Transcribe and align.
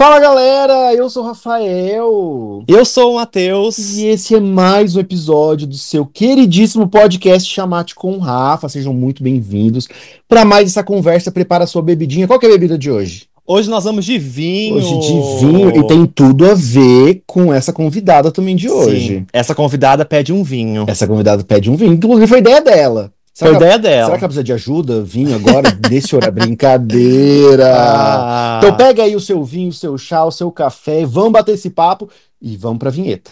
Fala 0.00 0.18
galera, 0.18 0.94
eu 0.94 1.10
sou 1.10 1.22
o 1.22 1.26
Rafael. 1.26 2.64
Eu 2.66 2.84
sou 2.86 3.12
o 3.12 3.14
Matheus. 3.16 3.98
E 3.98 4.06
esse 4.06 4.34
é 4.34 4.40
mais 4.40 4.96
um 4.96 5.00
episódio 5.00 5.66
do 5.66 5.76
seu 5.76 6.06
queridíssimo 6.06 6.88
podcast 6.88 7.46
Chamate 7.46 7.94
com 7.94 8.16
Rafa. 8.16 8.66
Sejam 8.66 8.94
muito 8.94 9.22
bem-vindos 9.22 9.86
para 10.26 10.42
mais 10.42 10.70
essa 10.70 10.82
conversa. 10.82 11.30
Prepara 11.30 11.66
sua 11.66 11.82
bebidinha. 11.82 12.26
Qual 12.26 12.40
é 12.42 12.46
a 12.46 12.48
bebida 12.48 12.78
de 12.78 12.90
hoje? 12.90 13.26
Hoje 13.46 13.68
nós 13.68 13.84
vamos 13.84 14.06
de 14.06 14.16
vinho. 14.16 14.76
Hoje 14.76 15.00
de 15.00 15.44
vinho 15.44 15.76
e 15.76 15.86
tem 15.86 16.06
tudo 16.06 16.50
a 16.50 16.54
ver 16.54 17.22
com 17.26 17.52
essa 17.52 17.70
convidada 17.70 18.32
também 18.32 18.56
de 18.56 18.70
hoje. 18.70 19.06
Sim, 19.06 19.26
essa 19.34 19.54
convidada 19.54 20.06
pede 20.06 20.32
um 20.32 20.42
vinho. 20.42 20.86
Essa 20.88 21.06
convidada 21.06 21.44
pede 21.44 21.70
um 21.70 21.76
vinho, 21.76 21.92
inclusive 21.92 22.26
foi 22.26 22.38
ideia 22.38 22.62
dela. 22.62 23.12
Será 23.32 23.50
que, 23.50 23.56
ideia 23.56 23.78
dela. 23.78 24.06
Será 24.06 24.18
que 24.18 24.24
ela 24.24 24.28
precisa 24.28 24.44
de 24.44 24.52
ajuda? 24.52 25.02
Vinho 25.02 25.34
agora, 25.34 25.68
nesse 25.88 26.14
horário? 26.14 26.34
Brincadeira! 26.34 27.72
Ah. 27.74 28.60
Então 28.62 28.76
pega 28.76 29.02
aí 29.04 29.14
o 29.14 29.20
seu 29.20 29.42
vinho, 29.44 29.70
o 29.70 29.72
seu 29.72 29.96
chá, 29.96 30.24
o 30.24 30.30
seu 30.30 30.50
café, 30.50 31.04
vamos 31.06 31.32
bater 31.32 31.54
esse 31.54 31.70
papo 31.70 32.08
e 32.40 32.56
vamos 32.56 32.78
pra 32.78 32.90
vinheta. 32.90 33.30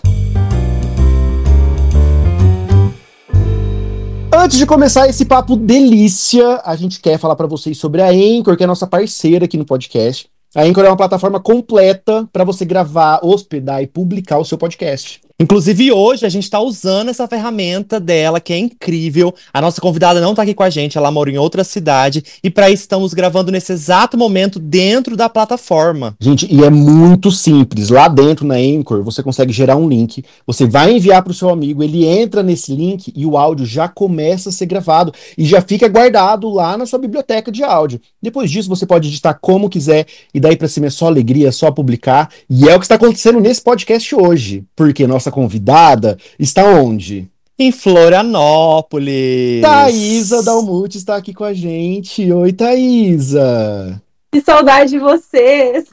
Antes 4.32 4.56
de 4.56 4.66
começar 4.66 5.08
esse 5.08 5.24
papo 5.24 5.56
delícia, 5.56 6.62
a 6.64 6.76
gente 6.76 7.00
quer 7.00 7.18
falar 7.18 7.34
pra 7.34 7.46
vocês 7.46 7.76
sobre 7.76 8.00
a 8.00 8.08
Anchor, 8.08 8.56
que 8.56 8.62
é 8.62 8.64
a 8.64 8.68
nossa 8.68 8.86
parceira 8.86 9.46
aqui 9.46 9.58
no 9.58 9.64
podcast. 9.64 10.30
A 10.54 10.62
Anchor 10.62 10.84
é 10.84 10.88
uma 10.88 10.96
plataforma 10.96 11.40
completa 11.40 12.26
pra 12.32 12.44
você 12.44 12.64
gravar, 12.64 13.20
hospedar 13.22 13.82
e 13.82 13.86
publicar 13.86 14.38
o 14.38 14.44
seu 14.44 14.56
podcast. 14.56 15.20
Inclusive, 15.40 15.92
hoje 15.92 16.26
a 16.26 16.28
gente 16.28 16.42
está 16.42 16.58
usando 16.58 17.10
essa 17.10 17.28
ferramenta 17.28 18.00
dela, 18.00 18.40
que 18.40 18.52
é 18.52 18.58
incrível. 18.58 19.32
A 19.54 19.60
nossa 19.60 19.80
convidada 19.80 20.20
não 20.20 20.30
está 20.30 20.42
aqui 20.42 20.52
com 20.52 20.64
a 20.64 20.70
gente, 20.70 20.98
ela 20.98 21.12
mora 21.12 21.30
em 21.30 21.38
outra 21.38 21.62
cidade. 21.62 22.24
E 22.42 22.50
para 22.50 22.68
isso 22.68 22.82
estamos 22.82 23.14
gravando 23.14 23.52
nesse 23.52 23.72
exato 23.72 24.18
momento 24.18 24.58
dentro 24.58 25.16
da 25.16 25.28
plataforma. 25.28 26.16
Gente, 26.18 26.52
e 26.52 26.64
é 26.64 26.70
muito 26.70 27.30
simples. 27.30 27.88
Lá 27.88 28.08
dentro 28.08 28.44
na 28.44 28.56
Anchor, 28.56 29.04
você 29.04 29.22
consegue 29.22 29.52
gerar 29.52 29.76
um 29.76 29.88
link, 29.88 30.24
você 30.44 30.66
vai 30.66 30.96
enviar 30.96 31.22
para 31.22 31.30
o 31.30 31.34
seu 31.34 31.50
amigo, 31.50 31.84
ele 31.84 32.04
entra 32.04 32.42
nesse 32.42 32.74
link 32.74 33.12
e 33.14 33.24
o 33.24 33.38
áudio 33.38 33.64
já 33.64 33.86
começa 33.86 34.48
a 34.48 34.52
ser 34.52 34.66
gravado 34.66 35.14
e 35.36 35.44
já 35.44 35.62
fica 35.62 35.86
guardado 35.86 36.48
lá 36.50 36.76
na 36.76 36.84
sua 36.84 36.98
biblioteca 36.98 37.52
de 37.52 37.62
áudio. 37.62 38.00
Depois 38.20 38.50
disso, 38.50 38.68
você 38.68 38.84
pode 38.84 39.06
editar 39.06 39.34
como 39.34 39.70
quiser 39.70 40.04
e 40.34 40.40
daí 40.40 40.56
para 40.56 40.66
cima 40.66 40.86
é 40.86 40.90
só 40.90 41.06
alegria, 41.06 41.46
é 41.46 41.52
só 41.52 41.70
publicar. 41.70 42.28
E 42.50 42.68
é 42.68 42.74
o 42.74 42.80
que 42.80 42.86
está 42.86 42.96
acontecendo 42.96 43.38
nesse 43.38 43.62
podcast 43.62 44.16
hoje, 44.16 44.64
porque 44.74 45.06
nossa 45.06 45.27
convidada 45.30 46.18
está 46.38 46.64
onde? 46.64 47.28
Em 47.58 47.72
Florianópolis. 47.72 49.62
Thaisa 49.62 50.42
Dalmute 50.42 50.98
está 50.98 51.16
aqui 51.16 51.34
com 51.34 51.44
a 51.44 51.52
gente. 51.52 52.30
Oi, 52.32 52.52
Thaisa. 52.52 54.00
Que 54.30 54.40
saudade 54.40 54.90
de 54.90 54.98
vocês. 54.98 55.86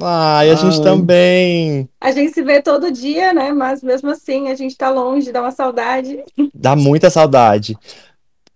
Ai, 0.00 0.50
a 0.50 0.54
gente 0.54 0.76
Ai. 0.76 0.82
também. 0.82 1.88
A 2.00 2.12
gente 2.12 2.32
se 2.32 2.42
vê 2.42 2.62
todo 2.62 2.92
dia, 2.92 3.32
né? 3.32 3.50
Mas 3.52 3.82
mesmo 3.82 4.10
assim, 4.10 4.48
a 4.48 4.54
gente 4.54 4.76
tá 4.76 4.90
longe, 4.90 5.32
dá 5.32 5.40
uma 5.40 5.50
saudade. 5.50 6.22
Dá 6.54 6.76
muita 6.76 7.08
saudade. 7.10 7.76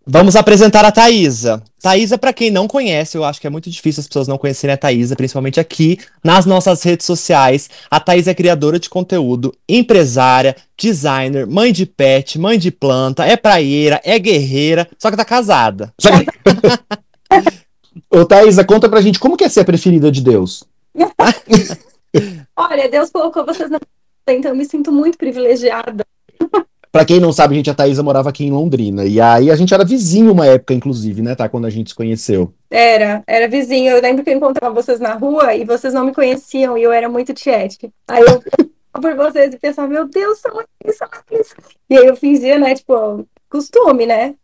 Vamos 0.05 0.34
apresentar 0.34 0.84
a 0.84 0.91
Thaisa. 0.91 1.62
Thaisa, 1.81 2.19
para 2.19 2.33
quem 2.33 2.50
não 2.50 2.67
conhece, 2.67 3.17
eu 3.17 3.25
acho 3.25 3.41
que 3.41 3.47
é 3.47 3.50
muito 3.50 3.70
difícil 3.70 4.00
as 4.00 4.08
pessoas 4.08 4.27
não 4.27 4.36
conhecerem 4.36 4.75
a 4.75 4.77
Thaisa, 4.77 5.14
principalmente 5.14 5.61
aqui 5.61 5.98
nas 6.25 6.45
nossas 6.45 6.83
redes 6.83 7.06
sociais. 7.06 7.70
A 7.89 8.00
Thaisa 8.00 8.33
é 8.33 8.34
criadora 8.34 8.80
de 8.80 8.91
conteúdo, 8.91 9.55
empresária, 9.69 10.56
designer, 10.77 11.47
mãe 11.47 11.73
de 11.73 11.86
pet, 11.86 12.36
mãe 12.39 12.58
de 12.58 12.73
planta, 12.73 13.25
é 13.25 13.36
praieira, 13.36 14.00
é 14.05 14.19
guerreira, 14.19 14.89
só 14.98 15.11
que 15.11 15.17
tá 15.17 15.25
casada. 15.25 15.95
Ô, 18.11 18.25
Thaisa, 18.25 18.64
conta 18.64 18.89
pra 18.89 19.00
gente 19.00 19.20
como 19.20 19.36
que 19.36 19.45
é 19.45 19.48
ser 19.48 19.61
a 19.61 19.64
preferida 19.64 20.11
de 20.11 20.20
Deus. 20.20 20.64
Olha, 22.56 22.89
Deus 22.89 23.11
colocou 23.11 23.47
vocês 23.47 23.70
na 23.70 23.78
então 24.28 24.53
eu 24.53 24.56
me 24.56 24.64
sinto 24.64 24.92
muito 24.92 25.19
privilegiada. 25.19 26.05
Pra 26.93 27.07
quem 27.07 27.19
não 27.19 27.33
sabe, 27.33 27.55
gente, 27.55 27.71
a 27.71 27.75
Thaisa 27.75 28.03
morava 28.03 28.29
aqui 28.29 28.45
em 28.45 28.51
Londrina. 28.51 29.07
E 29.07 29.19
aí 29.19 29.51
a 29.51 29.57
gente 29.57 29.73
era 29.73 29.83
vizinho 29.83 30.30
uma 30.30 30.47
época, 30.47 30.75
inclusive, 30.75 31.23
né, 31.23 31.35
tá? 31.35 31.48
Quando 31.48 31.67
a 31.67 31.70
gente 31.70 31.89
se 31.89 31.97
conheceu. 31.97 32.53
Era, 32.70 33.23
era 33.27 33.48
vizinho. 33.48 33.91
Eu 33.91 34.03
lembro 34.03 34.23
que 34.23 34.29
eu 34.29 34.36
encontrava 34.36 34.75
vocês 34.75 35.01
na 35.01 35.14
rua 35.14 35.55
e 35.55 35.64
vocês 35.64 35.95
não 35.95 36.05
me 36.05 36.14
conheciam 36.14 36.77
e 36.77 36.83
eu 36.83 36.92
era 36.92 37.08
muito 37.08 37.33
tiete. 37.33 37.91
Aí 38.07 38.23
eu 38.23 38.42
por 39.01 39.17
vocês 39.17 39.55
e 39.55 39.58
pensava, 39.58 39.89
meu 39.89 40.07
Deus, 40.07 40.39
são 40.39 40.53
eles, 40.85 40.98
são 40.98 41.08
eles. 41.30 41.55
E 41.89 41.97
aí 41.97 42.07
eu 42.07 42.14
fingia, 42.14 42.58
né, 42.58 42.75
tipo, 42.75 43.27
costume, 43.48 44.05
né? 44.05 44.35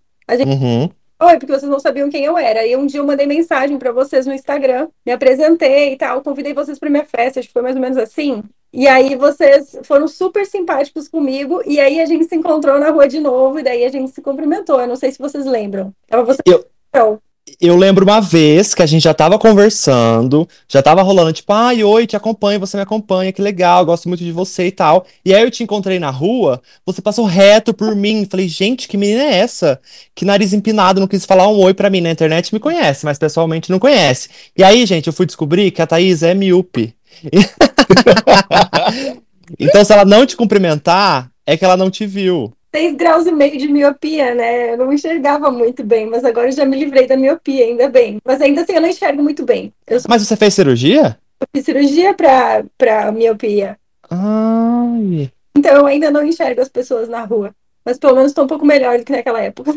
Uhum. 0.46 0.90
Oi, 1.20 1.36
porque 1.38 1.52
vocês 1.52 1.68
não 1.70 1.80
sabiam 1.80 2.08
quem 2.08 2.24
eu 2.24 2.38
era. 2.38 2.64
E 2.64 2.76
um 2.76 2.86
dia 2.86 3.00
eu 3.00 3.04
mandei 3.06 3.26
mensagem 3.26 3.76
pra 3.76 3.90
vocês 3.90 4.24
no 4.26 4.32
Instagram, 4.32 4.88
me 5.04 5.10
apresentei 5.12 5.92
e 5.92 5.96
tal, 5.96 6.22
convidei 6.22 6.54
vocês 6.54 6.78
pra 6.78 6.88
minha 6.88 7.04
festa, 7.04 7.40
acho 7.40 7.48
que 7.48 7.52
foi 7.52 7.62
mais 7.62 7.74
ou 7.74 7.82
menos 7.82 7.98
assim. 7.98 8.42
E 8.72 8.86
aí 8.86 9.16
vocês 9.16 9.76
foram 9.82 10.06
super 10.06 10.46
simpáticos 10.46 11.08
comigo, 11.08 11.60
e 11.66 11.80
aí 11.80 12.00
a 12.00 12.06
gente 12.06 12.26
se 12.26 12.36
encontrou 12.36 12.78
na 12.78 12.90
rua 12.90 13.08
de 13.08 13.18
novo, 13.18 13.58
e 13.58 13.62
daí 13.64 13.84
a 13.84 13.88
gente 13.88 14.12
se 14.12 14.20
cumprimentou. 14.22 14.80
Eu 14.80 14.86
não 14.86 14.94
sei 14.96 15.10
se 15.10 15.18
vocês 15.18 15.44
lembram. 15.44 15.92
Tava 16.06 16.22
você. 16.22 16.40
Eu- 16.46 16.64
Eu. 16.94 17.20
Eu 17.60 17.76
lembro 17.76 18.04
uma 18.04 18.20
vez 18.20 18.74
que 18.74 18.82
a 18.82 18.86
gente 18.86 19.02
já 19.02 19.14
tava 19.14 19.38
conversando, 19.38 20.48
já 20.68 20.82
tava 20.82 21.02
rolando, 21.02 21.32
tipo, 21.32 21.52
ai, 21.52 21.82
oi, 21.82 22.06
te 22.06 22.16
acompanho, 22.16 22.60
você 22.60 22.76
me 22.76 22.82
acompanha, 22.82 23.32
que 23.32 23.42
legal, 23.42 23.84
gosto 23.84 24.08
muito 24.08 24.24
de 24.24 24.32
você 24.32 24.66
e 24.66 24.72
tal. 24.72 25.06
E 25.24 25.34
aí 25.34 25.42
eu 25.42 25.50
te 25.50 25.62
encontrei 25.62 25.98
na 25.98 26.10
rua, 26.10 26.60
você 26.84 27.02
passou 27.02 27.24
reto 27.24 27.74
por 27.74 27.94
mim. 27.94 28.26
Falei, 28.30 28.48
gente, 28.48 28.88
que 28.88 28.96
menina 28.96 29.22
é 29.22 29.38
essa? 29.38 29.80
Que 30.14 30.24
nariz 30.24 30.52
empinado, 30.52 31.00
não 31.00 31.08
quis 31.08 31.24
falar 31.24 31.48
um 31.48 31.58
oi 31.58 31.74
pra 31.74 31.90
mim 31.90 32.00
na 32.00 32.10
internet, 32.10 32.52
me 32.52 32.60
conhece, 32.60 33.04
mas 33.04 33.18
pessoalmente 33.18 33.70
não 33.70 33.78
conhece. 33.78 34.28
E 34.56 34.62
aí, 34.62 34.84
gente, 34.86 35.06
eu 35.06 35.12
fui 35.12 35.26
descobrir 35.26 35.70
que 35.70 35.82
a 35.82 35.86
Thaís 35.86 36.22
é 36.22 36.34
míope. 36.34 36.94
Então, 39.58 39.84
se 39.84 39.92
ela 39.92 40.04
não 40.04 40.26
te 40.26 40.36
cumprimentar, 40.36 41.30
é 41.46 41.56
que 41.56 41.64
ela 41.64 41.76
não 41.76 41.90
te 41.90 42.06
viu. 42.06 42.52
Seis 42.74 42.94
graus 42.94 43.26
e 43.26 43.32
meio 43.32 43.58
de 43.58 43.66
miopia, 43.66 44.34
né? 44.34 44.72
Eu 44.72 44.78
não 44.78 44.92
enxergava 44.92 45.50
muito 45.50 45.82
bem, 45.82 46.06
mas 46.06 46.24
agora 46.24 46.48
eu 46.48 46.52
já 46.52 46.64
me 46.64 46.78
livrei 46.78 47.06
da 47.06 47.16
miopia, 47.16 47.64
ainda 47.64 47.88
bem. 47.88 48.18
Mas 48.24 48.40
ainda 48.40 48.62
assim 48.62 48.74
eu 48.74 48.80
não 48.80 48.88
enxergo 48.88 49.22
muito 49.22 49.44
bem. 49.44 49.72
Eu 49.86 50.00
Mas 50.08 50.26
você 50.26 50.36
fez 50.36 50.54
cirurgia? 50.54 51.18
fiz 51.54 51.64
cirurgia 51.64 52.12
pra, 52.14 52.64
pra 52.76 53.10
miopia. 53.12 53.78
Ai. 54.10 55.30
Então 55.56 55.76
eu 55.76 55.86
ainda 55.86 56.10
não 56.10 56.24
enxergo 56.24 56.60
as 56.60 56.68
pessoas 56.68 57.08
na 57.08 57.24
rua. 57.24 57.54
Mas 57.84 57.98
pelo 57.98 58.16
menos 58.16 58.32
estou 58.32 58.44
um 58.44 58.48
pouco 58.48 58.66
melhor 58.66 58.98
do 58.98 59.04
que 59.04 59.12
naquela 59.12 59.40
época. 59.40 59.74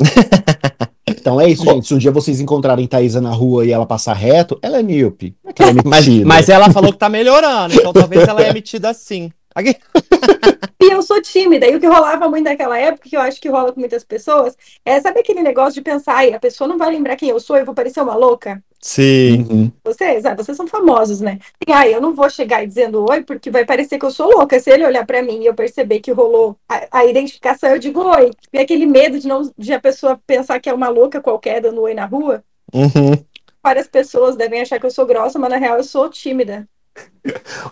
Então 1.06 1.40
é 1.40 1.48
isso, 1.48 1.64
gente. 1.64 1.86
Se 1.86 1.94
um 1.94 1.98
dia 1.98 2.10
vocês 2.10 2.40
encontrarem 2.40 2.86
Thaisa 2.86 3.18
na 3.18 3.30
rua 3.30 3.64
e 3.64 3.72
ela 3.72 3.86
passar 3.86 4.14
reto, 4.14 4.58
ela 4.60 4.78
é 4.78 4.82
míope. 4.82 5.34
É 5.44 5.62
ela 5.62 5.70
é 5.70 5.74
Mas, 5.84 6.06
mas 6.06 6.48
ela 6.48 6.70
falou 6.70 6.92
que 6.92 6.98
tá 6.98 7.08
melhorando, 7.08 7.74
então 7.74 7.92
talvez 7.92 8.28
ela 8.28 8.42
é 8.42 8.50
emitida 8.50 8.90
assim. 8.90 9.30
Aqui- 9.54 9.76
E 10.84 10.92
eu 10.92 11.00
sou 11.02 11.20
tímida. 11.22 11.66
E 11.66 11.74
o 11.74 11.80
que 11.80 11.86
rolava 11.86 12.28
muito 12.28 12.44
naquela 12.44 12.78
época, 12.78 13.08
que 13.08 13.16
eu 13.16 13.20
acho 13.20 13.40
que 13.40 13.48
rola 13.48 13.72
com 13.72 13.80
muitas 13.80 14.04
pessoas, 14.04 14.54
é 14.84 15.00
sabe 15.00 15.20
aquele 15.20 15.40
negócio 15.40 15.72
de 15.74 15.80
pensar, 15.80 16.16
ai, 16.16 16.34
a 16.34 16.38
pessoa 16.38 16.68
não 16.68 16.76
vai 16.76 16.90
lembrar 16.90 17.16
quem 17.16 17.30
eu 17.30 17.40
sou, 17.40 17.56
eu 17.56 17.64
vou 17.64 17.74
parecer 17.74 18.02
uma 18.02 18.14
louca? 18.14 18.62
Sim. 18.80 19.46
Uhum. 19.50 19.72
Vocês, 19.82 20.26
ah, 20.26 20.34
vocês 20.34 20.54
são 20.54 20.66
famosos, 20.66 21.22
né? 21.22 21.38
E, 21.66 21.72
ai, 21.72 21.94
eu 21.94 22.02
não 22.02 22.12
vou 22.14 22.28
chegar 22.28 22.66
dizendo 22.66 23.06
oi, 23.08 23.22
porque 23.22 23.50
vai 23.50 23.64
parecer 23.64 23.98
que 23.98 24.04
eu 24.04 24.10
sou 24.10 24.28
louca. 24.30 24.60
Se 24.60 24.70
ele 24.70 24.84
olhar 24.84 25.06
pra 25.06 25.22
mim 25.22 25.40
e 25.40 25.46
eu 25.46 25.54
perceber 25.54 26.00
que 26.00 26.12
rolou 26.12 26.58
a, 26.68 26.98
a 26.98 27.04
identificação, 27.06 27.70
eu 27.70 27.78
digo 27.78 28.02
oi. 28.02 28.30
E 28.52 28.58
aquele 28.58 28.84
medo 28.84 29.18
de, 29.18 29.26
não, 29.26 29.50
de 29.56 29.72
a 29.72 29.80
pessoa 29.80 30.20
pensar 30.26 30.60
que 30.60 30.68
é 30.68 30.74
uma 30.74 30.88
louca 30.90 31.18
qualquer 31.18 31.62
dando 31.62 31.80
oi 31.80 31.94
na 31.94 32.04
rua. 32.04 32.44
Uhum. 32.74 33.24
Várias 33.62 33.86
pessoas 33.88 34.36
devem 34.36 34.60
achar 34.60 34.78
que 34.78 34.84
eu 34.84 34.90
sou 34.90 35.06
grossa, 35.06 35.38
mas 35.38 35.48
na 35.48 35.56
real 35.56 35.78
eu 35.78 35.84
sou 35.84 36.10
tímida. 36.10 36.68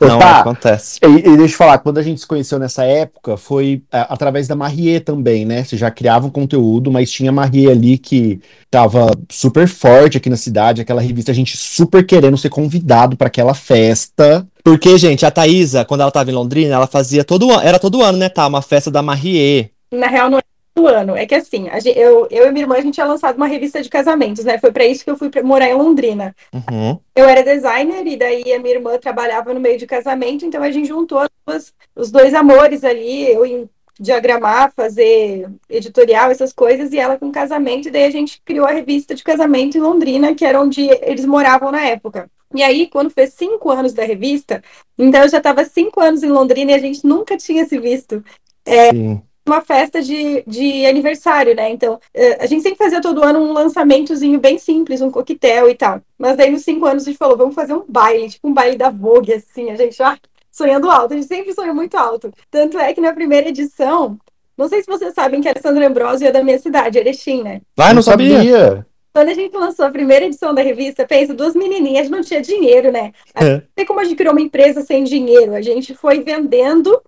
Não, 0.00 0.18
acontece. 0.18 0.98
E, 1.02 1.06
e 1.06 1.36
deixa 1.36 1.54
eu 1.54 1.58
falar, 1.58 1.78
quando 1.78 1.98
a 1.98 2.02
gente 2.02 2.20
se 2.20 2.26
conheceu 2.26 2.58
nessa 2.58 2.84
época, 2.84 3.36
foi 3.36 3.82
é, 3.92 4.06
através 4.08 4.48
da 4.48 4.56
Marie 4.56 4.98
também, 4.98 5.44
né? 5.44 5.62
Você 5.62 5.76
já 5.76 5.90
criava 5.90 6.26
um 6.26 6.30
conteúdo, 6.30 6.90
mas 6.90 7.10
tinha 7.10 7.30
a 7.30 7.32
Marie 7.32 7.70
ali 7.70 7.98
que 7.98 8.40
tava 8.70 9.10
super 9.30 9.68
forte 9.68 10.16
aqui 10.16 10.30
na 10.30 10.36
cidade, 10.36 10.80
aquela 10.80 11.02
revista, 11.02 11.30
a 11.30 11.34
gente 11.34 11.56
super 11.56 12.04
querendo 12.04 12.38
ser 12.38 12.48
convidado 12.48 13.16
para 13.16 13.26
aquela 13.26 13.54
festa. 13.54 14.46
Porque, 14.64 14.96
gente, 14.96 15.26
a 15.26 15.30
Thaisa, 15.30 15.84
quando 15.84 16.00
ela 16.00 16.10
tava 16.10 16.30
em 16.30 16.34
Londrina, 16.34 16.74
ela 16.74 16.86
fazia 16.86 17.24
todo 17.24 17.50
ano, 17.50 17.62
era 17.62 17.78
todo 17.78 18.02
ano, 18.02 18.18
né, 18.18 18.28
tá? 18.28 18.46
Uma 18.46 18.62
festa 18.62 18.90
da 18.90 19.02
Marie. 19.02 19.70
Na 19.92 20.06
real, 20.06 20.30
não 20.30 20.38
é 20.38 20.42
do 20.74 20.86
ano. 20.86 21.16
É 21.16 21.26
que 21.26 21.34
assim, 21.34 21.68
a 21.68 21.78
gen- 21.78 21.94
eu, 21.96 22.26
eu 22.30 22.46
e 22.46 22.50
minha 22.52 22.64
irmã, 22.64 22.76
a 22.76 22.80
gente 22.80 22.94
tinha 22.94 23.06
lançado 23.06 23.36
uma 23.36 23.46
revista 23.46 23.82
de 23.82 23.88
casamentos, 23.88 24.44
né? 24.44 24.58
Foi 24.58 24.72
pra 24.72 24.86
isso 24.86 25.04
que 25.04 25.10
eu 25.10 25.16
fui 25.16 25.30
morar 25.42 25.68
em 25.68 25.74
Londrina. 25.74 26.34
Uhum. 26.52 26.98
Eu 27.14 27.28
era 27.28 27.42
designer 27.42 28.06
e 28.06 28.16
daí 28.16 28.52
a 28.52 28.58
minha 28.58 28.74
irmã 28.74 28.98
trabalhava 28.98 29.52
no 29.52 29.60
meio 29.60 29.78
de 29.78 29.86
casamento, 29.86 30.44
então 30.46 30.62
a 30.62 30.70
gente 30.70 30.88
juntou 30.88 31.18
as 31.18 31.28
duas- 31.46 31.74
os 31.94 32.10
dois 32.10 32.34
amores 32.34 32.84
ali, 32.84 33.30
eu 33.30 33.44
em 33.44 33.68
diagramar, 34.00 34.72
fazer 34.74 35.48
editorial, 35.68 36.30
essas 36.30 36.52
coisas, 36.52 36.92
e 36.92 36.98
ela 36.98 37.18
com 37.18 37.30
casamento, 37.30 37.88
e 37.88 37.90
daí 37.90 38.04
a 38.04 38.10
gente 38.10 38.40
criou 38.44 38.66
a 38.66 38.72
revista 38.72 39.14
de 39.14 39.22
casamento 39.22 39.76
em 39.76 39.80
Londrina, 39.80 40.34
que 40.34 40.44
era 40.44 40.60
onde 40.60 40.88
eles 41.02 41.24
moravam 41.24 41.70
na 41.70 41.82
época. 41.82 42.28
E 42.54 42.62
aí, 42.62 42.86
quando 42.86 43.10
fez 43.10 43.34
cinco 43.34 43.70
anos 43.70 43.92
da 43.92 44.04
revista, 44.04 44.62
então 44.98 45.22
eu 45.22 45.28
já 45.28 45.38
estava 45.38 45.64
cinco 45.64 46.00
anos 46.00 46.22
em 46.22 46.28
Londrina 46.28 46.72
e 46.72 46.74
a 46.74 46.78
gente 46.78 47.06
nunca 47.06 47.36
tinha 47.36 47.64
se 47.64 47.78
visto. 47.78 48.22
Sim. 48.66 49.22
Uma 49.46 49.60
festa 49.60 50.00
de, 50.00 50.42
de 50.46 50.86
aniversário, 50.86 51.54
né? 51.54 51.70
Então, 51.70 51.98
eh, 52.14 52.38
a 52.40 52.46
gente 52.46 52.62
sempre 52.62 52.78
fazia 52.78 53.00
todo 53.00 53.24
ano 53.24 53.40
um 53.40 53.52
lançamentozinho 53.52 54.38
bem 54.38 54.58
simples, 54.58 55.00
um 55.00 55.10
coquetel 55.10 55.68
e 55.68 55.74
tal. 55.74 56.00
Mas 56.16 56.36
daí, 56.36 56.50
nos 56.50 56.62
cinco 56.62 56.86
anos, 56.86 57.02
a 57.02 57.06
gente 57.06 57.18
falou, 57.18 57.36
vamos 57.36 57.54
fazer 57.54 57.74
um 57.74 57.84
baile, 57.88 58.30
tipo 58.30 58.48
um 58.48 58.54
baile 58.54 58.76
da 58.76 58.90
Vogue, 58.90 59.32
assim. 59.32 59.70
A 59.70 59.76
gente, 59.76 60.00
ah, 60.02 60.16
sonhando 60.50 60.90
alto. 60.90 61.14
A 61.14 61.16
gente 61.16 61.26
sempre 61.26 61.52
sonhou 61.52 61.74
muito 61.74 61.96
alto. 61.96 62.32
Tanto 62.50 62.78
é 62.78 62.92
que 62.92 63.00
na 63.00 63.12
primeira 63.12 63.48
edição, 63.48 64.18
não 64.56 64.68
sei 64.68 64.82
se 64.82 64.86
vocês 64.86 65.14
sabem 65.14 65.40
que 65.40 65.48
a 65.48 65.52
Alessandra 65.52 65.86
Ambrosio 65.86 66.28
é 66.28 66.32
da 66.32 66.44
minha 66.44 66.58
cidade, 66.58 66.98
Erechim, 66.98 67.42
né? 67.42 67.60
Ah, 67.76 67.92
não 67.92 68.02
sabia. 68.02 68.86
Quando 69.12 69.28
a 69.28 69.34
gente 69.34 69.54
lançou 69.54 69.84
a 69.84 69.90
primeira 69.90 70.24
edição 70.24 70.54
da 70.54 70.62
revista, 70.62 71.06
pensa, 71.06 71.34
duas 71.34 71.54
menininhas, 71.54 72.08
não 72.08 72.22
tinha 72.22 72.40
dinheiro, 72.40 72.90
né? 72.90 73.12
É. 73.34 73.56
Não 73.56 73.62
sei 73.76 73.84
como 73.84 74.00
a 74.00 74.04
gente 74.04 74.16
criou 74.16 74.32
uma 74.32 74.40
empresa 74.40 74.80
sem 74.82 75.04
dinheiro. 75.04 75.54
A 75.54 75.60
gente 75.60 75.94
foi 75.94 76.20
vendendo 76.20 76.98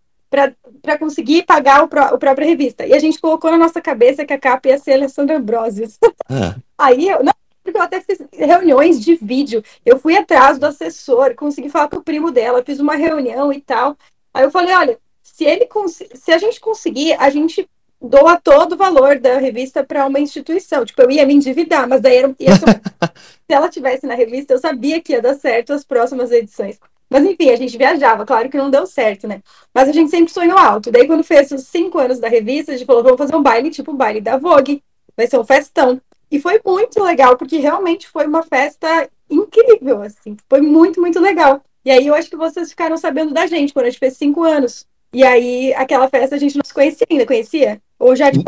para 0.83 0.99
conseguir 0.99 1.45
pagar 1.45 1.85
o, 1.85 1.89
pró 1.89 2.03
a 2.03 2.19
própria 2.19 2.47
revista. 2.47 2.87
E 2.87 2.93
a 2.93 2.99
gente 2.99 3.21
colocou 3.21 3.51
na 3.51 3.59
nossa 3.59 3.81
cabeça 3.81 4.25
que 4.25 4.33
a 4.33 4.39
capa 4.39 4.69
ia 4.69 4.79
ser 4.79 4.95
Alessandra 4.95 5.39
Ambrosio. 5.39 5.89
Ah. 6.29 6.57
Aí 6.77 7.09
eu, 7.09 7.23
não, 7.23 7.33
porque 7.63 7.79
eu 7.79 7.83
até 7.83 8.01
fiz 8.01 8.19
reuniões 8.33 9.01
de 9.01 9.15
vídeo. 9.15 9.63
Eu 9.85 9.99
fui 9.99 10.17
atrás 10.17 10.59
do 10.59 10.67
assessor, 10.67 11.35
consegui 11.35 11.71
falar 11.71 11.89
com 11.89 11.97
o 11.97 12.03
primo 12.03 12.31
dela, 12.31 12.63
fiz 12.65 12.81
uma 12.81 12.95
reunião 12.95 13.53
e 13.53 13.61
tal. 13.61 13.97
Aí 14.33 14.45
eu 14.45 14.51
falei, 14.51 14.75
olha, 14.75 14.99
se 15.23 15.45
ele 15.45 15.69
se 16.15 16.33
a 16.33 16.39
gente 16.39 16.61
conseguir, 16.61 17.15
a 17.15 17.31
gente 17.31 17.69
doa 18.01 18.39
todo 18.39 18.73
o 18.73 18.77
valor 18.77 19.19
da 19.19 19.39
revista 19.39 19.83
para 19.83 20.07
uma 20.07 20.21
instituição. 20.21 20.85
Tipo, 20.85 21.03
eu 21.03 21.11
ia 21.11 21.27
me 21.27 21.35
endividar, 21.35 21.89
mas 21.89 22.01
daí 22.01 22.17
era, 22.17 22.35
ia 22.39 22.55
se 23.47 23.53
ela 23.53 23.69
tivesse 23.69 24.07
na 24.07 24.15
revista, 24.15 24.53
eu 24.53 24.59
sabia 24.59 25.01
que 25.01 25.13
ia 25.13 25.23
dar 25.23 25.35
certo 25.35 25.73
as 25.73 25.85
próximas 25.85 26.31
edições. 26.31 26.79
Mas 27.15 27.25
enfim, 27.25 27.49
a 27.51 27.55
gente 27.55 27.79
viajava, 27.79 28.27
claro 28.27 28.51
que 28.51 28.59
não 28.59 28.69
deu 28.69 28.89
certo, 28.89 29.29
né? 29.29 29.41
Mas 29.73 29.89
a 29.89 29.93
gente 29.93 30.11
sempre 30.11 30.33
sonhou 30.33 30.59
alto. 30.59 30.91
Daí, 30.91 31.07
quando 31.07 31.23
fez 31.23 31.49
os 31.53 31.63
cinco 31.63 32.01
anos 32.01 32.19
da 32.19 32.27
revista, 32.27 32.73
a 32.73 32.77
gente 32.77 32.85
falou: 32.85 33.05
vamos 33.05 33.19
fazer 33.19 33.37
um 33.37 33.43
baile, 33.43 33.71
tipo 33.71 33.93
o 33.93 33.95
baile 33.95 34.21
da 34.21 34.37
Vogue. 34.37 34.83
Vai 35.17 35.29
ser 35.29 35.39
um 35.39 35.45
festão. 35.45 36.01
E 36.29 36.41
foi 36.41 36.61
muito 36.67 37.01
legal, 37.01 37.37
porque 37.37 37.59
realmente 37.59 38.09
foi 38.09 38.27
uma 38.27 38.43
festa 38.43 39.09
incrível, 39.31 40.03
assim. 40.03 40.37
Foi 40.51 40.61
muito, 40.61 41.01
muito 41.01 41.21
legal. 41.21 41.63
E 41.85 41.91
aí 41.93 42.05
eu 42.05 42.17
acho 42.17 42.29
que 42.29 42.37
vocês 42.37 42.71
ficaram 42.71 42.97
sabendo 42.97 43.33
da 43.33 43.47
gente 43.47 43.73
quando 43.73 43.87
a 43.87 43.91
gente 43.91 44.01
fez 44.01 44.17
cinco 44.17 44.43
anos. 44.43 44.85
E 45.13 45.23
aí, 45.23 45.73
aquela 45.75 46.09
festa 46.09 46.35
a 46.35 46.39
gente 46.39 46.57
não 46.57 46.65
se 46.65 46.75
conhecia 46.75 47.07
ainda, 47.09 47.25
conhecia? 47.25 47.81
Ou 47.97 48.17
já 48.17 48.29
de 48.29 48.43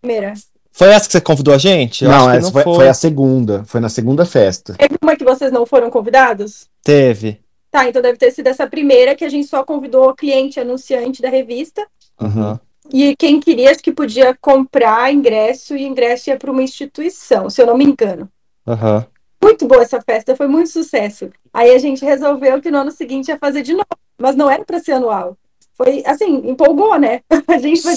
primeira? 0.00 0.32
Foi 0.70 0.90
essa 0.90 1.06
que 1.06 1.12
você 1.12 1.20
convidou 1.20 1.54
a 1.54 1.58
gente? 1.58 2.04
Eu 2.04 2.10
não, 2.12 2.18
acho 2.18 2.30
que 2.30 2.36
essa 2.36 2.52
foi, 2.52 2.62
foi 2.62 2.88
a 2.88 2.94
segunda. 2.94 3.64
Foi 3.64 3.80
na 3.80 3.88
segunda 3.88 4.24
festa. 4.24 4.74
Teve 4.74 4.94
uma 5.02 5.16
que 5.16 5.24
vocês 5.24 5.50
não 5.50 5.66
foram 5.66 5.90
convidados? 5.90 6.68
Teve. 6.84 7.42
Tá, 7.72 7.88
então 7.88 8.02
deve 8.02 8.18
ter 8.18 8.30
sido 8.30 8.48
essa 8.48 8.66
primeira 8.66 9.14
que 9.14 9.24
a 9.24 9.30
gente 9.30 9.48
só 9.48 9.64
convidou 9.64 10.10
o 10.10 10.14
cliente 10.14 10.60
anunciante 10.60 11.22
da 11.22 11.30
revista. 11.30 11.84
Uhum. 12.20 12.58
E 12.92 13.16
quem 13.16 13.40
queria, 13.40 13.70
acho 13.70 13.82
que 13.82 13.90
podia 13.90 14.36
comprar 14.38 15.10
ingresso 15.10 15.74
e 15.74 15.82
ingresso 15.82 16.28
ia 16.28 16.36
para 16.36 16.50
uma 16.50 16.62
instituição, 16.62 17.48
se 17.48 17.62
eu 17.62 17.66
não 17.66 17.78
me 17.78 17.84
engano. 17.84 18.28
Uhum. 18.66 19.02
Muito 19.42 19.66
boa 19.66 19.80
essa 19.80 20.02
festa, 20.02 20.36
foi 20.36 20.46
muito 20.48 20.68
sucesso. 20.68 21.30
Aí 21.50 21.74
a 21.74 21.78
gente 21.78 22.04
resolveu 22.04 22.60
que 22.60 22.70
no 22.70 22.78
ano 22.78 22.90
seguinte 22.90 23.28
ia 23.28 23.38
fazer 23.38 23.62
de 23.62 23.72
novo, 23.72 23.86
mas 24.18 24.36
não 24.36 24.50
era 24.50 24.62
para 24.66 24.78
ser 24.78 24.92
anual. 24.92 25.34
Foi 25.72 26.02
assim, 26.04 26.50
empolgou, 26.50 26.98
né? 26.98 27.22
A 27.48 27.56
gente 27.56 27.80
foi 27.80 27.94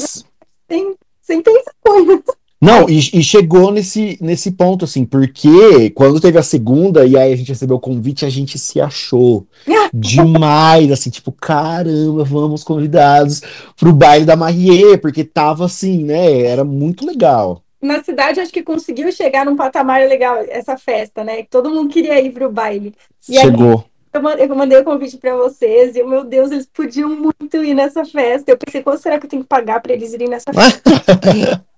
sem, 0.70 0.96
sem 1.22 1.42
pensar 1.42 1.74
muito. 1.86 2.34
Não, 2.62 2.90
e, 2.90 2.98
e, 2.98 3.24
chegou 3.24 3.70
nesse, 3.70 4.18
nesse 4.22 4.52
ponto, 4.52 4.86
assim, 4.86 5.06
porque 5.06 5.90
quando 5.92 6.22
teve 6.22 6.38
a 6.38 6.44
segunda 6.44 7.06
e 7.06 7.18
aí 7.18 7.34
a 7.34 7.36
gente 7.36 7.50
recebeu 7.50 7.76
o 7.76 7.82
convite, 7.82 8.26
a 8.26 8.30
gente 8.30 8.58
se 8.58 8.80
achou 8.80 9.46
demais, 9.94 10.92
assim, 10.92 11.10
tipo, 11.10 11.32
caramba, 11.32 12.24
vamos 12.24 12.64
convidados 12.64 13.42
pro 13.76 13.94
baile 13.94 14.26
da 14.26 14.36
Marie, 14.36 14.98
porque 14.98 15.24
tava 15.24 15.66
assim, 15.66 16.04
né? 16.04 16.42
Era 16.44 16.64
muito 16.64 17.06
legal. 17.06 17.62
Na 17.82 18.04
cidade, 18.04 18.40
acho 18.40 18.52
que 18.52 18.64
conseguiu 18.64 19.12
chegar 19.12 19.46
num 19.46 19.56
patamar 19.56 20.08
legal 20.08 20.38
essa 20.50 20.78
festa, 20.78 21.24
né? 21.24 21.44
Todo 21.50 21.70
mundo 21.70 21.90
queria 21.90 22.20
ir 22.20 22.32
pro 22.32 22.52
baile. 22.52 22.96
E 23.30 23.38
chegou. 23.38 23.86
Aí, 24.12 24.48
eu 24.48 24.56
mandei 24.56 24.80
o 24.80 24.84
convite 24.84 25.18
para 25.18 25.36
vocês 25.36 25.96
e, 25.96 26.02
meu 26.02 26.24
Deus, 26.24 26.50
eles 26.50 26.68
podiam 26.74 27.10
muito 27.10 27.58
ir 27.58 27.74
nessa 27.74 28.06
festa. 28.06 28.50
Eu 28.50 28.58
pensei, 28.58 28.82
quanto 28.82 29.02
será 29.02 29.20
que 29.20 29.26
eu 29.26 29.30
tenho 29.30 29.44
que 29.44 29.50
pagar 29.50 29.82
para 29.82 29.94
eles 29.94 30.14
irem 30.14 30.30
nessa 30.30 30.52
festa? 30.54 30.90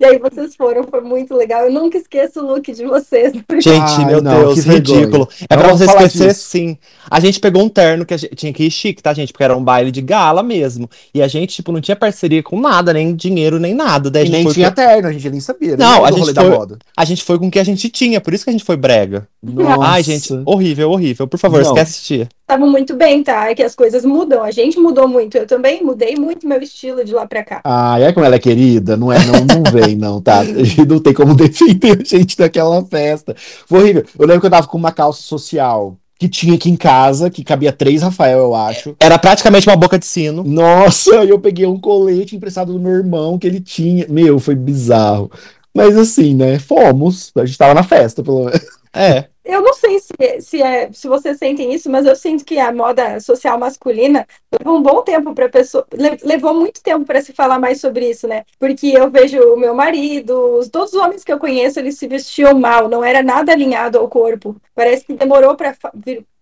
E 0.00 0.04
aí 0.06 0.18
vocês 0.18 0.56
foram, 0.56 0.84
foi 0.84 1.02
muito 1.02 1.34
legal. 1.36 1.66
Eu 1.66 1.70
nunca 1.70 1.98
esqueço 1.98 2.40
o 2.40 2.46
look 2.46 2.72
de 2.72 2.86
vocês. 2.86 3.34
Gente, 3.60 3.68
Ai, 3.68 4.06
meu 4.06 4.22
não, 4.22 4.38
Deus, 4.46 4.64
ridículo. 4.64 5.28
É 5.42 5.54
pra 5.54 5.68
você 5.68 5.84
esquecer, 5.84 6.28
disso. 6.28 6.48
sim. 6.48 6.78
A 7.10 7.20
gente 7.20 7.38
pegou 7.38 7.62
um 7.62 7.68
terno 7.68 8.06
que 8.06 8.14
a 8.14 8.16
gente 8.16 8.34
tinha 8.34 8.50
que 8.50 8.64
ir 8.64 8.70
chique, 8.70 9.02
tá, 9.02 9.12
gente? 9.12 9.30
Porque 9.30 9.44
era 9.44 9.54
um 9.54 9.62
baile 9.62 9.90
de 9.90 10.00
gala 10.00 10.42
mesmo. 10.42 10.88
E 11.12 11.20
a 11.20 11.28
gente, 11.28 11.56
tipo, 11.56 11.70
não 11.70 11.82
tinha 11.82 11.94
parceria 11.94 12.42
com 12.42 12.58
nada, 12.58 12.94
nem 12.94 13.14
dinheiro, 13.14 13.58
nem 13.58 13.74
nada. 13.74 14.10
Daí 14.10 14.26
e 14.26 14.30
nem 14.30 14.48
tinha 14.48 14.70
terno, 14.70 15.06
a 15.06 15.12
gente 15.12 15.28
nem 15.28 15.40
sabia. 15.40 15.76
Não, 15.76 16.02
a 16.02 16.10
gente, 16.10 16.32
foi, 16.32 16.78
a 16.96 17.04
gente 17.04 17.22
foi 17.22 17.38
com 17.38 17.48
o 17.48 17.50
que 17.50 17.58
a 17.58 17.64
gente 17.64 17.90
tinha, 17.90 18.22
por 18.22 18.32
isso 18.32 18.44
que 18.44 18.50
a 18.50 18.54
gente 18.54 18.64
foi 18.64 18.78
brega. 18.78 19.28
Nossa. 19.42 19.84
Ai, 19.84 20.02
gente, 20.02 20.32
horrível, 20.44 20.90
horrível. 20.90 21.26
Por 21.26 21.38
favor, 21.38 21.62
não. 21.62 21.68
esquece 21.68 22.02
tia 22.02 22.28
estavam 22.50 22.68
muito 22.68 22.96
bem, 22.96 23.22
tá? 23.22 23.48
É 23.48 23.54
que 23.54 23.62
as 23.62 23.76
coisas 23.76 24.04
mudam. 24.04 24.42
A 24.42 24.50
gente 24.50 24.78
mudou 24.78 25.06
muito. 25.06 25.36
Eu 25.36 25.46
também 25.46 25.82
mudei 25.84 26.16
muito 26.16 26.48
meu 26.48 26.60
estilo 26.60 27.04
de 27.04 27.12
lá 27.12 27.26
pra 27.26 27.44
cá. 27.44 27.60
Ah, 27.64 27.98
é 28.00 28.12
como 28.12 28.26
ela 28.26 28.34
é 28.34 28.40
querida? 28.40 28.96
Não 28.96 29.12
é? 29.12 29.18
Não, 29.24 29.62
não 29.62 29.72
vem, 29.72 29.96
não, 29.96 30.20
tá? 30.20 30.42
Não 30.88 30.98
tem 30.98 31.12
como 31.12 31.34
defender 31.34 32.00
a 32.00 32.04
gente 32.04 32.36
daquela 32.36 32.84
festa. 32.84 33.36
Foi 33.66 33.80
horrível. 33.80 34.04
Eu 34.18 34.26
lembro 34.26 34.40
que 34.40 34.46
eu 34.46 34.50
tava 34.50 34.66
com 34.66 34.76
uma 34.76 34.90
calça 34.90 35.22
social 35.22 35.96
que 36.18 36.28
tinha 36.28 36.54
aqui 36.54 36.68
em 36.68 36.76
casa, 36.76 37.30
que 37.30 37.42
cabia 37.42 37.72
três 37.72 38.02
Rafael, 38.02 38.40
eu 38.40 38.54
acho. 38.54 38.94
Era 39.00 39.18
praticamente 39.18 39.68
uma 39.68 39.76
boca 39.76 39.98
de 39.98 40.04
sino. 40.04 40.44
Nossa, 40.44 41.14
eu 41.24 41.38
peguei 41.38 41.64
um 41.64 41.78
colete 41.78 42.36
emprestado 42.36 42.72
do 42.72 42.78
meu 42.78 42.92
irmão 42.92 43.38
que 43.38 43.46
ele 43.46 43.60
tinha. 43.60 44.06
Meu, 44.08 44.38
foi 44.38 44.54
bizarro. 44.54 45.30
Mas 45.74 45.96
assim, 45.96 46.34
né? 46.34 46.58
Fomos. 46.58 47.30
A 47.36 47.46
gente 47.46 47.56
tava 47.56 47.74
na 47.74 47.82
festa, 47.82 48.22
pelo 48.22 48.44
menos. 48.46 48.79
É. 48.92 49.28
Eu 49.44 49.62
não 49.62 49.72
sei 49.72 49.98
se, 49.98 50.40
se, 50.40 50.62
é, 50.62 50.92
se 50.92 51.08
vocês 51.08 51.38
sentem 51.38 51.72
isso, 51.72 51.90
mas 51.90 52.06
eu 52.06 52.14
sinto 52.14 52.44
que 52.44 52.58
a 52.58 52.72
moda 52.72 53.18
social 53.20 53.58
masculina 53.58 54.26
levou 54.52 54.78
um 54.78 54.82
bom 54.82 55.02
tempo 55.02 55.34
para 55.34 55.48
pessoa, 55.48 55.86
levou 56.22 56.54
muito 56.54 56.82
tempo 56.82 57.04
para 57.04 57.22
se 57.22 57.32
falar 57.32 57.58
mais 57.58 57.80
sobre 57.80 58.08
isso, 58.10 58.28
né? 58.28 58.44
Porque 58.58 58.88
eu 58.88 59.10
vejo 59.10 59.40
o 59.40 59.56
meu 59.56 59.74
marido, 59.74 60.60
todos 60.70 60.92
os 60.92 61.00
homens 61.00 61.24
que 61.24 61.32
eu 61.32 61.38
conheço, 61.38 61.78
eles 61.78 61.98
se 61.98 62.06
vestiam 62.06 62.54
mal, 62.58 62.88
não 62.88 63.02
era 63.02 63.22
nada 63.22 63.52
alinhado 63.52 63.98
ao 63.98 64.08
corpo. 64.08 64.56
Parece 64.74 65.04
que 65.04 65.14
demorou 65.14 65.56
para 65.56 65.74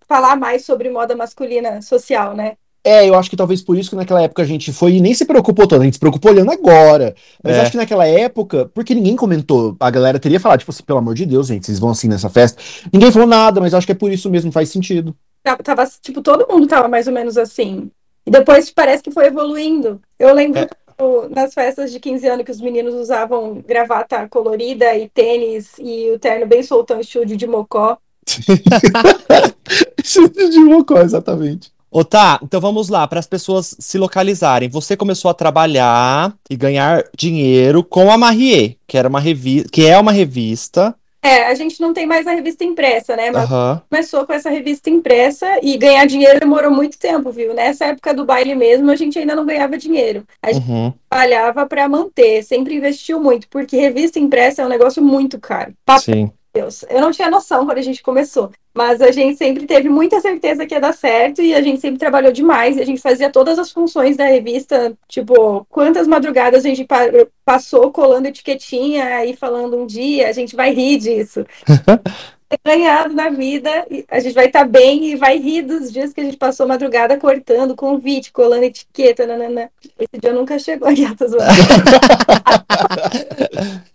falar 0.06 0.36
mais 0.36 0.64
sobre 0.64 0.90
moda 0.90 1.14
masculina 1.14 1.80
social, 1.82 2.34
né? 2.34 2.56
É, 2.84 3.08
eu 3.08 3.14
acho 3.14 3.28
que 3.28 3.36
talvez 3.36 3.60
por 3.60 3.76
isso 3.76 3.90
que 3.90 3.96
naquela 3.96 4.22
época 4.22 4.42
a 4.42 4.46
gente 4.46 4.72
foi 4.72 4.94
e 4.94 5.00
nem 5.00 5.12
se 5.12 5.24
preocupou 5.24 5.66
tanto, 5.66 5.82
a 5.82 5.84
gente 5.84 5.94
se 5.94 6.00
preocupou 6.00 6.30
olhando 6.32 6.50
agora. 6.50 7.14
Mas 7.42 7.56
é. 7.56 7.60
acho 7.60 7.72
que 7.72 7.76
naquela 7.76 8.06
época, 8.06 8.70
porque 8.72 8.94
ninguém 8.94 9.16
comentou, 9.16 9.76
a 9.78 9.90
galera 9.90 10.18
teria 10.18 10.40
falado, 10.40 10.60
tipo 10.60 10.70
assim, 10.70 10.82
pelo 10.84 10.98
amor 10.98 11.14
de 11.14 11.26
Deus, 11.26 11.48
gente, 11.48 11.66
vocês 11.66 11.78
vão 11.78 11.90
assim 11.90 12.08
nessa 12.08 12.30
festa. 12.30 12.62
Ninguém 12.92 13.10
falou 13.12 13.28
nada, 13.28 13.60
mas 13.60 13.74
acho 13.74 13.86
que 13.86 13.92
é 13.92 13.96
por 13.96 14.12
isso 14.12 14.30
mesmo, 14.30 14.52
faz 14.52 14.70
sentido. 14.70 15.14
Tava, 15.62 15.88
tipo, 16.00 16.22
todo 16.22 16.46
mundo 16.48 16.66
tava 16.66 16.88
mais 16.88 17.06
ou 17.06 17.12
menos 17.12 17.36
assim. 17.36 17.90
E 18.26 18.30
depois 18.30 18.70
parece 18.70 19.02
que 19.02 19.10
foi 19.10 19.26
evoluindo. 19.26 20.00
Eu 20.18 20.34
lembro 20.34 20.60
é. 20.60 20.68
nas 21.30 21.54
festas 21.54 21.90
de 21.90 21.98
15 21.98 22.28
anos 22.28 22.44
que 22.44 22.50
os 22.50 22.60
meninos 22.60 22.94
usavam 22.94 23.62
gravata 23.66 24.28
colorida 24.28 24.94
e 24.96 25.08
tênis 25.08 25.72
e 25.78 26.10
o 26.10 26.18
terno 26.18 26.46
bem 26.46 26.62
soltão, 26.62 27.00
estilo 27.00 27.24
de 27.24 27.46
mocó. 27.46 27.96
estilo 29.98 30.28
de 30.28 30.58
mocó, 30.60 31.00
exatamente. 31.00 31.72
Ô, 31.90 32.04
tá, 32.04 32.38
então 32.42 32.60
vamos 32.60 32.88
lá, 32.88 33.06
para 33.06 33.18
as 33.18 33.26
pessoas 33.26 33.74
se 33.78 33.96
localizarem. 33.96 34.68
Você 34.68 34.96
começou 34.96 35.30
a 35.30 35.34
trabalhar 35.34 36.34
e 36.50 36.56
ganhar 36.56 37.04
dinheiro 37.16 37.82
com 37.82 38.10
a 38.10 38.18
Marie, 38.18 38.78
que 38.86 38.98
era 38.98 39.08
uma 39.08 39.20
revista, 39.20 39.68
que 39.70 39.86
é 39.86 39.98
uma 39.98 40.12
revista. 40.12 40.94
É, 41.20 41.46
a 41.46 41.54
gente 41.54 41.80
não 41.80 41.92
tem 41.92 42.06
mais 42.06 42.26
a 42.26 42.32
revista 42.32 42.62
impressa, 42.62 43.16
né? 43.16 43.30
Mas 43.30 43.50
uhum. 43.50 43.80
começou 43.90 44.24
com 44.24 44.32
essa 44.32 44.50
revista 44.50 44.88
impressa 44.88 45.58
e 45.62 45.76
ganhar 45.76 46.06
dinheiro 46.06 46.38
demorou 46.38 46.70
muito 46.70 46.96
tempo, 46.98 47.32
viu? 47.32 47.52
Nessa 47.52 47.86
época 47.86 48.14
do 48.14 48.24
baile 48.24 48.54
mesmo, 48.54 48.90
a 48.90 48.96
gente 48.96 49.18
ainda 49.18 49.34
não 49.34 49.44
ganhava 49.44 49.76
dinheiro. 49.76 50.24
A 50.40 50.52
gente 50.52 50.70
uhum. 50.70 50.92
trabalhava 51.10 51.66
para 51.66 51.88
manter, 51.88 52.44
sempre 52.44 52.76
investiu 52.76 53.20
muito, 53.20 53.48
porque 53.48 53.76
revista 53.76 54.20
impressa 54.20 54.62
é 54.62 54.66
um 54.66 54.68
negócio 54.68 55.02
muito 55.02 55.40
caro. 55.40 55.72
Sim. 56.00 56.30
Deus. 56.52 56.84
Eu 56.88 57.00
não 57.00 57.10
tinha 57.10 57.30
noção 57.30 57.64
quando 57.66 57.78
a 57.78 57.82
gente 57.82 58.02
começou, 58.02 58.50
mas 58.74 59.00
a 59.00 59.10
gente 59.10 59.36
sempre 59.36 59.66
teve 59.66 59.88
muita 59.88 60.20
certeza 60.20 60.66
que 60.66 60.74
ia 60.74 60.80
dar 60.80 60.92
certo 60.92 61.42
e 61.42 61.54
a 61.54 61.60
gente 61.60 61.80
sempre 61.80 61.98
trabalhou 61.98 62.32
demais 62.32 62.76
e 62.76 62.80
a 62.80 62.86
gente 62.86 63.00
fazia 63.00 63.30
todas 63.30 63.58
as 63.58 63.70
funções 63.70 64.16
da 64.16 64.24
revista, 64.24 64.96
tipo, 65.06 65.66
quantas 65.68 66.06
madrugadas 66.06 66.64
a 66.64 66.68
gente 66.68 66.86
passou 67.44 67.90
colando 67.92 68.28
etiquetinha 68.28 69.24
e 69.24 69.36
falando 69.36 69.76
um 69.76 69.86
dia, 69.86 70.28
a 70.28 70.32
gente 70.32 70.56
vai 70.56 70.72
rir 70.72 70.98
disso. 70.98 71.44
ganhado 72.64 73.12
na 73.14 73.28
vida, 73.28 73.86
a 74.10 74.20
gente 74.20 74.34
vai 74.34 74.46
estar 74.46 74.60
tá 74.60 74.64
bem 74.64 75.04
e 75.06 75.16
vai 75.16 75.38
rir 75.38 75.62
dos 75.62 75.92
dias 75.92 76.12
que 76.12 76.20
a 76.20 76.24
gente 76.24 76.36
passou 76.36 76.66
madrugada 76.66 77.18
cortando 77.18 77.76
convite, 77.76 78.32
colando 78.32 78.64
etiqueta, 78.64 79.26
nanana. 79.26 79.70
Esse 79.98 80.20
dia 80.20 80.32
nunca 80.32 80.58
chegou 80.58 80.88
aqui, 80.88 81.04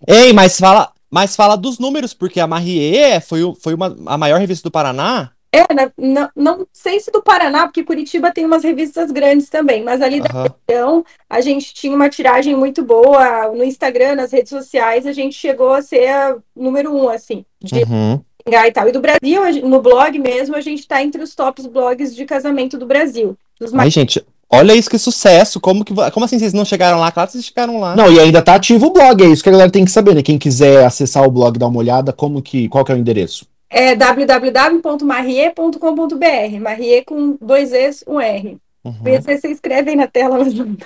Ei, 0.07 0.33
mas 0.33 0.59
fala, 0.59 0.91
mas 1.13 1.35
fala 1.35 1.55
dos 1.55 1.77
números, 1.77 2.13
porque 2.13 2.39
a 2.39 2.47
Marie 2.47 3.21
foi, 3.21 3.41
foi 3.61 3.73
uma, 3.75 3.95
a 4.07 4.17
maior 4.17 4.39
revista 4.39 4.67
do 4.67 4.71
Paraná 4.71 5.31
É, 5.51 5.71
na- 5.71 5.91
não, 5.95 6.29
não 6.35 6.67
sei 6.73 6.99
se 6.99 7.11
do 7.11 7.21
Paraná, 7.21 7.67
porque 7.67 7.83
Curitiba 7.83 8.31
tem 8.31 8.43
umas 8.43 8.63
revistas 8.63 9.11
grandes 9.11 9.47
também, 9.49 9.83
mas 9.83 10.01
ali 10.01 10.19
da 10.19 10.29
Aham. 10.33 10.47
região 10.67 11.05
a 11.29 11.39
gente 11.41 11.71
tinha 11.75 11.95
uma 11.95 12.09
tiragem 12.09 12.55
muito 12.55 12.83
boa 12.83 13.49
no 13.53 13.63
Instagram, 13.63 14.15
nas 14.15 14.31
redes 14.31 14.49
sociais, 14.49 15.05
a 15.05 15.13
gente 15.13 15.35
chegou 15.35 15.71
a 15.71 15.81
ser 15.83 16.07
a 16.07 16.35
número 16.55 16.91
um, 16.91 17.07
assim, 17.07 17.45
de 17.61 17.83
Uhum. 17.83 18.19
e 18.47 18.71
tal. 18.71 18.89
E 18.89 18.91
do 18.91 18.99
Brasil, 18.99 19.41
no 19.69 19.79
blog 19.81 20.17
mesmo, 20.17 20.55
a 20.55 20.61
gente 20.61 20.79
está 20.79 21.03
entre 21.03 21.21
os 21.21 21.35
tops 21.35 21.67
blogs 21.67 22.15
de 22.15 22.25
casamento 22.25 22.75
do 22.77 22.87
Brasil. 22.87 23.37
Dos 23.59 23.71
Ai, 23.71 23.77
mais... 23.77 23.93
gente, 23.93 24.25
olha 24.53 24.73
isso 24.73 24.89
que 24.89 24.97
sucesso. 24.97 25.59
Como 25.59 25.83
que, 25.83 25.93
como 26.11 26.25
assim 26.25 26.39
vocês 26.39 26.53
não 26.53 26.63
chegaram 26.63 26.99
lá? 26.99 27.11
Claro 27.11 27.27
que 27.27 27.33
vocês 27.33 27.45
chegaram 27.45 27.79
lá. 27.79 27.95
Não, 27.95 28.11
e 28.11 28.19
ainda 28.19 28.41
tá 28.41 28.55
ativo 28.55 28.87
o 28.87 28.93
blog, 28.93 29.23
é 29.23 29.27
isso 29.27 29.43
que 29.43 29.49
a 29.49 29.51
galera 29.51 29.71
tem 29.71 29.85
que 29.85 29.91
saber, 29.91 30.15
né? 30.15 30.21
Quem 30.21 30.37
quiser 30.37 30.85
acessar 30.85 31.23
o 31.23 31.31
blog, 31.31 31.57
dar 31.57 31.67
uma 31.67 31.79
olhada, 31.79 32.13
como 32.13 32.41
que, 32.41 32.69
qual 32.69 32.85
que 32.85 32.91
é 32.91 32.95
o 32.95 32.97
endereço? 32.97 33.45
É 33.69 33.95
www.marie.com.br. 33.95 36.59
Marie 36.61 37.03
com 37.03 37.37
dois 37.41 37.73
Es, 37.73 38.03
um 38.07 38.21
R. 38.21 38.57
Uhum. 38.83 38.93
Podia 38.93 39.21
ser, 39.21 39.39
Você 39.39 39.47
escreve 39.47 39.91
aí 39.91 39.95
na 39.95 40.07
tela, 40.07 40.37
mas 40.37 40.53
não. 40.57 40.77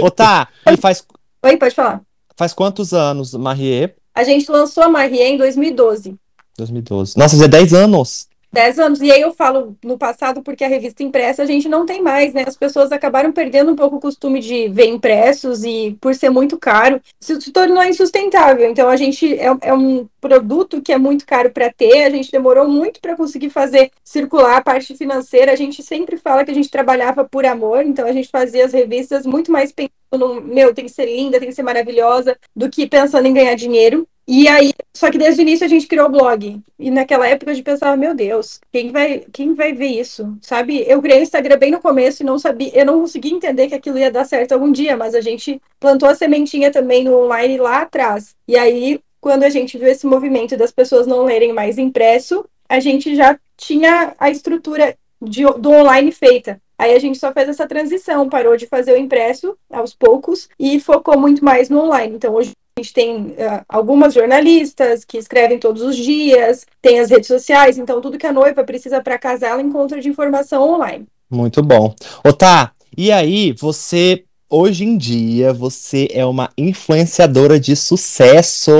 Ô, 0.00 0.10
tá, 0.10 0.48
e 0.70 0.76
faz, 0.76 1.04
Oi, 1.42 1.56
pode 1.56 1.74
falar. 1.74 2.00
faz 2.36 2.52
quantos 2.52 2.92
anos, 2.92 3.34
Marie? 3.34 3.90
A 4.14 4.24
gente 4.24 4.50
lançou 4.50 4.84
a 4.84 4.88
Marie 4.88 5.22
em 5.22 5.36
2012. 5.36 6.14
2012. 6.56 7.18
Nossa, 7.18 7.44
é 7.44 7.48
10 7.48 7.74
anos. 7.74 8.28
10 8.56 8.78
anos. 8.78 9.00
E 9.02 9.12
aí 9.12 9.20
eu 9.20 9.34
falo 9.34 9.76
no 9.84 9.98
passado 9.98 10.42
porque 10.42 10.64
a 10.64 10.68
revista 10.68 11.02
impressa 11.02 11.42
a 11.42 11.46
gente 11.46 11.68
não 11.68 11.84
tem 11.84 12.02
mais, 12.02 12.32
né? 12.32 12.44
As 12.46 12.56
pessoas 12.56 12.90
acabaram 12.90 13.30
perdendo 13.30 13.70
um 13.70 13.76
pouco 13.76 13.96
o 13.96 14.00
costume 14.00 14.40
de 14.40 14.68
ver 14.68 14.86
impressos 14.86 15.62
e 15.62 15.96
por 16.00 16.14
ser 16.14 16.30
muito 16.30 16.58
caro, 16.58 17.00
isso 17.20 17.38
se 17.38 17.52
tornou 17.52 17.84
insustentável. 17.84 18.68
Então 18.68 18.88
a 18.88 18.96
gente 18.96 19.38
é, 19.38 19.54
é 19.60 19.74
um 19.74 20.08
produto 20.20 20.80
que 20.80 20.90
é 20.90 20.96
muito 20.96 21.26
caro 21.26 21.50
para 21.50 21.70
ter, 21.70 22.04
a 22.04 22.10
gente 22.10 22.32
demorou 22.32 22.66
muito 22.66 22.98
para 22.98 23.14
conseguir 23.14 23.50
fazer 23.50 23.90
circular 24.02 24.56
a 24.56 24.62
parte 24.62 24.96
financeira. 24.96 25.52
A 25.52 25.56
gente 25.56 25.82
sempre 25.82 26.16
fala 26.16 26.42
que 26.42 26.50
a 26.50 26.54
gente 26.54 26.70
trabalhava 26.70 27.24
por 27.24 27.44
amor, 27.44 27.84
então 27.84 28.06
a 28.06 28.12
gente 28.12 28.28
fazia 28.28 28.64
as 28.64 28.72
revistas 28.72 29.26
muito 29.26 29.52
mais 29.52 29.70
pensando 29.70 29.92
no 30.12 30.40
meu, 30.40 30.72
tem 30.72 30.86
que 30.86 30.90
ser 30.90 31.04
linda, 31.04 31.38
tem 31.38 31.48
que 31.48 31.54
ser 31.54 31.62
maravilhosa, 31.62 32.38
do 32.54 32.70
que 32.70 32.86
pensando 32.86 33.26
em 33.26 33.34
ganhar 33.34 33.54
dinheiro. 33.54 34.08
E 34.28 34.48
aí, 34.48 34.72
só 34.92 35.08
que 35.08 35.18
desde 35.18 35.40
o 35.40 35.42
início 35.42 35.64
a 35.64 35.68
gente 35.68 35.86
criou 35.86 36.06
o 36.06 36.10
blog. 36.10 36.60
E 36.78 36.90
naquela 36.90 37.28
época 37.28 37.52
a 37.52 37.54
gente 37.54 37.64
pensava, 37.64 37.96
meu 37.96 38.12
Deus, 38.12 38.60
quem 38.72 38.90
vai, 38.90 39.24
quem 39.32 39.54
vai 39.54 39.72
ver 39.72 39.86
isso? 39.86 40.36
Sabe? 40.42 40.84
Eu 40.86 41.00
criei 41.00 41.20
o 41.20 41.22
Instagram 41.22 41.56
bem 41.58 41.70
no 41.70 41.80
começo 41.80 42.22
e 42.22 42.26
não 42.26 42.38
sabia, 42.38 42.72
eu 42.74 42.84
não 42.84 43.00
conseguia 43.00 43.32
entender 43.32 43.68
que 43.68 43.74
aquilo 43.74 43.98
ia 43.98 44.10
dar 44.10 44.24
certo 44.24 44.52
algum 44.52 44.72
dia, 44.72 44.96
mas 44.96 45.14
a 45.14 45.20
gente 45.20 45.62
plantou 45.78 46.08
a 46.08 46.14
sementinha 46.14 46.72
também 46.72 47.04
no 47.04 47.24
online 47.24 47.56
lá 47.56 47.82
atrás. 47.82 48.34
E 48.48 48.56
aí, 48.56 49.00
quando 49.20 49.44
a 49.44 49.50
gente 49.50 49.78
viu 49.78 49.88
esse 49.88 50.06
movimento 50.06 50.56
das 50.56 50.72
pessoas 50.72 51.06
não 51.06 51.24
lerem 51.24 51.52
mais 51.52 51.78
impresso, 51.78 52.44
a 52.68 52.80
gente 52.80 53.14
já 53.14 53.38
tinha 53.56 54.14
a 54.18 54.28
estrutura 54.28 54.96
de, 55.22 55.44
do 55.44 55.70
online 55.70 56.10
feita. 56.10 56.60
Aí 56.78 56.94
a 56.94 56.98
gente 56.98 57.16
só 57.16 57.32
fez 57.32 57.48
essa 57.48 57.66
transição, 57.66 58.28
parou 58.28 58.56
de 58.56 58.66
fazer 58.66 58.92
o 58.92 58.98
impresso 58.98 59.56
aos 59.70 59.94
poucos 59.94 60.48
e 60.58 60.78
focou 60.78 61.18
muito 61.18 61.44
mais 61.44 61.70
no 61.70 61.80
online. 61.80 62.16
Então 62.16 62.34
hoje 62.34 62.52
gente 62.78 62.92
tem 62.92 63.16
uh, 63.28 63.64
algumas 63.66 64.12
jornalistas 64.12 65.02
que 65.02 65.16
escrevem 65.16 65.58
todos 65.58 65.80
os 65.80 65.96
dias, 65.96 66.66
tem 66.82 67.00
as 67.00 67.08
redes 67.08 67.26
sociais, 67.26 67.78
então 67.78 68.02
tudo 68.02 68.18
que 68.18 68.26
a 68.26 68.32
noiva 68.32 68.62
precisa 68.64 69.00
para 69.02 69.16
casar, 69.16 69.52
ela 69.52 69.62
encontra 69.62 69.98
de 69.98 70.10
informação 70.10 70.74
online. 70.74 71.06
Muito 71.30 71.62
bom. 71.62 71.94
Ô, 72.22 72.34
tá, 72.34 72.72
e 72.94 73.10
aí, 73.10 73.52
você, 73.52 74.25
hoje 74.48 74.84
em 74.84 74.96
dia, 74.96 75.52
você 75.52 76.08
é 76.12 76.24
uma 76.24 76.50
influenciadora 76.56 77.58
de 77.58 77.74
sucesso. 77.76 78.72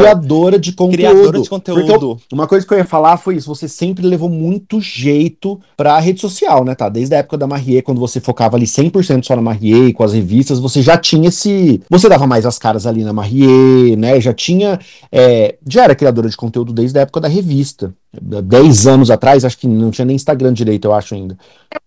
Criadora 0.00 0.58
de 0.58 0.72
conteúdo. 0.72 0.96
Criadora 0.96 1.40
de 1.40 1.48
conteúdo. 1.48 2.18
Uma 2.32 2.46
coisa 2.46 2.66
que 2.66 2.72
eu 2.72 2.78
ia 2.78 2.84
falar 2.84 3.16
foi 3.16 3.36
isso: 3.36 3.48
você 3.48 3.68
sempre 3.68 4.06
levou 4.06 4.28
muito 4.28 4.80
jeito 4.80 5.60
pra 5.76 5.98
rede 5.98 6.20
social, 6.20 6.64
né, 6.64 6.74
tá? 6.74 6.88
Desde 6.88 7.14
a 7.14 7.18
época 7.18 7.38
da 7.38 7.46
Marie, 7.46 7.82
quando 7.82 8.00
você 8.00 8.20
focava 8.20 8.56
ali 8.56 8.66
100% 8.66 9.24
só 9.24 9.36
na 9.36 9.42
Marie, 9.42 9.92
com 9.92 10.02
as 10.04 10.12
revistas, 10.12 10.58
você 10.58 10.82
já 10.82 10.96
tinha 10.96 11.28
esse. 11.28 11.80
Você 11.90 12.08
dava 12.08 12.26
mais 12.26 12.46
as 12.46 12.58
caras 12.58 12.86
ali 12.86 13.04
na 13.04 13.12
Marie, 13.12 13.96
né? 13.96 14.20
Já 14.20 14.32
tinha. 14.32 14.78
é, 15.12 15.56
Já 15.66 15.84
era 15.84 15.94
criadora 15.94 16.28
de 16.28 16.36
conteúdo 16.36 16.72
desde 16.72 16.98
a 16.98 17.02
época 17.02 17.20
da 17.20 17.28
revista. 17.28 17.94
Dez 18.20 18.86
anos 18.86 19.10
atrás, 19.10 19.44
acho 19.44 19.58
que 19.58 19.66
não 19.66 19.90
tinha 19.90 20.04
nem 20.04 20.16
Instagram 20.16 20.52
direito, 20.52 20.86
eu 20.86 20.94
acho 20.94 21.14
ainda. 21.14 21.36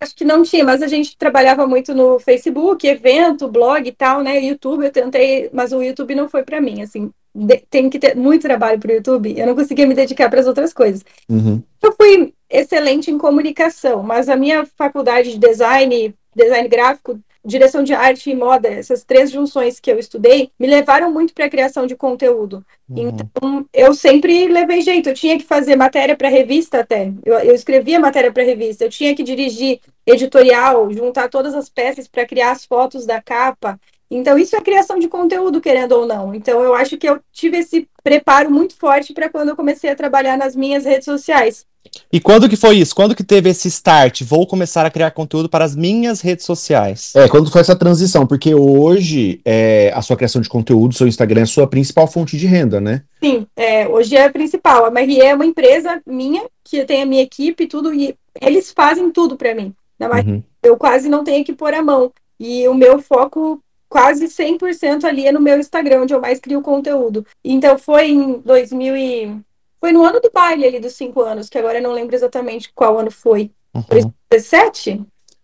Acho 0.02 0.16
que 0.16 0.24
não 0.26 0.44
tinha, 0.44 0.64
mas 0.64 0.82
a 0.82 0.88
gente 0.88 1.18
trabalhava 1.18 1.66
muito 1.68 1.94
no 1.94 2.20
Facebook, 2.20 2.88
evento, 2.88 3.48
blog 3.48 3.88
e 3.88 3.92
tal, 3.92 4.22
né? 4.22 4.40
YouTube 4.40 4.86
eu 4.86 4.92
tentei, 4.92 5.50
mas 5.52 5.72
o 5.72 5.82
YouTube 5.82 6.16
não 6.16 6.30
foi 6.30 6.44
para 6.44 6.62
mim, 6.62 6.82
assim. 6.82 7.12
de- 7.34 7.64
tem 7.70 7.90
que 7.92 8.00
ter 8.00 8.16
muito 8.16 8.42
trabalho 8.42 8.80
para 8.80 8.92
o 8.92 8.96
YouTube. 8.96 9.38
Eu 9.38 9.46
não 9.46 9.56
conseguia 9.56 9.86
me 9.86 9.94
dedicar 9.94 10.30
para 10.30 10.40
as 10.40 10.48
outras 10.48 10.74
coisas. 10.74 11.06
Uhum. 11.30 11.62
Eu 11.82 11.94
fui 11.94 12.34
excelente 12.50 13.12
em 13.12 13.18
comunicação, 13.20 14.02
mas 14.02 14.28
a 14.28 14.36
minha 14.36 14.66
faculdade 14.76 15.34
de 15.34 15.38
design, 15.38 16.12
design 16.36 16.68
gráfico, 16.68 17.20
direção 17.44 17.84
de 17.84 17.94
arte 17.94 18.30
e 18.30 18.36
moda, 18.36 18.68
essas 18.68 19.04
três 19.04 19.32
junções 19.32 19.80
que 19.80 19.92
eu 19.92 19.98
estudei, 19.98 20.52
me 20.60 20.68
levaram 20.68 21.12
muito 21.12 21.34
para 21.34 21.46
a 21.46 21.50
criação 21.50 21.88
de 21.88 21.96
conteúdo. 21.96 22.66
Uhum. 22.90 23.10
Então, 23.10 23.66
eu 23.74 23.94
sempre 23.94 24.48
levei 24.48 24.82
jeito. 24.82 25.10
Eu 25.10 25.14
tinha 25.14 25.38
que 25.38 25.46
fazer 25.46 25.76
matéria 25.76 26.16
para 26.16 26.30
revista 26.30 26.80
até. 26.80 27.12
Eu, 27.26 27.36
eu 27.40 27.56
escrevia 27.56 28.00
matéria 28.00 28.32
para 28.32 28.44
revista. 28.44 28.84
Eu 28.84 28.90
tinha 28.90 29.16
que 29.16 29.24
dirigir 29.24 29.80
editorial, 30.06 30.92
juntar 30.92 31.30
todas 31.30 31.56
as 31.56 31.70
peças 31.70 32.08
para 32.08 32.26
criar 32.26 32.52
as 32.52 32.66
fotos 32.66 33.06
da 33.06 33.22
capa. 33.22 33.80
Então, 34.12 34.38
isso 34.38 34.56
é 34.56 34.62
criação 34.62 34.98
de 34.98 35.08
conteúdo, 35.08 35.62
querendo 35.62 35.92
ou 35.92 36.06
não. 36.06 36.34
Então, 36.34 36.64
eu 36.64 36.74
acho 36.74 36.98
que 36.98 37.08
eu 37.08 37.20
tive 37.32 37.58
esse 37.60 37.88
preparo 38.04 38.50
muito 38.50 38.76
forte 38.76 39.14
para 39.14 39.30
quando 39.30 39.50
eu 39.50 39.56
comecei 39.56 39.90
a 39.90 39.96
trabalhar 39.96 40.36
nas 40.36 40.56
minhas 40.56 40.84
redes 40.84 41.06
sociais. 41.06 41.66
E 42.12 42.20
quando 42.20 42.50
que 42.50 42.56
foi 42.56 42.78
isso? 42.78 42.96
Quando 42.96 43.16
que 43.16 43.24
teve 43.24 43.50
esse 43.50 43.68
start? 43.68 44.24
Vou 44.24 44.46
começar 44.48 44.86
a 44.86 44.90
criar 44.90 45.12
conteúdo 45.12 45.48
para 45.50 45.64
as 45.66 45.76
minhas 45.76 46.22
redes 46.22 46.46
sociais. 46.46 47.14
É, 47.16 47.28
quando 47.28 47.52
foi 47.52 47.62
essa 47.62 47.76
transição? 47.76 48.26
Porque 48.26 48.54
hoje 48.56 49.40
é, 49.46 49.92
a 49.94 50.02
sua 50.02 50.16
criação 50.18 50.42
de 50.42 50.50
conteúdo, 50.50 50.96
seu 50.96 51.08
Instagram 51.08 51.42
é 51.42 51.44
a 51.44 51.48
sua 51.48 51.68
principal 51.68 52.08
fonte 52.08 52.38
de 52.38 52.48
renda, 52.48 52.80
né? 52.82 53.04
Sim, 53.24 53.46
é, 53.56 53.88
hoje 53.88 54.16
é 54.16 54.26
a 54.26 54.32
principal. 54.32 54.86
A 54.86 54.92
Marie 54.92 55.22
é 55.22 55.34
uma 55.36 55.46
empresa 55.46 56.02
minha, 56.06 56.44
que 56.64 56.84
tem 56.86 57.02
a 57.02 57.06
minha 57.06 57.22
equipe 57.24 57.64
e 57.64 57.68
tudo, 57.68 57.94
e 57.94 58.16
eles 58.42 58.72
fazem 58.76 59.12
tudo 59.12 59.36
para 59.36 59.54
mim. 59.56 59.74
Na 59.98 60.08
Marie, 60.08 60.32
Uhum. 60.32 60.44
eu 60.64 60.78
quase 60.78 61.10
não 61.10 61.24
tenho 61.24 61.44
que 61.44 61.54
pôr 61.54 61.74
a 61.74 61.82
mão. 61.82 62.12
E 62.40 62.68
o 62.68 62.74
meu 62.74 63.00
foco 63.02 63.62
quase 63.90 64.28
100% 64.28 65.04
ali 65.04 65.28
é 65.28 65.32
no 65.32 65.42
meu 65.42 65.60
Instagram, 65.60 66.04
onde 66.04 66.14
eu 66.14 66.22
mais 66.22 66.40
crio 66.40 66.62
conteúdo. 66.62 67.26
Então 67.44 67.78
foi 67.78 68.12
em 68.12 68.40
2000 68.40 68.96
e... 68.96 69.36
Foi 69.80 69.92
no 69.92 70.04
ano 70.04 70.20
do 70.20 70.30
baile 70.34 70.66
ali 70.66 70.80
dos 70.80 70.94
cinco 70.94 71.22
anos, 71.22 71.50
que 71.50 71.58
agora 71.58 71.80
eu 71.80 71.84
não 71.84 71.94
lembro 71.94 72.16
exatamente 72.16 72.72
qual 72.74 73.00
ano 73.00 73.12
foi. 73.12 73.52
Uhum. 73.74 74.12
17? 74.30 75.02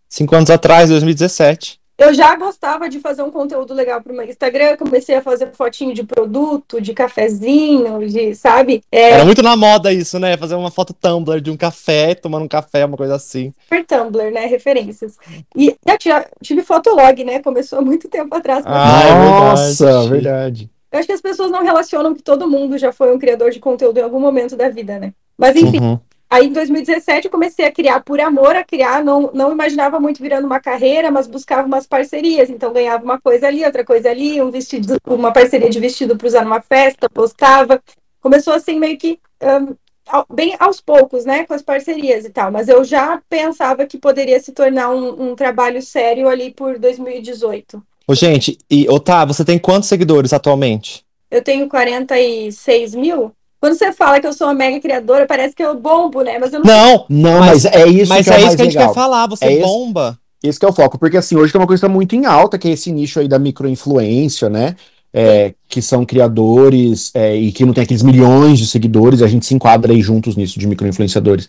Cinco 0.09 0.35
anos 0.35 0.49
atrás, 0.49 0.89
2017. 0.89 1.79
Eu 1.97 2.13
já 2.13 2.35
gostava 2.35 2.89
de 2.89 2.99
fazer 2.99 3.23
um 3.23 3.31
conteúdo 3.31 3.73
legal 3.73 4.01
para 4.01 4.11
o 4.11 4.15
meu 4.15 4.27
Instagram, 4.27 4.75
comecei 4.75 5.15
a 5.15 5.21
fazer 5.21 5.49
fotinho 5.53 5.93
de 5.93 6.03
produto, 6.03 6.81
de 6.81 6.93
cafezinho, 6.93 8.05
de, 8.05 8.35
sabe? 8.35 8.83
É, 8.91 9.11
Era 9.11 9.23
muito 9.23 9.41
na 9.41 9.55
moda 9.55 9.93
isso, 9.93 10.19
né? 10.19 10.35
Fazer 10.35 10.55
uma 10.55 10.69
foto 10.69 10.93
Tumblr 10.93 11.39
de 11.39 11.49
um 11.49 11.55
café, 11.55 12.13
tomando 12.13 12.43
um 12.43 12.49
café, 12.49 12.83
uma 12.83 12.97
coisa 12.97 13.15
assim. 13.15 13.53
super 13.63 13.85
Tumblr, 13.85 14.29
né? 14.29 14.45
Referências. 14.45 15.17
E 15.55 15.67
eu 15.67 16.25
tive 16.43 16.63
fotolog, 16.63 17.23
né? 17.23 17.39
Começou 17.39 17.79
há 17.79 17.81
muito 17.81 18.09
tempo 18.09 18.35
atrás. 18.35 18.65
Ah, 18.67 19.01
é 19.07 19.13
Nossa, 19.13 20.07
verdade. 20.09 20.69
Eu 20.95 20.99
acho 20.99 21.07
que 21.07 21.13
as 21.13 21.19
pessoas 21.21 21.51
não 21.51 21.61
relacionam 21.61 22.13
que 22.15 22.23
todo 22.23 22.49
mundo 22.49 22.77
já 22.77 22.89
foi 22.93 23.13
um 23.13 23.19
criador 23.19 23.51
de 23.51 23.59
conteúdo 23.59 23.97
em 23.97 24.01
algum 24.01 24.19
momento 24.19 24.55
da 24.55 24.69
vida, 24.69 24.97
né? 24.97 25.13
Mas 25.37 25.53
enfim, 25.57 25.81
Uhum. 25.81 25.99
aí 26.29 26.47
em 26.47 26.53
2017 26.53 27.25
eu 27.25 27.31
comecei 27.31 27.65
a 27.65 27.71
criar 27.71 27.99
por 27.99 28.17
amor 28.21 28.55
a 28.55 28.63
criar, 28.63 29.03
não, 29.03 29.29
não 29.33 29.51
imaginava 29.51 29.99
muito 29.99 30.23
virando 30.23 30.45
uma 30.45 30.61
carreira, 30.61 31.11
mas 31.11 31.27
buscava 31.27 31.67
umas 31.67 31.85
parcerias. 31.85 32.49
Então 32.49 32.71
ganhava 32.71 33.03
uma 33.03 33.19
coisa 33.19 33.45
ali, 33.47 33.65
outra 33.65 33.83
coisa 33.83 34.09
ali, 34.09 34.41
um 34.41 34.49
vestido, 34.49 34.95
uma 35.05 35.33
parceria 35.33 35.69
de 35.69 35.81
vestido 35.81 36.15
para 36.17 36.27
usar 36.27 36.45
numa 36.45 36.61
festa, 36.61 37.09
postava. 37.09 37.81
Começou 38.21 38.53
assim 38.53 38.79
meio 38.79 38.97
que 38.97 39.19
ao- 40.07 40.25
bem 40.33 40.55
aos 40.59 40.79
poucos, 40.79 41.25
né, 41.25 41.45
com 41.45 41.53
as 41.53 41.61
parcerias 41.61 42.23
e 42.23 42.29
tal. 42.29 42.51
Mas 42.51 42.69
eu 42.69 42.85
já 42.85 43.21
pensava 43.29 43.85
que 43.85 43.97
poderia 43.97 44.39
se 44.39 44.53
tornar 44.53 44.89
um, 44.91 45.31
um 45.31 45.35
trabalho 45.35 45.81
sério 45.81 46.29
ali 46.29 46.51
por 46.51 46.79
2018. 46.79 47.83
Ô, 48.07 48.13
gente, 48.13 48.57
e 48.69 48.87
ô, 48.89 48.99
tá, 48.99 49.25
você 49.25 49.43
tem 49.43 49.57
quantos 49.57 49.89
seguidores 49.89 50.31
atualmente? 50.33 51.03
Eu 51.31 51.41
tenho 51.43 51.67
46 51.67 52.95
mil. 52.95 53.31
Quando 53.59 53.73
você 53.75 53.91
fala 53.91 54.19
que 54.19 54.27
eu 54.27 54.33
sou 54.33 54.47
uma 54.47 54.53
mega 54.53 54.79
criadora, 54.79 55.25
parece 55.25 55.55
que 55.55 55.63
eu 55.63 55.75
bombo, 55.79 56.21
né? 56.21 56.37
Mas 56.37 56.53
eu 56.53 56.59
não 56.59 56.65
Não, 56.65 57.05
Não, 57.09 57.39
Mas- 57.39 57.63
mas, 57.63 57.65
é 57.65 57.87
isso 57.87 58.09
mas 58.09 58.27
que 58.27 58.31
é, 58.31 58.35
é 58.35 58.37
isso 58.37 58.45
mais 58.45 58.55
que 58.55 58.61
a 58.61 58.65
gente 58.65 58.73
legal. 58.75 58.89
quer 58.89 58.95
falar, 58.95 59.27
você 59.27 59.45
É 59.45 59.53
esse- 59.53 59.61
bomba. 59.61 60.19
Esse 60.43 60.59
que 60.59 60.65
é 60.65 60.69
o 60.69 60.73
foco, 60.73 60.99
porque 60.99 61.17
assim, 61.17 61.35
hoje 61.35 61.51
tem 61.51 61.59
uma 61.59 61.65
coisa 61.65 61.81
que 61.81 61.87
tá 61.87 61.91
muito 61.93 62.15
em 62.15 62.25
alta, 62.27 62.59
que 62.59 62.67
é 62.67 62.71
esse 62.71 62.91
nicho 62.91 63.19
aí 63.19 63.27
da 63.27 63.39
microinfluência, 63.39 64.49
né? 64.49 64.75
É, 65.11 65.53
que 65.67 65.81
são 65.81 66.05
criadores 66.05 67.09
é, 67.15 67.35
e 67.35 67.51
que 67.51 67.65
não 67.65 67.73
tem 67.73 67.83
aqueles 67.83 68.03
milhões 68.03 68.59
de 68.59 68.67
seguidores, 68.67 69.21
a 69.23 69.27
gente 69.27 69.45
se 69.45 69.55
enquadra 69.55 69.91
aí 69.93 70.01
juntos 70.01 70.35
nisso 70.35 70.59
de 70.59 70.67
microinfluenciadores. 70.67 71.47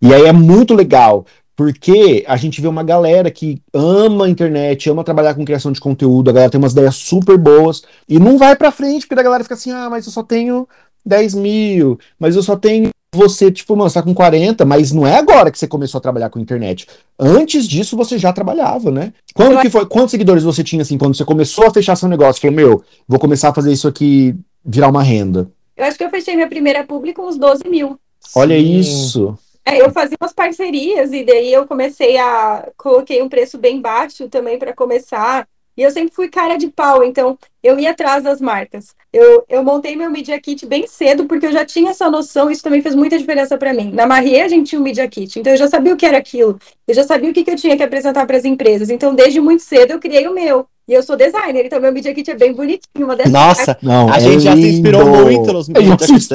E 0.00 0.14
aí 0.14 0.24
é 0.24 0.32
muito 0.32 0.72
legal, 0.74 1.26
porque 1.56 2.24
a 2.26 2.36
gente 2.36 2.60
vê 2.60 2.68
uma 2.68 2.82
galera 2.82 3.30
que 3.30 3.60
ama 3.72 4.24
a 4.24 4.28
internet, 4.28 4.88
ama 4.88 5.04
trabalhar 5.04 5.34
com 5.34 5.44
criação 5.44 5.72
de 5.72 5.80
conteúdo, 5.80 6.30
a 6.30 6.32
galera 6.32 6.50
tem 6.50 6.58
umas 6.58 6.72
ideias 6.72 6.96
super 6.96 7.36
boas 7.36 7.82
e 8.08 8.18
não 8.18 8.38
vai 8.38 8.56
pra 8.56 8.72
frente, 8.72 9.06
porque 9.06 9.20
a 9.20 9.24
galera 9.24 9.44
fica 9.44 9.54
assim, 9.54 9.70
ah, 9.70 9.88
mas 9.90 10.06
eu 10.06 10.12
só 10.12 10.22
tenho 10.22 10.68
10 11.04 11.34
mil, 11.34 11.98
mas 12.18 12.36
eu 12.36 12.42
só 12.42 12.56
tenho 12.56 12.90
você, 13.12 13.50
tipo, 13.50 13.74
mano, 13.76 13.90
você 13.90 13.98
tá 13.98 14.02
com 14.02 14.14
40, 14.14 14.64
mas 14.64 14.92
não 14.92 15.06
é 15.06 15.16
agora 15.16 15.50
que 15.50 15.58
você 15.58 15.66
começou 15.66 15.98
a 15.98 16.02
trabalhar 16.02 16.30
com 16.30 16.38
internet. 16.38 16.86
Antes 17.18 17.66
disso, 17.66 17.96
você 17.96 18.16
já 18.16 18.32
trabalhava, 18.32 18.90
né? 18.90 19.12
Quando 19.34 19.60
que 19.60 19.68
foi, 19.68 19.84
quantos 19.84 20.12
seguidores 20.12 20.44
você 20.44 20.62
tinha, 20.62 20.82
assim, 20.82 20.96
quando 20.96 21.16
você 21.16 21.24
começou 21.24 21.66
a 21.66 21.72
fechar 21.72 21.96
seu 21.96 22.08
negócio? 22.08 22.40
Falou, 22.40 22.56
meu, 22.56 22.84
vou 23.08 23.18
começar 23.18 23.48
a 23.48 23.54
fazer 23.54 23.72
isso 23.72 23.88
aqui 23.88 24.36
virar 24.64 24.88
uma 24.88 25.02
renda. 25.02 25.50
Eu 25.76 25.86
acho 25.86 25.98
que 25.98 26.04
eu 26.04 26.10
fechei 26.10 26.36
minha 26.36 26.48
primeira 26.48 26.84
publi 26.84 27.12
com 27.12 27.26
uns 27.26 27.36
12 27.36 27.68
mil. 27.68 27.98
Olha 28.36 28.56
isso. 28.56 29.36
É, 29.64 29.80
eu 29.80 29.90
fazia 29.90 30.16
umas 30.20 30.32
parcerias 30.32 31.12
e 31.12 31.24
daí 31.24 31.52
eu 31.52 31.66
comecei 31.66 32.18
a. 32.18 32.68
Coloquei 32.76 33.22
um 33.22 33.28
preço 33.28 33.58
bem 33.58 33.80
baixo 33.80 34.28
também 34.28 34.58
para 34.58 34.72
começar. 34.72 35.46
E 35.76 35.82
eu 35.82 35.90
sempre 35.90 36.14
fui 36.14 36.28
cara 36.28 36.56
de 36.56 36.68
pau, 36.68 37.02
então 37.02 37.38
eu 37.62 37.78
ia 37.78 37.92
atrás 37.92 38.22
das 38.22 38.40
marcas. 38.40 38.94
Eu, 39.12 39.44
eu 39.48 39.64
montei 39.64 39.96
meu 39.96 40.10
Media 40.10 40.38
Kit 40.38 40.66
bem 40.66 40.86
cedo, 40.86 41.24
porque 41.24 41.46
eu 41.46 41.52
já 41.52 41.64
tinha 41.64 41.90
essa 41.90 42.10
noção, 42.10 42.50
isso 42.50 42.62
também 42.62 42.82
fez 42.82 42.94
muita 42.94 43.16
diferença 43.16 43.56
para 43.56 43.72
mim. 43.72 43.90
Na 43.90 44.06
Marie 44.06 44.40
a 44.40 44.48
gente 44.48 44.68
tinha 44.68 44.80
um 44.80 44.84
Media 44.84 45.08
Kit, 45.08 45.38
então 45.38 45.52
eu 45.52 45.56
já 45.56 45.68
sabia 45.68 45.94
o 45.94 45.96
que 45.96 46.04
era 46.04 46.18
aquilo, 46.18 46.58
eu 46.86 46.94
já 46.94 47.04
sabia 47.04 47.30
o 47.30 47.32
que, 47.32 47.42
que 47.42 47.50
eu 47.50 47.56
tinha 47.56 47.76
que 47.78 47.82
apresentar 47.82 48.26
para 48.26 48.36
as 48.36 48.44
empresas. 48.44 48.90
Então, 48.90 49.14
desde 49.14 49.40
muito 49.40 49.62
cedo, 49.62 49.92
eu 49.92 49.98
criei 49.98 50.28
o 50.28 50.34
meu. 50.34 50.66
E 50.86 50.92
eu 50.92 51.02
sou 51.02 51.16
designer, 51.16 51.64
então 51.64 51.80
meu 51.80 51.92
Media 51.92 52.12
Kit 52.12 52.30
é 52.30 52.34
bem 52.34 52.52
bonitinho. 52.52 53.06
Uma 53.06 53.16
Nossa, 53.30 53.78
não, 53.80 54.12
a 54.12 54.16
é 54.16 54.20
gente 54.20 54.30
lindo. 54.30 54.42
já 54.42 54.56
se 54.56 54.68
inspirou 54.68 55.06
muito 55.06 55.52
nos 55.52 55.68
Media 55.68 55.96
Kits. 55.96 56.28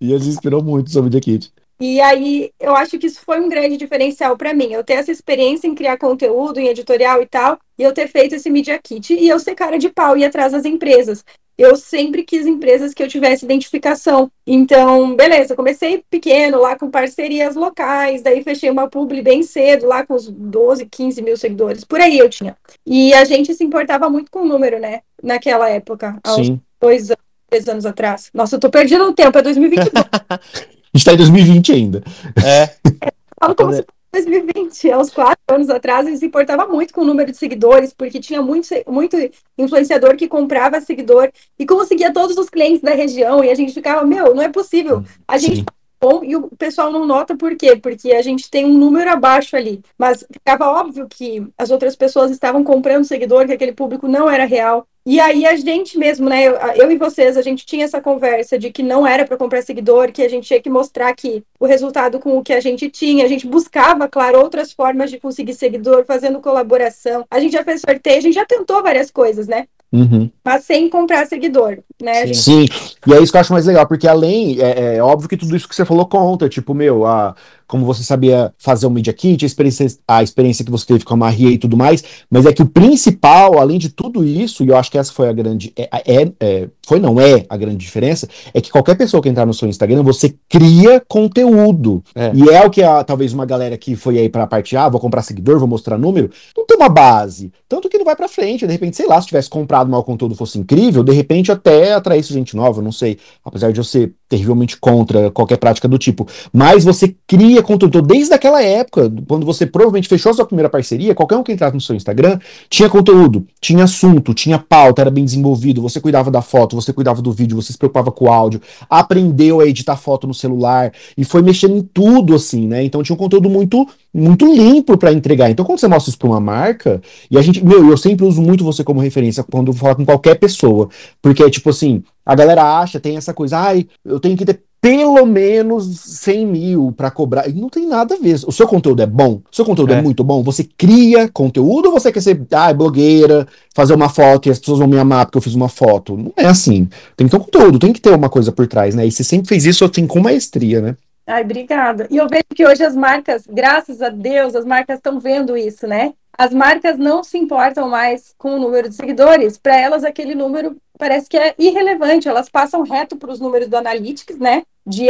E 0.00 0.08
a 0.12 0.18
gente 0.18 0.24
se 0.24 0.30
inspirou 0.30 0.62
muito 0.62 0.92
no 0.92 1.02
Media 1.04 1.20
Kit. 1.20 1.52
E 1.80 2.00
aí, 2.00 2.50
eu 2.60 2.74
acho 2.74 2.98
que 2.98 3.06
isso 3.06 3.20
foi 3.24 3.40
um 3.40 3.48
grande 3.48 3.76
diferencial 3.76 4.36
para 4.36 4.54
mim. 4.54 4.72
Eu 4.72 4.84
ter 4.84 4.94
essa 4.94 5.10
experiência 5.10 5.66
em 5.66 5.74
criar 5.74 5.98
conteúdo, 5.98 6.60
em 6.60 6.68
editorial 6.68 7.20
e 7.20 7.26
tal, 7.26 7.58
e 7.78 7.82
eu 7.82 7.92
ter 7.92 8.08
feito 8.08 8.34
esse 8.34 8.48
Media 8.48 8.78
Kit 8.78 9.12
e 9.12 9.28
eu 9.28 9.38
ser 9.38 9.54
cara 9.54 9.78
de 9.78 9.88
pau 9.88 10.16
e 10.16 10.20
ir 10.20 10.24
atrás 10.24 10.52
das 10.52 10.64
empresas. 10.64 11.24
Eu 11.56 11.76
sempre 11.76 12.24
quis 12.24 12.46
empresas 12.46 12.92
que 12.92 13.02
eu 13.02 13.08
tivesse 13.08 13.44
identificação. 13.44 14.30
Então, 14.44 15.14
beleza, 15.14 15.54
comecei 15.54 16.04
pequeno, 16.10 16.60
lá 16.60 16.76
com 16.76 16.90
parcerias 16.90 17.54
locais, 17.54 18.22
daí 18.22 18.42
fechei 18.42 18.70
uma 18.70 18.88
publi 18.88 19.22
bem 19.22 19.42
cedo, 19.42 19.86
lá 19.86 20.04
com 20.04 20.14
uns 20.14 20.28
12, 20.28 20.86
15 20.86 21.22
mil 21.22 21.36
seguidores, 21.36 21.84
por 21.84 22.00
aí 22.00 22.18
eu 22.18 22.28
tinha. 22.28 22.56
E 22.84 23.14
a 23.14 23.24
gente 23.24 23.54
se 23.54 23.62
importava 23.62 24.10
muito 24.10 24.32
com 24.32 24.40
o 24.40 24.44
número, 24.44 24.80
né, 24.80 25.02
naquela 25.22 25.70
época, 25.70 26.18
há 26.24 26.34
uns 26.34 26.58
dois 26.80 27.10
anos, 27.10 27.24
três 27.48 27.68
anos 27.68 27.86
atrás. 27.86 28.30
Nossa, 28.34 28.56
eu 28.56 28.60
tô 28.60 28.68
perdendo 28.68 29.04
o 29.04 29.12
tempo, 29.12 29.38
é 29.38 29.42
2022. 29.42 30.04
A 30.94 30.98
gente 30.98 31.04
tá 31.04 31.12
em 31.12 31.16
2020 31.16 31.72
ainda. 31.72 32.04
É. 32.44 32.70
Falo 33.40 33.54
como 33.54 33.72
se 33.72 33.84
2020, 34.12 34.92
há 34.92 34.98
uns 34.98 35.10
quatro 35.10 35.42
anos 35.48 35.68
atrás, 35.68 36.06
eles 36.06 36.20
se 36.20 36.26
importava 36.26 36.68
muito 36.68 36.94
com 36.94 37.00
o 37.00 37.04
número 37.04 37.32
de 37.32 37.36
seguidores, 37.36 37.92
porque 37.92 38.20
tinha 38.20 38.40
muito, 38.40 38.68
muito 38.86 39.16
influenciador 39.58 40.16
que 40.16 40.28
comprava 40.28 40.80
seguidor 40.80 41.30
e 41.58 41.66
conseguia 41.66 42.12
todos 42.12 42.36
os 42.36 42.48
clientes 42.48 42.80
da 42.80 42.92
região, 42.92 43.42
e 43.42 43.50
a 43.50 43.54
gente 43.56 43.72
ficava, 43.72 44.06
meu, 44.06 44.32
não 44.32 44.42
é 44.42 44.48
possível. 44.48 45.04
A 45.26 45.36
gente 45.36 45.58
Sim 45.58 45.64
bom 46.04 46.22
e 46.22 46.36
o 46.36 46.48
pessoal 46.58 46.92
não 46.92 47.06
nota 47.06 47.34
por 47.34 47.56
quê? 47.56 47.76
Porque 47.76 48.12
a 48.12 48.20
gente 48.20 48.50
tem 48.50 48.66
um 48.66 48.76
número 48.76 49.10
abaixo 49.10 49.56
ali. 49.56 49.82
Mas 49.96 50.24
ficava 50.30 50.66
óbvio 50.68 51.06
que 51.08 51.46
as 51.56 51.70
outras 51.70 51.96
pessoas 51.96 52.30
estavam 52.30 52.62
comprando 52.62 53.04
seguidor, 53.04 53.46
que 53.46 53.52
aquele 53.52 53.72
público 53.72 54.06
não 54.06 54.28
era 54.28 54.44
real. 54.44 54.86
E 55.06 55.20
aí 55.20 55.44
a 55.44 55.54
gente 55.54 55.98
mesmo, 55.98 56.30
né, 56.30 56.44
eu, 56.44 56.54
eu 56.76 56.90
e 56.90 56.96
vocês, 56.96 57.36
a 57.36 57.42
gente 57.42 57.66
tinha 57.66 57.84
essa 57.84 58.00
conversa 58.00 58.58
de 58.58 58.70
que 58.70 58.82
não 58.82 59.06
era 59.06 59.26
para 59.26 59.36
comprar 59.36 59.62
seguidor, 59.62 60.10
que 60.10 60.22
a 60.22 60.28
gente 60.30 60.46
tinha 60.46 60.60
que 60.60 60.70
mostrar 60.70 61.14
que 61.14 61.44
o 61.60 61.66
resultado 61.66 62.18
com 62.18 62.38
o 62.38 62.42
que 62.42 62.54
a 62.54 62.60
gente 62.60 62.88
tinha, 62.88 63.24
a 63.24 63.28
gente 63.28 63.46
buscava, 63.46 64.08
claro, 64.08 64.40
outras 64.40 64.72
formas 64.72 65.10
de 65.10 65.20
conseguir 65.20 65.52
seguidor, 65.52 66.06
fazendo 66.06 66.40
colaboração. 66.40 67.26
A 67.30 67.38
gente 67.38 67.52
já 67.52 67.62
fez 67.62 67.82
sorteio, 67.82 68.16
a 68.16 68.22
gente 68.22 68.34
já 68.34 68.46
tentou 68.46 68.82
várias 68.82 69.10
coisas, 69.10 69.46
né? 69.46 69.66
Uhum. 69.92 70.28
Mas 70.44 70.64
sem 70.64 70.88
comprar 70.88 71.24
seguidor, 71.26 71.78
né? 72.02 72.26
Sim. 72.28 72.34
Sim. 72.34 72.66
e 73.06 73.14
é 73.14 73.22
isso 73.22 73.30
que 73.30 73.36
eu 73.36 73.40
acho 73.40 73.52
mais 73.52 73.66
legal, 73.66 73.86
porque 73.86 74.08
além, 74.08 74.60
é, 74.60 74.96
é, 74.96 75.02
óbvio 75.02 75.28
que 75.28 75.36
tudo 75.36 75.54
isso 75.54 75.68
que 75.68 75.74
você 75.74 75.84
falou 75.84 76.06
conta, 76.06 76.48
tipo, 76.48 76.74
meu, 76.74 77.06
a, 77.06 77.36
como 77.66 77.84
você 77.84 78.02
sabia 78.02 78.52
fazer 78.58 78.86
o 78.86 78.90
Media 78.90 79.12
Kit, 79.12 79.44
a 79.44 79.46
experiência, 79.46 79.86
a 80.06 80.22
experiência 80.22 80.64
que 80.64 80.70
você 80.70 80.86
teve 80.86 81.04
com 81.04 81.14
a 81.14 81.16
Maria 81.16 81.50
e 81.50 81.58
tudo 81.58 81.76
mais, 81.76 82.02
mas 82.30 82.46
é 82.46 82.52
que 82.52 82.62
o 82.62 82.66
principal, 82.66 83.58
além 83.58 83.78
de 83.78 83.88
tudo 83.88 84.24
isso, 84.24 84.64
e 84.64 84.68
eu 84.68 84.76
acho 84.76 84.90
que 84.90 84.98
essa 84.98 85.12
foi 85.12 85.28
a 85.28 85.32
grande, 85.32 85.72
é, 85.76 85.88
é, 85.92 86.32
é 86.40 86.68
foi 86.86 87.00
não 87.00 87.18
é 87.18 87.46
a 87.48 87.56
grande 87.56 87.78
diferença, 87.78 88.28
é 88.52 88.60
que 88.60 88.70
qualquer 88.70 88.94
pessoa 88.96 89.22
que 89.22 89.28
entrar 89.28 89.46
no 89.46 89.54
seu 89.54 89.68
Instagram, 89.68 90.02
você 90.02 90.34
cria 90.48 91.02
conteúdo, 91.08 92.02
é. 92.14 92.30
e 92.34 92.48
é 92.50 92.64
o 92.64 92.70
que 92.70 92.82
a, 92.82 93.02
talvez 93.02 93.32
uma 93.32 93.46
galera 93.46 93.76
que 93.78 93.96
foi 93.96 94.18
aí 94.18 94.28
pra 94.28 94.46
parte, 94.46 94.76
ah, 94.76 94.88
vou 94.88 95.00
comprar 95.00 95.22
seguidor, 95.22 95.58
vou 95.58 95.68
mostrar 95.68 95.98
número, 95.98 96.30
não 96.56 96.66
tem 96.66 96.76
uma 96.76 96.88
base, 96.88 97.52
tanto 97.68 97.88
que 97.88 97.98
não 97.98 98.04
vai 98.04 98.16
pra 98.16 98.28
frente, 98.28 98.66
de 98.66 98.72
repente, 98.72 98.96
sei 98.96 99.06
lá, 99.06 99.20
se 99.20 99.28
tivesse 99.28 99.48
comprado 99.48 99.90
mal 99.90 100.04
conteúdo 100.04 100.34
fosse 100.34 100.58
incrível, 100.58 101.02
de 101.02 101.12
repente 101.12 101.50
até 101.50 101.94
atraísse 101.94 102.32
gente 102.32 102.54
nova, 102.54 102.82
não 102.82 102.92
sei, 102.92 103.18
apesar 103.44 103.72
de 103.72 103.80
eu 103.80 103.84
ser 103.84 104.12
terrivelmente 104.34 104.76
contra 104.76 105.30
qualquer 105.30 105.56
prática 105.56 105.86
do 105.86 105.96
tipo, 105.96 106.26
mas 106.52 106.84
você 106.84 107.14
cria 107.26 107.62
conteúdo. 107.62 107.98
Então, 107.98 108.02
desde 108.02 108.34
aquela 108.34 108.62
época, 108.62 109.12
quando 109.28 109.46
você 109.46 109.64
provavelmente 109.64 110.08
fechou 110.08 110.30
a 110.30 110.34
sua 110.34 110.44
primeira 110.44 110.68
parceria, 110.68 111.14
qualquer 111.14 111.36
um 111.36 111.42
que 111.42 111.52
entrasse 111.52 111.74
no 111.74 111.80
seu 111.80 111.94
Instagram 111.94 112.38
tinha 112.68 112.88
conteúdo, 112.88 113.46
tinha 113.60 113.84
assunto, 113.84 114.34
tinha 114.34 114.58
pauta, 114.58 115.02
era 115.02 115.10
bem 115.10 115.24
desenvolvido, 115.24 115.80
você 115.80 116.00
cuidava 116.00 116.30
da 116.30 116.42
foto, 116.42 116.74
você 116.74 116.92
cuidava 116.92 117.22
do 117.22 117.32
vídeo, 117.32 117.56
você 117.56 117.72
se 117.72 117.78
preocupava 117.78 118.10
com 118.10 118.26
o 118.26 118.32
áudio, 118.32 118.60
aprendeu 118.90 119.60
a 119.60 119.66
editar 119.66 119.96
foto 119.96 120.26
no 120.26 120.34
celular 120.34 120.92
e 121.16 121.24
foi 121.24 121.42
mexendo 121.42 121.76
em 121.76 121.82
tudo 121.82 122.34
assim, 122.34 122.66
né? 122.66 122.82
Então 122.82 123.02
tinha 123.02 123.14
um 123.14 123.18
conteúdo 123.18 123.48
muito 123.48 123.86
muito 124.12 124.46
limpo 124.46 124.96
para 124.96 125.12
entregar. 125.12 125.50
Então 125.50 125.64
quando 125.64 125.80
você 125.80 125.88
mostra 125.88 126.10
isso 126.10 126.18
para 126.18 126.28
uma 126.28 126.40
marca, 126.40 127.00
e 127.30 127.36
a 127.36 127.42
gente, 127.42 127.64
meu, 127.64 127.88
eu 127.88 127.96
sempre 127.96 128.24
uso 128.24 128.40
muito 128.40 128.64
você 128.64 128.84
como 128.84 129.00
referência 129.00 129.42
quando 129.42 129.68
eu 129.68 129.74
falar 129.74 129.96
com 129.96 130.04
qualquer 130.04 130.36
pessoa, 130.36 130.88
porque 131.20 131.42
é 131.42 131.50
tipo 131.50 131.70
assim, 131.70 132.02
a 132.24 132.34
galera 132.34 132.78
acha, 132.80 133.00
tem 133.00 133.16
essa 133.16 133.34
coisa, 133.34 133.58
ai, 133.58 133.86
eu 134.04 134.18
tenho 134.18 134.36
que 134.36 134.44
ter 134.44 134.62
pelo 134.84 135.24
menos 135.24 135.98
100 135.98 136.46
mil 136.46 136.92
para 136.94 137.10
cobrar. 137.10 137.48
E 137.48 137.54
não 137.54 137.70
tem 137.70 137.86
nada 137.86 138.16
a 138.16 138.18
ver. 138.18 138.38
O 138.46 138.52
seu 138.52 138.68
conteúdo 138.68 139.00
é 139.00 139.06
bom? 139.06 139.40
O 139.50 139.56
seu 139.56 139.64
conteúdo 139.64 139.94
é. 139.94 139.96
é. 139.96 140.02
muito 140.02 140.22
bom? 140.22 140.42
Você 140.42 140.62
cria 140.62 141.26
conteúdo 141.26 141.86
ou 141.86 141.92
você 141.92 142.12
quer 142.12 142.20
ser 142.20 142.38
ah, 142.52 142.70
blogueira, 142.70 143.48
fazer 143.74 143.94
uma 143.94 144.10
foto 144.10 144.46
e 144.46 144.50
as 144.50 144.58
pessoas 144.58 144.80
vão 144.80 144.88
me 144.88 144.98
amar 144.98 145.24
porque 145.24 145.38
eu 145.38 145.42
fiz 145.42 145.54
uma 145.54 145.70
foto? 145.70 146.18
Não 146.18 146.34
é 146.36 146.44
assim. 146.44 146.86
Tem 147.16 147.26
que 147.26 147.30
ter 147.30 147.36
um 147.38 147.44
conteúdo, 147.44 147.78
tem 147.78 147.94
que 147.94 148.00
ter 148.00 148.14
uma 148.14 148.28
coisa 148.28 148.52
por 148.52 148.66
trás, 148.66 148.94
né? 148.94 149.06
E 149.06 149.10
você 149.10 149.24
sempre 149.24 149.48
fez 149.48 149.64
isso 149.64 149.86
assim 149.86 150.06
com 150.06 150.20
maestria, 150.20 150.82
né? 150.82 150.96
Ai, 151.26 151.42
obrigada. 151.42 152.06
E 152.10 152.18
eu 152.18 152.28
vejo 152.28 152.44
que 152.54 152.66
hoje 152.66 152.84
as 152.84 152.94
marcas, 152.94 153.44
graças 153.48 154.02
a 154.02 154.10
Deus, 154.10 154.54
as 154.54 154.66
marcas 154.66 154.98
estão 154.98 155.18
vendo 155.18 155.56
isso, 155.56 155.86
né? 155.86 156.12
As 156.36 156.52
marcas 156.52 156.98
não 156.98 157.24
se 157.24 157.38
importam 157.38 157.88
mais 157.88 158.34
com 158.36 158.56
o 158.56 158.60
número 158.60 158.90
de 158.90 158.96
seguidores. 158.96 159.56
Para 159.56 159.80
elas, 159.80 160.04
aquele 160.04 160.34
número 160.34 160.76
parece 160.98 161.28
que 161.28 161.36
é 161.36 161.54
irrelevante. 161.58 162.28
Elas 162.28 162.48
passam 162.48 162.82
reto 162.82 163.16
para 163.16 163.30
os 163.30 163.40
números 163.40 163.68
do 163.68 163.76
Analytics, 163.76 164.38
né? 164.38 164.62
De 164.86 165.06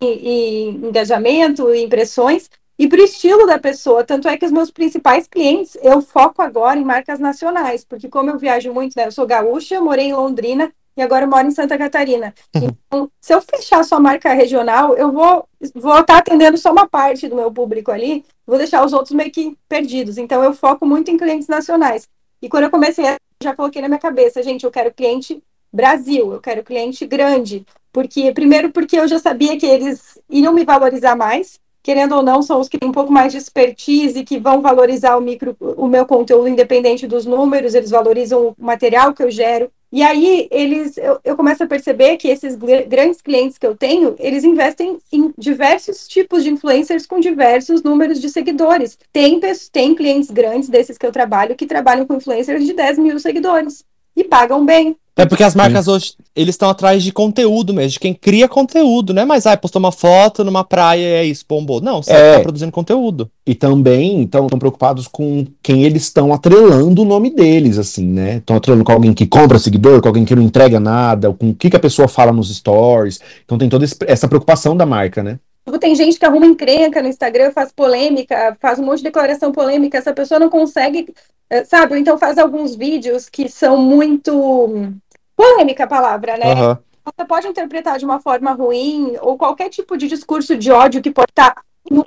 e, 0.00 0.06
e 0.06 0.68
engajamento 0.68 1.74
e 1.74 1.82
impressões. 1.82 2.50
E 2.78 2.88
para 2.88 3.00
o 3.00 3.04
estilo 3.04 3.46
da 3.46 3.58
pessoa. 3.58 4.04
Tanto 4.04 4.28
é 4.28 4.36
que 4.36 4.46
os 4.46 4.52
meus 4.52 4.70
principais 4.70 5.26
clientes, 5.26 5.76
eu 5.82 6.00
foco 6.00 6.40
agora 6.40 6.78
em 6.78 6.84
marcas 6.84 7.18
nacionais. 7.18 7.84
Porque 7.84 8.08
como 8.08 8.30
eu 8.30 8.38
viajo 8.38 8.72
muito, 8.72 8.94
né? 8.96 9.06
Eu 9.06 9.12
sou 9.12 9.26
gaúcha, 9.26 9.80
morei 9.80 10.06
em 10.06 10.14
Londrina 10.14 10.72
e 10.96 11.02
agora 11.02 11.26
moro 11.26 11.46
em 11.46 11.50
Santa 11.50 11.78
Catarina. 11.78 12.34
Então, 12.54 13.10
se 13.20 13.32
eu 13.32 13.40
fechar 13.40 13.84
só 13.84 14.00
marca 14.00 14.32
regional, 14.32 14.96
eu 14.96 15.12
vou 15.12 15.48
vou 15.74 15.92
estar 15.92 16.04
tá 16.04 16.18
atendendo 16.18 16.56
só 16.56 16.72
uma 16.72 16.88
parte 16.88 17.28
do 17.28 17.36
meu 17.36 17.52
público 17.52 17.90
ali, 17.90 18.24
vou 18.46 18.56
deixar 18.56 18.84
os 18.84 18.92
outros 18.92 19.14
meio 19.14 19.30
que 19.30 19.56
perdidos. 19.68 20.18
Então, 20.18 20.42
eu 20.42 20.52
foco 20.52 20.86
muito 20.86 21.10
em 21.10 21.16
clientes 21.16 21.48
nacionais. 21.48 22.08
E 22.42 22.48
quando 22.48 22.64
eu 22.64 22.70
comecei, 22.70 23.04
eu 23.06 23.16
já 23.42 23.56
coloquei 23.56 23.80
na 23.80 23.88
minha 23.88 23.98
cabeça, 23.98 24.42
gente, 24.42 24.64
eu 24.64 24.70
quero 24.70 24.92
cliente 24.92 25.42
Brasil, 25.72 26.32
eu 26.32 26.40
quero 26.40 26.62
cliente 26.62 27.06
grande. 27.06 27.64
Porque, 27.92 28.32
primeiro, 28.32 28.70
porque 28.70 28.98
eu 28.98 29.08
já 29.08 29.18
sabia 29.18 29.58
que 29.58 29.66
eles 29.66 30.20
iriam 30.28 30.52
me 30.52 30.64
valorizar 30.64 31.16
mais, 31.16 31.58
querendo 31.82 32.14
ou 32.16 32.22
não, 32.22 32.42
são 32.42 32.60
os 32.60 32.68
que 32.68 32.78
têm 32.78 32.88
um 32.88 32.92
pouco 32.92 33.10
mais 33.10 33.32
de 33.32 33.38
expertise, 33.38 34.24
que 34.24 34.38
vão 34.38 34.60
valorizar 34.60 35.16
o 35.16 35.20
micro, 35.20 35.56
o 35.58 35.86
meu 35.86 36.04
conteúdo 36.04 36.48
independente 36.48 37.06
dos 37.06 37.24
números, 37.24 37.74
eles 37.74 37.90
valorizam 37.90 38.48
o 38.48 38.54
material 38.58 39.14
que 39.14 39.22
eu 39.22 39.30
gero. 39.30 39.72
E 39.92 40.02
aí 40.02 40.48
eles, 40.50 40.96
eu, 40.96 41.20
eu 41.24 41.36
começo 41.36 41.64
a 41.64 41.66
perceber 41.66 42.16
que 42.16 42.28
esses 42.28 42.56
grandes 42.88 43.20
clientes 43.20 43.58
que 43.58 43.66
eu 43.66 43.76
tenho, 43.76 44.14
eles 44.18 44.44
investem 44.44 44.98
em 45.12 45.34
diversos 45.36 46.06
tipos 46.06 46.44
de 46.44 46.50
influencers 46.50 47.06
com 47.06 47.18
diversos 47.18 47.82
números 47.82 48.20
de 48.20 48.28
seguidores. 48.28 48.96
Tem, 49.12 49.40
tem 49.72 49.94
clientes 49.94 50.30
grandes 50.30 50.68
desses 50.68 50.96
que 50.96 51.06
eu 51.06 51.10
trabalho 51.10 51.56
que 51.56 51.66
trabalham 51.66 52.06
com 52.06 52.14
influencers 52.14 52.64
de 52.64 52.72
10 52.72 52.98
mil 52.98 53.18
seguidores 53.18 53.84
e 54.16 54.24
pagam 54.24 54.64
bem. 54.64 54.96
É 55.16 55.26
porque 55.26 55.44
as 55.44 55.54
marcas 55.54 55.84
Sim. 55.84 55.90
hoje, 55.90 56.14
eles 56.34 56.54
estão 56.54 56.70
atrás 56.70 57.02
de 57.02 57.12
conteúdo 57.12 57.74
mesmo, 57.74 57.90
de 57.90 58.00
quem 58.00 58.14
cria 58.14 58.48
conteúdo, 58.48 59.12
né? 59.12 59.24
Mas, 59.24 59.44
ah, 59.44 59.56
postou 59.56 59.78
uma 59.78 59.92
foto 59.92 60.42
numa 60.42 60.64
praia 60.64 61.00
e 61.00 61.12
é 61.12 61.24
isso, 61.24 61.44
bombou. 61.46 61.80
Não, 61.80 62.02
você 62.02 62.12
é. 62.12 62.36
tá 62.36 62.40
produzindo 62.40 62.72
conteúdo. 62.72 63.30
E 63.46 63.54
também 63.54 64.22
estão 64.22 64.46
preocupados 64.48 65.06
com 65.06 65.46
quem 65.62 65.82
eles 65.84 66.04
estão 66.04 66.32
atrelando 66.32 67.02
o 67.02 67.04
nome 67.04 67.28
deles, 67.30 67.76
assim, 67.76 68.06
né? 68.06 68.36
Estão 68.36 68.56
atrelando 68.56 68.84
com 68.84 68.92
alguém 68.92 69.12
que 69.12 69.26
compra 69.26 69.58
seguidor, 69.58 70.00
com 70.00 70.08
alguém 70.08 70.24
que 70.24 70.34
não 70.34 70.42
entrega 70.42 70.80
nada, 70.80 71.32
com 71.32 71.50
o 71.50 71.54
que, 71.54 71.68
que 71.68 71.76
a 71.76 71.80
pessoa 71.80 72.08
fala 72.08 72.32
nos 72.32 72.54
stories. 72.54 73.20
Então 73.44 73.58
tem 73.58 73.68
toda 73.68 73.84
essa 74.06 74.28
preocupação 74.28 74.74
da 74.74 74.86
marca, 74.86 75.22
né? 75.22 75.38
Tipo, 75.70 75.78
tem 75.78 75.94
gente 75.94 76.18
que 76.18 76.26
arruma 76.26 76.46
encrenca 76.46 77.00
no 77.00 77.08
Instagram, 77.08 77.52
faz 77.52 77.70
polêmica, 77.70 78.56
faz 78.60 78.80
um 78.80 78.84
monte 78.84 78.98
de 78.98 79.04
declaração 79.04 79.52
polêmica, 79.52 79.98
essa 79.98 80.12
pessoa 80.12 80.40
não 80.40 80.50
consegue, 80.50 81.14
eh, 81.48 81.64
sabe? 81.64 81.96
Então 81.96 82.18
faz 82.18 82.38
alguns 82.38 82.74
vídeos 82.74 83.28
que 83.28 83.48
são 83.48 83.76
muito 83.76 84.92
polêmica 85.36 85.84
a 85.84 85.86
palavra, 85.86 86.36
né? 86.36 86.54
Uhum. 86.54 86.76
você 87.04 87.24
pode 87.24 87.46
interpretar 87.46 87.98
de 87.98 88.04
uma 88.04 88.18
forma 88.18 88.50
ruim, 88.50 89.16
ou 89.20 89.38
qualquer 89.38 89.68
tipo 89.68 89.96
de 89.96 90.08
discurso 90.08 90.56
de 90.56 90.72
ódio 90.72 91.00
que 91.00 91.12
pode 91.12 91.30
estar 91.30 91.54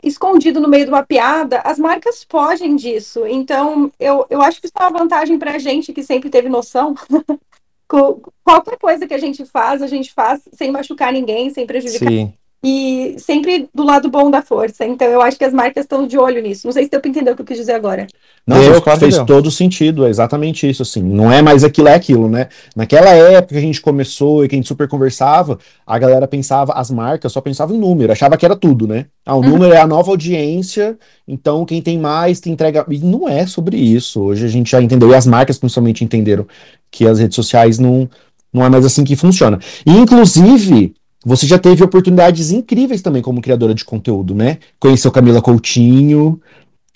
escondido 0.03 0.59
no 0.59 0.67
meio 0.67 0.83
de 0.83 0.91
uma 0.91 1.03
piada, 1.03 1.61
as 1.61 1.79
marcas 1.79 2.25
fogem 2.29 2.75
disso. 2.75 3.25
Então, 3.25 3.89
eu, 3.97 4.25
eu 4.29 4.41
acho 4.41 4.59
que 4.59 4.67
isso 4.67 4.73
é 4.77 4.83
uma 4.83 4.99
vantagem 4.99 5.39
para 5.39 5.53
a 5.53 5.57
gente 5.57 5.93
que 5.93 6.03
sempre 6.03 6.29
teve 6.29 6.49
noção. 6.49 6.95
qualquer 8.43 8.77
coisa 8.77 9.07
que 9.07 9.13
a 9.13 9.17
gente 9.17 9.45
faz, 9.45 9.81
a 9.81 9.87
gente 9.87 10.13
faz 10.13 10.41
sem 10.51 10.69
machucar 10.69 11.13
ninguém, 11.13 11.49
sem 11.49 11.65
prejudicar. 11.65 12.09
Sim. 12.09 12.33
E 12.63 13.15
sempre 13.17 13.67
do 13.75 13.83
lado 13.83 14.09
bom 14.09 14.31
da 14.31 14.41
força. 14.41 14.85
Então, 14.85 15.05
eu 15.07 15.21
acho 15.21 15.37
que 15.37 15.43
as 15.43 15.51
marcas 15.51 15.83
estão 15.83 16.07
de 16.07 16.17
olho 16.17 16.41
nisso. 16.41 16.65
Não 16.65 16.71
sei 16.71 16.85
se 16.85 16.89
deu 16.89 17.01
para 17.01 17.09
entender 17.09 17.31
o 17.31 17.35
que 17.35 17.41
eu 17.41 17.45
quis 17.45 17.57
dizer 17.57 17.73
agora. 17.73 18.07
Não, 18.47 18.55
eu, 18.61 18.81
fez, 18.81 18.99
fez 18.99 19.17
todo 19.19 19.51
sentido, 19.51 20.05
é 20.05 20.09
exatamente 20.09 20.69
isso, 20.69 20.81
assim. 20.81 21.03
Não 21.03 21.29
é 21.29 21.41
mais 21.41 21.65
aquilo, 21.65 21.89
é 21.89 21.93
aquilo, 21.93 22.29
né? 22.29 22.47
Naquela 22.73 23.09
época 23.09 23.53
que 23.53 23.59
a 23.59 23.61
gente 23.61 23.81
começou 23.81 24.45
e 24.45 24.47
que 24.47 24.55
a 24.55 24.57
gente 24.57 24.67
super 24.67 24.87
conversava, 24.87 25.59
a 25.85 25.99
galera 25.99 26.25
pensava, 26.25 26.71
as 26.71 26.89
marcas 26.89 27.33
só 27.33 27.41
pensavam 27.41 27.75
em 27.75 27.79
número, 27.79 28.13
achava 28.13 28.37
que 28.37 28.45
era 28.45 28.55
tudo, 28.55 28.87
né? 28.87 29.07
Ah, 29.25 29.35
o 29.35 29.41
uhum. 29.41 29.49
número 29.49 29.73
é 29.73 29.79
a 29.79 29.87
nova 29.87 30.11
audiência, 30.11 30.97
então 31.27 31.65
quem 31.65 31.81
tem 31.81 31.97
mais 31.97 32.39
que 32.39 32.49
entrega. 32.49 32.85
E 32.89 32.97
não 32.99 33.27
é 33.27 33.45
sobre 33.45 33.75
isso. 33.75 34.21
Hoje 34.21 34.45
a 34.45 34.49
gente 34.49 34.71
já 34.71 34.81
entendeu, 34.81 35.09
e 35.09 35.15
as 35.15 35.27
marcas 35.27 35.57
principalmente 35.57 36.03
entenderam 36.03 36.47
que 36.89 37.05
as 37.05 37.19
redes 37.19 37.35
sociais 37.35 37.77
não, 37.77 38.09
não 38.53 38.63
é 38.63 38.69
mais 38.69 38.85
assim 38.85 39.03
que 39.03 39.17
funciona. 39.17 39.59
E, 39.85 39.91
inclusive, 39.91 40.93
você 41.23 41.45
já 41.47 41.57
teve 41.57 41.83
oportunidades 41.83 42.51
incríveis 42.51 43.01
também 43.01 43.21
como 43.21 43.41
criadora 43.41 43.73
de 43.73 43.85
conteúdo, 43.85 44.35
né? 44.35 44.59
Conheceu 44.79 45.11
Camila 45.11 45.41
Coutinho, 45.41 46.41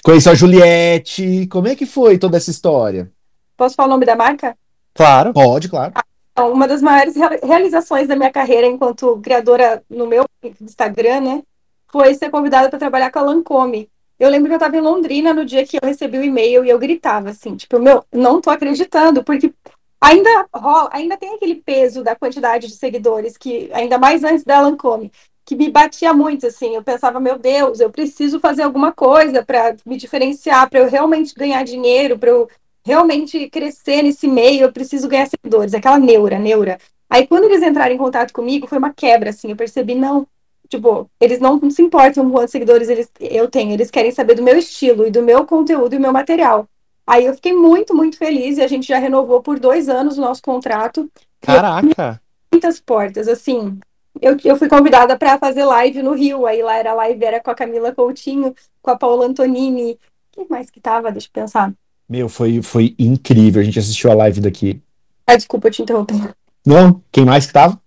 Conheceu 0.07 0.31
a 0.31 0.35
Juliette. 0.35 1.47
Como 1.47 1.67
é 1.67 1.75
que 1.75 1.85
foi 1.85 2.17
toda 2.17 2.37
essa 2.37 2.49
história? 2.49 3.11
Posso 3.57 3.75
falar 3.75 3.89
o 3.89 3.91
nome 3.91 4.05
da 4.05 4.15
marca? 4.15 4.57
Claro. 4.93 5.33
Pode, 5.33 5.67
claro. 5.67 5.93
Então, 6.31 6.53
uma 6.53 6.65
das 6.65 6.81
maiores 6.81 7.13
realizações 7.43 8.07
da 8.07 8.15
minha 8.15 8.31
carreira 8.31 8.65
enquanto 8.65 9.19
criadora 9.19 9.83
no 9.89 10.07
meu 10.07 10.23
Instagram, 10.61 11.19
né, 11.19 11.43
foi 11.87 12.13
ser 12.13 12.29
convidada 12.29 12.69
para 12.69 12.79
trabalhar 12.79 13.11
com 13.11 13.19
a 13.19 13.23
Lancome. 13.23 13.89
Eu 14.17 14.29
lembro 14.29 14.47
que 14.47 14.53
eu 14.53 14.57
estava 14.57 14.77
em 14.77 14.81
Londrina 14.81 15.33
no 15.33 15.43
dia 15.43 15.65
que 15.65 15.75
eu 15.75 15.85
recebi 15.87 16.17
o 16.17 16.23
e-mail 16.23 16.63
e 16.63 16.69
eu 16.69 16.79
gritava 16.79 17.31
assim, 17.31 17.57
tipo, 17.57 17.77
meu, 17.77 18.05
não 18.09 18.39
tô 18.39 18.49
acreditando, 18.49 19.25
porque 19.25 19.53
ainda 19.99 20.47
rola, 20.53 20.89
ainda 20.91 21.17
tem 21.17 21.35
aquele 21.35 21.55
peso 21.55 22.03
da 22.03 22.15
quantidade 22.15 22.67
de 22.67 22.73
seguidores 22.73 23.37
que 23.37 23.69
ainda 23.73 23.97
mais 23.97 24.23
antes 24.23 24.43
da 24.43 24.61
Lancome 24.61 25.11
que 25.47 25.55
me 25.55 25.69
batia 25.71 26.13
muito, 26.13 26.45
assim. 26.45 26.75
Eu 26.75 26.83
pensava, 26.83 27.21
meu 27.21 27.39
Deus, 27.39 27.79
eu 27.79 27.89
preciso 27.89 28.37
fazer 28.37 28.63
alguma 28.63 28.91
coisa 28.91 29.41
para 29.41 29.77
me 29.85 29.95
diferenciar, 29.95 30.69
para 30.69 30.81
eu 30.81 30.89
realmente 30.89 31.33
ganhar 31.33 31.63
dinheiro, 31.63 32.19
para 32.19 32.29
eu 32.31 32.49
realmente 32.85 33.49
crescer 33.49 34.01
nesse 34.03 34.27
meio, 34.27 34.63
eu 34.63 34.73
preciso 34.73 35.07
ganhar 35.07 35.25
seguidores. 35.25 35.73
Aquela 35.73 35.97
neura, 35.97 36.37
neura. 36.37 36.77
Aí, 37.09 37.25
quando 37.25 37.45
eles 37.45 37.63
entraram 37.63 37.95
em 37.95 37.97
contato 37.97 38.33
comigo, 38.33 38.67
foi 38.67 38.77
uma 38.77 38.93
quebra, 38.93 39.29
assim. 39.29 39.49
Eu 39.49 39.55
percebi, 39.55 39.95
não, 39.95 40.27
tipo, 40.67 41.09
eles 41.17 41.39
não, 41.39 41.57
não 41.57 41.69
se 41.71 41.81
importam 41.81 42.25
com 42.25 42.31
quantos 42.31 42.51
seguidores 42.51 42.89
eles, 42.89 43.09
eu 43.17 43.49
tenho, 43.49 43.71
eles 43.71 43.89
querem 43.89 44.11
saber 44.11 44.35
do 44.35 44.43
meu 44.43 44.57
estilo 44.57 45.07
e 45.07 45.11
do 45.11 45.23
meu 45.23 45.45
conteúdo 45.45 45.95
e 45.95 45.99
meu 45.99 46.11
material. 46.11 46.67
Aí 47.07 47.25
eu 47.25 47.33
fiquei 47.33 47.53
muito, 47.53 47.95
muito 47.95 48.17
feliz 48.17 48.57
e 48.57 48.61
a 48.61 48.67
gente 48.67 48.87
já 48.87 48.99
renovou 48.99 49.41
por 49.41 49.59
dois 49.59 49.87
anos 49.87 50.17
o 50.17 50.21
nosso 50.21 50.41
contrato. 50.41 51.09
Caraca! 51.41 52.21
Muitas 52.51 52.79
portas, 52.79 53.27
assim 53.27 53.79
eu, 54.21 54.37
eu 54.43 54.57
fui 54.57 54.67
convidada 54.67 55.17
para 55.17 55.37
fazer 55.37 55.65
live 55.65 56.01
no 56.01 56.13
Rio. 56.13 56.45
Aí 56.45 56.61
lá 56.61 56.75
era 56.77 56.93
live, 56.93 57.23
era 57.23 57.39
com 57.39 57.51
a 57.51 57.55
Camila 57.55 57.93
Coutinho, 57.93 58.55
com 58.81 58.91
a 58.91 58.97
Paula 58.97 59.25
Antonini. 59.25 59.97
Quem 60.31 60.45
mais 60.49 60.69
que 60.69 60.79
tava? 60.79 61.11
Deixa 61.11 61.27
eu 61.27 61.41
pensar. 61.41 61.73
Meu, 62.07 62.29
foi, 62.29 62.61
foi 62.61 62.95
incrível. 62.97 63.61
A 63.61 63.65
gente 63.65 63.79
assistiu 63.79 64.11
a 64.11 64.15
live 64.15 64.41
daqui. 64.41 64.81
Ah, 65.25 65.35
desculpa 65.35 65.69
te 65.69 65.81
interromper. 65.81 66.33
Não, 66.65 67.01
quem 67.11 67.25
mais 67.25 67.45
que 67.45 67.53
tava? 67.53 67.79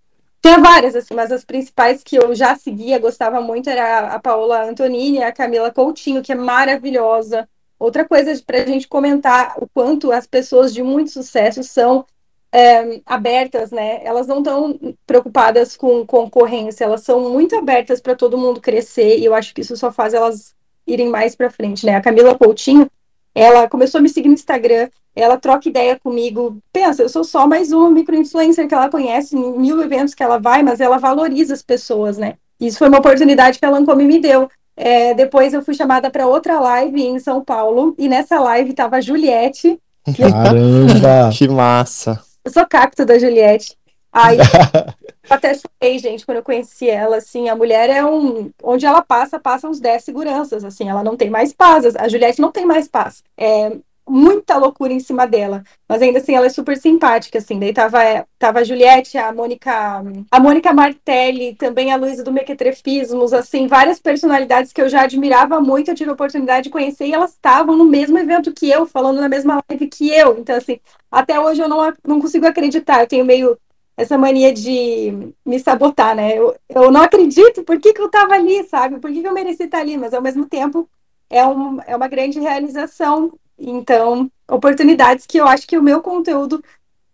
Tinha 0.43 0.59
várias, 0.59 0.97
assim, 0.97 1.15
mas 1.15 1.31
as 1.31 1.45
principais 1.45 2.03
que 2.03 2.17
eu 2.17 2.35
já 2.35 2.57
seguia, 2.57 2.99
gostava 2.99 3.43
muito, 3.43 3.69
era 3.69 4.09
a 4.09 4.19
Paola 4.19 4.65
Antonini, 4.65 5.23
a 5.23 5.31
Camila 5.31 5.71
Coutinho, 5.71 6.23
que 6.23 6.33
é 6.33 6.35
maravilhosa. 6.35 7.47
Outra 7.81 8.05
coisa 8.05 8.31
para 8.47 8.63
a 8.63 8.67
gente 8.67 8.87
comentar 8.87 9.55
o 9.57 9.67
quanto 9.67 10.13
as 10.13 10.27
pessoas 10.27 10.75
de 10.75 10.83
muito 10.83 11.11
sucesso 11.11 11.65
são 11.65 12.05
é, 12.53 13.01
abertas, 13.07 13.71
né? 13.71 14.05
Elas 14.05 14.27
não 14.27 14.39
estão 14.39 14.79
preocupadas 15.07 15.79
com 15.79 16.05
concorrência, 16.05 16.85
elas 16.85 17.03
são 17.03 17.31
muito 17.31 17.57
abertas 17.57 17.99
para 17.99 18.15
todo 18.15 18.37
mundo 18.37 18.61
crescer 18.61 19.19
e 19.19 19.25
eu 19.25 19.35
acho 19.35 19.55
que 19.55 19.63
isso 19.63 19.75
só 19.79 19.91
faz 19.91 20.13
elas 20.13 20.55
irem 20.87 21.09
mais 21.09 21.35
para 21.35 21.49
frente, 21.49 21.87
né? 21.87 21.95
A 21.97 22.03
Camila 22.03 22.37
Coutinho, 22.37 22.87
ela 23.35 23.67
começou 23.67 23.99
a 23.99 24.03
me 24.03 24.11
seguir 24.11 24.29
no 24.29 24.35
Instagram, 24.35 24.91
ela 25.17 25.39
troca 25.39 25.67
ideia 25.67 25.99
comigo. 25.99 26.59
Pensa, 26.71 27.03
eu 27.03 27.09
sou 27.09 27.25
só 27.25 27.47
mais 27.47 27.73
uma 27.73 27.91
microinfluencer 27.91 28.69
que 28.69 28.75
ela 28.75 28.91
conhece, 28.91 29.35
em 29.35 29.59
mil 29.59 29.81
eventos 29.81 30.15
que 30.15 30.23
ela 30.23 30.39
vai, 30.39 30.63
mas 30.63 30.81
ela 30.81 30.99
valoriza 30.99 31.55
as 31.55 31.63
pessoas, 31.63 32.19
né? 32.19 32.35
Isso 32.61 32.79
foi 32.79 32.89
uma 32.89 32.99
oportunidade 32.99 33.59
que 33.59 33.65
a 33.65 33.71
Lancome 33.71 34.05
me 34.05 34.21
deu. 34.21 34.51
É, 34.83 35.13
depois 35.13 35.53
eu 35.53 35.63
fui 35.63 35.75
chamada 35.75 36.11
para 36.11 36.27
outra 36.27 36.59
live 36.59 37.03
em 37.03 37.19
São 37.19 37.45
Paulo, 37.45 37.95
e 37.99 38.09
nessa 38.09 38.41
live 38.41 38.71
estava 38.71 38.97
a 38.97 39.01
Juliette. 39.03 39.79
Caramba! 40.17 41.29
que 41.37 41.47
massa! 41.47 42.19
Eu 42.43 42.51
sou 42.51 42.67
cacto 42.67 43.05
da 43.05 43.19
Juliette. 43.19 43.77
Aí 44.11 44.39
até 45.29 45.53
chorei, 45.55 45.99
gente, 45.99 46.25
quando 46.25 46.39
eu 46.39 46.43
conheci 46.43 46.89
ela, 46.89 47.19
assim, 47.19 47.51
a 47.51 47.55
mulher 47.55 47.91
é 47.91 48.03
um, 48.03 48.51
onde 48.63 48.87
ela 48.87 49.03
passa, 49.03 49.39
passa 49.39 49.69
uns 49.69 49.79
10 49.79 50.03
seguranças, 50.03 50.65
assim, 50.65 50.89
ela 50.89 51.05
não 51.05 51.15
tem 51.15 51.29
mais 51.29 51.53
paz, 51.53 51.95
a 51.95 52.09
Juliette 52.09 52.41
não 52.41 52.51
tem 52.51 52.65
mais 52.65 52.89
paz, 52.89 53.23
é 53.37 53.73
muita 54.11 54.57
loucura 54.57 54.93
em 54.93 55.01
cima 55.01 55.27
dela, 55.27 55.63
mas 55.89 56.03
ainda 56.03 56.19
assim 56.19 56.35
ela 56.35 56.47
é 56.47 56.51
super 56.51 56.77
simpática, 56.77 57.39
assim, 57.39 57.59
daí 57.59 57.73
tava, 57.73 57.99
tava 58.39 58.61
a 58.61 58.65
Juliette, 58.65 59.17
a 59.17 59.33
Mônica, 59.33 60.03
a 60.31 60.41
Mônica 60.41 60.73
Martelli, 60.73 61.55
também 61.55 61.93
a 61.93 61.97
Luísa 61.97 62.25
do 62.25 62.33
Mequetrefismos, 62.33 63.33
assim, 63.33 63.67
várias 63.67 64.01
personalidades 64.01 64.73
que 64.73 64.83
eu 64.83 64.89
já 64.89 65.03
admirava 65.03 65.61
muito, 65.61 65.91
eu 65.91 65.95
tive 65.95 66.11
a 66.11 66.15
oportunidade 66.15 66.65
de 66.65 66.71
conhecer 66.71 67.07
e 67.07 67.15
elas 67.15 67.33
estavam 67.33 67.77
no 67.77 67.85
mesmo 67.85 68.19
evento 68.19 68.53
que 68.53 68.69
eu, 68.69 68.87
falando 68.87 69.21
na 69.21 69.29
mesma 69.29 69.63
live 69.71 69.87
que 69.89 70.11
eu, 70.11 70.39
então 70.39 70.57
assim, 70.57 70.81
até 71.11 71.39
hoje 71.41 71.61
eu 71.61 71.69
não, 71.69 71.93
não 72.07 72.21
consigo 72.21 72.47
acreditar. 72.47 73.01
Eu 73.01 73.07
tenho 73.07 73.25
meio 73.25 73.59
essa 73.97 74.17
mania 74.17 74.53
de 74.53 75.33
me 75.45 75.59
sabotar, 75.59 76.15
né? 76.15 76.39
Eu, 76.39 76.57
eu 76.69 76.91
não 76.91 77.03
acredito, 77.03 77.63
por 77.65 77.79
que, 77.81 77.93
que 77.93 78.01
eu 78.01 78.07
estava 78.07 78.35
ali, 78.35 78.65
sabe? 78.65 78.99
Por 78.99 79.11
que, 79.13 79.21
que 79.21 79.29
eu 79.29 79.35
mereci 79.35 79.65
estar 79.65 79.79
ali? 79.81 79.97
Mas 79.97 80.15
ao 80.15 80.23
mesmo 80.23 80.47
tempo 80.47 80.89
é, 81.29 81.45
um, 81.47 81.81
é 81.87 81.95
uma 81.97 82.09
grande 82.09 82.41
realização. 82.41 83.33
Então, 83.61 84.31
oportunidades 84.49 85.27
que 85.27 85.39
eu 85.39 85.47
acho 85.47 85.67
que 85.67 85.77
o 85.77 85.83
meu 85.83 86.01
conteúdo 86.01 86.63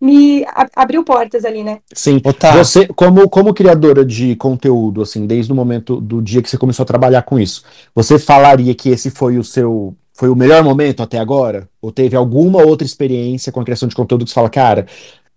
me 0.00 0.44
abriu 0.74 1.02
portas 1.02 1.44
ali, 1.44 1.64
né? 1.64 1.80
Sim. 1.92 2.20
Tá. 2.20 2.52
Você, 2.52 2.86
como, 2.86 3.28
como 3.28 3.54
criadora 3.54 4.04
de 4.04 4.36
conteúdo, 4.36 5.02
assim, 5.02 5.26
desde 5.26 5.50
o 5.52 5.54
momento 5.54 6.00
do 6.00 6.22
dia 6.22 6.42
que 6.42 6.48
você 6.48 6.58
começou 6.58 6.84
a 6.84 6.86
trabalhar 6.86 7.22
com 7.22 7.38
isso, 7.38 7.64
você 7.94 8.18
falaria 8.18 8.74
que 8.74 8.90
esse 8.90 9.10
foi 9.10 9.38
o 9.38 9.44
seu 9.44 9.96
foi 10.12 10.30
o 10.30 10.36
melhor 10.36 10.64
momento 10.64 11.02
até 11.02 11.18
agora? 11.18 11.68
Ou 11.80 11.92
teve 11.92 12.16
alguma 12.16 12.62
outra 12.64 12.86
experiência 12.86 13.52
com 13.52 13.60
a 13.60 13.64
criação 13.64 13.86
de 13.86 13.94
conteúdo 13.94 14.24
que 14.24 14.30
você 14.30 14.34
fala, 14.34 14.48
cara, 14.48 14.86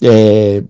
é, 0.02 0.64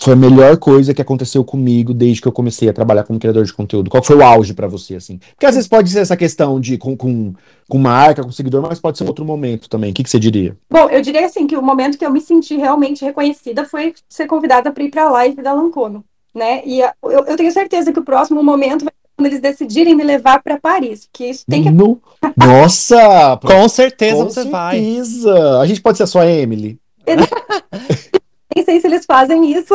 foi 0.00 0.12
a 0.12 0.16
melhor 0.16 0.56
coisa 0.56 0.92
que 0.92 1.00
aconteceu 1.00 1.44
comigo 1.44 1.94
desde 1.94 2.20
que 2.20 2.26
eu 2.26 2.32
comecei 2.32 2.68
a 2.68 2.72
trabalhar 2.72 3.04
como 3.04 3.20
criador 3.20 3.44
de 3.44 3.52
conteúdo? 3.52 3.88
Qual 3.88 4.02
foi 4.02 4.16
o 4.16 4.22
auge 4.22 4.52
para 4.52 4.66
você, 4.66 4.96
assim? 4.96 5.18
Porque 5.30 5.46
às 5.46 5.54
vezes 5.54 5.68
pode 5.68 5.90
ser 5.90 6.00
essa 6.00 6.16
questão 6.16 6.58
de 6.58 6.76
com, 6.76 6.96
com, 6.96 7.32
com 7.68 7.78
marca, 7.78 8.24
com 8.24 8.32
seguidor, 8.32 8.62
mas 8.62 8.80
pode 8.80 8.98
ser 8.98 9.04
outro 9.04 9.24
momento 9.24 9.68
também. 9.68 9.92
O 9.92 9.94
que, 9.94 10.02
que 10.02 10.10
você 10.10 10.18
diria? 10.18 10.56
Bom, 10.68 10.88
eu 10.90 11.00
diria 11.00 11.24
assim 11.24 11.46
que 11.46 11.56
o 11.56 11.62
momento 11.62 11.96
que 11.96 12.04
eu 12.04 12.10
me 12.10 12.20
senti 12.20 12.56
realmente 12.56 13.04
reconhecida 13.04 13.64
foi 13.64 13.94
ser 14.08 14.26
convidada 14.26 14.72
para 14.72 14.82
ir 14.82 14.90
para 14.90 15.04
a 15.04 15.10
live 15.10 15.40
da 15.40 15.52
Lancono, 15.52 16.04
né? 16.34 16.62
E 16.66 16.80
eu, 16.80 16.90
eu 17.02 17.36
tenho 17.36 17.52
certeza 17.52 17.92
que 17.92 18.00
o 18.00 18.04
próximo 18.04 18.42
momento 18.42 18.84
vai 18.84 18.92
quando 19.16 19.28
eles 19.28 19.40
decidirem 19.40 19.94
me 19.94 20.02
levar 20.02 20.42
para 20.42 20.58
Paris, 20.58 21.08
que 21.12 21.26
isso 21.26 21.44
tem 21.48 21.62
que. 21.62 21.70
No... 21.70 22.02
Nossa! 22.36 23.38
com 23.46 23.68
certeza 23.68 24.16
com 24.16 24.24
você 24.24 24.42
certeza. 24.42 25.32
vai. 25.32 25.60
A 25.60 25.66
gente 25.66 25.80
pode 25.80 25.98
ser 25.98 26.06
só 26.08 26.18
a 26.18 26.26
Emily. 26.26 26.76
Nem 28.54 28.64
sei 28.64 28.80
se 28.80 28.86
eles 28.86 29.04
fazem 29.04 29.50
isso. 29.52 29.74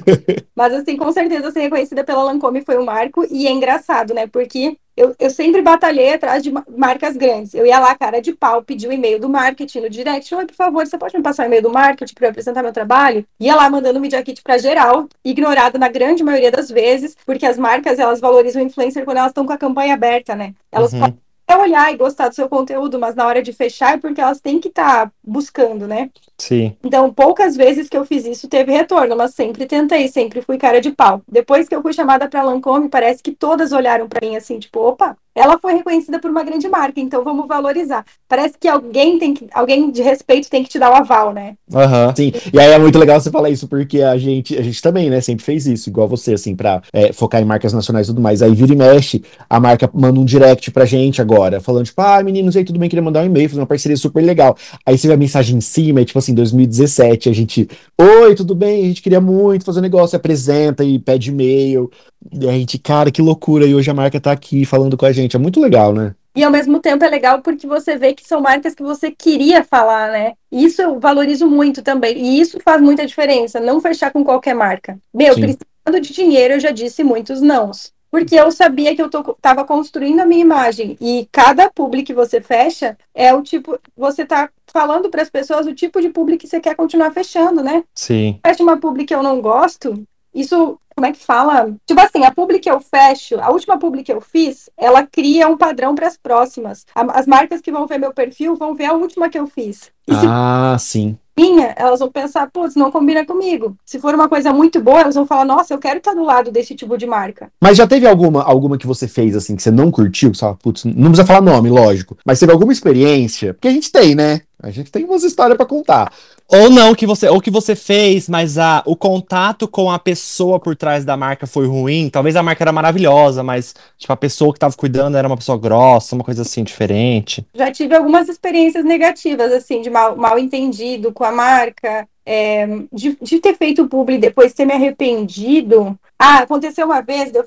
Mas, 0.54 0.72
assim, 0.72 0.96
com 0.96 1.12
certeza 1.12 1.50
ser 1.50 1.60
reconhecida 1.60 2.04
pela 2.04 2.22
Lancome 2.22 2.64
foi 2.64 2.78
um 2.78 2.84
marco. 2.84 3.26
E 3.30 3.46
é 3.46 3.50
engraçado, 3.50 4.14
né? 4.14 4.26
Porque 4.26 4.76
eu, 4.96 5.14
eu 5.18 5.28
sempre 5.28 5.60
batalhei 5.60 6.14
atrás 6.14 6.42
de 6.42 6.52
marcas 6.76 7.16
grandes. 7.16 7.52
Eu 7.52 7.66
ia 7.66 7.78
lá, 7.80 7.94
cara 7.96 8.20
de 8.20 8.32
pau, 8.32 8.62
pedir 8.62 8.88
o 8.88 8.92
e-mail 8.92 9.18
do 9.18 9.28
marketing 9.28 9.80
no 9.80 9.90
direct. 9.90 10.32
Oi, 10.34 10.46
por 10.46 10.54
favor, 10.54 10.86
você 10.86 10.96
pode 10.96 11.16
me 11.16 11.22
passar 11.22 11.42
o 11.42 11.46
e-mail 11.46 11.62
do 11.62 11.70
marketing 11.70 12.14
para 12.14 12.26
eu 12.26 12.30
apresentar 12.30 12.62
meu 12.62 12.72
trabalho? 12.72 13.26
Ia 13.40 13.56
lá 13.56 13.68
mandando 13.68 14.00
Media 14.00 14.22
Kit 14.22 14.40
para 14.42 14.56
geral, 14.56 15.08
ignorada 15.24 15.78
na 15.78 15.88
grande 15.88 16.22
maioria 16.22 16.50
das 16.50 16.70
vezes, 16.70 17.16
porque 17.26 17.44
as 17.44 17.58
marcas, 17.58 17.98
elas 17.98 18.20
valorizam 18.20 18.62
o 18.62 18.66
influencer 18.66 19.04
quando 19.04 19.18
elas 19.18 19.30
estão 19.30 19.44
com 19.44 19.52
a 19.52 19.58
campanha 19.58 19.94
aberta, 19.94 20.36
né? 20.36 20.54
Elas 20.70 20.92
uhum. 20.92 21.12
É 21.46 21.56
olhar 21.56 21.92
e 21.92 21.96
gostar 21.96 22.28
do 22.28 22.34
seu 22.34 22.48
conteúdo, 22.48 22.98
mas 22.98 23.14
na 23.14 23.26
hora 23.26 23.42
de 23.42 23.52
fechar 23.52 23.94
é 23.94 23.96
porque 23.98 24.20
elas 24.20 24.40
têm 24.40 24.58
que 24.58 24.68
estar 24.68 25.06
tá 25.06 25.12
buscando, 25.22 25.86
né? 25.86 26.10
Sim. 26.38 26.76
Então, 26.82 27.12
poucas 27.12 27.56
vezes 27.56 27.88
que 27.88 27.96
eu 27.96 28.04
fiz 28.04 28.24
isso 28.24 28.48
teve 28.48 28.72
retorno, 28.72 29.16
mas 29.16 29.34
sempre 29.34 29.66
tentei, 29.66 30.08
sempre 30.08 30.42
fui 30.42 30.58
cara 30.58 30.80
de 30.80 30.90
pau. 30.90 31.22
Depois 31.28 31.68
que 31.68 31.74
eu 31.74 31.82
fui 31.82 31.92
chamada 31.92 32.28
para 32.28 32.42
Lancome, 32.42 32.88
parece 32.88 33.22
que 33.22 33.32
todas 33.32 33.72
olharam 33.72 34.08
para 34.08 34.26
mim 34.26 34.36
assim, 34.36 34.58
tipo, 34.58 34.80
opa, 34.80 35.16
ela 35.34 35.58
foi 35.58 35.74
reconhecida 35.74 36.18
por 36.18 36.30
uma 36.30 36.44
grande 36.44 36.68
marca, 36.68 37.00
então 37.00 37.24
vamos 37.24 37.48
valorizar. 37.48 38.04
Parece 38.28 38.54
que 38.58 38.68
alguém 38.68 39.18
tem 39.18 39.34
que, 39.34 39.46
alguém 39.52 39.90
de 39.90 40.02
respeito 40.02 40.48
tem 40.48 40.62
que 40.62 40.68
te 40.68 40.78
dar 40.78 40.90
o 40.90 40.94
aval, 40.94 41.32
né? 41.32 41.54
Aham, 41.72 42.14
sim. 42.16 42.32
E 42.52 42.58
aí 42.58 42.70
é 42.72 42.78
muito 42.78 42.98
legal 42.98 43.20
você 43.20 43.30
falar 43.30 43.50
isso, 43.50 43.66
porque 43.66 44.00
a 44.02 44.16
gente, 44.16 44.56
a 44.56 44.62
gente 44.62 44.80
também, 44.80 45.10
né, 45.10 45.20
sempre 45.20 45.44
fez 45.44 45.66
isso, 45.66 45.88
igual 45.88 46.06
você, 46.06 46.34
assim, 46.34 46.54
pra 46.54 46.82
é, 46.92 47.12
focar 47.12 47.42
em 47.42 47.44
marcas 47.44 47.72
nacionais 47.72 48.06
e 48.06 48.10
tudo 48.10 48.20
mais. 48.20 48.42
Aí 48.42 48.54
vira 48.54 48.72
e 48.72 48.76
mexe, 48.76 49.22
a 49.48 49.58
marca 49.58 49.90
manda 49.92 50.20
um 50.20 50.24
direct 50.24 50.70
pra 50.70 50.84
gente 50.84 51.20
agora, 51.20 51.60
falando, 51.60 51.86
tipo, 51.86 52.00
ah, 52.00 52.22
meninos, 52.22 52.56
aí 52.56 52.64
tudo 52.64 52.78
bem, 52.78 52.88
queria 52.88 53.02
mandar 53.02 53.22
um 53.22 53.26
e-mail, 53.26 53.48
fazer 53.48 53.60
uma 53.60 53.66
parceria 53.66 53.96
super 53.96 54.22
legal. 54.22 54.56
Aí 54.86 54.96
você 54.96 55.08
vê 55.08 55.14
a 55.14 55.16
mensagem 55.16 55.56
em 55.56 55.60
cima, 55.60 56.00
é 56.00 56.04
tipo 56.04 56.18
assim, 56.18 56.34
2017, 56.34 57.28
a 57.28 57.32
gente, 57.32 57.68
oi, 58.00 58.34
tudo 58.34 58.54
bem, 58.54 58.84
a 58.84 58.86
gente 58.88 59.02
queria 59.02 59.20
muito 59.20 59.64
fazer 59.64 59.80
um 59.80 59.82
negócio, 59.82 60.16
apresenta 60.16 60.84
e 60.84 60.98
pede 60.98 61.30
e-mail. 61.30 61.90
E 62.32 62.48
a 62.48 62.52
gente, 62.52 62.78
cara, 62.78 63.10
que 63.10 63.20
loucura, 63.20 63.66
e 63.66 63.74
hoje 63.74 63.90
a 63.90 63.94
marca 63.94 64.20
tá 64.20 64.32
aqui 64.32 64.64
falando 64.64 64.96
com 64.96 65.04
a 65.04 65.12
gente, 65.12 65.23
é 65.32 65.38
muito 65.38 65.60
legal, 65.60 65.92
né? 65.92 66.14
E 66.36 66.42
ao 66.42 66.50
mesmo 66.50 66.80
tempo 66.80 67.04
é 67.04 67.08
legal 67.08 67.40
porque 67.40 67.66
você 67.66 67.96
vê 67.96 68.12
que 68.12 68.26
são 68.26 68.40
marcas 68.40 68.74
que 68.74 68.82
você 68.82 69.10
queria 69.10 69.62
falar, 69.62 70.10
né? 70.10 70.32
Isso 70.50 70.82
eu 70.82 70.98
valorizo 70.98 71.48
muito 71.48 71.80
também. 71.80 72.18
E 72.18 72.40
isso 72.40 72.58
faz 72.60 72.82
muita 72.82 73.06
diferença, 73.06 73.60
não 73.60 73.80
fechar 73.80 74.10
com 74.10 74.24
qualquer 74.24 74.54
marca. 74.54 74.98
Meu, 75.12 75.34
Sim. 75.34 75.40
precisando 75.40 76.00
de 76.00 76.12
dinheiro, 76.12 76.54
eu 76.54 76.60
já 76.60 76.72
disse 76.72 77.04
muitos 77.04 77.40
nãos. 77.40 77.92
Porque 78.10 78.36
eu 78.36 78.50
sabia 78.52 78.94
que 78.94 79.02
eu 79.02 79.06
estava 79.08 79.64
construindo 79.64 80.20
a 80.20 80.26
minha 80.26 80.40
imagem. 80.40 80.96
E 81.00 81.28
cada 81.32 81.68
publi 81.68 82.04
que 82.04 82.14
você 82.14 82.40
fecha 82.40 82.96
é 83.12 83.34
o 83.34 83.42
tipo. 83.42 83.76
Você 83.96 84.24
tá 84.24 84.48
falando 84.72 85.10
para 85.10 85.22
as 85.22 85.28
pessoas 85.28 85.66
o 85.66 85.74
tipo 85.74 86.00
de 86.00 86.10
publi 86.10 86.36
que 86.36 86.46
você 86.46 86.60
quer 86.60 86.76
continuar 86.76 87.10
fechando, 87.10 87.60
né? 87.60 87.82
Sim. 87.92 88.38
Fecha 88.44 88.62
uma 88.62 88.78
publi 88.78 89.04
que 89.04 89.14
eu 89.14 89.20
não 89.20 89.40
gosto, 89.40 90.04
isso, 90.34 90.78
como 90.94 91.06
é 91.06 91.12
que 91.12 91.24
fala? 91.24 91.74
Tipo 91.86 92.00
assim, 92.00 92.24
a 92.24 92.30
publi 92.32 92.58
que 92.58 92.70
eu 92.70 92.80
fecho, 92.80 93.38
a 93.40 93.50
última 93.50 93.78
publi 93.78 94.02
que 94.02 94.12
eu 94.12 94.20
fiz, 94.20 94.68
ela 94.76 95.06
cria 95.06 95.48
um 95.48 95.56
padrão 95.56 95.94
para 95.94 96.06
as 96.08 96.16
próximas. 96.16 96.84
A- 96.94 97.18
As 97.18 97.26
marcas 97.26 97.60
que 97.60 97.72
vão 97.72 97.86
ver 97.86 97.98
meu 97.98 98.12
perfil 98.12 98.56
vão 98.56 98.74
ver 98.74 98.86
a 98.86 98.92
última 98.92 99.28
que 99.28 99.38
eu 99.38 99.46
fiz. 99.46 99.90
E 100.06 100.14
se 100.14 100.26
Ah, 100.26 100.76
sim. 100.78 101.16
minha, 101.36 101.74
elas 101.76 101.98
vão 101.98 102.10
pensar, 102.12 102.48
putz, 102.50 102.76
não 102.76 102.90
combina 102.92 103.24
comigo. 103.26 103.76
Se 103.84 103.98
for 103.98 104.14
uma 104.14 104.28
coisa 104.28 104.52
muito 104.52 104.80
boa, 104.80 105.00
elas 105.00 105.14
vão 105.16 105.26
falar, 105.26 105.44
nossa, 105.44 105.74
eu 105.74 105.78
quero 105.78 105.98
estar 105.98 106.14
do 106.14 106.22
lado 106.22 106.50
desse 106.52 106.74
tipo 106.76 106.96
de 106.96 107.06
marca. 107.06 107.50
Mas 107.60 107.76
já 107.76 107.86
teve 107.86 108.06
alguma, 108.06 108.42
alguma 108.44 108.78
que 108.78 108.86
você 108.86 109.08
fez, 109.08 109.34
assim, 109.34 109.56
que 109.56 109.62
você 109.62 109.70
não 109.70 109.90
curtiu? 109.90 110.30
Que 110.30 110.36
você 110.36 110.40
fala, 110.42 110.56
putz, 110.62 110.84
não 110.84 111.10
precisa 111.10 111.26
falar 111.26 111.40
nome, 111.40 111.70
lógico. 111.70 112.16
Mas 112.24 112.38
teve 112.38 112.52
alguma 112.52 112.72
experiência? 112.72 113.52
Porque 113.54 113.68
a 113.68 113.72
gente 113.72 113.90
tem, 113.90 114.14
né? 114.14 114.42
A 114.62 114.70
gente 114.70 114.90
tem 114.90 115.04
umas 115.04 115.22
histórias 115.22 115.56
pra 115.56 115.66
contar. 115.66 116.12
Ou 116.48 116.70
não, 116.70 116.94
que 116.94 117.06
você, 117.06 117.28
ou 117.28 117.40
que 117.40 117.50
você 117.50 117.74
fez, 117.74 118.28
mas 118.28 118.58
a, 118.58 118.82
o 118.86 118.94
contato 118.94 119.66
com 119.66 119.90
a 119.90 119.98
pessoa 119.98 120.60
por 120.60 120.76
trás 120.76 121.04
da 121.04 121.16
marca 121.16 121.46
foi 121.46 121.66
ruim. 121.66 122.10
Talvez 122.10 122.36
a 122.36 122.42
marca 122.42 122.64
era 122.64 122.72
maravilhosa, 122.72 123.42
mas 123.42 123.74
tipo, 123.96 124.12
a 124.12 124.16
pessoa 124.16 124.52
que 124.52 124.58
tava 124.58 124.74
cuidando 124.76 125.16
era 125.16 125.26
uma 125.26 125.36
pessoa 125.36 125.58
grossa, 125.58 126.14
uma 126.14 126.24
coisa 126.24 126.42
assim, 126.42 126.62
diferente. 126.62 127.46
Já 127.54 127.72
tive 127.72 127.94
algumas 127.94 128.28
experiências 128.28 128.84
negativas, 128.84 129.52
assim, 129.52 129.80
de 129.80 129.90
mal, 129.90 130.16
mal 130.16 130.38
entendido 130.38 131.12
com 131.12 131.24
a 131.24 131.32
marca, 131.32 132.06
é, 132.26 132.66
de, 132.92 133.16
de 133.20 133.40
ter 133.40 133.56
feito 133.56 133.88
publi 133.88 134.16
e 134.16 134.18
depois 134.18 134.52
ter 134.52 134.64
me 134.64 134.72
arrependido. 134.72 135.98
Ah, 136.18 136.38
aconteceu 136.38 136.86
uma 136.86 137.00
vez, 137.00 137.32
eu 137.34 137.44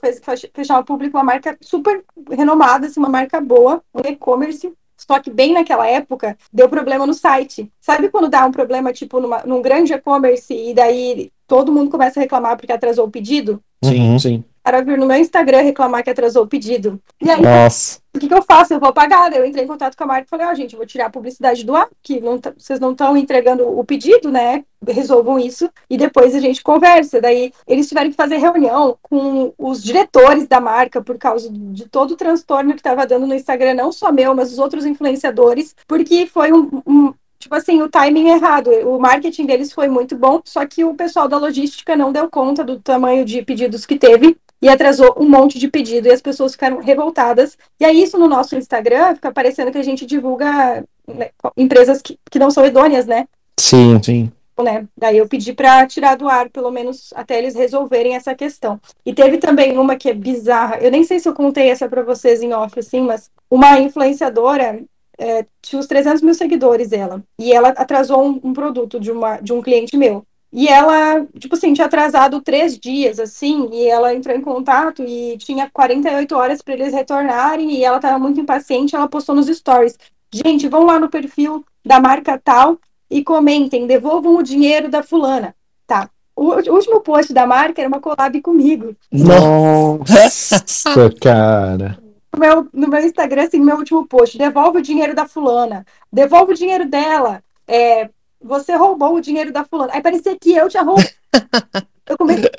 fechar 0.53 0.75
uma 0.75 0.83
publi 0.83 1.09
com 1.09 1.17
uma 1.17 1.23
marca 1.23 1.57
super 1.61 2.03
renomada, 2.29 2.87
assim, 2.87 2.99
uma 2.99 3.09
marca 3.09 3.39
boa, 3.39 3.81
um 3.93 4.07
e-commerce. 4.07 4.71
Só 4.97 5.19
que 5.19 5.29
bem 5.29 5.53
naquela 5.53 5.87
época 5.87 6.37
deu 6.51 6.67
problema 6.67 7.05
no 7.05 7.13
site. 7.13 7.71
Sabe 7.79 8.09
quando 8.09 8.29
dá 8.29 8.45
um 8.45 8.51
problema, 8.51 8.91
tipo, 8.91 9.19
numa, 9.19 9.43
num 9.45 9.61
grande 9.61 9.93
e-commerce 9.93 10.53
e 10.53 10.73
daí 10.73 11.31
todo 11.47 11.71
mundo 11.71 11.91
começa 11.91 12.19
a 12.19 12.23
reclamar 12.23 12.57
porque 12.57 12.73
atrasou 12.73 13.05
o 13.05 13.11
pedido? 13.11 13.61
Sim, 13.83 14.11
Uhum. 14.11 14.19
sim. 14.19 14.37
O 14.39 14.63
cara 14.69 14.83
vir 14.83 14.97
no 14.97 15.05
meu 15.05 15.17
Instagram 15.17 15.61
reclamar 15.61 16.03
que 16.03 16.09
atrasou 16.09 16.43
o 16.43 16.47
pedido. 16.47 16.99
E 17.21 17.29
aí, 17.29 17.41
Nossa. 17.41 17.99
O 18.17 18.19
que, 18.19 18.27
que 18.27 18.33
eu 18.33 18.41
faço? 18.41 18.73
Eu 18.73 18.79
vou 18.79 18.91
pagar. 18.93 19.31
Eu 19.33 19.45
entrei 19.45 19.63
em 19.63 19.67
contato 19.67 19.95
com 19.95 20.03
a 20.03 20.07
marca 20.07 20.25
e 20.25 20.29
falei, 20.29 20.47
ó, 20.47 20.53
gente, 20.53 20.73
eu 20.73 20.77
vou 20.77 20.85
tirar 20.85 21.05
a 21.07 21.09
publicidade 21.09 21.63
do 21.63 21.75
ar, 21.75 21.87
que 22.03 22.19
não 22.19 22.37
tá- 22.37 22.53
vocês 22.57 22.79
não 22.79 22.91
estão 22.91 23.15
entregando 23.15 23.67
o 23.67 23.83
pedido, 23.83 24.31
né? 24.31 24.63
Resolvam 24.87 25.39
isso 25.39 25.69
e 25.89 25.97
depois 25.97 26.35
a 26.35 26.39
gente 26.39 26.61
conversa. 26.63 27.21
Daí 27.21 27.51
eles 27.67 27.87
tiveram 27.87 28.09
que 28.09 28.15
fazer 28.15 28.37
reunião 28.37 28.97
com 29.01 29.53
os 29.57 29.83
diretores 29.83 30.47
da 30.47 30.59
marca 30.59 31.01
por 31.01 31.17
causa 31.17 31.49
de 31.51 31.87
todo 31.87 32.11
o 32.11 32.17
transtorno 32.17 32.73
que 32.73 32.79
estava 32.79 33.05
dando 33.07 33.25
no 33.27 33.33
Instagram, 33.33 33.73
não 33.73 33.91
só 33.91 34.11
meu, 34.11 34.35
mas 34.35 34.51
os 34.51 34.59
outros 34.59 34.85
influenciadores, 34.85 35.75
porque 35.87 36.25
foi 36.27 36.51
um- 36.51 36.81
um 36.85 37.13
Tipo 37.39 37.53
assim, 37.53 37.81
o 37.83 37.87
timing 37.87 38.29
errado. 38.29 38.71
O 38.87 38.99
marketing 38.99 39.45
deles 39.45 39.71
foi 39.71 39.87
muito 39.87 40.17
bom, 40.17 40.41
só 40.43 40.65
que 40.65 40.83
o 40.83 40.95
pessoal 40.95 41.27
da 41.27 41.37
logística 41.37 41.95
não 41.95 42.11
deu 42.11 42.27
conta 42.27 42.63
do 42.63 42.79
tamanho 42.79 43.23
de 43.23 43.43
pedidos 43.43 43.85
que 43.85 43.95
teve 43.97 44.35
e 44.61 44.69
atrasou 44.69 45.15
um 45.17 45.29
monte 45.29 45.59
de 45.59 45.67
pedido 45.67 46.07
e 46.07 46.11
as 46.11 46.21
pessoas 46.21 46.53
ficaram 46.53 46.79
revoltadas. 46.79 47.57
E 47.79 47.85
aí, 47.85 48.01
isso 48.01 48.17
no 48.17 48.27
nosso 48.27 48.55
Instagram 48.55 49.15
fica 49.15 49.31
parecendo 49.31 49.71
que 49.71 49.77
a 49.77 49.83
gente 49.83 50.05
divulga 50.05 50.83
né, 51.07 51.29
empresas 51.55 52.01
que, 52.01 52.19
que 52.29 52.39
não 52.39 52.51
são 52.51 52.65
idôneas, 52.65 53.05
né? 53.05 53.27
Sim. 53.59 54.01
Sim. 54.03 54.31
né? 54.63 54.87
Daí 54.97 55.17
eu 55.17 55.27
pedi 55.27 55.53
para 55.53 55.85
tirar 55.85 56.15
do 56.15 56.27
ar, 56.27 56.49
pelo 56.49 56.71
menos 56.71 57.13
até 57.15 57.37
eles 57.37 57.55
resolverem 57.55 58.15
essa 58.15 58.33
questão. 58.33 58.79
E 59.05 59.13
teve 59.13 59.37
também 59.37 59.77
uma 59.77 59.95
que 59.95 60.09
é 60.09 60.13
bizarra. 60.13 60.77
Eu 60.77 60.91
nem 60.91 61.03
sei 61.03 61.19
se 61.19 61.29
eu 61.29 61.33
contei 61.33 61.69
essa 61.69 61.87
para 61.87 62.01
vocês 62.01 62.41
em 62.41 62.53
off, 62.53 62.79
assim, 62.79 63.01
mas 63.01 63.29
uma 63.49 63.79
influenciadora 63.79 64.81
é, 65.17 65.45
tinha 65.61 65.79
uns 65.79 65.87
300 65.87 66.21
mil 66.21 66.33
seguidores 66.33 66.91
ela. 66.91 67.23
E 67.39 67.51
ela 67.51 67.69
atrasou 67.69 68.23
um, 68.23 68.39
um 68.43 68.53
produto 68.53 68.99
de, 68.99 69.11
uma, 69.11 69.37
de 69.37 69.53
um 69.53 69.61
cliente 69.61 69.97
meu. 69.97 70.25
E 70.57 70.67
ela, 70.67 71.23
tipo 71.37 71.53
assim, 71.53 71.71
tinha 71.71 71.85
atrasado 71.85 72.41
três 72.41 72.79
dias, 72.79 73.19
assim, 73.19 73.69
e 73.71 73.85
ela 73.87 74.15
entrou 74.15 74.35
em 74.35 74.41
contato 74.41 75.03
e 75.03 75.37
tinha 75.37 75.69
48 75.71 76.35
horas 76.35 76.63
para 76.63 76.73
eles 76.73 76.95
retornarem, 76.95 77.73
e 77.73 77.83
ela 77.83 77.97
estava 77.97 78.17
muito 78.17 78.41
impaciente, 78.41 78.95
ela 78.95 79.07
postou 79.07 79.35
nos 79.35 79.45
stories. 79.45 79.99
Gente, 80.33 80.67
vão 80.67 80.83
lá 80.83 80.99
no 80.99 81.09
perfil 81.09 81.63
da 81.85 81.99
marca 81.99 82.41
tal 82.43 82.79
e 83.07 83.23
comentem, 83.23 83.85
devolvam 83.85 84.35
o 84.35 84.41
dinheiro 84.41 84.89
da 84.89 85.03
fulana. 85.03 85.53
Tá. 85.85 86.09
O, 86.35 86.45
o 86.45 86.73
último 86.73 87.01
post 87.01 87.31
da 87.31 87.45
marca 87.45 87.79
era 87.79 87.87
uma 87.87 87.99
collab 87.99 88.41
comigo. 88.41 88.95
Nossa, 89.11 90.59
cara. 91.21 91.99
No 92.33 92.39
meu, 92.39 92.67
no 92.73 92.87
meu 92.87 93.05
Instagram, 93.05 93.43
assim, 93.43 93.59
meu 93.59 93.77
último 93.77 94.07
post, 94.07 94.35
devolve 94.39 94.79
o 94.79 94.81
dinheiro 94.81 95.13
da 95.13 95.27
fulana, 95.27 95.85
devolve 96.11 96.53
o 96.53 96.57
dinheiro 96.57 96.89
dela, 96.89 97.43
é, 97.67 98.09
você 98.41 98.75
roubou 98.75 99.15
o 99.15 99.21
dinheiro 99.21 99.51
da 99.51 99.63
fulana. 99.63 99.93
Aí 99.93 100.01
parecia 100.01 100.37
que 100.37 100.51
eu 100.53 100.69
tinha 100.69 100.83
roubado. 100.83 101.09
eu 102.07 102.17
comecei 102.17 102.51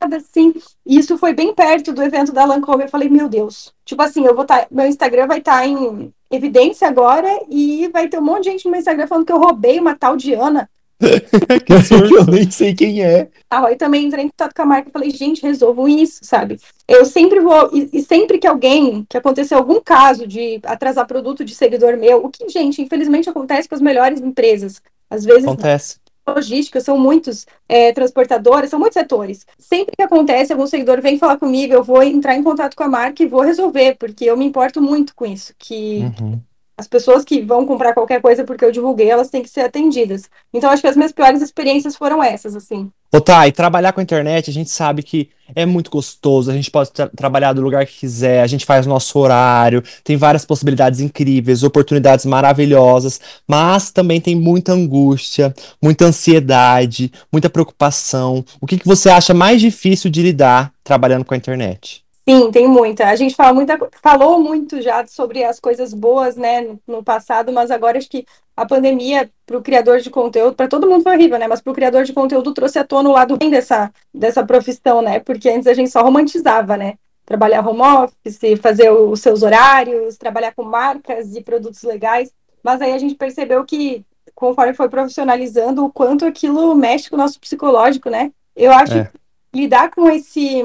a 0.00 0.16
assim, 0.16 0.54
e 0.86 0.98
isso 0.98 1.18
foi 1.18 1.34
bem 1.34 1.54
perto 1.54 1.92
do 1.92 2.02
evento 2.02 2.32
da 2.32 2.44
Lancôme, 2.44 2.84
eu 2.84 2.88
falei, 2.88 3.08
meu 3.08 3.28
Deus, 3.28 3.74
tipo 3.84 4.02
assim, 4.02 4.24
eu 4.24 4.34
vou 4.34 4.42
estar, 4.42 4.66
meu 4.70 4.86
Instagram 4.86 5.26
vai 5.26 5.38
estar 5.38 5.66
em 5.66 6.12
evidência 6.30 6.88
agora 6.88 7.28
e 7.50 7.86
vai 7.88 8.08
ter 8.08 8.18
um 8.18 8.22
monte 8.22 8.44
de 8.44 8.50
gente 8.50 8.64
no 8.64 8.70
meu 8.70 8.80
Instagram 8.80 9.06
falando 9.06 9.26
que 9.26 9.32
eu 9.32 9.38
roubei 9.38 9.78
uma 9.78 9.94
tal 9.94 10.16
de 10.16 10.32
Ana. 10.32 10.70
Que 11.66 11.78
surto. 11.82 12.14
eu 12.14 12.26
nem 12.26 12.50
sei 12.50 12.74
quem 12.74 13.02
é. 13.02 13.28
Ah, 13.50 13.66
Aí 13.66 13.76
também 13.76 14.06
entrei 14.06 14.24
em 14.24 14.28
contato 14.28 14.54
com 14.54 14.62
a 14.62 14.66
marca 14.66 14.88
e 14.88 14.92
falei, 14.92 15.10
gente, 15.10 15.42
resolvam 15.42 15.88
isso, 15.88 16.20
sabe? 16.22 16.60
Eu 16.86 17.04
sempre 17.04 17.40
vou, 17.40 17.70
e, 17.74 17.88
e 17.92 18.02
sempre 18.02 18.38
que 18.38 18.46
alguém, 18.46 19.04
que 19.08 19.16
aconteceu 19.16 19.58
algum 19.58 19.80
caso 19.80 20.26
de 20.26 20.60
atrasar 20.64 21.06
produto 21.06 21.44
de 21.44 21.54
seguidor 21.54 21.96
meu, 21.96 22.24
o 22.24 22.30
que, 22.30 22.48
gente, 22.48 22.82
infelizmente 22.82 23.28
acontece 23.30 23.68
com 23.68 23.74
as 23.74 23.80
melhores 23.80 24.20
empresas. 24.20 24.82
Às 25.08 25.24
vezes, 25.24 25.44
Acontece. 25.44 25.98
logística, 26.28 26.80
são 26.80 26.96
muitos 26.98 27.46
é, 27.68 27.92
transportadores, 27.92 28.70
são 28.70 28.78
muitos 28.78 28.94
setores. 28.94 29.44
Sempre 29.58 29.96
que 29.96 30.02
acontece, 30.02 30.52
algum 30.52 30.66
seguidor 30.66 31.00
vem 31.00 31.18
falar 31.18 31.38
comigo, 31.38 31.72
eu 31.74 31.82
vou 31.82 32.02
entrar 32.02 32.36
em 32.36 32.42
contato 32.42 32.76
com 32.76 32.84
a 32.84 32.88
marca 32.88 33.22
e 33.22 33.26
vou 33.26 33.40
resolver, 33.42 33.96
porque 33.98 34.24
eu 34.26 34.36
me 34.36 34.44
importo 34.44 34.80
muito 34.80 35.14
com 35.14 35.26
isso, 35.26 35.52
que 35.58 36.12
Uhum. 36.20 36.40
As 36.80 36.88
pessoas 36.88 37.24
que 37.24 37.42
vão 37.42 37.66
comprar 37.66 37.92
qualquer 37.92 38.22
coisa 38.22 38.42
porque 38.42 38.64
eu 38.64 38.72
divulguei, 38.72 39.10
elas 39.10 39.28
têm 39.28 39.42
que 39.42 39.50
ser 39.50 39.60
atendidas. 39.60 40.30
Então, 40.52 40.70
acho 40.70 40.80
que 40.80 40.88
as 40.88 40.96
minhas 40.96 41.12
piores 41.12 41.42
experiências 41.42 41.94
foram 41.94 42.24
essas, 42.24 42.56
assim. 42.56 42.90
Ô, 43.12 43.20
tá, 43.20 43.46
e 43.46 43.52
trabalhar 43.52 43.92
com 43.92 44.00
a 44.00 44.02
internet, 44.02 44.48
a 44.48 44.52
gente 44.52 44.70
sabe 44.70 45.02
que 45.02 45.28
é 45.54 45.66
muito 45.66 45.90
gostoso, 45.90 46.50
a 46.50 46.54
gente 46.54 46.70
pode 46.70 46.90
tra- 46.90 47.10
trabalhar 47.14 47.52
do 47.52 47.60
lugar 47.60 47.84
que 47.84 47.98
quiser, 47.98 48.40
a 48.40 48.46
gente 48.46 48.64
faz 48.64 48.86
o 48.86 48.88
nosso 48.88 49.18
horário, 49.18 49.82
tem 50.02 50.16
várias 50.16 50.46
possibilidades 50.46 51.00
incríveis, 51.00 51.62
oportunidades 51.62 52.24
maravilhosas, 52.24 53.20
mas 53.46 53.90
também 53.90 54.20
tem 54.20 54.34
muita 54.34 54.72
angústia, 54.72 55.54
muita 55.82 56.06
ansiedade, 56.06 57.12
muita 57.30 57.50
preocupação. 57.50 58.42
O 58.58 58.66
que 58.66 58.78
que 58.78 58.86
você 58.86 59.10
acha 59.10 59.34
mais 59.34 59.60
difícil 59.60 60.10
de 60.10 60.22
lidar 60.22 60.72
trabalhando 60.82 61.26
com 61.26 61.34
a 61.34 61.36
internet? 61.36 62.02
Sim, 62.30 62.50
tem 62.52 62.68
muita. 62.68 63.08
A 63.08 63.16
gente 63.16 63.34
fala 63.34 63.52
muita, 63.52 63.76
falou 64.00 64.38
muito 64.38 64.80
já 64.80 65.04
sobre 65.04 65.42
as 65.42 65.58
coisas 65.58 65.92
boas, 65.92 66.36
né, 66.36 66.76
no, 66.86 67.02
passado, 67.02 67.52
mas 67.52 67.72
agora 67.72 67.98
acho 67.98 68.08
que 68.08 68.24
a 68.56 68.64
pandemia 68.64 69.28
para 69.44 69.56
o 69.58 69.62
criador 69.62 69.98
de 69.98 70.10
conteúdo, 70.10 70.54
para 70.54 70.68
todo 70.68 70.88
mundo 70.88 71.02
foi 71.02 71.16
horrível, 71.16 71.38
né? 71.40 71.48
Mas 71.48 71.60
para 71.60 71.72
o 71.72 71.74
criador 71.74 72.04
de 72.04 72.12
conteúdo 72.12 72.54
trouxe 72.54 72.78
à 72.78 72.84
tona 72.84 73.08
o 73.08 73.12
lado 73.12 73.36
bem 73.36 73.50
dessa, 73.50 73.92
dessa 74.14 74.46
profissão, 74.46 75.02
né? 75.02 75.18
Porque 75.18 75.48
antes 75.48 75.66
a 75.66 75.74
gente 75.74 75.90
só 75.90 76.02
romantizava, 76.02 76.76
né? 76.76 76.94
Trabalhar 77.26 77.66
home 77.66 77.82
office, 77.82 78.60
fazer 78.60 78.90
os 78.90 79.20
seus 79.20 79.42
horários, 79.42 80.16
trabalhar 80.16 80.54
com 80.54 80.62
marcas 80.62 81.34
e 81.34 81.42
produtos 81.42 81.82
legais. 81.82 82.32
Mas 82.62 82.80
aí 82.80 82.92
a 82.92 82.98
gente 82.98 83.16
percebeu 83.16 83.64
que, 83.64 84.04
conforme 84.36 84.72
foi 84.74 84.88
profissionalizando, 84.88 85.84
o 85.84 85.90
quanto 85.92 86.24
aquilo 86.24 86.76
mexe 86.76 87.10
com 87.10 87.16
o 87.16 87.18
nosso 87.18 87.40
psicológico, 87.40 88.08
né? 88.08 88.30
Eu 88.54 88.70
acho 88.70 88.98
É. 88.98 89.04
que 89.52 89.58
lidar 89.60 89.90
com 89.90 90.08
esse 90.08 90.64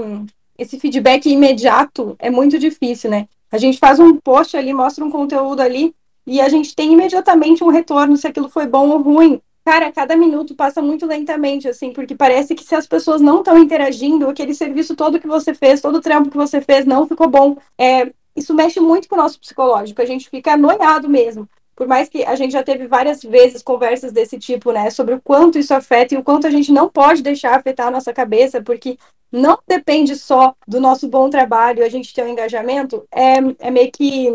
esse 0.57 0.79
feedback 0.79 1.29
imediato 1.29 2.15
é 2.19 2.29
muito 2.29 2.57
difícil, 2.57 3.09
né? 3.09 3.27
A 3.51 3.57
gente 3.57 3.77
faz 3.77 3.99
um 3.99 4.17
post 4.17 4.55
ali, 4.57 4.73
mostra 4.73 5.03
um 5.03 5.11
conteúdo 5.11 5.61
ali, 5.61 5.93
e 6.25 6.41
a 6.41 6.49
gente 6.49 6.75
tem 6.75 6.93
imediatamente 6.93 7.63
um 7.63 7.69
retorno 7.69 8.17
se 8.17 8.27
aquilo 8.27 8.49
foi 8.49 8.65
bom 8.65 8.89
ou 8.89 9.01
ruim. 9.01 9.41
Cara, 9.63 9.91
cada 9.91 10.15
minuto 10.15 10.53
passa 10.55 10.81
muito 10.81 11.05
lentamente, 11.05 11.67
assim, 11.67 11.91
porque 11.91 12.15
parece 12.15 12.53
que 12.53 12.63
se 12.63 12.75
as 12.75 12.85
pessoas 12.85 13.21
não 13.21 13.39
estão 13.39 13.57
interagindo, 13.57 14.29
aquele 14.29 14.53
serviço 14.53 14.95
todo 14.95 15.19
que 15.19 15.27
você 15.27 15.53
fez, 15.53 15.81
todo 15.81 15.95
o 15.95 16.01
trampo 16.01 16.29
que 16.29 16.37
você 16.37 16.61
fez 16.61 16.85
não 16.85 17.07
ficou 17.07 17.27
bom. 17.27 17.57
É, 17.77 18.11
isso 18.35 18.53
mexe 18.53 18.79
muito 18.79 19.07
com 19.07 19.15
o 19.15 19.17
nosso 19.17 19.39
psicológico, 19.39 20.01
a 20.01 20.05
gente 20.05 20.29
fica 20.29 20.53
anoiado 20.53 21.09
mesmo. 21.09 21.47
Por 21.75 21.87
mais 21.87 22.07
que 22.07 22.23
a 22.23 22.35
gente 22.35 22.51
já 22.51 22.63
teve 22.63 22.87
várias 22.87 23.21
vezes 23.21 23.61
conversas 23.61 24.11
desse 24.11 24.39
tipo, 24.39 24.71
né, 24.71 24.89
sobre 24.89 25.15
o 25.15 25.21
quanto 25.21 25.59
isso 25.59 25.73
afeta 25.73 26.15
e 26.15 26.17
o 26.17 26.23
quanto 26.23 26.47
a 26.47 26.49
gente 26.49 26.71
não 26.71 26.89
pode 26.89 27.21
deixar 27.21 27.55
afetar 27.55 27.87
a 27.87 27.91
nossa 27.91 28.13
cabeça, 28.13 28.61
porque 28.61 28.97
não 29.31 29.59
depende 29.67 30.15
só 30.15 30.55
do 30.67 30.79
nosso 30.79 31.07
bom 31.09 31.29
trabalho, 31.29 31.83
a 31.83 31.89
gente 31.89 32.13
ter 32.13 32.23
um 32.23 32.29
engajamento, 32.29 33.05
é, 33.11 33.35
é 33.59 33.71
meio 33.71 33.91
que 33.91 34.29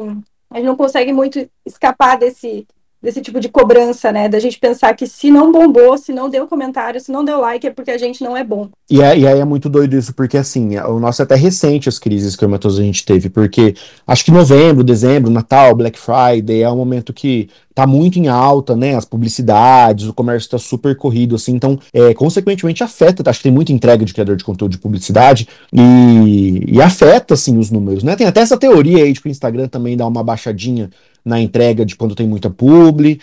a 0.51 0.57
gente 0.57 0.67
não 0.67 0.77
consegue 0.77 1.13
muito 1.13 1.49
escapar 1.65 2.19
desse, 2.19 2.67
desse 3.03 3.21
tipo 3.21 3.41
de 3.41 3.49
cobrança, 3.49 4.13
né? 4.13 4.29
Da 4.29 4.39
gente 4.39 4.59
pensar 4.59 4.95
que 4.95 5.07
se 5.07 5.31
não 5.31 5.51
bombou, 5.51 5.97
se 5.97 6.13
não 6.13 6.29
deu 6.29 6.47
comentário, 6.47 7.01
se 7.01 7.11
não 7.11 7.25
deu 7.25 7.41
like, 7.41 7.67
é 7.67 7.71
porque 7.71 7.91
a 7.91 7.99
gente 7.99 8.23
não 8.23 8.37
é 8.37 8.45
bom. 8.45 8.69
E, 8.91 9.01
é, 9.01 9.19
e 9.19 9.27
aí 9.27 9.39
é 9.39 9.45
muito 9.45 9.69
doido 9.69 9.97
isso, 9.97 10.13
porque 10.15 10.37
assim, 10.37 10.77
o 10.79 10.99
nosso 10.99 11.23
é 11.23 11.25
até 11.25 11.35
recente 11.35 11.89
as 11.89 11.99
crises 11.99 12.37
que 12.37 12.45
o 12.45 12.51
a 12.51 12.71
gente 12.83 13.05
teve, 13.05 13.31
porque 13.31 13.75
acho 14.07 14.25
que 14.25 14.31
novembro, 14.31 14.85
dezembro, 14.85 15.31
Natal, 15.31 15.75
Black 15.75 15.99
Friday 15.99 16.63
é 16.63 16.71
um 16.71 16.77
momento 16.77 17.13
que 17.13 17.49
tá 17.75 17.87
muito 17.87 18.19
em 18.19 18.29
alta, 18.29 18.77
né? 18.77 18.97
As 18.97 19.05
publicidades, 19.05 20.07
o 20.07 20.13
comércio 20.13 20.51
tá 20.51 20.59
super 20.59 20.95
corrido, 20.97 21.37
assim, 21.37 21.53
então, 21.53 21.79
é, 21.95 22.13
consequentemente, 22.13 22.83
afeta, 22.83 23.29
acho 23.31 23.39
que 23.39 23.45
tem 23.45 23.53
muita 23.53 23.73
entrega 23.73 24.05
de 24.05 24.13
criador 24.13 24.37
de 24.37 24.45
conteúdo 24.45 24.73
de 24.73 24.79
publicidade 24.79 25.49
e, 25.73 26.65
e 26.67 26.83
afeta, 26.83 27.35
assim, 27.35 27.57
os 27.57 27.71
números, 27.71 28.03
né? 28.03 28.17
Tem 28.17 28.27
até 28.27 28.41
essa 28.41 28.59
teoria 28.59 29.05
aí 29.05 29.13
de 29.13 29.21
que 29.21 29.29
o 29.29 29.31
Instagram 29.31 29.69
também 29.69 29.97
dá 29.97 30.07
uma 30.07 30.23
baixadinha 30.23 30.91
na 31.25 31.41
entrega 31.41 31.85
de 31.85 31.97
quando 31.97 32.15
tem 32.15 32.27
muita 32.27 32.51
publi. 32.51 33.21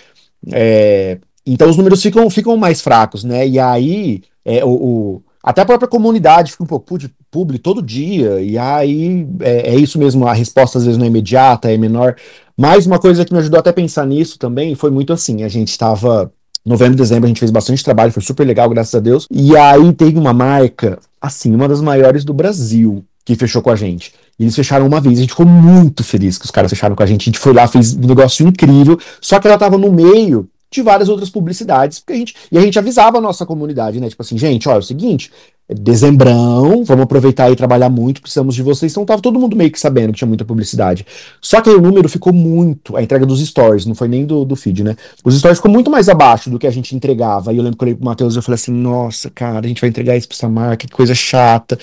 É, 0.52 1.18
então 1.46 1.70
os 1.70 1.78
números 1.78 2.02
ficam, 2.02 2.30
ficam 2.30 2.56
mais 2.58 2.82
fracos, 2.82 3.24
né? 3.24 3.48
E 3.48 3.60
aí 3.60 4.22
é, 4.44 4.64
o, 4.64 4.70
o, 4.70 5.22
até 5.44 5.62
a 5.62 5.66
própria 5.66 5.88
comunidade 5.88 6.52
fica 6.52 6.64
um 6.64 6.68
pouco 6.68 6.98
de 6.98 7.10
publi 7.32 7.58
todo 7.58 7.82
dia, 7.82 8.42
e 8.42 8.58
aí 8.58 9.28
é, 9.42 9.74
é, 9.74 9.76
isso 9.76 9.98
mesmo, 10.00 10.28
a 10.28 10.34
resposta 10.34 10.78
às 10.78 10.86
vezes 10.86 10.98
não 10.98 11.06
é 11.06 11.10
imediata, 11.10 11.72
é 11.72 11.78
menor. 11.78 12.16
Mas 12.58 12.86
uma 12.86 13.00
coisa 13.00 13.24
que 13.24 13.32
me 13.32 13.40
ajudou 13.40 13.60
até 13.60 13.70
a 13.70 13.74
pensar 13.74 14.06
nisso 14.06 14.40
também 14.40 14.76
foi 14.76 14.90
muito 14.90 15.14
assim: 15.14 15.44
a 15.44 15.48
gente 15.48 15.70
estava. 15.70 16.32
Novembro, 16.66 16.98
dezembro, 16.98 17.26
a 17.26 17.28
gente 17.30 17.40
fez 17.40 17.50
bastante 17.50 17.82
trabalho, 17.82 18.12
foi 18.12 18.22
super 18.22 18.46
legal, 18.46 18.70
graças 18.70 18.94
a 18.94 19.00
Deus. 19.00 19.26
E 19.32 19.56
aí 19.56 19.94
teve 19.94 20.20
uma 20.20 20.34
marca, 20.34 21.00
assim, 21.22 21.56
uma 21.56 21.66
das 21.66 21.80
maiores 21.80 22.26
do 22.26 22.34
Brasil, 22.34 23.06
que 23.28 23.36
fechou 23.36 23.62
com 23.62 23.70
a 23.70 23.76
gente. 23.76 24.14
E 24.40 24.44
eles 24.44 24.56
fecharam 24.56 24.88
uma 24.88 25.02
vez, 25.02 25.18
a 25.18 25.22
gente 25.22 25.32
ficou 25.32 25.46
muito 25.46 26.02
feliz 26.02 26.38
que 26.38 26.46
os 26.46 26.52
caras 26.52 26.72
fecharam 26.72 26.96
com 26.96 27.04
a 27.04 27.06
gente. 27.06 27.24
A 27.24 27.26
gente 27.26 27.40
foi 27.40 27.52
lá, 27.52 27.68
fez 27.68 27.94
um 27.94 28.08
negócio 28.08 28.48
incrível, 28.48 28.98
só 29.20 29.38
que 29.38 29.48
ela 29.48 29.58
tava 29.58 29.78
no 29.78 29.92
meio 29.92 30.48
de 30.72 30.82
várias 30.82 31.10
outras 31.10 31.30
publicidades, 31.30 32.00
porque 32.00 32.14
a 32.14 32.16
gente, 32.16 32.36
e 32.50 32.58
a 32.58 32.62
gente 32.62 32.80
avisava 32.80 33.18
a 33.18 33.22
nossa 33.22 33.46
comunidade, 33.46 34.00
né? 34.00 34.08
Tipo 34.08 34.22
assim, 34.22 34.38
gente, 34.38 34.70
olha, 34.70 34.78
é 34.78 34.80
o 34.80 34.84
seguinte, 34.84 35.30
é 35.68 35.74
dezembrão, 35.74 36.86
vamos 36.86 37.04
aproveitar 37.04 37.52
e 37.52 37.56
trabalhar 37.58 37.90
muito, 37.90 38.22
precisamos 38.22 38.56
de 38.56 38.64
vocês. 38.64 38.94
Então 38.94 39.06
tava 39.06 39.22
todo 39.22 39.38
mundo 39.38 39.58
meio 39.58 39.72
que 39.72 39.80
sabendo 39.80 40.14
que 40.14 40.20
tinha 40.20 40.28
muita 40.28 40.46
publicidade. 40.46 41.06
Só 41.42 41.60
que 41.60 41.70
aí 41.70 41.76
o 41.76 41.82
número 41.82 42.08
ficou 42.08 42.32
muito, 42.32 42.96
a 42.96 43.04
entrega 43.04 43.26
dos 43.26 43.46
stories, 43.46 43.86
não 43.86 43.96
foi 43.96 44.08
nem 44.08 44.26
do, 44.26 44.46
do 44.46 44.56
feed, 44.56 44.86
né? 44.86 44.96
Os 45.22 45.38
stories 45.38 45.58
ficou 45.58 45.72
muito 45.72 45.92
mais 45.92 46.08
abaixo 46.08 46.50
do 46.50 46.58
que 46.58 46.68
a 46.68 46.72
gente 46.72 46.96
entregava. 46.96 47.52
E 47.52 47.58
eu 47.58 47.64
lembro 47.64 47.78
que 47.78 47.84
eu 47.84 47.88
olhei 47.88 47.96
pro 47.96 48.06
Matheus 48.06 48.36
e 48.36 48.38
eu 48.38 48.42
falei 48.42 48.56
assim, 48.56 48.72
nossa, 48.72 49.30
cara, 49.30 49.66
a 49.66 49.68
gente 49.68 49.82
vai 49.82 49.90
entregar 49.90 50.16
isso 50.16 50.30
pra 50.30 50.36
essa 50.36 50.48
marca, 50.48 50.88
que 50.88 50.94
coisa 50.94 51.14
chata 51.14 51.78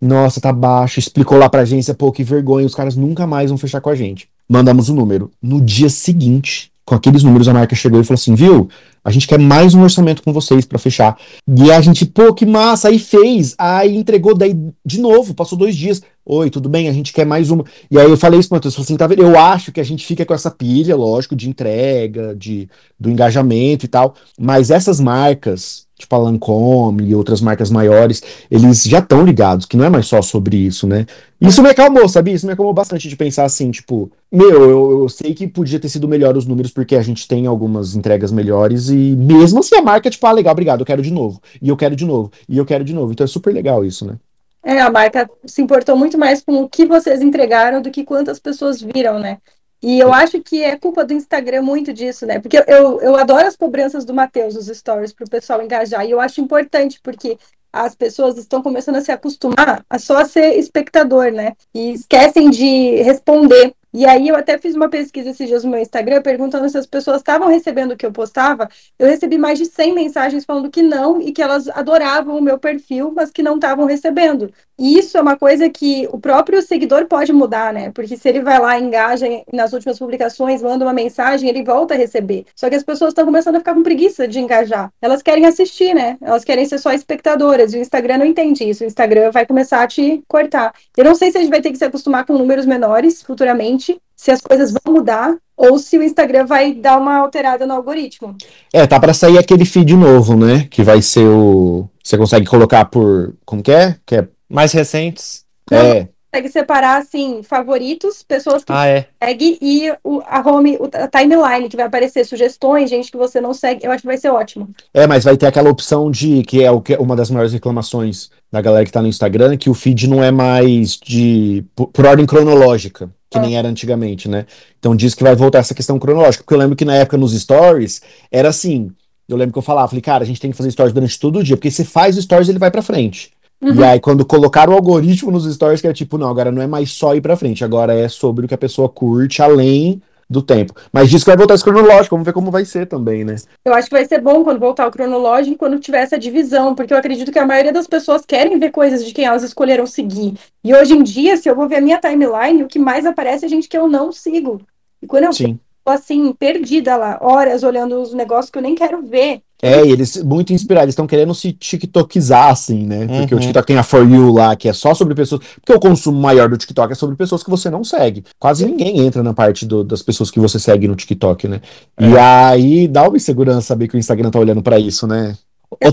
nossa, 0.00 0.40
tá 0.40 0.52
baixo, 0.52 0.98
explicou 0.98 1.36
lá 1.36 1.48
pra 1.48 1.62
agência, 1.62 1.94
pô, 1.94 2.10
que 2.10 2.24
vergonha, 2.24 2.66
os 2.66 2.74
caras 2.74 2.96
nunca 2.96 3.26
mais 3.26 3.50
vão 3.50 3.58
fechar 3.58 3.80
com 3.80 3.90
a 3.90 3.94
gente. 3.94 4.28
Mandamos 4.48 4.88
o 4.88 4.94
número. 4.94 5.30
No 5.42 5.60
dia 5.60 5.90
seguinte, 5.90 6.72
com 6.84 6.94
aqueles 6.94 7.22
números, 7.22 7.46
a 7.46 7.54
marca 7.54 7.76
chegou 7.76 8.00
e 8.00 8.04
falou 8.04 8.18
assim, 8.18 8.34
viu, 8.34 8.68
a 9.04 9.10
gente 9.10 9.26
quer 9.26 9.38
mais 9.38 9.74
um 9.74 9.82
orçamento 9.82 10.22
com 10.22 10.32
vocês 10.32 10.64
para 10.64 10.78
fechar. 10.78 11.16
E 11.48 11.70
a 11.70 11.80
gente, 11.80 12.04
pô, 12.04 12.34
que 12.34 12.44
massa, 12.44 12.88
aí 12.88 12.98
fez, 12.98 13.54
aí 13.58 13.96
entregou, 13.96 14.34
daí 14.34 14.54
de 14.84 15.00
novo, 15.00 15.34
passou 15.34 15.56
dois 15.56 15.74
dias. 15.74 16.02
Oi, 16.24 16.50
tudo 16.50 16.68
bem? 16.68 16.88
A 16.88 16.92
gente 16.92 17.12
quer 17.12 17.26
mais 17.26 17.50
uma. 17.50 17.64
E 17.90 17.98
aí 17.98 18.08
eu 18.08 18.16
falei 18.16 18.38
isso 18.38 18.48
pro 18.48 18.56
Matheus, 18.56 18.78
assim, 18.78 18.96
tá 18.96 19.06
vendo? 19.06 19.22
Eu 19.22 19.38
acho 19.38 19.72
que 19.72 19.80
a 19.80 19.84
gente 19.84 20.06
fica 20.06 20.24
com 20.24 20.34
essa 20.34 20.50
pilha, 20.50 20.94
lógico, 20.94 21.34
de 21.34 21.48
entrega, 21.48 22.34
de, 22.36 22.68
do 22.98 23.10
engajamento 23.10 23.84
e 23.84 23.88
tal, 23.88 24.14
mas 24.38 24.70
essas 24.70 25.00
marcas 25.00 25.88
tipo 26.00 26.14
a 26.14 26.18
Lancome 26.18 27.08
e 27.08 27.14
outras 27.14 27.40
marcas 27.40 27.70
maiores, 27.70 28.22
eles 28.50 28.84
já 28.84 28.98
estão 28.98 29.24
ligados, 29.24 29.66
que 29.66 29.76
não 29.76 29.84
é 29.84 29.90
mais 29.90 30.06
só 30.06 30.20
sobre 30.22 30.56
isso, 30.56 30.86
né? 30.86 31.06
Isso 31.40 31.62
me 31.62 31.70
acalmou, 31.70 32.08
sabia? 32.08 32.34
Isso 32.34 32.46
me 32.46 32.52
acalmou 32.52 32.74
bastante 32.74 33.08
de 33.08 33.16
pensar 33.16 33.44
assim, 33.44 33.70
tipo, 33.70 34.10
meu, 34.30 34.50
eu, 34.50 35.00
eu, 35.02 35.08
sei 35.08 35.34
que 35.34 35.46
podia 35.46 35.78
ter 35.78 35.88
sido 35.88 36.08
melhor 36.08 36.36
os 36.36 36.46
números 36.46 36.70
porque 36.70 36.96
a 36.96 37.02
gente 37.02 37.26
tem 37.26 37.46
algumas 37.46 37.94
entregas 37.94 38.32
melhores 38.32 38.89
e 38.90 39.16
mesmo 39.16 39.60
assim 39.60 39.76
a 39.76 39.82
marca, 39.82 40.10
tipo, 40.10 40.26
ah, 40.26 40.32
legal, 40.32 40.52
obrigado, 40.52 40.80
eu 40.80 40.86
quero 40.86 41.02
de 41.02 41.12
novo, 41.12 41.40
e 41.60 41.68
eu 41.68 41.76
quero 41.76 41.96
de 41.96 42.04
novo, 42.04 42.30
e 42.48 42.58
eu 42.58 42.66
quero 42.66 42.84
de 42.84 42.92
novo. 42.92 43.12
Então 43.12 43.24
é 43.24 43.28
super 43.28 43.52
legal 43.52 43.84
isso, 43.84 44.06
né? 44.06 44.16
É, 44.62 44.80
a 44.80 44.90
marca 44.90 45.28
se 45.46 45.62
importou 45.62 45.96
muito 45.96 46.18
mais 46.18 46.42
com 46.42 46.62
o 46.62 46.68
que 46.68 46.84
vocês 46.84 47.22
entregaram 47.22 47.80
do 47.80 47.90
que 47.90 48.04
quantas 48.04 48.38
pessoas 48.38 48.80
viram, 48.80 49.18
né? 49.18 49.38
E 49.82 49.98
eu 49.98 50.12
acho 50.12 50.40
que 50.42 50.62
é 50.62 50.76
culpa 50.76 51.04
do 51.04 51.14
Instagram 51.14 51.62
muito 51.62 51.92
disso, 51.92 52.26
né? 52.26 52.38
Porque 52.38 52.62
eu, 52.66 53.00
eu 53.00 53.16
adoro 53.16 53.46
as 53.46 53.56
cobranças 53.56 54.04
do 54.04 54.12
Matheus, 54.12 54.54
os 54.54 54.66
stories, 54.66 55.12
para 55.12 55.24
o 55.24 55.30
pessoal 55.30 55.62
engajar. 55.62 56.04
E 56.04 56.10
eu 56.10 56.20
acho 56.20 56.40
importante, 56.40 57.00
porque 57.02 57.38
as 57.72 57.94
pessoas 57.94 58.36
estão 58.36 58.62
começando 58.62 58.96
a 58.96 59.00
se 59.00 59.10
acostumar 59.10 59.84
a 59.88 59.98
só 59.98 60.24
ser 60.24 60.58
espectador, 60.58 61.32
né? 61.32 61.54
E 61.72 61.92
esquecem 61.92 62.50
de 62.50 63.02
responder 63.02 63.74
e 63.92 64.06
aí 64.06 64.28
eu 64.28 64.36
até 64.36 64.56
fiz 64.56 64.76
uma 64.76 64.88
pesquisa 64.88 65.30
esses 65.30 65.48
dias 65.48 65.64
no 65.64 65.70
meu 65.70 65.80
Instagram 65.80 66.22
perguntando 66.22 66.68
se 66.68 66.78
as 66.78 66.86
pessoas 66.86 67.18
estavam 67.18 67.48
recebendo 67.48 67.92
o 67.92 67.96
que 67.96 68.06
eu 68.06 68.12
postava. 68.12 68.68
Eu 68.98 69.08
recebi 69.08 69.36
mais 69.36 69.58
de 69.58 69.66
100 69.66 69.94
mensagens 69.94 70.44
falando 70.44 70.70
que 70.70 70.80
não 70.80 71.20
e 71.20 71.32
que 71.32 71.42
elas 71.42 71.68
adoravam 71.68 72.38
o 72.38 72.42
meu 72.42 72.58
perfil, 72.58 73.12
mas 73.14 73.30
que 73.30 73.42
não 73.42 73.56
estavam 73.56 73.86
recebendo. 73.86 74.52
E 74.78 74.98
isso 74.98 75.18
é 75.18 75.20
uma 75.20 75.36
coisa 75.36 75.68
que 75.68 76.08
o 76.10 76.18
próprio 76.18 76.62
seguidor 76.62 77.04
pode 77.06 77.32
mudar, 77.34 77.70
né? 77.70 77.90
Porque 77.90 78.16
se 78.16 78.26
ele 78.28 78.40
vai 78.40 78.58
lá, 78.58 78.78
engaja 78.78 79.26
nas 79.52 79.74
últimas 79.74 79.98
publicações, 79.98 80.62
manda 80.62 80.86
uma 80.86 80.94
mensagem, 80.94 81.50
ele 81.50 81.62
volta 81.62 81.92
a 81.92 81.96
receber. 81.96 82.46
Só 82.56 82.70
que 82.70 82.76
as 82.76 82.82
pessoas 82.82 83.10
estão 83.10 83.26
começando 83.26 83.56
a 83.56 83.58
ficar 83.58 83.74
com 83.74 83.82
preguiça 83.82 84.26
de 84.26 84.40
engajar. 84.40 84.90
Elas 85.02 85.20
querem 85.20 85.44
assistir, 85.44 85.94
né? 85.94 86.16
Elas 86.22 86.44
querem 86.44 86.64
ser 86.64 86.78
só 86.78 86.92
espectadoras. 86.92 87.74
E 87.74 87.78
o 87.78 87.80
Instagram 87.80 88.18
não 88.18 88.24
entende 88.24 88.64
isso. 88.64 88.82
O 88.82 88.86
Instagram 88.86 89.30
vai 89.30 89.44
começar 89.44 89.82
a 89.82 89.86
te 89.86 90.22
cortar. 90.26 90.72
Eu 90.96 91.04
não 91.04 91.14
sei 91.14 91.30
se 91.30 91.36
a 91.36 91.40
gente 91.42 91.50
vai 91.50 91.60
ter 91.60 91.72
que 91.72 91.78
se 91.78 91.84
acostumar 91.84 92.24
com 92.24 92.38
números 92.38 92.64
menores 92.64 93.22
futuramente 93.22 93.79
se 94.16 94.30
as 94.30 94.40
coisas 94.40 94.72
vão 94.72 94.94
mudar 94.94 95.36
ou 95.56 95.78
se 95.78 95.98
o 95.98 96.02
Instagram 96.02 96.46
vai 96.46 96.72
dar 96.72 96.98
uma 96.98 97.16
alterada 97.16 97.66
no 97.66 97.74
algoritmo. 97.74 98.36
É, 98.72 98.86
tá 98.86 98.98
para 98.98 99.14
sair 99.14 99.38
aquele 99.38 99.64
feed 99.64 99.94
novo, 99.94 100.36
né? 100.36 100.66
Que 100.70 100.82
vai 100.82 101.02
ser 101.02 101.26
o. 101.26 101.88
Você 102.02 102.16
consegue 102.16 102.46
colocar 102.46 102.84
por. 102.86 103.34
Como 103.44 103.62
que 103.62 103.72
é? 103.72 103.96
Que 104.06 104.16
é... 104.16 104.28
Mais 104.48 104.72
recentes. 104.72 105.44
Não, 105.70 105.78
é 105.78 106.08
consegue 106.32 106.48
separar, 106.48 106.98
assim, 106.98 107.42
favoritos, 107.42 108.22
pessoas 108.22 108.62
que 108.62 108.72
ah, 108.72 108.86
é. 108.86 109.06
segue 109.22 109.58
e 109.60 109.92
o, 110.04 110.22
a 110.24 110.40
home, 110.40 110.78
a 110.92 111.08
timeline, 111.08 111.68
que 111.68 111.76
vai 111.76 111.86
aparecer 111.86 112.24
sugestões, 112.24 112.88
gente 112.88 113.10
que 113.10 113.16
você 113.16 113.40
não 113.40 113.52
segue. 113.52 113.84
Eu 113.84 113.90
acho 113.90 114.02
que 114.02 114.06
vai 114.06 114.16
ser 114.16 114.30
ótimo. 114.30 114.70
É, 114.94 115.06
mas 115.06 115.24
vai 115.24 115.36
ter 115.36 115.46
aquela 115.46 115.68
opção 115.68 116.10
de, 116.10 116.42
que 116.44 116.62
é 116.62 116.70
o 116.70 116.80
que 116.80 116.94
uma 116.96 117.16
das 117.16 117.30
maiores 117.30 117.52
reclamações 117.52 118.30
da 118.50 118.60
galera 118.60 118.84
que 118.84 118.92
tá 118.92 119.02
no 119.02 119.08
Instagram, 119.08 119.56
que 119.56 119.68
o 119.68 119.74
feed 119.74 120.08
não 120.08 120.22
é 120.22 120.30
mais 120.30 120.96
de 120.96 121.64
por, 121.74 121.88
por 121.88 122.06
ordem 122.06 122.26
cronológica, 122.26 123.10
que 123.30 123.38
nem 123.38 123.56
era 123.56 123.68
antigamente, 123.68 124.28
né? 124.28 124.44
Então 124.78 124.96
diz 124.96 125.14
que 125.14 125.22
vai 125.22 125.36
voltar 125.36 125.58
essa 125.58 125.74
questão 125.74 125.98
cronológica, 125.98 126.42
porque 126.42 126.54
eu 126.54 126.58
lembro 126.58 126.74
que 126.74 126.84
na 126.84 126.96
época 126.96 127.16
nos 127.16 127.32
stories 127.32 128.02
era 128.30 128.48
assim, 128.48 128.90
eu 129.28 129.36
lembro 129.36 129.52
que 129.52 129.58
eu 129.58 129.62
falava, 129.62 129.86
falei, 129.86 130.02
cara, 130.02 130.24
a 130.24 130.26
gente 130.26 130.40
tem 130.40 130.50
que 130.50 130.56
fazer 130.56 130.70
stories 130.72 130.92
durante 130.92 131.18
todo 131.18 131.38
o 131.38 131.44
dia, 131.44 131.56
porque 131.56 131.70
se 131.70 131.84
faz 131.84 132.16
stories 132.16 132.48
ele 132.48 132.58
vai 132.58 132.70
para 132.70 132.82
frente. 132.82 133.30
Uhum. 133.62 133.74
E 133.74 133.84
aí, 133.84 134.00
quando 134.00 134.24
colocaram 134.24 134.72
o 134.72 134.76
algoritmo 134.76 135.30
nos 135.30 135.44
stories, 135.52 135.80
que 135.80 135.86
é 135.86 135.92
tipo, 135.92 136.16
não, 136.18 136.28
agora 136.28 136.50
não 136.50 136.62
é 136.62 136.66
mais 136.66 136.90
só 136.90 137.14
ir 137.14 137.20
pra 137.20 137.36
frente, 137.36 137.62
agora 137.62 137.94
é 137.94 138.08
sobre 138.08 138.46
o 138.46 138.48
que 138.48 138.54
a 138.54 138.58
pessoa 138.58 138.88
curte 138.88 139.42
além 139.42 140.02
do 140.30 140.40
tempo. 140.40 140.72
Mas 140.92 141.10
diz 141.10 141.24
que 141.24 141.30
vai 141.30 141.36
voltar 141.36 141.54
esse 141.54 141.64
cronológico, 141.64 142.14
vamos 142.14 142.24
ver 142.24 142.32
como 142.32 142.52
vai 142.52 142.64
ser 142.64 142.86
também, 142.86 143.24
né? 143.24 143.34
Eu 143.64 143.74
acho 143.74 143.88
que 143.88 143.96
vai 143.96 144.06
ser 144.06 144.20
bom 144.20 144.44
quando 144.44 144.60
voltar 144.60 144.86
o 144.86 144.90
cronológico 144.92 145.54
e 145.54 145.58
quando 145.58 145.80
tiver 145.80 145.98
essa 145.98 146.16
divisão, 146.16 146.72
porque 146.72 146.94
eu 146.94 146.98
acredito 146.98 147.32
que 147.32 147.38
a 147.38 147.44
maioria 147.46 147.72
das 147.72 147.88
pessoas 147.88 148.24
querem 148.24 148.56
ver 148.56 148.70
coisas 148.70 149.04
de 149.04 149.12
quem 149.12 149.24
elas 149.24 149.42
escolheram 149.42 149.86
seguir. 149.86 150.38
E 150.62 150.72
hoje 150.72 150.94
em 150.94 151.02
dia, 151.02 151.36
se 151.36 151.48
eu 151.48 151.56
vou 151.56 151.68
ver 151.68 151.76
a 151.76 151.80
minha 151.80 151.98
timeline, 151.98 152.62
o 152.62 152.68
que 152.68 152.78
mais 152.78 153.04
aparece 153.04 153.44
é 153.44 153.48
gente 153.48 153.68
que 153.68 153.76
eu 153.76 153.88
não 153.88 154.12
sigo. 154.12 154.60
E 155.02 155.06
quando 155.06 155.24
eu 155.24 155.32
Sim. 155.32 155.58
tô 155.84 155.90
assim, 155.90 156.32
perdida 156.32 156.96
lá, 156.96 157.18
horas 157.20 157.64
olhando 157.64 158.00
os 158.00 158.14
negócios 158.14 158.50
que 158.50 158.58
eu 158.58 158.62
nem 158.62 158.76
quero 158.76 159.02
ver, 159.02 159.42
é, 159.62 159.84
e 159.84 159.90
eles, 159.90 160.22
muito 160.22 160.52
inspirados, 160.52 160.84
eles 160.84 160.92
estão 160.92 161.06
querendo 161.06 161.34
se 161.34 161.52
tiktokizar, 161.52 162.48
assim, 162.48 162.86
né? 162.86 163.06
Porque 163.06 163.34
uhum. 163.34 163.40
o 163.40 163.42
TikTok 163.42 163.66
tem 163.66 163.76
a 163.76 163.82
For 163.82 164.08
You 164.08 164.32
lá, 164.32 164.56
que 164.56 164.68
é 164.68 164.72
só 164.72 164.94
sobre 164.94 165.14
pessoas. 165.14 165.42
Porque 165.56 165.72
o 165.72 165.80
consumo 165.80 166.18
maior 166.18 166.48
do 166.48 166.56
TikTok 166.56 166.92
é 166.92 166.94
sobre 166.96 167.16
pessoas 167.16 167.42
que 167.42 167.50
você 167.50 167.68
não 167.68 167.84
segue. 167.84 168.24
Quase 168.38 168.64
ninguém 168.64 169.00
entra 169.00 169.22
na 169.22 169.34
parte 169.34 169.66
do, 169.66 169.84
das 169.84 170.02
pessoas 170.02 170.30
que 170.30 170.40
você 170.40 170.58
segue 170.58 170.88
no 170.88 170.96
TikTok, 170.96 171.46
né? 171.46 171.60
É. 171.96 172.08
E 172.08 172.18
aí 172.18 172.88
dá 172.88 173.06
uma 173.06 173.16
insegurança 173.16 173.60
saber 173.60 173.88
que 173.88 173.96
o 173.96 173.98
Instagram 173.98 174.30
tá 174.30 174.38
olhando 174.38 174.62
para 174.62 174.78
isso, 174.78 175.06
né? 175.06 175.36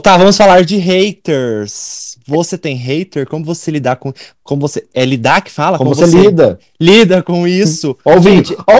Tá, 0.01 0.17
vamos 0.17 0.35
falar 0.35 0.63
de 0.65 0.77
haters. 0.77 2.17
Você 2.27 2.57
tem 2.57 2.75
hater? 2.75 3.27
Como 3.27 3.45
você 3.45 3.69
lidar 3.69 3.95
com. 3.97 4.11
Como 4.43 4.61
você. 4.61 4.87
É 4.93 5.05
lidar 5.05 5.41
que 5.41 5.51
fala? 5.51 5.77
Como, 5.77 5.93
você, 5.93 6.17
lida? 6.17 6.59
lida 6.79 7.21
com 7.21 7.47
isso? 7.47 7.95
Ó 8.03 8.15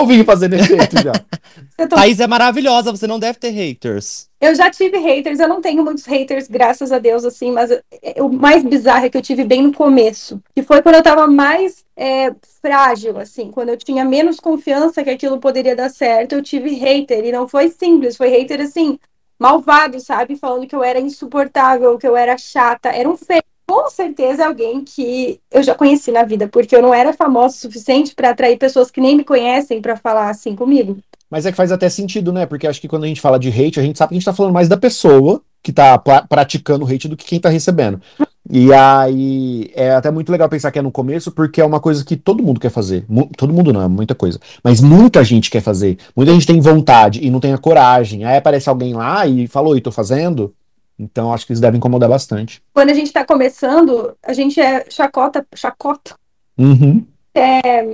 o 0.04 0.24
fazendo 0.26 0.56
efeito 0.56 1.02
já. 1.02 1.12
Tô- 1.88 1.96
Thaís 1.96 2.20
é 2.20 2.26
maravilhosa, 2.26 2.92
você 2.92 3.06
não 3.06 3.20
deve 3.20 3.38
ter 3.38 3.52
haters. 3.52 4.28
eu 4.42 4.56
já 4.56 4.70
tive 4.72 4.98
haters, 4.98 5.40
eu 5.40 5.48
não 5.48 5.62
tenho 5.62 5.84
muitos 5.84 6.06
haters, 6.06 6.48
graças 6.48 6.92
a 6.92 6.98
Deus, 6.98 7.24
assim, 7.24 7.52
mas 7.52 7.70
é- 7.70 7.84
o 8.22 8.30
mais 8.30 8.64
bizarro 8.64 9.06
é 9.06 9.10
que 9.10 9.18
eu 9.18 9.22
tive 9.22 9.44
bem 9.44 9.62
no 9.62 9.72
começo, 9.74 10.42
que 10.56 10.64
foi 10.64 10.82
quando 10.82 10.96
eu 10.96 11.04
tava 11.04 11.28
mais 11.28 11.86
é, 11.96 12.32
frágil, 12.62 13.20
assim, 13.20 13.52
quando 13.52 13.70
eu 13.70 13.78
tinha 13.78 14.04
menos 14.04 14.40
confiança 14.40 15.04
que 15.04 15.10
aquilo 15.12 15.40
poderia 15.40 15.76
dar 15.76 15.90
certo, 15.90 16.34
eu 16.34 16.42
tive 16.42 16.72
hater, 16.72 17.24
e 17.24 17.32
não 17.32 17.48
foi 17.48 17.70
simples, 17.70 18.18
foi 18.18 18.30
hater, 18.30 18.60
assim, 18.62 18.98
malvado, 19.40 20.00
sabe? 20.00 20.36
Falando 20.36 20.68
que 20.68 20.76
eu 20.76 20.84
era 20.84 21.00
insuportável, 21.00 21.98
que 21.98 22.08
eu 22.08 22.16
era 22.16 22.38
chata, 22.38 22.90
era 22.90 23.10
um 23.10 23.18
fake. 23.18 23.46
Com 23.70 23.90
certeza 23.90 24.46
alguém 24.46 24.82
que 24.82 25.42
eu 25.52 25.62
já 25.62 25.76
conheci 25.76 26.10
na 26.10 26.24
vida, 26.24 26.48
porque 26.48 26.74
eu 26.74 26.82
não 26.82 26.94
era 26.94 27.12
famosa 27.12 27.56
o 27.56 27.60
suficiente 27.60 28.16
para 28.16 28.30
atrair 28.30 28.58
pessoas 28.58 28.90
que 28.90 29.02
nem 29.02 29.18
me 29.18 29.26
conhecem 29.26 29.82
para 29.82 29.98
falar 29.98 30.30
assim 30.30 30.56
comigo. 30.56 30.98
Mas 31.30 31.46
é 31.46 31.52
que 31.52 31.58
faz 31.58 31.70
até 31.72 31.90
sentido, 31.90 32.32
né? 32.32 32.46
Porque 32.46 32.66
acho 32.66 32.80
que 32.80 32.88
quando 32.88 33.04
a 33.04 33.08
gente 33.08 33.20
fala 33.20 33.38
de 33.38 33.50
hate, 33.50 33.78
a 33.80 33.84
gente 33.84 33.98
sabe 33.98 34.10
que 34.10 34.16
a 34.16 34.18
gente 34.20 34.26
tá 34.26 34.34
falando 34.34 34.54
mais 34.54 34.70
da 34.70 34.78
pessoa 34.78 35.42
que 35.62 35.74
tá 35.74 35.98
pra- 35.98 36.22
praticando 36.22 36.86
hate 36.86 37.10
do 37.10 37.18
que 37.18 37.26
quem 37.26 37.42
tá 37.42 37.50
recebendo. 37.50 38.02
E 38.50 38.74
aí 38.74 39.70
é 39.76 39.92
até 39.92 40.10
muito 40.10 40.32
legal 40.32 40.48
pensar 40.48 40.72
que 40.72 40.80
é 40.80 40.82
no 40.82 40.92
começo, 40.92 41.32
porque 41.32 41.60
é 41.60 41.66
uma 41.66 41.80
coisa 41.80 42.06
que 42.06 42.16
todo 42.16 42.42
mundo 42.44 42.60
quer 42.60 42.70
fazer. 42.70 43.04
Mu- 43.08 43.30
todo 43.36 43.54
mundo 43.54 43.74
não, 43.74 43.82
é 43.82 43.88
muita 43.88 44.16
coisa. 44.16 44.40
Mas 44.64 44.80
muita 44.80 45.24
gente 45.24 45.50
quer 45.50 45.62
fazer. 45.62 45.98
Muita 46.16 46.32
gente 46.32 46.48
tem 46.48 46.60
vontade 46.62 47.20
e 47.26 47.30
não 47.30 47.40
tem 47.40 47.54
a 47.54 47.58
coragem. 47.58 48.24
Aí 48.24 48.38
aparece 48.38 48.70
alguém 48.70 48.94
lá 48.94 49.28
e 49.28 49.48
falou, 49.48 49.76
e 49.78 49.82
tô 49.82 49.92
fazendo. 49.92 50.54
Então 50.98 51.34
acho 51.34 51.46
que 51.46 51.54
isso 51.54 51.62
deve 51.62 51.78
incomodar 51.78 52.10
bastante. 52.10 52.62
Quando 52.74 52.90
a 52.90 52.94
gente 52.94 53.12
tá 53.12 53.26
começando, 53.26 54.14
a 54.26 54.34
gente 54.34 54.60
é 54.60 54.86
chacota, 54.90 55.46
chacota. 55.54 56.16
Uhum. 56.58 57.06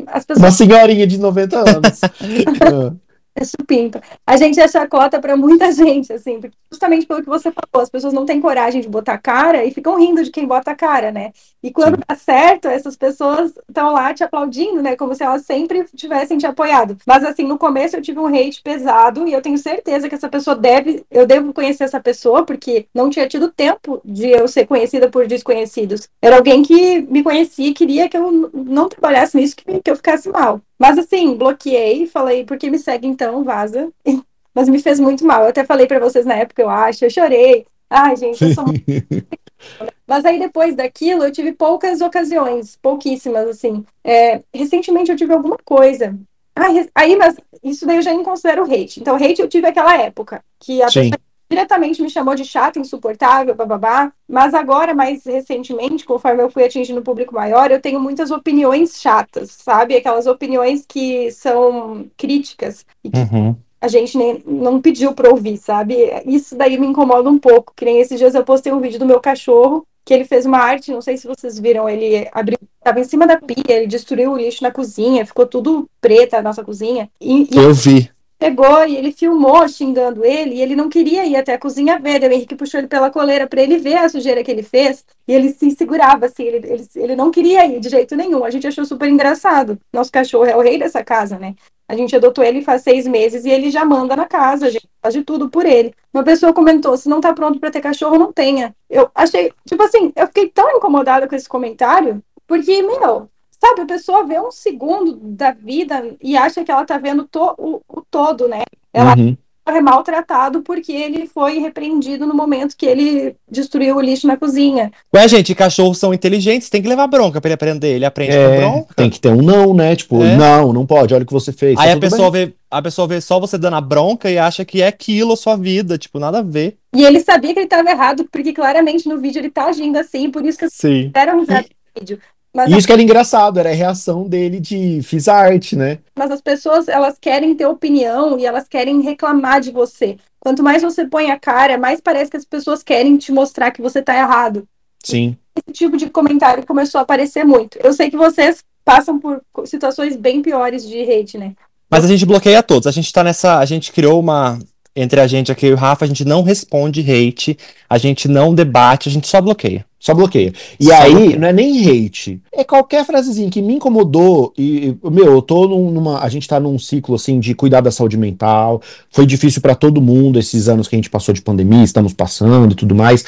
As 0.07 0.23
pessoas 0.25 0.43
Uma 0.43 0.51
senhorinha 0.51 1.05
de 1.05 1.17
90 1.17 1.57
anos. 1.59 1.99
É 3.35 3.43
supimpa. 3.43 4.01
A 4.27 4.37
gente 4.37 4.59
é 4.59 4.67
chacota 4.67 5.19
pra 5.19 5.35
muita 5.35 5.71
gente, 5.73 6.13
assim, 6.13 6.39
justamente 6.71 7.05
pelo 7.05 7.21
que 7.21 7.29
você 7.29 7.51
falou, 7.51 7.83
as 7.83 7.89
pessoas 7.89 8.13
não 8.13 8.25
têm 8.25 8.39
coragem 8.39 8.81
de 8.81 8.87
botar 8.87 9.17
cara 9.17 9.65
e 9.65 9.71
ficam 9.71 9.97
rindo 9.97 10.23
de 10.23 10.29
quem 10.29 10.45
bota 10.45 10.71
a 10.71 10.75
cara, 10.75 11.11
né? 11.11 11.31
E 11.61 11.71
quando 11.71 11.95
Sim. 11.95 12.01
dá 12.07 12.15
certo, 12.15 12.67
essas 12.67 12.95
pessoas 12.95 13.53
estão 13.67 13.91
lá 13.91 14.13
te 14.13 14.23
aplaudindo, 14.23 14.81
né? 14.81 14.95
Como 14.95 15.15
se 15.15 15.23
elas 15.23 15.45
sempre 15.45 15.85
tivessem 15.95 16.37
te 16.37 16.45
apoiado. 16.45 16.97
Mas 17.07 17.23
assim, 17.23 17.43
no 17.43 17.57
começo 17.57 17.95
eu 17.95 18.01
tive 18.01 18.19
um 18.19 18.27
hate 18.27 18.61
pesado 18.61 19.27
e 19.27 19.33
eu 19.33 19.41
tenho 19.41 19.57
certeza 19.57 20.07
que 20.07 20.15
essa 20.15 20.29
pessoa 20.29 20.55
deve, 20.55 21.03
eu 21.09 21.25
devo 21.25 21.53
conhecer 21.53 21.85
essa 21.85 21.99
pessoa, 21.99 22.45
porque 22.45 22.85
não 22.93 23.09
tinha 23.09 23.27
tido 23.27 23.51
tempo 23.51 23.99
de 24.05 24.29
eu 24.29 24.47
ser 24.47 24.67
conhecida 24.67 25.09
por 25.09 25.25
desconhecidos. 25.25 26.07
Era 26.21 26.35
alguém 26.35 26.61
que 26.61 27.01
me 27.01 27.23
conhecia 27.23 27.69
e 27.69 27.73
queria 27.73 28.07
que 28.07 28.17
eu 28.17 28.51
não 28.53 28.89
trabalhasse 28.89 29.37
nisso, 29.37 29.55
que, 29.55 29.81
que 29.81 29.89
eu 29.91 29.95
ficasse 29.95 30.29
mal. 30.29 30.61
Mas 30.83 30.97
assim, 30.97 31.35
bloqueei, 31.35 32.05
falei, 32.07 32.43
por 32.43 32.57
que 32.57 32.69
me 32.69 32.77
segue 32.77 33.07
então? 33.07 33.41
Vaza. 33.41 33.89
Mas 34.53 34.67
me 34.67 34.79
fez 34.79 34.99
muito 34.99 35.25
mal. 35.25 35.43
Eu 35.43 35.47
até 35.47 35.63
falei 35.63 35.87
pra 35.87 35.97
vocês 35.97 36.25
na 36.25 36.35
época, 36.35 36.61
eu 36.61 36.69
acho, 36.69 37.05
eu 37.05 37.09
chorei. 37.09 37.65
Ai, 37.89 38.17
gente, 38.17 38.43
eu 38.43 38.53
sou 38.53 38.65
muito 38.65 38.83
mas 40.05 40.25
aí 40.25 40.37
depois 40.37 40.75
daquilo 40.75 41.23
eu 41.23 41.31
tive 41.31 41.53
poucas 41.53 42.01
ocasiões, 42.01 42.75
pouquíssimas, 42.81 43.47
assim. 43.47 43.85
É, 44.03 44.41
recentemente 44.53 45.09
eu 45.09 45.15
tive 45.15 45.33
alguma 45.33 45.57
coisa. 45.63 46.15
Ah, 46.53 46.67
aí, 46.93 47.15
mas 47.15 47.35
isso 47.63 47.85
daí 47.85 47.95
eu 47.95 48.01
já 48.01 48.13
não 48.13 48.23
considero 48.23 48.63
hate. 48.63 48.99
Então, 48.99 49.15
hate 49.15 49.41
eu 49.41 49.47
tive 49.47 49.67
aquela 49.67 49.95
época, 49.95 50.43
que 50.59 50.83
a 50.83 50.89
Sim. 50.89 51.09
pessoa 51.11 51.19
diretamente 51.53 52.01
me 52.01 52.09
chamou 52.09 52.35
de 52.35 52.43
chata, 52.43 52.79
insuportável, 52.79 53.53
bababá. 53.55 54.11
Mas 54.27 54.53
agora, 54.53 54.93
mais 54.93 55.23
recentemente, 55.25 56.05
conforme 56.05 56.41
eu 56.41 56.49
fui 56.49 56.63
atingindo 56.63 56.99
um 56.99 57.03
público 57.03 57.33
maior, 57.33 57.69
eu 57.71 57.79
tenho 57.81 57.99
muitas 57.99 58.31
opiniões 58.31 58.99
chatas, 58.99 59.51
sabe? 59.51 59.95
Aquelas 59.95 60.25
opiniões 60.27 60.85
que 60.87 61.31
são 61.31 62.07
críticas 62.17 62.85
e 63.03 63.09
que 63.09 63.19
Uhum. 63.19 63.55
a 63.79 63.87
gente 63.87 64.17
nem, 64.17 64.43
não 64.45 64.81
pediu 64.81 65.13
pra 65.13 65.29
ouvir, 65.29 65.57
sabe? 65.57 65.95
Isso 66.25 66.55
daí 66.55 66.77
me 66.79 66.87
incomoda 66.87 67.29
um 67.29 67.37
pouco. 67.37 67.73
Que 67.75 67.85
nem 67.85 67.99
esses 67.99 68.17
dias 68.17 68.33
eu 68.35 68.43
postei 68.43 68.71
um 68.73 68.79
vídeo 68.81 68.99
do 68.99 69.05
meu 69.05 69.19
cachorro, 69.19 69.85
que 70.05 70.13
ele 70.13 70.25
fez 70.25 70.45
uma 70.45 70.57
arte, 70.57 70.91
não 70.91 71.01
sei 71.01 71.15
se 71.15 71.27
vocês 71.27 71.57
viram, 71.59 71.87
ele 71.87 72.27
abriu, 72.33 72.57
tava 72.83 72.99
em 72.99 73.05
cima 73.05 73.25
da 73.25 73.37
pia, 73.37 73.63
ele 73.69 73.87
destruiu 73.87 74.31
o 74.33 74.37
lixo 74.37 74.61
na 74.63 74.71
cozinha, 74.71 75.25
ficou 75.25 75.45
tudo 75.45 75.87
preta 76.01 76.37
a 76.37 76.41
nossa 76.41 76.63
cozinha. 76.63 77.09
E, 77.21 77.43
e 77.43 77.57
Eu 77.57 77.73
vi. 77.73 78.11
Pegou 78.43 78.85
e 78.85 78.97
ele 78.97 79.13
filmou 79.13 79.65
xingando 79.69 80.25
ele, 80.25 80.55
e 80.55 80.61
ele 80.61 80.75
não 80.75 80.89
queria 80.89 81.25
ir 81.25 81.37
até 81.37 81.53
a 81.53 81.57
cozinha 81.57 81.97
ver. 81.97 82.19
Daí 82.19 82.29
O 82.29 82.33
Henrique 82.33 82.55
puxou 82.55 82.77
ele 82.79 82.89
pela 82.89 83.09
coleira 83.09 83.47
pra 83.47 83.61
ele 83.61 83.77
ver 83.77 83.95
a 83.95 84.09
sujeira 84.09 84.43
que 84.43 84.51
ele 84.51 84.63
fez, 84.63 85.05
e 85.25 85.33
ele 85.33 85.49
se 85.49 85.71
segurava 85.71 86.25
assim, 86.25 86.43
ele, 86.43 86.67
ele, 86.67 86.85
ele 86.93 87.15
não 87.15 87.31
queria 87.31 87.65
ir 87.65 87.79
de 87.79 87.87
jeito 87.87 88.17
nenhum. 88.17 88.43
A 88.43 88.49
gente 88.49 88.67
achou 88.67 88.83
super 88.83 89.07
engraçado. 89.07 89.79
Nosso 89.93 90.11
cachorro 90.11 90.45
é 90.45 90.57
o 90.57 90.61
rei 90.61 90.77
dessa 90.77 91.01
casa, 91.01 91.39
né? 91.39 91.55
A 91.87 91.95
gente 91.95 92.13
adotou 92.15 92.43
ele 92.43 92.61
faz 92.61 92.81
seis 92.81 93.07
meses 93.07 93.45
e 93.45 93.49
ele 93.49 93.71
já 93.71 93.85
manda 93.85 94.13
na 94.15 94.25
casa, 94.25 94.65
a 94.65 94.69
gente 94.69 94.89
faz 95.01 95.13
de 95.13 95.23
tudo 95.23 95.49
por 95.49 95.65
ele. 95.65 95.93
Uma 96.13 96.23
pessoa 96.23 96.51
comentou: 96.51 96.97
se 96.97 97.07
não 97.07 97.21
tá 97.21 97.33
pronto 97.33 97.59
pra 97.61 97.71
ter 97.71 97.79
cachorro, 97.79 98.19
não 98.19 98.33
tenha. 98.33 98.75
Eu 98.89 99.09
achei, 99.15 99.53
tipo 99.65 99.83
assim, 99.83 100.11
eu 100.17 100.27
fiquei 100.27 100.49
tão 100.49 100.69
incomodada 100.75 101.29
com 101.29 101.35
esse 101.35 101.47
comentário, 101.47 102.21
porque, 102.45 102.81
meu, 102.81 103.29
sabe, 103.65 103.81
a 103.81 103.85
pessoa 103.85 104.25
vê 104.25 104.39
um 104.39 104.51
segundo 104.51 105.15
da 105.21 105.51
vida 105.51 106.15
e 106.21 106.35
acha 106.35 106.63
que 106.63 106.71
ela 106.71 106.85
tá 106.85 106.97
vendo 106.97 107.23
to- 107.25 107.55
o, 107.57 107.81
o 107.87 108.01
todo, 108.09 108.47
né? 108.47 108.63
Ela 108.93 109.15
Uhum. 109.17 109.35
é 109.65 109.79
maltratado 109.81 110.61
porque 110.61 110.91
ele 110.91 111.25
foi 111.25 111.57
repreendido 111.59 112.27
no 112.27 112.33
momento 112.35 112.75
que 112.77 112.85
ele 112.85 113.35
destruiu 113.49 113.95
o 113.95 114.01
lixo 114.01 114.27
na 114.27 114.35
cozinha. 114.35 114.91
Ué, 115.15 115.25
gente, 115.27 115.55
cachorros 115.55 115.97
são 115.97 116.13
inteligentes, 116.13 116.69
tem 116.69 116.81
que 116.81 116.87
levar 116.87 117.07
bronca 117.07 117.39
pra 117.39 117.47
ele 117.49 117.55
aprender. 117.55 117.95
Ele 117.95 118.05
aprende 118.05 118.31
com 118.35 118.37
É, 118.37 118.57
bronca. 118.57 118.93
tem 118.95 119.09
que 119.09 119.19
ter 119.21 119.29
um 119.29 119.41
não, 119.41 119.73
né? 119.73 119.95
Tipo, 119.95 120.21
É. 120.21 120.35
não, 120.35 120.73
não 120.73 120.85
pode, 120.85 121.13
olha 121.13 121.23
o 121.23 121.25
que 121.25 121.31
você 121.33 121.53
fez. 121.53 121.77
Aí 121.79 121.91
tá 121.91 121.95
a 121.95 121.99
pessoa, 121.99 122.29
bem. 122.29 122.47
vê, 122.47 122.53
a 122.69 122.81
pessoa 122.81 123.07
vê 123.07 123.21
só 123.21 123.39
você 123.39 123.57
dando 123.57 123.75
a 123.77 123.81
bronca 123.81 124.29
e 124.29 124.37
acha 124.37 124.65
que 124.65 124.81
é 124.81 124.87
aquilo 124.87 125.31
a 125.33 125.37
sua 125.37 125.55
vida. 125.55 125.97
Tipo, 125.97 126.19
nada 126.19 126.39
a 126.39 126.43
ver. 126.43 126.75
E 126.93 127.03
ele 127.03 127.21
sabia 127.21 127.53
que 127.53 127.59
ele 127.59 127.65
estava 127.65 127.89
errado, 127.89 128.27
porque 128.31 128.51
claramente 128.53 129.07
no 129.07 129.17
vídeo 129.17 129.39
ele 129.39 129.49
tá 129.49 129.65
agindo 129.65 129.97
assim, 129.97 130.29
por 130.29 130.45
isso 130.45 130.59
que 130.59 130.69
Sim. 130.69 131.09
deram 131.13 131.39
risada 131.39 131.61
no 131.95 131.99
vídeo. 132.01 132.19
Mas, 132.53 132.71
E 132.71 132.77
isso 132.77 132.85
que 132.85 132.93
era 132.93 133.01
engraçado, 133.01 133.59
era 133.59 133.69
a 133.69 133.73
reação 133.73 134.27
dele 134.27 134.59
de 134.59 135.01
fiz 135.01 135.27
arte, 135.27 135.75
né? 135.75 135.97
mas 136.15 136.29
as 136.29 136.39
pessoas, 136.39 136.87
elas 136.87 137.17
querem 137.19 137.55
ter 137.55 137.65
opinião 137.65 138.37
e 138.37 138.45
elas 138.45 138.67
querem 138.67 139.01
reclamar 139.01 139.59
de 139.59 139.71
você. 139.71 140.17
Quanto 140.39 140.61
mais 140.61 140.83
você 140.83 141.05
põe 141.05 141.31
a 141.31 141.39
cara, 141.39 141.77
mais 141.77 141.99
parece 141.99 142.29
que 142.29 142.37
as 142.37 142.45
pessoas 142.45 142.83
querem 142.83 143.17
te 143.17 143.31
mostrar 143.31 143.71
que 143.71 143.81
você 143.81 144.01
tá 144.01 144.15
errado. 144.15 144.67
Sim. 145.03 145.35
Esse 145.55 145.73
tipo 145.73 145.97
de 145.97 146.09
comentário 146.09 146.65
começou 146.65 146.99
a 146.99 147.01
aparecer 147.01 147.43
muito. 147.43 147.77
Eu 147.83 147.93
sei 147.93 148.11
que 148.11 148.17
vocês 148.17 148.63
passam 148.85 149.19
por 149.19 149.41
situações 149.65 150.15
bem 150.15 150.41
piores 150.41 150.87
de 150.87 151.01
hate, 151.01 151.37
né? 151.37 151.53
Mas 151.89 152.03
a 152.03 152.07
gente 152.07 152.25
bloqueia 152.25 152.63
todos. 152.63 152.87
A 152.87 152.91
gente 152.91 153.13
tá 153.13 153.23
nessa. 153.23 153.59
A 153.59 153.65
gente 153.65 153.91
criou 153.91 154.19
uma. 154.19 154.57
Entre 154.95 155.19
a 155.19 155.25
gente 155.27 155.51
aqui 155.51 155.65
e 155.67 155.73
o 155.73 155.75
Rafa, 155.75 156.05
a 156.05 156.07
gente 156.07 156.23
não 156.23 156.43
responde 156.43 157.01
hate, 157.01 157.57
a 157.89 157.97
gente 157.97 158.27
não 158.27 158.53
debate, 158.53 159.09
a 159.09 159.11
gente 159.11 159.27
só 159.27 159.41
bloqueia. 159.41 159.83
Só 159.99 160.13
bloqueia. 160.13 160.53
E 160.79 160.85
Só 160.85 160.93
aí, 160.95 161.11
bloqueia. 161.13 161.39
não 161.39 161.47
é 161.47 161.53
nem 161.53 161.79
hate. 162.05 162.41
É 162.53 162.63
qualquer 162.63 163.05
frasezinha 163.05 163.49
que 163.49 163.61
me 163.61 163.75
incomodou. 163.75 164.53
E, 164.57 164.95
meu, 165.03 165.27
eu 165.33 165.41
tô 165.41 165.65
num- 165.67 165.89
numa. 165.91 166.19
A 166.19 166.27
gente 166.27 166.45
tá 166.47 166.59
num 166.59 166.77
ciclo, 166.77 167.15
assim, 167.15 167.39
de 167.39 167.55
cuidar 167.55 167.79
da 167.81 167.89
saúde 167.89 168.17
mental. 168.17 168.81
Foi 169.09 169.25
difícil 169.25 169.61
pra 169.61 169.75
todo 169.75 170.01
mundo 170.01 170.37
esses 170.37 170.67
anos 170.67 170.87
que 170.89 170.95
a 170.95 170.97
gente 170.97 171.09
passou 171.09 171.33
de 171.33 171.41
pandemia, 171.41 171.83
estamos 171.85 172.13
passando 172.13 172.73
e 172.73 172.75
tudo 172.75 172.93
mais. 172.93 173.23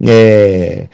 É, 0.00 0.86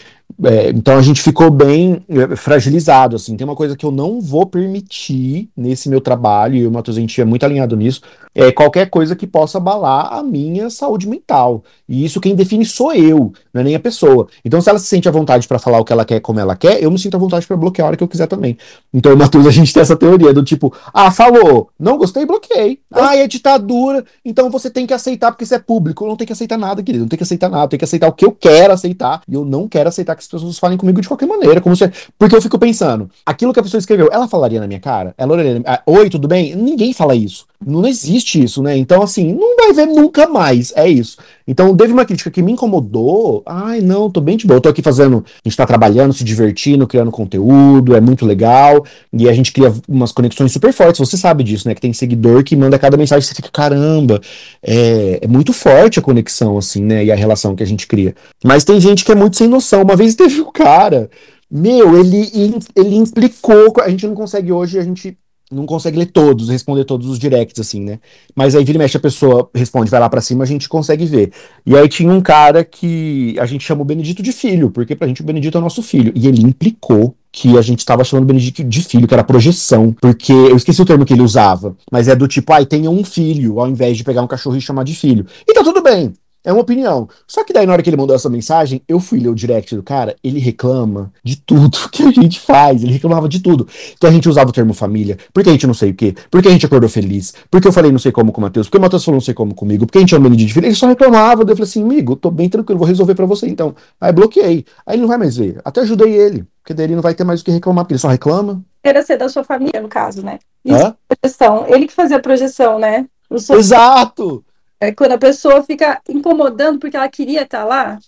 é, 0.43 0.71
então 0.71 0.97
a 0.97 1.03
gente 1.03 1.23
ficou 1.23 1.51
bem 1.51 2.05
é, 2.09 2.35
fragilizado, 2.35 3.17
assim. 3.17 3.37
Tem 3.37 3.47
uma 3.47 3.55
coisa 3.55 3.77
que 3.77 3.87
eu 3.87 3.91
não 3.91 4.21
vou 4.21 4.47
permitir 4.47 5.49
nesse 5.57 5.89
meu 5.89 6.01
trabalho, 6.01 6.57
e 6.57 6.67
o 6.67 6.71
Matheus, 6.71 6.97
a 6.97 7.01
gente 7.01 7.21
é 7.21 7.25
muito 7.25 7.45
alinhado 7.45 7.77
nisso, 7.77 8.01
é 8.35 8.51
qualquer 8.51 8.91
coisa 8.91 9.15
que 9.15 9.27
possa 9.27 9.59
abalar 9.59 10.13
a 10.13 10.23
minha 10.23 10.69
saúde 10.69 11.09
mental. 11.09 11.63
E 11.89 12.05
isso 12.05 12.21
quem 12.21 12.35
define 12.35 12.65
sou 12.65 12.93
eu, 12.93 13.33
não 13.53 13.61
é 13.61 13.65
nem 13.65 13.75
a 13.77 13.81
pessoa. 13.81 14.27
Então, 14.45 14.61
se 14.61 14.69
ela 14.69 14.79
se 14.79 14.87
sente 14.87 15.09
à 15.09 15.13
vontade 15.13 15.47
pra 15.47 15.59
falar 15.59 15.79
o 15.79 15.85
que 15.85 15.93
ela 15.93 16.05
quer, 16.05 16.21
como 16.21 16.41
ela 16.41 16.57
quer, 16.57 16.83
eu 16.83 16.91
me 16.91 16.99
sinto 16.99 17.15
à 17.15 17.19
vontade 17.19 17.47
pra 17.47 17.57
bloquear 17.57 17.87
a 17.87 17.89
hora 17.89 17.97
que 17.97 18.03
eu 18.03 18.09
quiser 18.09 18.27
também. 18.27 18.59
Então, 18.93 19.15
o 19.15 19.17
Matheus, 19.19 19.47
a 19.47 19.51
gente 19.51 19.73
tem 19.73 19.81
essa 19.81 19.97
teoria 19.97 20.33
do 20.35 20.43
tipo, 20.43 20.75
ah, 20.93 21.13
falou, 21.13 21.69
não 21.79 21.97
gostei, 21.97 22.27
bloqueei. 22.27 22.81
Ah, 22.93 23.17
é 23.17 23.29
ditadura, 23.29 24.05
então 24.25 24.51
você 24.51 24.69
tem 24.69 24.87
que 24.87 24.95
aceitar 24.95 25.31
porque 25.31 25.45
isso 25.45 25.55
é 25.55 25.59
público. 25.61 26.05
Eu 26.05 26.09
não 26.09 26.17
tenho 26.17 26.27
que 26.27 26.33
aceitar 26.33 26.59
nada, 26.59 26.83
querido, 26.83 27.05
não 27.05 27.09
tem 27.09 27.17
que 27.17 27.23
aceitar 27.23 27.49
nada, 27.49 27.65
eu 27.65 27.69
tenho 27.69 27.79
que 27.79 27.85
aceitar 27.85 28.09
o 28.09 28.13
que 28.13 28.25
eu 28.25 28.33
quero 28.33 28.73
aceitar. 28.73 29.23
E 29.29 29.35
eu 29.35 29.45
não 29.45 29.69
quero 29.69 29.89
aceitar 29.89 30.14
que 30.15 30.23
as 30.23 30.29
pessoas 30.29 30.59
falem 30.59 30.77
comigo 30.79 31.01
de 31.01 31.09
qualquer 31.09 31.27
maneira, 31.27 31.61
como 31.61 31.77
se... 31.77 31.91
Porque 32.19 32.35
eu 32.35 32.43
fico 32.43 32.59
pensando, 32.59 33.11
aquilo 33.25 33.53
que 33.53 33.61
a 33.61 33.63
pessoa 33.63 33.79
escreveu, 33.79 34.09
ela 34.13 34.29
falaria 34.29 34.61
na 34.61 34.67
minha 34.67 34.81
cara? 34.81 35.15
Ela 35.17 35.33
olharia, 35.33 35.63
ah, 35.67 35.83
oi, 35.87 36.09
tudo 36.11 36.29
bem? 36.29 36.55
Ninguém 36.55 36.93
fala 36.93 37.15
isso. 37.15 37.47
Não 37.67 37.87
existe 37.87 38.43
isso, 38.43 38.63
né? 38.63 38.77
Então, 38.77 39.03
assim, 39.03 39.33
não 39.33 39.57
vai 39.57 39.73
ver 39.73 39.87
nunca 39.87 40.27
mais. 40.29 40.73
É 40.77 40.87
isso. 40.87 41.17
Então, 41.47 41.75
teve 41.77 41.93
uma 41.93 42.05
crítica 42.05 42.31
que 42.31 42.43
me 42.43 42.53
incomodou. 42.53 43.43
Ai, 43.47 43.81
não, 43.81 44.11
tô 44.11 44.21
bem 44.21 44.37
de 44.37 44.47
boa. 44.47 44.59
Eu 44.59 44.61
tô 44.61 44.69
aqui 44.69 44.83
fazendo. 44.83 45.25
A 45.27 45.49
gente 45.49 45.57
tá 45.57 45.65
trabalhando, 45.65 46.13
se 46.13 46.23
divertindo, 46.25 46.87
criando 46.87 47.11
conteúdo, 47.11 47.97
é 47.97 48.01
muito 48.01 48.27
legal. 48.27 48.85
E 49.13 49.29
a 49.29 49.33
gente 49.33 49.53
cria 49.53 49.73
umas 49.89 50.13
conexões 50.13 50.53
super 50.53 50.73
fortes. 50.73 50.99
Você 50.99 51.17
sabe 51.17 51.43
disso, 51.43 51.67
né? 51.67 51.75
Que 51.75 51.81
tem 51.81 51.93
seguidor 51.93 52.45
que 52.45 52.55
manda 52.55 52.79
cada 52.79 52.97
mensagem 52.97 53.27
você 53.27 53.35
fica, 53.35 53.51
caramba. 53.51 54.21
É, 54.63 55.21
é 55.23 55.27
muito 55.27 55.53
forte 55.53 55.99
a 55.99 56.03
conexão, 56.03 56.59
assim, 56.59 56.83
né? 56.83 57.05
E 57.05 57.13
a 57.13 57.17
relação 57.17 57.57
que 57.57 57.63
a 57.63 57.67
gente 57.67 57.87
cria. 57.87 58.15
Mas 58.45 58.65
tem 58.65 58.79
gente 58.81 59.05
que 59.05 59.13
é 59.13 59.15
muito 59.15 59.37
sem 59.37 59.49
noção. 59.49 59.83
Uma 59.83 59.97
vez 59.97 60.15
teve 60.15 60.41
um 60.41 60.53
cara. 60.53 61.09
Meu, 61.51 61.99
ele, 61.99 62.31
ele 62.77 62.97
implicou. 62.97 63.73
A 63.81 63.89
gente 63.89 64.07
não 64.07 64.15
consegue 64.15 64.53
hoje, 64.53 64.79
a 64.79 64.83
gente 64.83 65.17
não 65.55 65.67
consegue 65.67 65.99
ler 65.99 66.07
todos, 66.07 66.49
responder 66.49 66.85
todos 66.85 67.09
os 67.09 67.19
directs, 67.19 67.61
assim, 67.61 67.81
né? 67.81 67.99
Mas 68.35 68.55
aí 68.55 68.65
vira 68.65 68.77
e 68.77 68.79
mexe, 68.79 68.97
a 68.97 69.01
pessoa 69.01 69.49
responde, 69.55 69.91
vai 69.91 70.01
lá 70.01 70.09
para 70.09 70.21
cima, 70.21 70.45
a 70.45 70.47
gente 70.47 70.69
consegue 70.69 71.07
ver. 71.07 71.33
E 71.65 71.77
aí 71.77 71.89
tinha 71.89 72.13
um 72.13 72.21
cara 72.21 72.65
que 72.65 73.37
a 73.39 73.47
gente 73.47 73.65
chama 73.65 73.83
o 73.83 73.85
Benedito 73.85 74.23
de 74.23 74.33
filho, 74.33 74.71
porque 74.71 74.95
pra 74.95 75.09
gente 75.09 75.23
o 75.23 75.25
Benedito 75.25 75.57
é 75.57 75.61
nosso 75.61 75.83
filho. 75.83 76.13
E 76.15 76.27
ele 76.27 76.43
implicou 76.43 77.15
que 77.31 77.59
a 77.59 77.63
gente 77.63 77.81
estava 77.81 78.05
chamando 78.05 78.25
o 78.25 78.29
Benedito 78.29 78.63
de 78.63 78.83
filho, 78.83 79.09
que 79.09 79.15
era 79.15 79.25
projeção, 79.25 79.95
porque 80.01 80.33
eu 80.33 80.57
esqueci 80.57 80.81
o 80.81 80.85
termo 80.85 81.05
que 81.05 81.13
ele 81.13 81.23
usava, 81.23 81.77
mas 81.91 82.07
é 82.07 82.15
do 82.15 82.29
tipo, 82.29 82.53
ai, 82.53 82.63
ah, 82.63 82.67
tenha 82.67 82.91
um 82.91 83.05
filho, 83.05 83.59
ao 83.59 83.69
invés 83.69 83.97
de 83.97 84.05
pegar 84.05 84.23
um 84.23 84.27
cachorro 84.27 84.57
e 84.57 84.61
chamar 84.61 84.85
de 84.85 84.95
filho. 84.95 85.27
E 85.47 85.53
tá 85.53 85.65
tudo 85.65 85.83
bem. 85.83 86.13
É 86.45 86.53
uma 86.53 86.61
opinião. 86.61 87.09
Só 87.27 87.43
que 87.43 87.55
daí, 87.55 87.67
na 87.67 87.73
hora 87.73 87.83
que 87.83 87.89
ele 87.89 87.97
mandou 87.97 88.15
essa 88.15 88.29
mensagem, 88.29 88.83
eu 88.87 89.01
fui 89.01 89.19
ler 89.19 89.31
o 89.31 89.35
direct 89.35 89.75
do 89.75 89.83
cara, 89.83 90.15
ele 90.23 90.39
reclama 90.39 91.11
de 91.25 91.37
tudo 91.37 91.79
que 91.91 92.03
a 92.03 92.11
gente 92.11 92.39
faz. 92.39 92.83
Ele 92.83 92.93
reclamava 92.93 93.27
de 93.29 93.41
tudo. 93.41 93.67
Então 93.97 94.11
a 94.11 94.13
gente 94.13 94.29
usava 94.29 94.51
o 94.51 94.53
termo 94.53 94.75
família, 94.75 95.17
porque 95.33 95.49
a 95.49 95.53
gente 95.53 95.67
não 95.67 95.73
sei 95.73 95.91
o 95.91 95.95
quê, 95.95 96.15
porque 96.31 96.49
a 96.49 96.51
gente 96.51 96.67
acordou 96.67 96.89
feliz, 96.91 97.35
porque 97.51 97.67
eu 97.67 97.73
falei 97.73 97.91
não 97.91 97.99
sei 97.99 98.13
como 98.13 98.31
com 98.31 98.41
o 98.41 98.43
Matheus, 98.43 98.67
porque 98.67 98.77
o 98.77 98.81
Matheus 98.81 99.03
falou 99.03 99.17
não 99.17 99.25
sei 99.25 99.33
como 99.33 99.55
comigo, 99.55 99.87
porque 99.87 99.99
a 99.99 100.01
gente 100.03 100.15
é 100.15 100.19
um 100.19 100.21
menino 100.21 100.47
de 100.47 100.53
filho. 100.53 100.67
Ele 100.67 100.75
só 100.75 100.87
reclamava, 100.87 101.43
eu 101.43 101.47
falei 101.49 101.63
assim, 101.63 101.83
amigo, 101.83 102.15
tô 102.15 102.31
bem 102.31 102.49
tranquilo, 102.51 102.79
vou 102.79 102.87
resolver 102.87 103.15
para 103.15 103.25
você 103.25 103.47
então. 103.49 103.75
Aí 103.99 104.13
bloqueei. 104.13 104.67
Aí 104.87 104.97
ele 104.97 105.03
não 105.03 105.09
vai 105.09 105.17
mais 105.17 105.37
ver. 105.37 105.61
Até 105.65 105.81
ajudei 105.81 106.13
ele, 106.13 106.45
porque 106.63 106.75
daí 106.75 106.87
ele 106.87 106.95
não 106.95 107.03
vai 107.03 107.15
ter 107.15 107.25
mais 107.25 107.41
o 107.41 107.45
que 107.45 107.51
reclamar, 107.51 107.85
porque 107.85 107.95
ele 107.95 108.01
só 108.01 108.09
reclama. 108.09 108.63
Era 108.83 109.03
ser 109.03 109.17
da 109.17 109.31
sua 109.31 109.45
família, 109.45 109.81
no 109.81 109.89
caso, 109.89 110.23
né? 110.23 110.39
Isso, 110.63 110.95
projeção. 111.09 111.65
Ele 111.69 111.87
que 111.87 111.93
fazia 111.95 112.19
a 112.19 112.21
projeção, 112.21 112.79
né? 112.79 113.07
Sou... 113.39 113.57
Exato! 113.57 114.45
É 114.81 114.93
quando 114.93 115.13
a 115.13 115.19
pessoa 115.19 115.63
fica 115.63 116.01
incomodando 116.09 116.79
porque 116.79 116.97
ela 116.97 117.09
queria 117.09 117.43
estar 117.43 117.65
lá. 117.65 117.99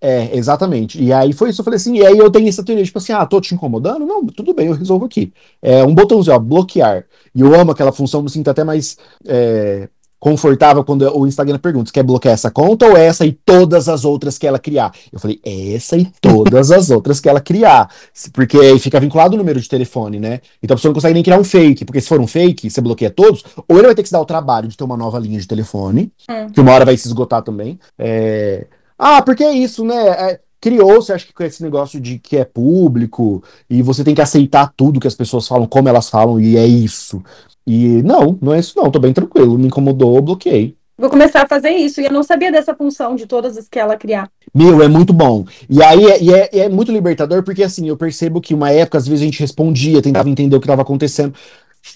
É, 0.00 0.36
exatamente. 0.36 1.02
E 1.02 1.12
aí 1.12 1.32
foi 1.32 1.50
isso, 1.50 1.60
eu 1.60 1.64
falei 1.64 1.76
assim, 1.76 1.96
e 1.96 2.04
aí 2.06 2.18
eu 2.18 2.30
tenho 2.30 2.48
essa 2.48 2.64
teoria, 2.64 2.84
tipo 2.84 2.98
assim, 2.98 3.12
ah, 3.12 3.24
tô 3.24 3.40
te 3.40 3.54
incomodando? 3.54 4.04
Não, 4.04 4.26
tudo 4.26 4.52
bem, 4.52 4.66
eu 4.66 4.74
resolvo 4.74 5.06
aqui. 5.06 5.32
É 5.62 5.84
um 5.84 5.94
botãozinho, 5.94 6.34
ó, 6.34 6.38
bloquear. 6.38 7.06
E 7.34 7.40
eu 7.40 7.54
amo 7.54 7.70
aquela 7.70 7.92
função, 7.92 8.22
me 8.22 8.30
sinto 8.30 8.48
até 8.48 8.64
mais 8.64 8.96
é, 9.26 9.88
confortável 10.18 10.84
quando 10.84 11.02
o 11.16 11.26
Instagram 11.26 11.58
pergunta: 11.58 11.92
quer 11.92 12.02
bloquear 12.02 12.34
essa 12.34 12.50
conta 12.50 12.86
ou 12.86 12.96
essa 12.96 13.24
e 13.24 13.32
todas 13.32 13.88
as 13.88 14.04
outras 14.04 14.38
que 14.38 14.46
ela 14.46 14.58
criar? 14.58 14.92
Eu 15.12 15.18
falei: 15.18 15.40
essa 15.44 15.96
e 15.96 16.06
todas 16.20 16.70
as 16.70 16.90
outras 16.90 17.20
que 17.20 17.28
ela 17.28 17.40
criar. 17.40 17.90
Porque 18.32 18.56
aí 18.58 18.78
fica 18.78 19.00
vinculado 19.00 19.34
o 19.34 19.38
número 19.38 19.60
de 19.60 19.68
telefone, 19.68 20.18
né? 20.18 20.40
Então 20.62 20.74
a 20.74 20.76
pessoa 20.76 20.90
não 20.90 20.94
consegue 20.94 21.14
nem 21.14 21.22
criar 21.22 21.38
um 21.38 21.44
fake, 21.44 21.84
porque 21.84 22.00
se 22.00 22.08
for 22.08 22.20
um 22.20 22.26
fake, 22.26 22.70
você 22.70 22.80
bloqueia 22.80 23.10
todos, 23.10 23.44
ou 23.68 23.76
ele 23.76 23.86
vai 23.86 23.94
ter 23.94 24.02
que 24.02 24.08
se 24.08 24.12
dar 24.12 24.20
o 24.20 24.26
trabalho 24.26 24.68
de 24.68 24.76
ter 24.76 24.84
uma 24.84 24.96
nova 24.96 25.18
linha 25.18 25.40
de 25.40 25.46
telefone, 25.46 26.12
hum. 26.30 26.50
que 26.52 26.60
uma 26.60 26.72
hora 26.72 26.84
vai 26.84 26.96
se 26.96 27.06
esgotar 27.06 27.42
também. 27.42 27.78
É... 27.98 28.66
Ah, 28.98 29.22
porque 29.22 29.44
é 29.44 29.52
isso, 29.52 29.84
né? 29.84 30.08
É 30.08 30.40
criou-se, 30.60 31.12
acho 31.12 31.26
que 31.26 31.32
com 31.32 31.44
esse 31.44 31.62
negócio 31.62 32.00
de 32.00 32.18
que 32.18 32.36
é 32.36 32.44
público 32.44 33.42
e 33.70 33.80
você 33.82 34.02
tem 34.02 34.14
que 34.14 34.20
aceitar 34.20 34.72
tudo 34.76 35.00
que 35.00 35.06
as 35.06 35.14
pessoas 35.14 35.46
falam, 35.46 35.66
como 35.66 35.88
elas 35.88 36.08
falam, 36.10 36.40
e 36.40 36.56
é 36.56 36.66
isso. 36.66 37.22
E 37.68 38.02
não, 38.02 38.38
não 38.40 38.54
é 38.54 38.60
isso 38.60 38.72
não, 38.74 38.90
tô 38.90 38.98
bem 38.98 39.12
tranquilo, 39.12 39.58
me 39.58 39.66
incomodou, 39.66 40.22
bloqueei. 40.22 40.74
Vou 40.96 41.10
começar 41.10 41.42
a 41.42 41.46
fazer 41.46 41.68
isso, 41.68 42.00
e 42.00 42.06
eu 42.06 42.10
não 42.10 42.22
sabia 42.22 42.50
dessa 42.50 42.74
função 42.74 43.14
de 43.14 43.26
todas 43.26 43.58
as 43.58 43.68
que 43.68 43.78
ela 43.78 43.94
criar. 43.94 44.30
Meu, 44.54 44.82
é 44.82 44.88
muito 44.88 45.12
bom. 45.12 45.44
E 45.68 45.82
aí 45.82 46.06
é, 46.06 46.22
e 46.22 46.32
é, 46.32 46.58
é 46.60 46.68
muito 46.70 46.90
libertador, 46.90 47.42
porque 47.42 47.62
assim, 47.62 47.86
eu 47.86 47.96
percebo 47.96 48.40
que 48.40 48.54
uma 48.54 48.70
época, 48.70 48.96
às 48.96 49.06
vezes, 49.06 49.20
a 49.20 49.24
gente 49.26 49.38
respondia, 49.40 50.00
tentava 50.00 50.30
entender 50.30 50.56
o 50.56 50.60
que 50.60 50.64
estava 50.64 50.80
acontecendo. 50.80 51.34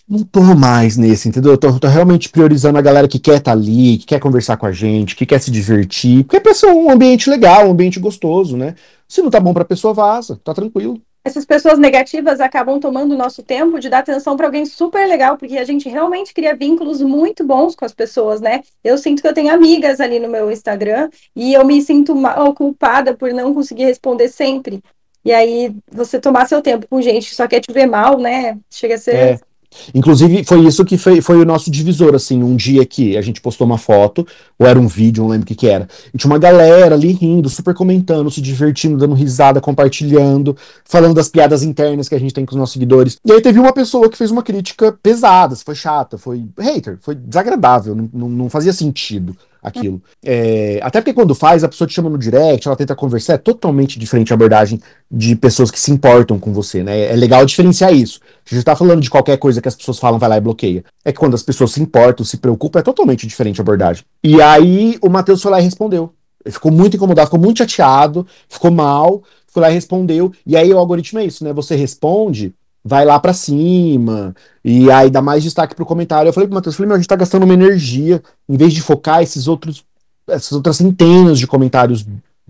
Não 0.06 0.22
tô 0.22 0.42
mais 0.42 0.98
nesse, 0.98 1.30
entendeu? 1.30 1.52
Eu 1.52 1.58
tô, 1.58 1.72
tô, 1.80 1.88
realmente 1.88 2.28
priorizando 2.28 2.78
a 2.78 2.82
galera 2.82 3.08
que 3.08 3.18
quer 3.18 3.38
estar 3.38 3.52
tá 3.52 3.58
ali, 3.58 3.96
que 3.96 4.06
quer 4.06 4.20
conversar 4.20 4.58
com 4.58 4.66
a 4.66 4.72
gente, 4.72 5.16
que 5.16 5.24
quer 5.24 5.40
se 5.40 5.50
divertir, 5.50 6.24
porque 6.24 6.46
é 6.46 6.54
ser 6.54 6.66
um 6.66 6.90
ambiente 6.90 7.30
legal, 7.30 7.66
um 7.66 7.72
ambiente 7.72 7.98
gostoso, 7.98 8.58
né? 8.58 8.74
Se 9.08 9.22
não 9.22 9.30
tá 9.30 9.40
bom 9.40 9.54
pra 9.54 9.64
pessoa, 9.64 9.94
vaza, 9.94 10.38
tá 10.44 10.52
tranquilo 10.52 11.00
essas 11.24 11.44
pessoas 11.44 11.78
negativas 11.78 12.40
acabam 12.40 12.80
tomando 12.80 13.12
o 13.12 13.18
nosso 13.18 13.42
tempo 13.42 13.78
de 13.78 13.88
dar 13.88 14.00
atenção 14.00 14.36
para 14.36 14.46
alguém 14.46 14.66
super 14.66 15.06
legal, 15.06 15.36
porque 15.36 15.56
a 15.56 15.64
gente 15.64 15.88
realmente 15.88 16.34
cria 16.34 16.54
vínculos 16.56 17.00
muito 17.00 17.44
bons 17.44 17.76
com 17.76 17.84
as 17.84 17.92
pessoas, 17.92 18.40
né? 18.40 18.62
Eu 18.82 18.98
sinto 18.98 19.22
que 19.22 19.28
eu 19.28 19.34
tenho 19.34 19.52
amigas 19.54 20.00
ali 20.00 20.18
no 20.18 20.28
meu 20.28 20.50
Instagram 20.50 21.08
e 21.34 21.54
eu 21.54 21.64
me 21.64 21.80
sinto 21.80 22.14
mal 22.14 22.52
culpada 22.54 23.14
por 23.14 23.32
não 23.32 23.54
conseguir 23.54 23.84
responder 23.84 24.28
sempre. 24.28 24.82
E 25.24 25.32
aí, 25.32 25.72
você 25.90 26.18
tomar 26.18 26.48
seu 26.48 26.60
tempo 26.60 26.86
com 26.88 27.00
gente 27.00 27.28
que 27.28 27.36
só 27.36 27.46
quer 27.46 27.60
te 27.60 27.72
ver 27.72 27.86
mal, 27.86 28.18
né? 28.18 28.58
Chega 28.68 28.96
a 28.96 28.98
ser. 28.98 29.14
É. 29.14 29.51
Inclusive, 29.94 30.44
foi 30.44 30.60
isso 30.66 30.84
que 30.84 30.96
foi, 30.96 31.20
foi 31.20 31.40
o 31.40 31.44
nosso 31.44 31.70
divisor, 31.70 32.14
assim, 32.14 32.42
um 32.42 32.56
dia 32.56 32.84
que 32.84 33.16
a 33.16 33.22
gente 33.22 33.40
postou 33.40 33.66
uma 33.66 33.78
foto, 33.78 34.26
ou 34.58 34.66
era 34.66 34.78
um 34.78 34.86
vídeo, 34.86 35.22
não 35.22 35.30
lembro 35.30 35.44
o 35.44 35.46
que 35.46 35.54
que 35.54 35.68
era, 35.68 35.88
e 36.12 36.18
tinha 36.18 36.30
uma 36.30 36.38
galera 36.38 36.94
ali 36.94 37.12
rindo, 37.12 37.48
super 37.48 37.74
comentando, 37.74 38.30
se 38.30 38.40
divertindo, 38.40 38.96
dando 38.96 39.14
risada, 39.14 39.60
compartilhando, 39.60 40.56
falando 40.84 41.14
das 41.14 41.28
piadas 41.28 41.62
internas 41.62 42.08
que 42.08 42.14
a 42.14 42.20
gente 42.20 42.34
tem 42.34 42.44
com 42.44 42.52
os 42.52 42.58
nossos 42.58 42.72
seguidores. 42.72 43.18
E 43.24 43.32
aí 43.32 43.40
teve 43.40 43.58
uma 43.58 43.72
pessoa 43.72 44.08
que 44.08 44.18
fez 44.18 44.30
uma 44.30 44.42
crítica 44.42 44.92
pesada, 45.02 45.56
foi 45.56 45.74
chata, 45.74 46.18
foi 46.18 46.44
hater, 46.58 46.98
foi 47.00 47.14
desagradável, 47.14 47.94
não, 48.12 48.28
não 48.28 48.50
fazia 48.50 48.72
sentido 48.72 49.36
aquilo. 49.62 50.02
É, 50.24 50.80
até 50.82 51.00
porque 51.00 51.12
quando 51.14 51.34
faz, 51.34 51.62
a 51.62 51.68
pessoa 51.68 51.86
te 51.86 51.94
chama 51.94 52.10
no 52.10 52.18
direct, 52.18 52.66
ela 52.66 52.76
tenta 52.76 52.96
conversar, 52.96 53.34
é 53.34 53.38
totalmente 53.38 53.98
diferente 53.98 54.32
a 54.32 54.34
abordagem 54.34 54.80
de 55.10 55.36
pessoas 55.36 55.70
que 55.70 55.78
se 55.78 55.92
importam 55.92 56.38
com 56.38 56.52
você, 56.52 56.82
né? 56.82 57.12
É 57.12 57.14
legal 57.14 57.46
diferenciar 57.46 57.94
isso. 57.94 58.20
A 58.50 58.54
gente 58.54 58.64
tá 58.64 58.74
falando 58.74 59.00
de 59.00 59.08
qualquer 59.08 59.38
coisa 59.38 59.62
que 59.62 59.68
as 59.68 59.76
pessoas 59.76 59.98
falam, 59.98 60.18
vai 60.18 60.28
lá 60.28 60.36
e 60.36 60.40
bloqueia. 60.40 60.84
É 61.04 61.12
que 61.12 61.18
quando 61.18 61.34
as 61.34 61.42
pessoas 61.42 61.70
se 61.72 61.80
importam, 61.80 62.26
se 62.26 62.38
preocupam, 62.38 62.80
é 62.80 62.82
totalmente 62.82 63.26
diferente 63.26 63.60
a 63.60 63.62
abordagem. 63.62 64.04
E 64.24 64.42
aí 64.42 64.98
o 65.00 65.08
Matheus 65.08 65.40
foi 65.40 65.52
lá 65.52 65.60
e 65.60 65.64
respondeu. 65.64 66.12
Ele 66.44 66.52
ficou 66.52 66.72
muito 66.72 66.96
incomodado, 66.96 67.28
ficou 67.28 67.40
muito 67.40 67.58
chateado, 67.58 68.26
ficou 68.48 68.70
mal, 68.70 69.22
foi 69.46 69.62
lá 69.62 69.70
e 69.70 69.74
respondeu. 69.74 70.32
E 70.44 70.56
aí 70.56 70.72
o 70.74 70.78
algoritmo 70.78 71.20
é 71.20 71.24
isso, 71.24 71.44
né? 71.44 71.52
Você 71.52 71.76
responde, 71.76 72.52
vai 72.85 73.05
lá 73.05 73.18
para 73.18 73.33
cima, 73.33 74.35
e 74.64 74.91
aí 74.91 75.09
dá 75.11 75.22
mais 75.22 75.43
destaque 75.43 75.74
pro 75.74 75.87
comentário. 75.87 76.28
Eu 76.28 76.33
falei 76.33 76.49
pro 76.49 76.55
Matheus, 76.55 76.74
falei, 76.74 76.89
meu, 76.89 76.97
a 76.97 76.99
gente 76.99 77.09
tá 77.09 77.16
gastando 77.16 77.45
uma 77.45 77.55
energia, 77.55 78.22
em 78.49 78.57
vez 78.57 78.72
de 78.72 78.83
focar 78.83 79.22
esses 79.22 79.47
outros, 79.47 79.85
essas 80.28 80.53
outras 80.53 80.76
centenas 80.76 81.39
de 81.39 81.47
comentários 81.47 82.05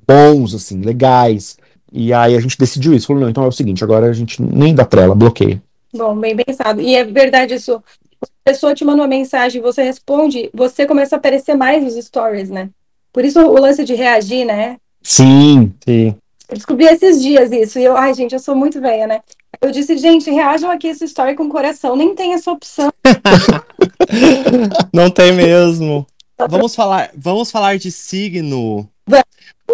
bons, 0.07 0.55
assim, 0.55 0.81
legais. 0.81 1.57
E 1.93 2.13
aí 2.13 2.35
a 2.35 2.41
gente 2.41 2.57
decidiu 2.59 2.95
isso. 2.95 3.07
Falou, 3.07 3.23
não, 3.23 3.29
então 3.29 3.45
é 3.45 3.49
o 3.49 3.53
seguinte, 3.53 3.85
agora 3.85 4.07
a 4.07 4.13
gente 4.13 4.41
nem 4.41 4.75
dá 4.75 4.85
trela, 4.85 5.15
bloqueia. 5.15 5.63
Bom, 5.95 6.17
bem 6.17 6.35
pensado. 6.35 6.81
E 6.81 6.95
é 6.95 7.05
verdade 7.05 7.55
isso. 7.55 7.83
A 8.23 8.27
pessoa 8.45 8.75
te 8.75 8.85
manda 8.85 9.03
uma 9.03 9.09
mensagem, 9.09 9.61
você 9.61 9.83
responde, 9.83 10.49
você 10.55 10.87
começa 10.87 11.17
a 11.17 11.19
aparecer 11.19 11.55
mais 11.55 11.83
nos 11.83 12.03
stories, 12.05 12.49
né? 12.49 12.71
Por 13.13 13.25
isso 13.25 13.41
o 13.41 13.61
lance 13.61 13.85
de 13.85 13.95
reagir, 13.95 14.47
né? 14.47 14.79
Sim, 15.03 15.75
sim. 15.85 16.15
Eu 16.49 16.57
descobri 16.57 16.87
esses 16.87 17.23
dias 17.23 17.51
isso. 17.53 17.79
E 17.79 17.85
eu, 17.85 17.97
ai, 17.97 18.15
gente, 18.15 18.33
eu 18.33 18.39
sou 18.39 18.55
muito 18.55 18.81
velha, 18.81 19.07
né? 19.07 19.21
Eu 19.61 19.71
disse, 19.71 19.97
gente, 19.97 20.31
reajam 20.31 20.71
aqui 20.71 20.89
essa 20.89 21.05
história 21.05 21.35
com 21.35 21.45
o 21.45 21.49
coração. 21.49 21.97
Nem 21.97 22.15
tem 22.15 22.35
essa 22.35 22.51
opção. 22.51 22.91
Não 24.93 25.11
tem 25.11 25.33
mesmo. 25.33 26.07
Vamos 26.49 26.75
falar, 26.75 27.11
vamos 27.17 27.51
falar 27.51 27.79
de 27.79 27.91
signo. 27.91 28.89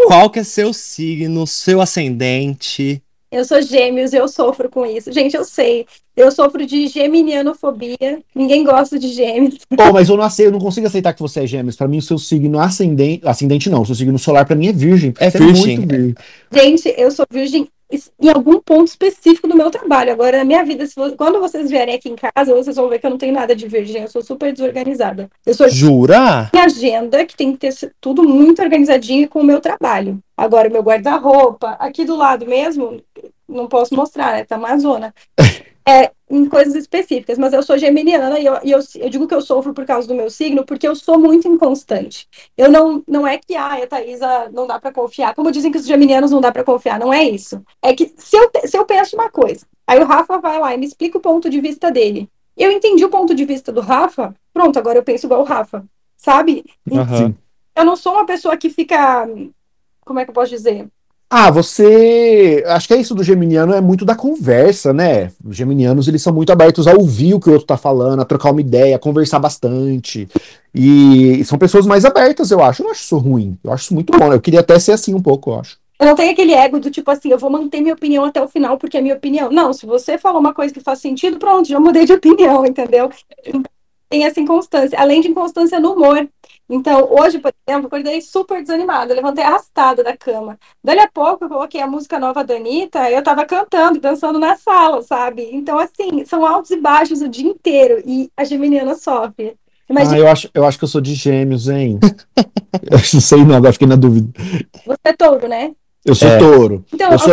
Qual 0.06 0.30
que 0.30 0.38
é 0.38 0.44
seu 0.44 0.72
signo, 0.72 1.46
seu 1.46 1.80
ascendente? 1.80 3.02
Eu 3.30 3.44
sou 3.44 3.60
gêmeos, 3.60 4.12
eu 4.14 4.26
sofro 4.26 4.70
com 4.70 4.86
isso. 4.86 5.12
Gente, 5.12 5.36
eu 5.36 5.44
sei. 5.44 5.86
Eu 6.16 6.30
sofro 6.32 6.64
de 6.66 6.88
geminianofobia. 6.88 8.22
Ninguém 8.34 8.64
gosta 8.64 8.98
de 8.98 9.08
gêmeos. 9.08 9.58
Pô, 9.68 9.92
mas 9.92 10.08
eu 10.08 10.16
não, 10.16 10.24
aceito, 10.24 10.48
eu 10.48 10.52
não 10.52 10.58
consigo 10.58 10.86
aceitar 10.86 11.12
que 11.12 11.20
você 11.20 11.40
é 11.40 11.46
gêmeos. 11.46 11.76
Para 11.76 11.86
mim, 11.86 11.98
o 11.98 12.02
seu 12.02 12.18
signo 12.18 12.58
ascendente. 12.58 13.26
Ascendente 13.28 13.68
não, 13.68 13.82
o 13.82 13.86
seu 13.86 13.94
signo 13.94 14.18
solar 14.18 14.46
para 14.46 14.56
mim 14.56 14.68
é 14.68 14.72
virgem. 14.72 15.12
É 15.18 15.28
virgem. 15.28 15.86
virgem. 15.86 16.14
Gente, 16.52 16.94
eu 16.96 17.10
sou 17.10 17.26
virgem 17.30 17.68
em 18.20 18.28
algum 18.28 18.60
ponto 18.60 18.88
específico 18.88 19.48
do 19.48 19.56
meu 19.56 19.70
trabalho. 19.70 20.12
Agora, 20.12 20.38
na 20.38 20.44
minha 20.44 20.64
vida, 20.64 20.86
se 20.86 20.94
quando 21.16 21.40
vocês 21.40 21.70
vierem 21.70 21.94
aqui 21.94 22.08
em 22.08 22.16
casa, 22.16 22.54
vocês 22.54 22.76
vão 22.76 22.88
ver 22.88 22.98
que 22.98 23.06
eu 23.06 23.10
não 23.10 23.18
tenho 23.18 23.32
nada 23.32 23.56
de 23.56 23.66
virgem, 23.66 24.02
eu 24.02 24.08
sou 24.08 24.22
super 24.22 24.52
desorganizada. 24.52 25.30
Eu 25.46 25.54
sou 25.54 25.68
Jura? 25.68 26.50
Minha 26.52 26.66
agenda, 26.66 27.24
que 27.24 27.36
tem 27.36 27.52
que 27.52 27.58
ter 27.58 27.92
tudo 28.00 28.22
muito 28.22 28.60
organizadinho 28.62 29.28
com 29.28 29.40
o 29.40 29.44
meu 29.44 29.60
trabalho. 29.60 30.18
Agora, 30.36 30.68
o 30.68 30.72
meu 30.72 30.82
guarda-roupa, 30.82 31.76
aqui 31.78 32.04
do 32.04 32.16
lado 32.16 32.46
mesmo, 32.46 33.02
não 33.48 33.66
posso 33.66 33.94
mostrar, 33.94 34.32
né? 34.32 34.44
Tá 34.44 34.56
Amazona. 34.56 35.14
é, 35.88 36.12
em 36.30 36.46
coisas 36.46 36.74
específicas, 36.74 37.38
mas 37.38 37.54
eu 37.54 37.62
sou 37.62 37.78
geminiana 37.78 38.38
e, 38.38 38.44
eu, 38.44 38.58
e 38.62 38.70
eu, 38.70 38.80
eu, 38.96 39.08
digo 39.08 39.26
que 39.26 39.34
eu 39.34 39.40
sofro 39.40 39.72
por 39.72 39.86
causa 39.86 40.06
do 40.06 40.14
meu 40.14 40.28
signo 40.28 40.62
porque 40.62 40.86
eu 40.86 40.94
sou 40.94 41.18
muito 41.18 41.48
inconstante. 41.48 42.28
Eu 42.58 42.70
não, 42.70 43.02
não 43.08 43.26
é 43.26 43.38
que 43.38 43.56
ah, 43.56 43.82
a 43.82 43.86
Thaisa 43.86 44.50
não 44.52 44.66
dá 44.66 44.78
para 44.78 44.92
confiar, 44.92 45.34
como 45.34 45.50
dizem 45.50 45.72
que 45.72 45.78
os 45.78 45.86
geminianos 45.86 46.30
não 46.30 46.42
dá 46.42 46.52
para 46.52 46.62
confiar, 46.62 47.00
não 47.00 47.12
é 47.12 47.24
isso. 47.24 47.62
É 47.80 47.94
que 47.94 48.12
se 48.18 48.36
eu, 48.36 48.50
se 48.66 48.76
eu 48.76 48.84
penso 48.84 49.16
uma 49.16 49.30
coisa, 49.30 49.64
aí 49.86 49.98
o 49.98 50.04
Rafa 50.04 50.38
vai 50.38 50.60
lá 50.60 50.74
e 50.74 50.76
me 50.76 50.84
explica 50.84 51.16
o 51.16 51.22
ponto 51.22 51.48
de 51.48 51.58
vista 51.58 51.90
dele, 51.90 52.28
eu 52.54 52.70
entendi 52.70 53.02
o 53.04 53.08
ponto 53.08 53.34
de 53.34 53.46
vista 53.46 53.72
do 53.72 53.80
Rafa, 53.80 54.34
pronto, 54.52 54.78
agora 54.78 54.98
eu 54.98 55.02
penso 55.02 55.24
igual 55.24 55.40
o 55.40 55.44
Rafa, 55.44 55.86
sabe? 56.18 56.66
Aham. 56.92 57.34
Eu 57.74 57.84
não 57.84 57.96
sou 57.96 58.12
uma 58.12 58.26
pessoa 58.26 58.56
que 58.56 58.68
fica. 58.68 59.26
Como 60.04 60.18
é 60.18 60.24
que 60.24 60.30
eu 60.30 60.34
posso 60.34 60.50
dizer? 60.50 60.88
Ah, 61.30 61.50
você. 61.50 62.64
Acho 62.66 62.88
que 62.88 62.94
é 62.94 62.96
isso 62.96 63.14
do 63.14 63.22
geminiano, 63.22 63.74
é 63.74 63.80
muito 63.82 64.04
da 64.04 64.14
conversa, 64.14 64.94
né? 64.94 65.30
Os 65.44 65.54
geminianos, 65.54 66.08
eles 66.08 66.22
são 66.22 66.32
muito 66.32 66.50
abertos 66.50 66.86
a 66.86 66.94
ouvir 66.94 67.34
o 67.34 67.40
que 67.40 67.50
o 67.50 67.52
outro 67.52 67.66
tá 67.66 67.76
falando, 67.76 68.20
a 68.20 68.24
trocar 68.24 68.50
uma 68.50 68.62
ideia, 68.62 68.96
a 68.96 68.98
conversar 68.98 69.38
bastante. 69.38 70.26
E 70.74 71.44
são 71.44 71.58
pessoas 71.58 71.86
mais 71.86 72.06
abertas, 72.06 72.50
eu 72.50 72.62
acho. 72.62 72.80
Eu 72.80 72.84
não 72.84 72.92
acho 72.92 73.02
isso 73.02 73.18
ruim. 73.18 73.58
Eu 73.62 73.72
acho 73.72 73.84
isso 73.84 73.94
muito 73.94 74.16
bom. 74.18 74.32
Eu 74.32 74.40
queria 74.40 74.60
até 74.60 74.78
ser 74.78 74.92
assim 74.92 75.14
um 75.14 75.20
pouco, 75.20 75.50
eu 75.50 75.60
acho. 75.60 75.76
Eu 76.00 76.06
não 76.06 76.14
tenho 76.14 76.30
aquele 76.30 76.54
ego 76.54 76.78
do 76.78 76.90
tipo 76.90 77.10
assim, 77.10 77.30
eu 77.30 77.38
vou 77.38 77.50
manter 77.50 77.80
minha 77.80 77.94
opinião 77.94 78.24
até 78.24 78.40
o 78.40 78.48
final, 78.48 78.78
porque 78.78 78.96
é 78.96 79.00
minha 79.00 79.16
opinião. 79.16 79.50
Não, 79.50 79.72
se 79.72 79.84
você 79.84 80.16
falou 80.16 80.40
uma 80.40 80.54
coisa 80.54 80.72
que 80.72 80.80
faz 80.80 81.00
sentido, 81.00 81.38
pronto, 81.38 81.68
já 81.68 81.80
mudei 81.80 82.06
de 82.06 82.12
opinião, 82.12 82.64
entendeu? 82.66 83.10
Tem 84.08 84.24
essa 84.24 84.40
inconstância, 84.40 84.98
além 84.98 85.20
de 85.20 85.28
inconstância 85.28 85.78
no 85.78 85.92
humor. 85.92 86.26
Então, 86.68 87.08
hoje, 87.10 87.38
por 87.38 87.52
exemplo, 87.66 87.84
eu 87.84 87.86
acordei 87.86 88.20
super 88.20 88.60
desanimada, 88.62 89.12
eu 89.12 89.16
levantei 89.16 89.44
arrastada 89.44 90.02
da 90.04 90.16
cama. 90.16 90.58
Dali 90.82 91.00
a 91.00 91.08
pouco, 91.08 91.44
eu 91.44 91.48
coloquei 91.48 91.80
a 91.80 91.86
música 91.86 92.18
nova 92.18 92.42
da 92.44 92.54
Anitta, 92.56 93.10
eu 93.10 93.22
tava 93.22 93.44
cantando, 93.44 94.00
dançando 94.00 94.38
na 94.38 94.56
sala, 94.56 95.02
sabe? 95.02 95.48
Então, 95.52 95.78
assim, 95.78 96.24
são 96.26 96.44
altos 96.46 96.70
e 96.70 96.76
baixos 96.80 97.20
o 97.22 97.28
dia 97.28 97.48
inteiro, 97.48 98.02
e 98.06 98.30
a 98.36 98.44
geminiana 98.44 98.94
sofre. 98.94 99.56
Imagina, 99.88 100.16
Ah, 100.16 100.18
eu 100.18 100.28
acho, 100.28 100.50
eu 100.52 100.64
acho 100.64 100.78
que 100.78 100.84
eu 100.84 100.88
sou 100.88 101.00
de 101.00 101.14
gêmeos, 101.14 101.68
hein? 101.68 101.98
eu 102.82 102.98
não 102.98 103.20
sei 103.20 103.44
não, 103.44 103.56
agora 103.56 103.72
fiquei 103.72 103.88
na 103.88 103.96
dúvida. 103.96 104.28
você 104.84 104.98
é 105.04 105.12
touro, 105.14 105.48
né? 105.48 105.72
Eu 106.04 106.14
sou 106.14 106.28
É. 106.28 106.38
touro. 106.38 106.84
Então, 106.92 107.12
Eu 107.12 107.18
sou. 107.18 107.32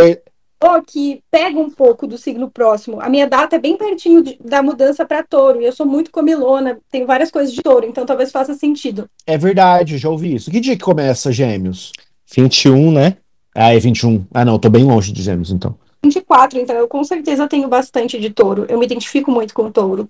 Que 0.87 1.21
pega 1.29 1.59
um 1.59 1.69
pouco 1.69 2.07
do 2.07 2.17
signo 2.17 2.49
próximo. 2.49 2.99
A 2.99 3.07
minha 3.09 3.27
data 3.27 3.55
é 3.55 3.59
bem 3.59 3.77
pertinho 3.77 4.23
de- 4.23 4.37
da 4.43 4.63
mudança 4.63 5.05
para 5.05 5.21
touro, 5.23 5.61
e 5.61 5.65
eu 5.65 5.71
sou 5.71 5.85
muito 5.85 6.11
comilona, 6.11 6.77
tenho 6.91 7.05
várias 7.05 7.29
coisas 7.29 7.53
de 7.53 7.61
touro, 7.61 7.85
então 7.85 8.05
talvez 8.05 8.31
faça 8.31 8.53
sentido. 8.55 9.07
É 9.27 9.37
verdade, 9.37 9.97
já 9.97 10.09
ouvi 10.09 10.33
isso. 10.35 10.49
Que 10.49 10.59
dia 10.59 10.75
que 10.75 10.83
começa 10.83 11.31
Gêmeos? 11.31 11.91
21, 12.35 12.91
né? 12.91 13.17
Ah, 13.53 13.73
é 13.75 13.79
21. 13.79 14.25
Ah, 14.33 14.43
não, 14.43 14.53
eu 14.53 14.59
tô 14.59 14.69
bem 14.69 14.83
longe 14.83 15.11
de 15.11 15.21
Gêmeos, 15.21 15.51
então. 15.51 15.75
24, 16.03 16.59
então 16.59 16.75
eu 16.75 16.87
com 16.87 17.03
certeza 17.03 17.47
tenho 17.47 17.67
bastante 17.67 18.19
de 18.19 18.29
touro. 18.29 18.65
Eu 18.67 18.79
me 18.79 18.85
identifico 18.85 19.31
muito 19.31 19.53
com 19.53 19.71
touro. 19.71 20.09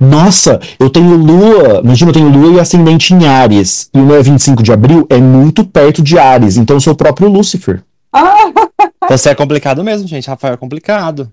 Nossa, 0.00 0.60
eu 0.78 0.88
tenho 0.90 1.16
lua. 1.16 1.80
Imagina, 1.84 2.10
eu 2.10 2.14
tenho 2.14 2.28
lua 2.30 2.54
e 2.56 2.60
ascendente 2.60 3.12
em 3.14 3.26
Áries. 3.26 3.90
E 3.94 3.98
o 3.98 4.04
meu 4.04 4.16
é 4.16 4.22
25 4.22 4.62
de 4.62 4.72
abril, 4.72 5.06
é 5.10 5.18
muito 5.18 5.64
perto 5.64 6.02
de 6.02 6.18
Áries. 6.18 6.56
Então 6.56 6.76
eu 6.76 6.80
sou 6.80 6.92
o 6.92 6.96
próprio 6.96 7.28
Lúcifer. 7.28 7.82
Ah, 8.18 9.08
Você 9.08 9.30
é 9.30 9.34
complicado 9.34 9.82
mesmo, 9.84 10.06
gente. 10.06 10.28
Rafael 10.28 10.54
é 10.54 10.56
complicado. 10.56 11.32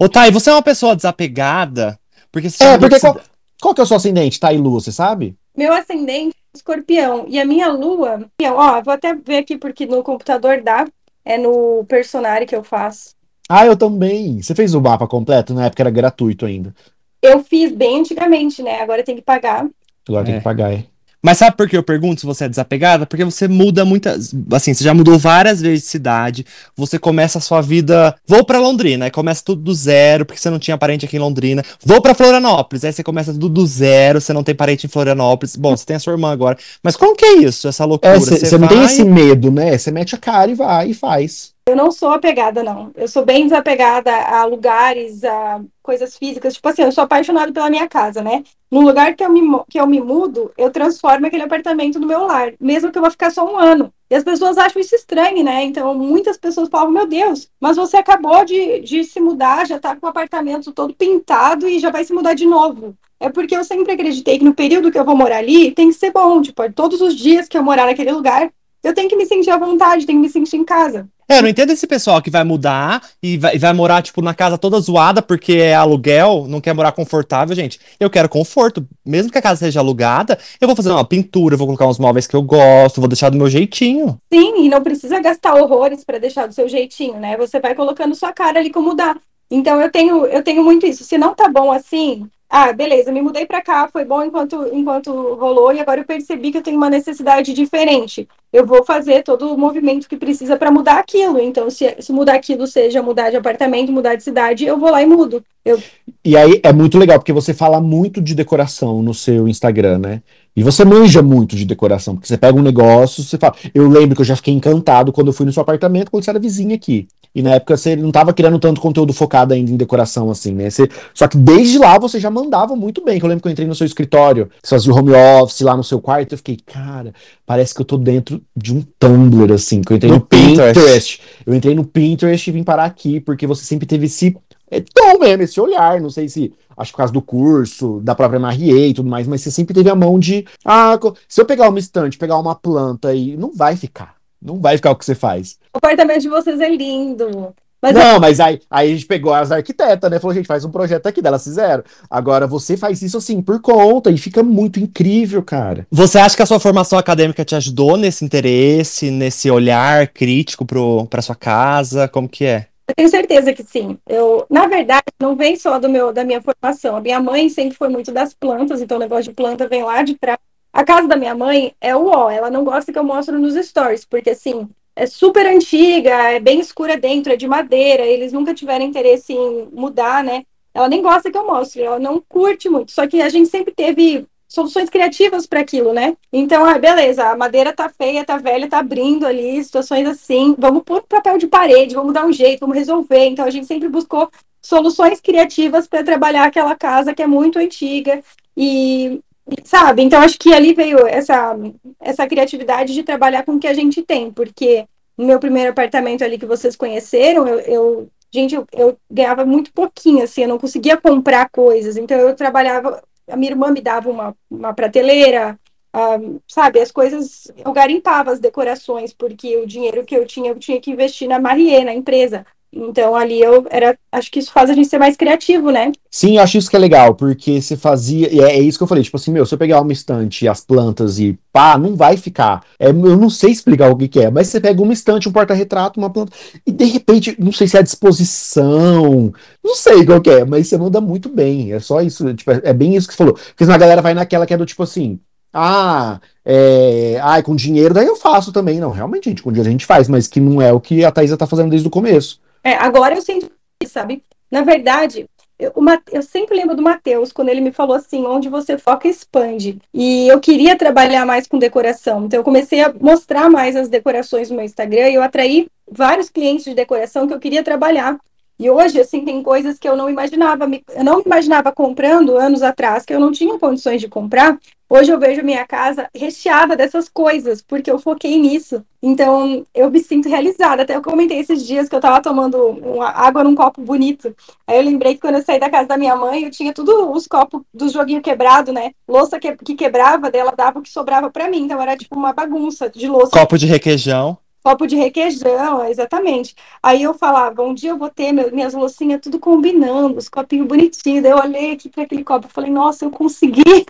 Ô, 0.00 0.08
Thay, 0.08 0.30
você 0.30 0.50
é 0.50 0.52
uma 0.52 0.62
pessoa 0.62 0.94
desapegada? 0.96 1.98
Porque 2.30 2.50
você 2.50 2.62
É, 2.64 2.76
porque 2.78 2.96
de 2.96 3.00
qual, 3.00 3.20
qual 3.62 3.74
que 3.74 3.80
é 3.80 3.84
o 3.84 3.86
seu 3.86 3.96
ascendente, 3.96 4.38
tá? 4.40 4.52
E 4.52 4.58
lua, 4.58 4.80
você 4.80 4.92
sabe? 4.92 5.36
meu 5.56 5.72
ascendente 5.72 6.36
é 6.54 6.56
escorpião, 6.58 7.24
e 7.28 7.40
a 7.40 7.44
minha 7.46 7.68
lua, 7.68 8.28
ó, 8.42 8.82
vou 8.82 8.92
até 8.92 9.14
ver 9.14 9.38
aqui 9.38 9.56
porque 9.56 9.86
no 9.86 10.02
computador 10.02 10.60
dá, 10.62 10.86
é 11.24 11.38
no 11.38 11.82
personagem 11.88 12.46
que 12.46 12.54
eu 12.54 12.62
faço. 12.62 13.14
Ah, 13.48 13.64
eu 13.64 13.74
também. 13.76 14.42
Você 14.42 14.54
fez 14.54 14.74
o 14.74 14.80
mapa 14.82 15.06
completo? 15.06 15.54
Na 15.54 15.66
época 15.66 15.82
era 15.82 15.90
gratuito 15.90 16.44
ainda. 16.44 16.74
Eu 17.22 17.42
fiz 17.42 17.72
bem 17.72 18.00
antigamente, 18.00 18.62
né? 18.62 18.82
Agora 18.82 19.02
tem 19.02 19.16
que 19.16 19.22
pagar. 19.22 19.66
Agora 20.06 20.24
tem 20.24 20.34
É. 20.34 20.38
que 20.38 20.44
pagar, 20.44 20.72
é. 20.74 20.84
Mas 21.22 21.38
sabe 21.38 21.56
por 21.56 21.68
que 21.68 21.76
eu 21.76 21.82
pergunto 21.82 22.20
se 22.20 22.26
você 22.26 22.44
é 22.44 22.48
desapegada? 22.48 23.04
Porque 23.04 23.24
você 23.24 23.48
muda 23.48 23.84
muitas. 23.84 24.32
Assim, 24.52 24.72
você 24.72 24.84
já 24.84 24.94
mudou 24.94 25.18
várias 25.18 25.60
vezes 25.60 25.82
de 25.84 25.90
cidade. 25.90 26.46
Você 26.76 26.98
começa 26.98 27.38
a 27.38 27.40
sua 27.40 27.60
vida. 27.60 28.14
Vou 28.26 28.44
pra 28.44 28.60
Londrina, 28.60 29.06
aí 29.06 29.10
começa 29.10 29.42
tudo 29.44 29.60
do 29.62 29.74
zero, 29.74 30.24
porque 30.24 30.40
você 30.40 30.50
não 30.50 30.58
tinha 30.58 30.78
parente 30.78 31.04
aqui 31.04 31.16
em 31.16 31.20
Londrina. 31.20 31.64
Vou 31.84 32.00
pra 32.00 32.14
Florianópolis, 32.14 32.84
aí 32.84 32.92
você 32.92 33.02
começa 33.02 33.32
tudo 33.32 33.48
do 33.48 33.66
zero, 33.66 34.20
você 34.20 34.32
não 34.32 34.44
tem 34.44 34.54
parente 34.54 34.86
em 34.86 34.88
Florianópolis. 34.90 35.56
Bom, 35.56 35.76
você 35.76 35.84
tem 35.84 35.96
a 35.96 36.00
sua 36.00 36.12
irmã 36.12 36.30
agora. 36.30 36.56
Mas 36.82 36.96
como 36.96 37.16
que 37.16 37.24
é 37.24 37.38
isso, 37.38 37.66
essa 37.66 37.84
loucura? 37.84 38.14
É, 38.14 38.18
você 38.20 38.56
não 38.58 38.68
tem 38.68 38.76
vai- 38.78 38.86
esse 38.86 39.04
medo, 39.04 39.50
né? 39.50 39.76
Você 39.76 39.90
mete 39.90 40.14
a 40.14 40.18
cara 40.18 40.50
e 40.50 40.54
vai 40.54 40.90
e 40.90 40.94
faz. 40.94 41.55
Eu 41.68 41.74
não 41.74 41.90
sou 41.90 42.10
apegada, 42.10 42.62
não. 42.62 42.92
Eu 42.94 43.08
sou 43.08 43.24
bem 43.24 43.42
desapegada 43.42 44.14
a 44.14 44.44
lugares, 44.44 45.24
a 45.24 45.60
coisas 45.82 46.16
físicas. 46.16 46.54
Tipo 46.54 46.68
assim, 46.68 46.82
eu 46.82 46.92
sou 46.92 47.02
apaixonada 47.02 47.52
pela 47.52 47.68
minha 47.68 47.88
casa, 47.88 48.22
né? 48.22 48.44
No 48.70 48.82
lugar 48.82 49.16
que 49.16 49.24
eu 49.24 49.28
me, 49.28 49.40
que 49.68 49.80
eu 49.80 49.84
me 49.84 50.00
mudo, 50.00 50.52
eu 50.56 50.70
transformo 50.70 51.26
aquele 51.26 51.42
apartamento 51.42 51.98
no 51.98 52.06
meu 52.06 52.24
lar, 52.24 52.52
mesmo 52.60 52.92
que 52.92 52.98
eu 52.98 53.02
vou 53.02 53.10
ficar 53.10 53.32
só 53.32 53.44
um 53.44 53.58
ano. 53.58 53.92
E 54.08 54.14
as 54.14 54.22
pessoas 54.22 54.56
acham 54.56 54.80
isso 54.80 54.94
estranho, 54.94 55.42
né? 55.42 55.64
Então, 55.64 55.92
muitas 55.92 56.36
pessoas 56.36 56.68
falam, 56.68 56.92
meu 56.92 57.04
Deus, 57.04 57.50
mas 57.60 57.76
você 57.76 57.96
acabou 57.96 58.44
de, 58.44 58.78
de 58.82 59.02
se 59.02 59.20
mudar, 59.20 59.66
já 59.66 59.80
tá 59.80 59.96
com 59.96 60.06
o 60.06 60.08
apartamento 60.08 60.70
todo 60.70 60.94
pintado 60.94 61.68
e 61.68 61.80
já 61.80 61.90
vai 61.90 62.04
se 62.04 62.12
mudar 62.12 62.34
de 62.34 62.46
novo. 62.46 62.96
É 63.18 63.28
porque 63.28 63.56
eu 63.56 63.64
sempre 63.64 63.92
acreditei 63.92 64.38
que 64.38 64.44
no 64.44 64.54
período 64.54 64.92
que 64.92 64.98
eu 64.98 65.04
vou 65.04 65.16
morar 65.16 65.38
ali, 65.38 65.72
tem 65.72 65.88
que 65.88 65.94
ser 65.94 66.12
bom. 66.12 66.40
Tipo, 66.40 66.72
todos 66.72 67.00
os 67.00 67.16
dias 67.16 67.48
que 67.48 67.58
eu 67.58 67.64
morar 67.64 67.86
naquele 67.86 68.12
lugar, 68.12 68.52
eu 68.86 68.94
tenho 68.94 69.08
que 69.08 69.16
me 69.16 69.26
sentir 69.26 69.50
à 69.50 69.58
vontade, 69.58 70.06
tenho 70.06 70.20
que 70.20 70.26
me 70.26 70.32
sentir 70.32 70.56
em 70.56 70.64
casa. 70.64 71.08
É, 71.28 71.38
eu 71.38 71.42
não 71.42 71.48
entendo 71.48 71.72
esse 71.72 71.88
pessoal 71.88 72.22
que 72.22 72.30
vai 72.30 72.44
mudar 72.44 73.02
e 73.20 73.36
vai, 73.36 73.56
e 73.56 73.58
vai 73.58 73.72
morar, 73.72 74.00
tipo, 74.00 74.22
na 74.22 74.32
casa 74.32 74.56
toda 74.56 74.78
zoada 74.78 75.20
porque 75.20 75.54
é 75.54 75.74
aluguel, 75.74 76.46
não 76.48 76.60
quer 76.60 76.72
morar 76.72 76.92
confortável, 76.92 77.54
gente. 77.56 77.80
Eu 77.98 78.08
quero 78.08 78.28
conforto. 78.28 78.86
Mesmo 79.04 79.32
que 79.32 79.38
a 79.38 79.42
casa 79.42 79.58
seja 79.58 79.80
alugada, 79.80 80.38
eu 80.60 80.68
vou 80.68 80.76
fazer 80.76 80.90
uma 80.90 81.04
pintura, 81.04 81.56
vou 81.56 81.66
colocar 81.66 81.88
uns 81.88 81.98
móveis 81.98 82.28
que 82.28 82.36
eu 82.36 82.42
gosto, 82.42 83.00
vou 83.00 83.08
deixar 83.08 83.30
do 83.30 83.36
meu 83.36 83.50
jeitinho. 83.50 84.16
Sim, 84.32 84.64
e 84.64 84.68
não 84.68 84.80
precisa 84.80 85.18
gastar 85.18 85.56
horrores 85.56 86.04
para 86.04 86.20
deixar 86.20 86.46
do 86.46 86.54
seu 86.54 86.68
jeitinho, 86.68 87.18
né? 87.18 87.36
Você 87.36 87.58
vai 87.58 87.74
colocando 87.74 88.14
sua 88.14 88.32
cara 88.32 88.60
ali 88.60 88.70
como 88.70 88.94
dá. 88.94 89.16
Então 89.50 89.80
eu 89.80 89.90
tenho, 89.90 90.26
eu 90.26 90.44
tenho 90.44 90.62
muito 90.62 90.86
isso. 90.86 91.02
Se 91.02 91.18
não 91.18 91.34
tá 91.34 91.48
bom 91.48 91.72
assim, 91.72 92.28
ah, 92.48 92.72
beleza, 92.72 93.10
me 93.10 93.20
mudei 93.20 93.44
para 93.44 93.60
cá, 93.60 93.88
foi 93.88 94.04
bom 94.04 94.22
enquanto, 94.22 94.68
enquanto 94.72 95.10
rolou, 95.34 95.72
e 95.72 95.80
agora 95.80 96.00
eu 96.00 96.04
percebi 96.04 96.52
que 96.52 96.58
eu 96.58 96.62
tenho 96.62 96.76
uma 96.76 96.88
necessidade 96.88 97.52
diferente. 97.52 98.28
Eu 98.52 98.64
vou 98.64 98.84
fazer 98.84 99.22
todo 99.24 99.52
o 99.52 99.58
movimento 99.58 100.08
que 100.08 100.16
precisa 100.16 100.56
para 100.56 100.70
mudar 100.70 100.98
aquilo. 100.98 101.40
Então, 101.40 101.68
se, 101.68 101.96
se 101.98 102.12
mudar 102.12 102.36
aquilo 102.36 102.66
seja 102.66 103.02
mudar 103.02 103.30
de 103.30 103.36
apartamento, 103.36 103.92
mudar 103.92 104.14
de 104.14 104.22
cidade, 104.22 104.64
eu 104.64 104.78
vou 104.78 104.90
lá 104.90 105.02
e 105.02 105.06
mudo. 105.06 105.44
Eu, 105.64 105.82
E 106.24 106.36
aí 106.36 106.60
é 106.62 106.72
muito 106.72 106.96
legal, 106.96 107.18
porque 107.18 107.32
você 107.32 107.52
fala 107.52 107.80
muito 107.80 108.20
de 108.22 108.34
decoração 108.34 109.02
no 109.02 109.12
seu 109.12 109.48
Instagram, 109.48 109.98
né? 109.98 110.22
E 110.54 110.62
você 110.62 110.84
manja 110.84 111.20
muito 111.20 111.56
de 111.56 111.66
decoração, 111.66 112.14
porque 112.14 112.28
você 112.28 112.38
pega 112.38 112.56
um 112.56 112.62
negócio, 112.62 113.22
você 113.22 113.36
fala. 113.36 113.54
Eu 113.74 113.88
lembro 113.88 114.14
que 114.14 114.22
eu 114.22 114.26
já 114.26 114.36
fiquei 114.36 114.54
encantado 114.54 115.12
quando 115.12 115.26
eu 115.26 115.32
fui 115.34 115.44
no 115.44 115.52
seu 115.52 115.60
apartamento, 115.60 116.10
quando 116.10 116.24
você 116.24 116.30
era 116.30 116.38
vizinha 116.38 116.76
aqui. 116.76 117.08
E 117.36 117.42
na 117.42 117.50
época 117.56 117.76
você 117.76 117.94
não 117.94 118.08
estava 118.08 118.32
criando 118.32 118.58
tanto 118.58 118.80
conteúdo 118.80 119.12
focado 119.12 119.52
ainda 119.52 119.70
em 119.70 119.76
decoração, 119.76 120.30
assim, 120.30 120.52
né? 120.54 120.70
Você- 120.70 120.88
só 121.12 121.28
que 121.28 121.36
desde 121.36 121.78
lá 121.78 121.98
você 121.98 122.18
já 122.18 122.30
mandava 122.30 122.74
muito 122.74 123.04
bem. 123.04 123.18
Que 123.18 123.24
eu 123.26 123.28
lembro 123.28 123.42
que 123.42 123.48
eu 123.48 123.52
entrei 123.52 123.68
no 123.68 123.74
seu 123.74 123.86
escritório, 123.86 124.48
você 124.62 124.74
fazia 124.74 124.94
home 124.94 125.12
office 125.12 125.60
lá 125.60 125.76
no 125.76 125.84
seu 125.84 126.00
quarto, 126.00 126.32
eu 126.32 126.38
fiquei, 126.38 126.56
cara, 126.56 127.12
parece 127.44 127.74
que 127.74 127.82
eu 127.82 127.84
tô 127.84 127.98
dentro 127.98 128.40
de 128.56 128.74
um 128.74 128.82
Tumblr, 128.98 129.52
assim, 129.52 129.82
que 129.82 129.92
eu 129.92 129.96
entrei 129.98 130.10
no, 130.10 130.16
No 130.16 130.22
Pinterest. 130.22 130.74
Pinterest. 130.80 131.20
Eu 131.44 131.54
entrei 131.54 131.74
no 131.74 131.84
Pinterest 131.84 132.48
e 132.48 132.52
vim 132.54 132.64
parar 132.64 132.86
aqui, 132.86 133.20
porque 133.20 133.46
você 133.46 133.66
sempre 133.66 133.86
teve 133.86 134.06
esse 134.06 134.34
é 134.70 134.80
tão 134.80 135.18
mesmo 135.20 135.42
esse 135.44 135.60
olhar, 135.60 136.00
não 136.00 136.10
sei 136.10 136.28
se 136.28 136.52
acho 136.76 136.90
que 136.90 136.94
por 136.94 136.98
causa 136.98 137.12
do 137.12 137.22
curso, 137.22 138.00
da 138.02 138.14
própria 138.16 138.40
Marie 138.40 138.88
e 138.88 138.94
tudo 138.94 139.08
mais, 139.08 139.28
mas 139.28 139.40
você 139.40 139.50
sempre 139.50 139.72
teve 139.74 139.88
a 139.88 139.94
mão 139.94 140.18
de 140.18 140.44
ah, 140.64 140.98
se 141.28 141.40
eu 141.40 141.44
pegar 141.44 141.68
uma 141.68 141.78
estante, 141.78 142.18
pegar 142.18 142.36
uma 142.38 142.54
planta 142.54 143.14
e 143.14 143.36
não 143.36 143.52
vai 143.54 143.76
ficar. 143.76 144.15
Não 144.40 144.60
vai 144.60 144.76
ficar 144.76 144.90
o 144.90 144.96
que 144.96 145.04
você 145.04 145.14
faz. 145.14 145.58
o 145.74 145.78
apartamento 145.78 146.22
de 146.22 146.28
vocês 146.28 146.60
é 146.60 146.68
lindo. 146.68 147.54
Mas 147.82 147.94
não, 147.94 148.18
mas 148.18 148.40
aí, 148.40 148.60
aí 148.70 148.90
a 148.90 148.94
gente 148.94 149.06
pegou 149.06 149.32
as 149.32 149.52
arquitetas, 149.52 150.10
né? 150.10 150.18
Falou, 150.18 150.34
gente, 150.34 150.46
faz 150.46 150.64
um 150.64 150.70
projeto 150.70 151.06
aqui, 151.06 151.20
delas 151.20 151.44
fizeram. 151.44 151.84
Agora 152.10 152.46
você 152.46 152.76
faz 152.76 153.02
isso 153.02 153.18
assim 153.18 153.42
por 153.42 153.60
conta 153.60 154.10
e 154.10 154.16
fica 154.16 154.42
muito 154.42 154.80
incrível, 154.80 155.42
cara. 155.42 155.86
Você 155.90 156.18
acha 156.18 156.34
que 156.34 156.42
a 156.42 156.46
sua 156.46 156.58
formação 156.58 156.98
acadêmica 156.98 157.44
te 157.44 157.54
ajudou 157.54 157.96
nesse 157.96 158.24
interesse, 158.24 159.10
nesse 159.10 159.50
olhar 159.50 160.08
crítico 160.08 160.64
pro, 160.64 161.06
pra 161.06 161.22
sua 161.22 161.36
casa? 161.36 162.08
Como 162.08 162.28
que 162.28 162.44
é? 162.44 162.66
Eu 162.88 162.94
tenho 162.94 163.08
certeza 163.08 163.52
que 163.52 163.62
sim. 163.62 163.98
Eu, 164.08 164.46
na 164.48 164.66
verdade, 164.66 165.04
não 165.20 165.36
vem 165.36 165.56
só 165.56 165.78
do 165.78 165.88
meu, 165.88 166.12
da 166.12 166.24
minha 166.24 166.40
formação. 166.40 166.96
A 166.96 167.00
minha 167.00 167.20
mãe 167.20 167.48
sempre 167.48 167.76
foi 167.76 167.88
muito 167.88 168.10
das 168.12 168.32
plantas, 168.32 168.80
então 168.80 168.96
o 168.96 169.00
negócio 169.00 169.24
de 169.24 169.32
planta 169.32 169.68
vem 169.68 169.82
lá 169.82 170.02
de 170.02 170.14
trás. 170.14 170.38
A 170.72 170.84
casa 170.84 171.08
da 171.08 171.16
minha 171.16 171.34
mãe 171.34 171.74
é 171.80 171.96
o 171.96 172.06
ó, 172.06 172.30
ela 172.30 172.50
não 172.50 172.64
gosta 172.64 172.92
que 172.92 172.98
eu 172.98 173.04
mostre 173.04 173.36
nos 173.36 173.54
stories, 173.54 174.04
porque 174.04 174.30
assim, 174.30 174.68
é 174.94 175.06
super 175.06 175.46
antiga, 175.46 176.10
é 176.30 176.40
bem 176.40 176.58
escura 176.60 176.96
dentro, 176.96 177.32
é 177.32 177.36
de 177.36 177.46
madeira, 177.46 178.02
eles 178.04 178.32
nunca 178.32 178.54
tiveram 178.54 178.84
interesse 178.84 179.32
em 179.32 179.68
mudar, 179.72 180.24
né? 180.24 180.44
Ela 180.72 180.88
nem 180.88 181.02
gosta 181.02 181.30
que 181.30 181.38
eu 181.38 181.46
mostre, 181.46 181.82
ela 181.82 181.98
não 181.98 182.22
curte 182.28 182.68
muito. 182.68 182.92
Só 182.92 183.06
que 183.06 183.22
a 183.22 183.28
gente 183.28 183.48
sempre 183.48 183.72
teve 183.74 184.26
soluções 184.48 184.88
criativas 184.88 185.46
para 185.46 185.60
aquilo, 185.60 185.92
né? 185.92 186.16
Então, 186.32 186.64
ah, 186.64 186.78
beleza, 186.78 187.30
a 187.30 187.36
madeira 187.36 187.72
tá 187.72 187.88
feia, 187.88 188.24
tá 188.24 188.36
velha, 188.38 188.68
tá 188.68 188.78
abrindo 188.78 189.26
ali, 189.26 189.62
situações 189.62 190.06
assim, 190.06 190.54
vamos 190.58 190.82
pôr 190.82 191.02
papel 191.02 191.38
de 191.38 191.46
parede, 191.46 191.94
vamos 191.94 192.14
dar 192.14 192.26
um 192.26 192.32
jeito, 192.32 192.60
vamos 192.60 192.76
resolver. 192.76 193.26
Então, 193.26 193.44
a 193.44 193.50
gente 193.50 193.66
sempre 193.66 193.88
buscou 193.88 194.30
soluções 194.62 195.20
criativas 195.20 195.86
para 195.86 196.04
trabalhar 196.04 196.44
aquela 196.44 196.74
casa 196.74 197.14
que 197.14 197.22
é 197.22 197.26
muito 197.26 197.58
antiga 197.58 198.22
e 198.56 199.20
sabe? 199.64 200.02
Então, 200.02 200.20
acho 200.20 200.38
que 200.38 200.52
ali 200.52 200.74
veio 200.74 201.06
essa 201.06 201.56
essa 202.00 202.26
criatividade 202.26 202.94
de 202.94 203.02
trabalhar 203.02 203.44
com 203.44 203.52
o 203.52 203.60
que 203.60 203.66
a 203.66 203.74
gente 203.74 204.02
tem, 204.02 204.30
porque 204.30 204.86
no 205.16 205.26
meu 205.26 205.38
primeiro 205.38 205.70
apartamento 205.70 206.22
ali 206.22 206.38
que 206.38 206.46
vocês 206.46 206.76
conheceram, 206.76 207.46
eu, 207.46 207.60
eu 207.60 208.08
gente, 208.32 208.54
eu, 208.54 208.66
eu 208.72 208.98
ganhava 209.10 209.44
muito 209.44 209.72
pouquinho, 209.72 210.24
assim, 210.24 210.42
eu 210.42 210.48
não 210.48 210.58
conseguia 210.58 210.96
comprar 210.96 211.48
coisas. 211.48 211.96
Então 211.96 212.18
eu 212.18 212.34
trabalhava, 212.34 213.02
a 213.28 213.36
minha 213.36 213.52
irmã 213.52 213.70
me 213.70 213.80
dava 213.80 214.10
uma, 214.10 214.36
uma 214.50 214.74
prateleira, 214.74 215.58
uh, 215.94 216.40
sabe, 216.46 216.80
as 216.80 216.90
coisas, 216.90 217.50
eu 217.56 217.72
garimpava 217.72 218.32
as 218.32 218.40
decorações, 218.40 219.12
porque 219.12 219.56
o 219.56 219.66
dinheiro 219.66 220.04
que 220.04 220.16
eu 220.16 220.26
tinha, 220.26 220.50
eu 220.50 220.58
tinha 220.58 220.80
que 220.80 220.90
investir 220.90 221.28
na 221.28 221.38
Marie, 221.40 221.84
na 221.84 221.94
empresa. 221.94 222.46
Então 222.72 223.14
ali 223.14 223.40
eu 223.40 223.66
era, 223.70 223.96
acho 224.12 224.30
que 224.30 224.38
isso 224.38 224.52
faz 224.52 224.68
a 224.68 224.74
gente 224.74 224.88
ser 224.88 224.98
mais 224.98 225.16
criativo, 225.16 225.70
né? 225.70 225.92
Sim, 226.10 226.36
eu 226.36 226.42
acho 226.42 226.58
isso 226.58 226.68
que 226.68 226.76
é 226.76 226.78
legal, 226.78 227.14
porque 227.14 227.60
você 227.60 227.76
fazia, 227.76 228.32
e 228.32 228.40
é, 228.40 228.56
é 228.56 228.60
isso 228.60 228.78
que 228.78 228.84
eu 228.84 228.88
falei, 228.88 229.02
tipo 229.02 229.16
assim, 229.16 229.30
meu, 229.30 229.46
se 229.46 229.54
eu 229.54 229.58
pegar 229.58 229.80
uma 229.80 229.92
estante, 229.92 230.46
as 230.46 230.60
plantas 230.60 231.18
e 231.18 231.38
pá, 231.52 231.78
não 231.78 231.96
vai 231.96 232.16
ficar. 232.16 232.62
É, 232.78 232.88
eu 232.88 232.92
não 232.92 233.30
sei 233.30 233.50
explicar 233.50 233.90
o 233.90 233.96
que, 233.96 234.08
que 234.08 234.20
é, 234.20 234.30
mas 234.30 234.48
você 234.48 234.60
pega 234.60 234.82
uma 234.82 234.92
estante, 234.92 235.28
um 235.28 235.32
porta-retrato, 235.32 235.98
uma 235.98 236.10
planta, 236.10 236.32
e 236.66 236.72
de 236.72 236.84
repente, 236.84 237.36
não 237.38 237.52
sei 237.52 237.66
se 237.66 237.76
é 237.76 237.80
a 237.80 237.82
disposição, 237.82 239.32
não 239.64 239.74
sei 239.74 240.04
qual 240.04 240.20
que 240.20 240.30
é, 240.30 240.44
mas 240.44 240.68
você 240.68 240.76
manda 240.76 241.00
muito 241.00 241.28
bem. 241.28 241.72
É 241.72 241.80
só 241.80 242.00
isso, 242.00 242.32
tipo, 242.34 242.50
é, 242.50 242.60
é 242.64 242.72
bem 242.72 242.94
isso 242.94 243.08
que 243.08 243.14
você 243.14 243.18
falou. 243.18 243.34
Porque 243.34 243.64
senão 243.64 243.74
a 243.74 243.78
galera 243.78 244.02
vai 244.02 244.14
naquela 244.14 244.46
que 244.46 244.54
é 244.54 244.56
do 244.56 244.66
tipo 244.66 244.82
assim, 244.82 245.18
ah, 245.52 246.20
é, 246.44 247.18
com 247.42 247.56
dinheiro 247.56 247.94
daí 247.94 248.06
eu 248.06 248.16
faço 248.16 248.52
também. 248.52 248.78
Não, 248.78 248.90
realmente, 248.90 249.30
gente, 249.30 249.42
com 249.42 249.50
dinheiro 249.50 249.68
a 249.68 249.72
gente 249.72 249.86
faz, 249.86 250.08
mas 250.08 250.26
que 250.28 250.40
não 250.40 250.60
é 250.60 250.72
o 250.72 250.80
que 250.80 251.04
a 251.04 251.10
Thaisa 251.10 251.36
tá 251.36 251.46
fazendo 251.46 251.70
desde 251.70 251.88
o 251.88 251.90
começo. 251.90 252.40
É, 252.66 252.74
agora 252.74 253.14
eu 253.14 253.22
sinto, 253.22 253.48
sabe? 253.86 254.24
Na 254.50 254.62
verdade, 254.62 255.30
eu, 255.56 255.72
eu 256.10 256.20
sempre 256.20 256.56
lembro 256.56 256.74
do 256.74 256.82
Matheus, 256.82 257.30
quando 257.30 257.48
ele 257.48 257.60
me 257.60 257.70
falou 257.70 257.94
assim, 257.94 258.26
onde 258.26 258.48
você 258.48 258.76
foca, 258.76 259.06
expande. 259.06 259.78
E 259.94 260.26
eu 260.26 260.40
queria 260.40 260.76
trabalhar 260.76 261.24
mais 261.24 261.46
com 261.46 261.60
decoração. 261.60 262.24
Então 262.24 262.40
eu 262.40 262.42
comecei 262.42 262.82
a 262.82 262.92
mostrar 262.92 263.48
mais 263.48 263.76
as 263.76 263.88
decorações 263.88 264.50
no 264.50 264.56
meu 264.56 264.64
Instagram 264.64 265.10
e 265.10 265.14
eu 265.14 265.22
atraí 265.22 265.68
vários 265.88 266.28
clientes 266.28 266.64
de 266.64 266.74
decoração 266.74 267.28
que 267.28 267.34
eu 267.34 267.38
queria 267.38 267.62
trabalhar. 267.62 268.18
E 268.58 268.70
hoje, 268.70 268.98
assim, 268.98 269.24
tem 269.24 269.42
coisas 269.42 269.78
que 269.78 269.88
eu 269.88 269.96
não 269.96 270.08
imaginava, 270.08 270.68
eu 270.94 271.04
não 271.04 271.20
imaginava 271.20 271.70
comprando 271.70 272.36
anos 272.36 272.62
atrás, 272.62 273.04
que 273.04 273.12
eu 273.12 273.20
não 273.20 273.30
tinha 273.30 273.58
condições 273.58 274.00
de 274.00 274.08
comprar. 274.08 274.58
Hoje 274.88 275.10
eu 275.10 275.18
vejo 275.18 275.42
minha 275.42 275.66
casa 275.66 276.08
recheada 276.14 276.76
dessas 276.76 277.08
coisas, 277.08 277.60
porque 277.60 277.90
eu 277.90 277.98
foquei 277.98 278.38
nisso. 278.38 278.84
Então, 279.02 279.66
eu 279.74 279.90
me 279.90 280.00
sinto 280.00 280.28
realizada. 280.28 280.82
Até 280.82 280.94
eu 280.94 281.02
comentei 281.02 281.38
esses 281.38 281.66
dias 281.66 281.88
que 281.88 281.94
eu 281.94 282.00
tava 282.00 282.22
tomando 282.22 282.78
água 283.02 283.42
num 283.42 283.54
copo 283.54 283.82
bonito. 283.82 284.34
Aí 284.66 284.78
eu 284.78 284.84
lembrei 284.84 285.14
que 285.14 285.20
quando 285.20 285.34
eu 285.34 285.42
saí 285.42 285.58
da 285.58 285.68
casa 285.68 285.88
da 285.88 285.98
minha 285.98 286.14
mãe, 286.14 286.44
eu 286.44 286.50
tinha 286.50 286.72
tudo 286.72 287.10
os 287.10 287.26
copos 287.26 287.62
do 287.74 287.88
joguinho 287.88 288.22
quebrado, 288.22 288.72
né? 288.72 288.92
Louça 289.08 289.40
que, 289.40 289.56
que 289.56 289.74
quebrava, 289.74 290.30
dela 290.30 290.54
dava 290.56 290.78
o 290.78 290.82
que 290.82 290.88
sobrava 290.88 291.30
para 291.30 291.50
mim. 291.50 291.64
Então, 291.64 291.82
era 291.82 291.96
tipo 291.96 292.16
uma 292.16 292.32
bagunça 292.32 292.88
de 292.88 293.08
louça. 293.08 293.32
Copo 293.32 293.58
de 293.58 293.66
requeijão 293.66 294.38
copo 294.66 294.84
de 294.84 294.96
requeijão, 294.96 295.84
exatamente. 295.84 296.56
Aí 296.82 297.00
eu 297.00 297.14
falava, 297.14 297.62
um 297.62 297.72
dia 297.72 297.90
eu 297.90 297.96
vou 297.96 298.10
ter 298.10 298.32
meu, 298.32 298.50
minhas 298.50 298.74
loucinhas 298.74 299.20
tudo 299.22 299.38
combinando, 299.38 300.18
os 300.18 300.28
copinhos 300.28 300.66
bonitinhos. 300.66 301.22
Daí 301.22 301.30
eu 301.30 301.38
olhei 301.38 301.70
aqui 301.70 301.88
para 301.88 302.02
aquele 302.02 302.24
copo 302.24 302.48
e 302.50 302.52
falei, 302.52 302.68
nossa, 302.68 303.04
eu 303.04 303.10
consegui. 303.10 303.62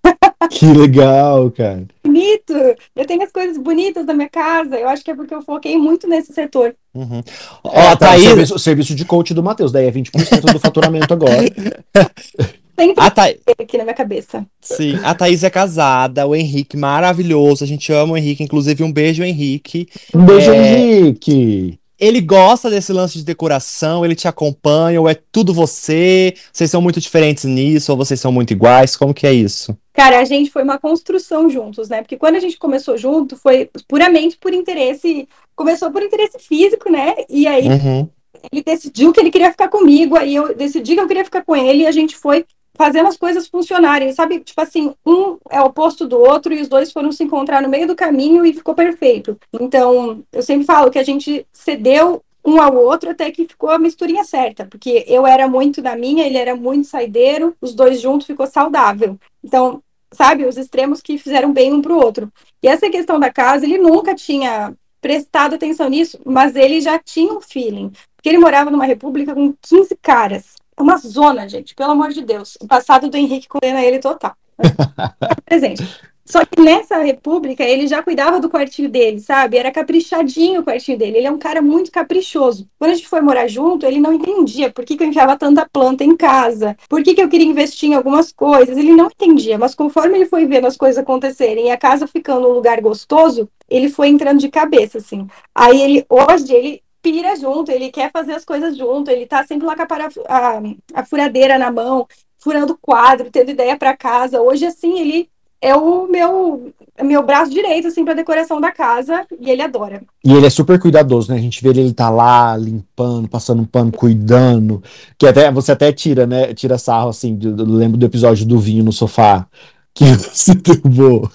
Que 0.50 0.66
legal, 0.66 1.50
cara. 1.50 1.86
Bonito. 2.04 2.52
Eu 2.94 3.06
tenho 3.06 3.22
as 3.22 3.32
coisas 3.32 3.56
bonitas 3.56 4.04
da 4.04 4.12
minha 4.12 4.28
casa. 4.28 4.76
Eu 4.76 4.86
acho 4.88 5.02
que 5.02 5.10
é 5.10 5.14
porque 5.14 5.34
eu 5.34 5.40
foquei 5.40 5.78
muito 5.78 6.06
nesse 6.06 6.32
setor. 6.32 6.76
Uhum. 6.94 7.22
Ó, 7.64 7.70
é, 7.72 7.96
tá, 7.96 8.08
Thaís... 8.08 8.22
o, 8.22 8.26
serviço, 8.26 8.54
o 8.54 8.58
serviço 8.58 8.94
de 8.94 9.04
coach 9.06 9.32
do 9.32 9.42
Matheus, 9.42 9.72
daí 9.72 9.86
é 9.86 9.90
20% 9.90 10.52
do 10.52 10.60
faturamento 10.60 11.12
agora. 11.12 11.32
Sempre 12.78 13.04
a 13.04 13.10
Tha... 13.10 13.34
aqui 13.58 13.78
na 13.78 13.84
minha 13.84 13.94
cabeça. 13.94 14.46
Sim, 14.60 14.98
a 15.02 15.14
Thaís 15.14 15.42
é 15.42 15.50
casada, 15.50 16.26
o 16.26 16.34
Henrique 16.34 16.76
maravilhoso, 16.76 17.64
a 17.64 17.66
gente 17.66 17.92
ama 17.92 18.12
o 18.12 18.16
Henrique, 18.16 18.42
inclusive 18.42 18.84
um 18.84 18.92
beijo, 18.92 19.22
Henrique. 19.22 19.88
Um 20.14 20.24
beijo, 20.24 20.50
é... 20.50 20.56
Henrique! 20.56 21.78
Ele 21.98 22.20
gosta 22.20 22.68
desse 22.68 22.92
lance 22.92 23.16
de 23.16 23.24
decoração, 23.24 24.04
ele 24.04 24.14
te 24.14 24.28
acompanha, 24.28 25.00
ou 25.00 25.08
é 25.08 25.16
tudo 25.32 25.54
você? 25.54 26.34
Vocês 26.52 26.70
são 26.70 26.82
muito 26.82 27.00
diferentes 27.00 27.44
nisso, 27.44 27.90
ou 27.90 27.96
vocês 27.96 28.20
são 28.20 28.30
muito 28.30 28.52
iguais? 28.52 28.94
Como 28.96 29.14
que 29.14 29.26
é 29.26 29.32
isso? 29.32 29.74
Cara, 29.94 30.20
a 30.20 30.24
gente 30.24 30.50
foi 30.50 30.62
uma 30.62 30.78
construção 30.78 31.48
juntos, 31.48 31.88
né? 31.88 32.02
Porque 32.02 32.18
quando 32.18 32.36
a 32.36 32.40
gente 32.40 32.58
começou 32.58 32.98
junto, 32.98 33.34
foi 33.34 33.70
puramente 33.88 34.36
por 34.36 34.52
interesse. 34.52 35.26
Começou 35.54 35.90
por 35.90 36.02
interesse 36.02 36.38
físico, 36.38 36.92
né? 36.92 37.14
E 37.30 37.46
aí 37.46 37.66
uhum. 37.66 38.06
ele 38.52 38.62
decidiu 38.62 39.10
que 39.10 39.18
ele 39.18 39.30
queria 39.30 39.50
ficar 39.50 39.68
comigo, 39.68 40.16
aí 40.16 40.34
eu 40.34 40.54
decidi 40.54 40.94
que 40.94 41.00
eu 41.00 41.08
queria 41.08 41.24
ficar 41.24 41.46
com 41.46 41.56
ele, 41.56 41.84
e 41.84 41.86
a 41.86 41.92
gente 41.92 42.14
foi 42.14 42.44
fazendo 42.76 43.08
as 43.08 43.16
coisas 43.16 43.48
funcionarem, 43.48 44.12
sabe? 44.12 44.40
Tipo 44.40 44.60
assim, 44.60 44.94
um 45.04 45.38
é 45.50 45.60
oposto 45.60 46.06
do 46.06 46.18
outro 46.18 46.52
e 46.52 46.60
os 46.60 46.68
dois 46.68 46.92
foram 46.92 47.10
se 47.10 47.24
encontrar 47.24 47.62
no 47.62 47.68
meio 47.68 47.86
do 47.86 47.96
caminho 47.96 48.44
e 48.44 48.52
ficou 48.52 48.74
perfeito. 48.74 49.38
Então, 49.60 50.22
eu 50.32 50.42
sempre 50.42 50.64
falo 50.64 50.90
que 50.90 50.98
a 50.98 51.04
gente 51.04 51.46
cedeu 51.52 52.22
um 52.44 52.60
ao 52.60 52.76
outro 52.76 53.10
até 53.10 53.30
que 53.30 53.48
ficou 53.48 53.70
a 53.70 53.78
misturinha 53.78 54.22
certa, 54.22 54.64
porque 54.66 55.04
eu 55.08 55.26
era 55.26 55.48
muito 55.48 55.82
da 55.82 55.96
minha, 55.96 56.24
ele 56.24 56.38
era 56.38 56.54
muito 56.54 56.86
saideiro, 56.86 57.56
os 57.60 57.74
dois 57.74 58.00
juntos 58.00 58.26
ficou 58.26 58.46
saudável. 58.46 59.18
Então, 59.42 59.82
sabe, 60.12 60.44
os 60.44 60.56
extremos 60.56 61.00
que 61.00 61.18
fizeram 61.18 61.52
bem 61.52 61.72
um 61.72 61.82
pro 61.82 61.98
outro. 61.98 62.32
E 62.62 62.68
essa 62.68 62.88
questão 62.88 63.18
da 63.18 63.32
casa, 63.32 63.64
ele 63.64 63.78
nunca 63.78 64.14
tinha 64.14 64.72
prestado 65.00 65.54
atenção 65.54 65.88
nisso, 65.88 66.18
mas 66.24 66.54
ele 66.54 66.80
já 66.80 66.98
tinha 66.98 67.32
um 67.32 67.40
feeling, 67.40 67.90
porque 68.16 68.28
ele 68.28 68.38
morava 68.38 68.70
numa 68.70 68.84
república 68.84 69.34
com 69.34 69.52
15 69.60 69.96
caras. 70.00 70.54
Uma 70.78 70.96
zona, 70.98 71.48
gente, 71.48 71.74
pelo 71.74 71.92
amor 71.92 72.10
de 72.10 72.22
Deus. 72.22 72.56
O 72.60 72.66
passado 72.66 73.08
do 73.08 73.16
Henrique 73.16 73.48
condena 73.48 73.82
ele 73.82 73.98
total. 73.98 74.36
Presente. 75.44 75.82
Só 76.26 76.44
que 76.44 76.60
nessa 76.60 76.98
república 76.98 77.62
ele 77.62 77.86
já 77.86 78.02
cuidava 78.02 78.40
do 78.40 78.50
quartinho 78.50 78.88
dele, 78.88 79.20
sabe? 79.20 79.56
Era 79.56 79.70
caprichadinho 79.70 80.60
o 80.60 80.64
quartinho 80.64 80.98
dele. 80.98 81.18
Ele 81.18 81.26
é 81.28 81.30
um 81.30 81.38
cara 81.38 81.62
muito 81.62 81.90
caprichoso. 81.92 82.68
Quando 82.76 82.90
a 82.90 82.94
gente 82.94 83.06
foi 83.06 83.20
morar 83.20 83.46
junto, 83.46 83.86
ele 83.86 84.00
não 84.00 84.12
entendia 84.12 84.72
por 84.72 84.84
que, 84.84 84.96
que 84.96 85.04
eu 85.04 85.08
enfiava 85.08 85.38
tanta 85.38 85.68
planta 85.72 86.02
em 86.02 86.16
casa, 86.16 86.76
por 86.88 87.00
que, 87.04 87.14
que 87.14 87.22
eu 87.22 87.28
queria 87.28 87.46
investir 87.46 87.90
em 87.90 87.94
algumas 87.94 88.32
coisas. 88.32 88.76
Ele 88.76 88.92
não 88.92 89.06
entendia, 89.06 89.56
mas 89.56 89.72
conforme 89.72 90.16
ele 90.16 90.26
foi 90.26 90.46
vendo 90.46 90.66
as 90.66 90.76
coisas 90.76 90.98
acontecerem 90.98 91.68
e 91.68 91.70
a 91.70 91.76
casa 91.76 92.08
ficando 92.08 92.48
um 92.48 92.52
lugar 92.52 92.80
gostoso, 92.80 93.48
ele 93.70 93.88
foi 93.88 94.08
entrando 94.08 94.40
de 94.40 94.48
cabeça, 94.48 94.98
assim. 94.98 95.28
Aí 95.54 95.80
ele, 95.80 96.06
hoje, 96.08 96.52
ele 96.52 96.82
pira 97.06 97.36
junto, 97.36 97.70
ele 97.70 97.88
quer 97.92 98.10
fazer 98.10 98.32
as 98.32 98.44
coisas 98.44 98.76
junto, 98.76 99.12
ele 99.12 99.26
tá 99.26 99.46
sempre 99.46 99.64
lá 99.64 99.76
com 99.76 99.82
a, 99.82 100.08
a, 100.28 100.62
a 100.92 101.04
furadeira 101.04 101.56
na 101.56 101.70
mão, 101.70 102.04
furando 102.36 102.76
quadro, 102.76 103.30
tendo 103.30 103.52
ideia 103.52 103.76
para 103.76 103.96
casa. 103.96 104.42
Hoje, 104.42 104.66
assim, 104.66 104.98
ele 104.98 105.28
é 105.60 105.76
o 105.76 106.08
meu 106.08 106.72
meu 107.04 107.22
braço 107.22 107.52
direito, 107.52 107.86
assim, 107.86 108.04
pra 108.04 108.14
decoração 108.14 108.60
da 108.60 108.72
casa, 108.72 109.24
e 109.38 109.50
ele 109.50 109.62
adora. 109.62 110.02
E 110.24 110.32
ele 110.32 110.46
é 110.46 110.50
super 110.50 110.80
cuidadoso, 110.80 111.30
né? 111.30 111.38
A 111.38 111.40
gente 111.40 111.62
vê 111.62 111.68
ele, 111.68 111.82
ele 111.82 111.92
tá 111.92 112.10
lá 112.10 112.56
limpando, 112.56 113.28
passando 113.28 113.62
um 113.62 113.66
pano, 113.66 113.92
cuidando. 113.92 114.82
Que 115.16 115.28
até 115.28 115.52
você 115.52 115.72
até 115.72 115.92
tira, 115.92 116.26
né? 116.26 116.52
Tira 116.54 116.76
sarro, 116.76 117.10
assim, 117.10 117.38
lembro 117.40 117.96
do 117.98 118.06
episódio 118.06 118.46
do 118.46 118.58
vinho 118.58 118.82
no 118.82 118.92
sofá. 118.92 119.46
Que 119.94 120.06
você 120.16 120.54
derrubou. 120.54 121.30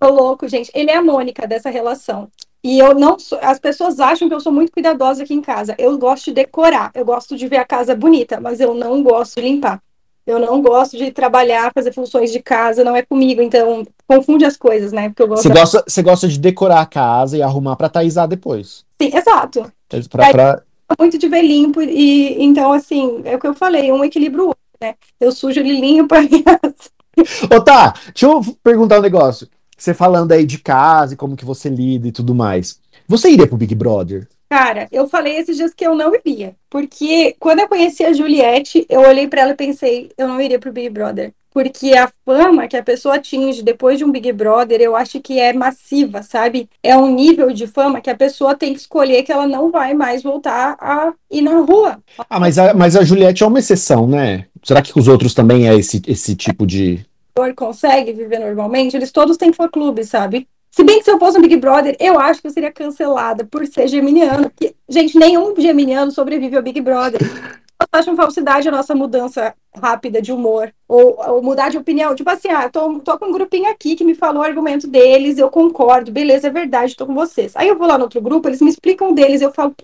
Tô 0.00 0.08
louco, 0.10 0.48
gente. 0.48 0.70
Ele 0.74 0.90
é 0.90 0.96
a 0.96 1.02
Mônica 1.02 1.46
dessa 1.46 1.68
relação. 1.68 2.30
E 2.64 2.78
eu 2.78 2.94
não 2.94 3.18
sou, 3.18 3.38
as 3.42 3.58
pessoas 3.58 4.00
acham 4.00 4.26
que 4.26 4.34
eu 4.34 4.40
sou 4.40 4.50
muito 4.50 4.72
cuidadosa 4.72 5.22
aqui 5.22 5.34
em 5.34 5.42
casa. 5.42 5.74
Eu 5.76 5.98
gosto 5.98 6.24
de 6.24 6.32
decorar, 6.32 6.90
eu 6.94 7.04
gosto 7.04 7.36
de 7.36 7.46
ver 7.46 7.58
a 7.58 7.64
casa 7.64 7.94
bonita, 7.94 8.40
mas 8.40 8.58
eu 8.58 8.72
não 8.72 9.02
gosto 9.02 9.34
de 9.34 9.42
limpar. 9.42 9.82
Eu 10.26 10.38
não 10.38 10.62
gosto 10.62 10.96
de 10.96 11.12
trabalhar, 11.12 11.70
fazer 11.74 11.92
funções 11.92 12.32
de 12.32 12.40
casa, 12.40 12.82
não 12.82 12.96
é 12.96 13.02
comigo, 13.02 13.42
então 13.42 13.86
confunde 14.08 14.46
as 14.46 14.56
coisas, 14.56 14.92
né? 14.92 15.10
Porque 15.10 15.22
eu 15.22 15.28
gosto 15.28 15.42
Você 15.42 15.50
gosta, 15.50 15.84
você 15.86 16.02
gosta 16.02 16.26
de 16.26 16.38
decorar 16.38 16.80
a 16.80 16.86
casa 16.86 17.36
e 17.36 17.42
arrumar 17.42 17.76
para 17.76 17.90
taizar 17.90 18.26
depois. 18.26 18.86
Sim, 18.98 19.14
exato. 19.14 19.70
Pra, 20.08 20.30
pra... 20.30 20.62
Muito 20.98 21.18
de 21.18 21.28
ver 21.28 21.42
limpo 21.42 21.82
e 21.82 22.42
então 22.42 22.72
assim, 22.72 23.20
é 23.24 23.36
o 23.36 23.38
que 23.38 23.46
eu 23.46 23.52
falei, 23.52 23.92
um 23.92 24.02
equilíbrio, 24.02 24.54
né? 24.80 24.94
Eu 25.20 25.32
sujo 25.32 25.60
ele 25.60 25.78
limpo. 25.78 26.14
Ô, 27.54 27.60
tá, 27.60 27.94
deixa 28.06 28.26
eu 28.26 28.40
perguntar 28.62 28.98
um 29.00 29.02
negócio. 29.02 29.46
Você 29.76 29.92
falando 29.92 30.32
aí 30.32 30.44
de 30.44 30.58
casa 30.58 31.14
e 31.14 31.16
como 31.16 31.36
que 31.36 31.44
você 31.44 31.68
lida 31.68 32.08
e 32.08 32.12
tudo 32.12 32.34
mais. 32.34 32.80
Você 33.06 33.30
iria 33.30 33.46
pro 33.46 33.56
Big 33.56 33.74
Brother? 33.74 34.26
Cara, 34.48 34.88
eu 34.92 35.08
falei 35.08 35.36
esses 35.36 35.56
dias 35.56 35.74
que 35.74 35.86
eu 35.86 35.94
não 35.94 36.14
iria. 36.14 36.54
Porque 36.70 37.34
quando 37.40 37.60
eu 37.60 37.68
conheci 37.68 38.04
a 38.04 38.12
Juliette, 38.12 38.86
eu 38.88 39.00
olhei 39.00 39.26
para 39.26 39.42
ela 39.42 39.50
e 39.50 39.56
pensei, 39.56 40.10
eu 40.16 40.28
não 40.28 40.40
iria 40.40 40.58
pro 40.58 40.72
Big 40.72 40.88
Brother. 40.90 41.32
Porque 41.54 41.96
a 41.96 42.10
fama 42.24 42.66
que 42.66 42.76
a 42.76 42.82
pessoa 42.82 43.14
atinge 43.14 43.62
depois 43.62 43.98
de 43.98 44.04
um 44.04 44.10
Big 44.10 44.32
Brother, 44.32 44.80
eu 44.80 44.96
acho 44.96 45.20
que 45.20 45.38
é 45.38 45.52
massiva, 45.52 46.22
sabe? 46.22 46.68
É 46.82 46.96
um 46.96 47.14
nível 47.14 47.52
de 47.52 47.68
fama 47.68 48.00
que 48.00 48.10
a 48.10 48.16
pessoa 48.16 48.56
tem 48.56 48.72
que 48.72 48.80
escolher 48.80 49.22
que 49.22 49.30
ela 49.30 49.46
não 49.46 49.70
vai 49.70 49.94
mais 49.94 50.20
voltar 50.20 50.76
a 50.80 51.12
ir 51.30 51.42
na 51.42 51.60
rua. 51.60 51.98
Ah, 52.28 52.40
mas 52.40 52.58
a, 52.58 52.74
mas 52.74 52.96
a 52.96 53.04
Juliette 53.04 53.44
é 53.44 53.46
uma 53.46 53.60
exceção, 53.60 54.06
né? 54.06 54.46
Será 54.64 54.82
que 54.82 54.98
os 54.98 55.06
outros 55.06 55.32
também 55.32 55.68
é 55.68 55.76
esse, 55.76 56.02
esse 56.08 56.34
tipo 56.34 56.66
de 56.66 57.06
consegue 57.56 58.12
viver 58.12 58.38
normalmente, 58.38 58.96
eles 58.96 59.10
todos 59.10 59.36
têm 59.36 59.52
fã-clube, 59.52 60.04
sabe? 60.04 60.48
Se 60.70 60.82
bem 60.82 60.98
que 60.98 61.04
se 61.04 61.10
eu 61.10 61.20
fosse 61.20 61.38
um 61.38 61.40
Big 61.40 61.56
Brother, 61.56 61.96
eu 62.00 62.18
acho 62.18 62.40
que 62.40 62.48
eu 62.48 62.50
seria 62.50 62.72
cancelada 62.72 63.44
por 63.44 63.64
ser 63.64 63.86
geminiano. 63.86 64.50
Porque, 64.50 64.74
gente, 64.88 65.16
nenhum 65.16 65.54
geminiano 65.56 66.10
sobrevive 66.10 66.56
ao 66.56 66.62
Big 66.62 66.80
Brother. 66.80 67.20
Eu 67.80 67.86
acho 67.92 68.16
falsidade 68.16 68.68
a 68.68 68.72
nossa 68.72 68.92
mudança 68.92 69.54
rápida 69.72 70.20
de 70.20 70.32
humor. 70.32 70.72
Ou, 70.88 71.16
ou, 71.28 71.42
mudar 71.42 71.68
de 71.68 71.78
opinião. 71.78 72.14
Tipo 72.16 72.30
assim, 72.30 72.48
ah, 72.48 72.68
tô, 72.68 72.98
tô 72.98 73.16
com 73.16 73.26
um 73.26 73.32
grupinho 73.32 73.70
aqui 73.70 73.94
que 73.94 74.02
me 74.02 74.16
falou 74.16 74.42
o 74.42 74.44
argumento 74.44 74.88
deles, 74.88 75.38
eu 75.38 75.48
concordo, 75.48 76.10
beleza, 76.10 76.48
é 76.48 76.50
verdade, 76.50 76.96
tô 76.96 77.06
com 77.06 77.14
vocês. 77.14 77.52
Aí 77.54 77.68
eu 77.68 77.78
vou 77.78 77.86
lá 77.86 77.96
no 77.96 78.04
outro 78.04 78.20
grupo, 78.20 78.48
eles 78.48 78.60
me 78.60 78.70
explicam 78.70 79.12
deles, 79.12 79.42
eu 79.42 79.52
falo, 79.52 79.74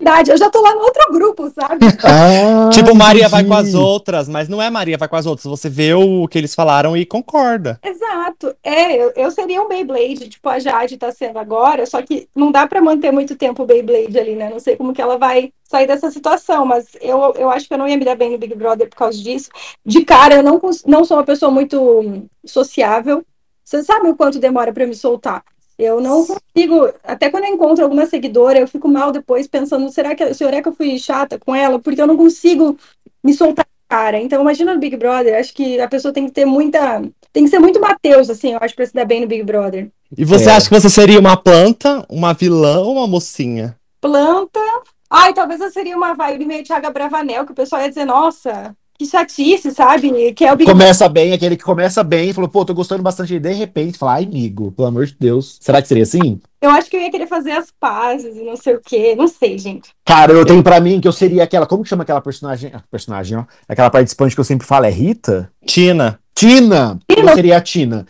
Verdade, 0.00 0.30
eu 0.30 0.38
já 0.38 0.48
tô 0.48 0.62
lá 0.62 0.74
no 0.74 0.80
outro 0.80 1.12
grupo, 1.12 1.50
sabe? 1.50 1.86
Ah, 2.02 2.70
tipo, 2.70 2.94
Maria 2.94 3.28
vai 3.28 3.44
com 3.44 3.52
as 3.52 3.74
outras, 3.74 4.28
mas 4.28 4.48
não 4.48 4.60
é 4.60 4.70
Maria 4.70 4.96
vai 4.96 5.08
com 5.08 5.16
as 5.16 5.26
outras. 5.26 5.44
Você 5.44 5.68
vê 5.68 5.92
o 5.92 6.26
que 6.26 6.38
eles 6.38 6.54
falaram 6.54 6.96
e 6.96 7.04
concorda. 7.04 7.78
Exato. 7.84 8.56
É, 8.64 8.96
eu, 8.96 9.12
eu 9.14 9.30
seria 9.30 9.62
um 9.62 9.68
Beyblade, 9.68 10.28
tipo 10.28 10.48
a 10.48 10.58
Jade 10.58 10.96
tá 10.96 11.12
sendo 11.12 11.38
agora, 11.38 11.84
só 11.84 12.00
que 12.00 12.28
não 12.34 12.50
dá 12.50 12.66
pra 12.66 12.80
manter 12.80 13.12
muito 13.12 13.36
tempo 13.36 13.62
o 13.62 13.66
Beyblade 13.66 14.18
ali, 14.18 14.34
né? 14.34 14.48
Não 14.48 14.58
sei 14.58 14.76
como 14.76 14.94
que 14.94 15.02
ela 15.02 15.18
vai 15.18 15.52
sair 15.64 15.86
dessa 15.86 16.10
situação, 16.10 16.64
mas 16.64 16.96
eu, 17.00 17.34
eu 17.36 17.50
acho 17.50 17.68
que 17.68 17.74
eu 17.74 17.78
não 17.78 17.86
ia 17.86 17.96
me 17.96 18.04
dar 18.04 18.16
bem 18.16 18.30
no 18.30 18.38
Big 18.38 18.54
Brother 18.54 18.88
por 18.88 18.96
causa 18.96 19.22
disso. 19.22 19.50
De 19.84 20.04
cara, 20.04 20.36
eu 20.36 20.42
não, 20.42 20.60
não 20.86 21.04
sou 21.04 21.18
uma 21.18 21.24
pessoa 21.24 21.50
muito 21.50 22.26
sociável. 22.44 23.24
Você 23.62 23.82
sabe 23.82 24.08
o 24.08 24.16
quanto 24.16 24.38
demora 24.38 24.72
pra 24.72 24.86
me 24.86 24.94
soltar? 24.94 25.44
Eu 25.80 26.00
não 26.00 26.26
consigo, 26.26 26.92
até 27.02 27.30
quando 27.30 27.44
eu 27.44 27.54
encontro 27.54 27.82
alguma 27.82 28.04
seguidora, 28.04 28.58
eu 28.58 28.68
fico 28.68 28.86
mal 28.86 29.10
depois 29.10 29.46
pensando, 29.46 29.90
será 29.90 30.14
que, 30.14 30.34
será 30.34 30.60
que 30.62 30.68
eu 30.68 30.74
fui 30.74 30.98
chata 30.98 31.38
com 31.38 31.54
ela? 31.54 31.78
Porque 31.78 32.00
eu 32.02 32.06
não 32.06 32.16
consigo 32.16 32.76
me 33.24 33.32
soltar 33.32 33.66
cara. 33.88 34.20
Então, 34.20 34.40
imagina 34.40 34.72
no 34.72 34.78
Big 34.78 34.96
Brother, 34.96 35.38
acho 35.38 35.52
que 35.52 35.80
a 35.80 35.88
pessoa 35.88 36.14
tem 36.14 36.26
que 36.26 36.32
ter 36.32 36.44
muita. 36.44 37.02
Tem 37.32 37.42
que 37.44 37.50
ser 37.50 37.58
muito 37.58 37.80
Mateus, 37.80 38.30
assim, 38.30 38.52
eu 38.52 38.58
acho, 38.60 38.74
pra 38.76 38.86
se 38.86 38.94
dar 38.94 39.04
bem 39.04 39.20
no 39.20 39.26
Big 39.26 39.42
Brother. 39.42 39.88
E 40.16 40.24
você 40.24 40.48
É. 40.48 40.52
acha 40.52 40.68
que 40.68 40.80
você 40.80 40.88
seria 40.88 41.18
uma 41.18 41.36
planta, 41.36 42.04
uma 42.08 42.32
vilã 42.32 42.80
ou 42.80 42.92
uma 42.92 43.06
mocinha? 43.06 43.76
Planta. 44.00 44.60
Ai, 45.08 45.34
talvez 45.34 45.60
eu 45.60 45.70
seria 45.72 45.96
uma 45.96 46.14
vibe 46.14 46.44
meio 46.44 46.62
Thiago 46.62 46.92
Bravanel, 46.92 47.44
que 47.44 47.52
o 47.52 47.54
pessoal 47.54 47.82
ia 47.82 47.88
dizer, 47.88 48.04
nossa, 48.04 48.76
que 49.00 49.06
chatice, 49.06 49.70
sabe? 49.70 50.32
Que 50.34 50.44
é 50.44 50.52
o 50.52 50.56
Big 50.56 50.70
Começa 50.70 51.08
bem, 51.08 51.32
aquele 51.32 51.56
que 51.56 51.64
começa 51.64 52.04
bem 52.04 52.28
e 52.28 52.32
falou, 52.34 52.50
pô, 52.50 52.66
tô 52.66 52.74
gostando 52.74 53.02
bastante. 53.02 53.34
E 53.34 53.40
de 53.40 53.50
repente 53.54 53.96
fala, 53.96 54.16
ai, 54.16 54.24
amigo, 54.24 54.70
pelo 54.72 54.88
amor 54.88 55.06
de 55.06 55.16
Deus. 55.18 55.56
Será 55.58 55.80
que 55.80 55.88
seria 55.88 56.02
assim? 56.02 56.38
Eu 56.60 56.68
acho 56.68 56.90
que 56.90 56.96
eu 56.96 57.00
ia 57.00 57.10
querer 57.10 57.26
fazer 57.26 57.52
as 57.52 57.70
pazes 57.70 58.36
e 58.36 58.42
não 58.42 58.56
sei 58.56 58.74
o 58.74 58.80
quê. 58.84 59.14
Não 59.16 59.26
sei, 59.26 59.56
gente. 59.56 59.88
Cara, 60.04 60.32
eu 60.34 60.44
tenho 60.44 60.62
pra 60.62 60.78
mim 60.80 61.00
que 61.00 61.08
eu 61.08 61.12
seria 61.12 61.44
aquela. 61.44 61.66
Como 61.66 61.82
que 61.82 61.88
chama 61.88 62.02
aquela 62.02 62.20
personagem? 62.20 62.70
ah, 62.74 62.82
Personagem, 62.90 63.38
ó. 63.38 63.44
Aquela 63.66 63.88
participante 63.88 64.34
que 64.34 64.40
eu 64.40 64.44
sempre 64.44 64.66
falo, 64.66 64.84
é 64.84 64.90
Rita? 64.90 65.50
Tina. 65.64 66.18
Tina! 66.34 66.98
Tina. 67.08 67.30
Eu 67.30 67.34
seria 67.34 67.56
a 67.56 67.60
Tina. 67.62 68.06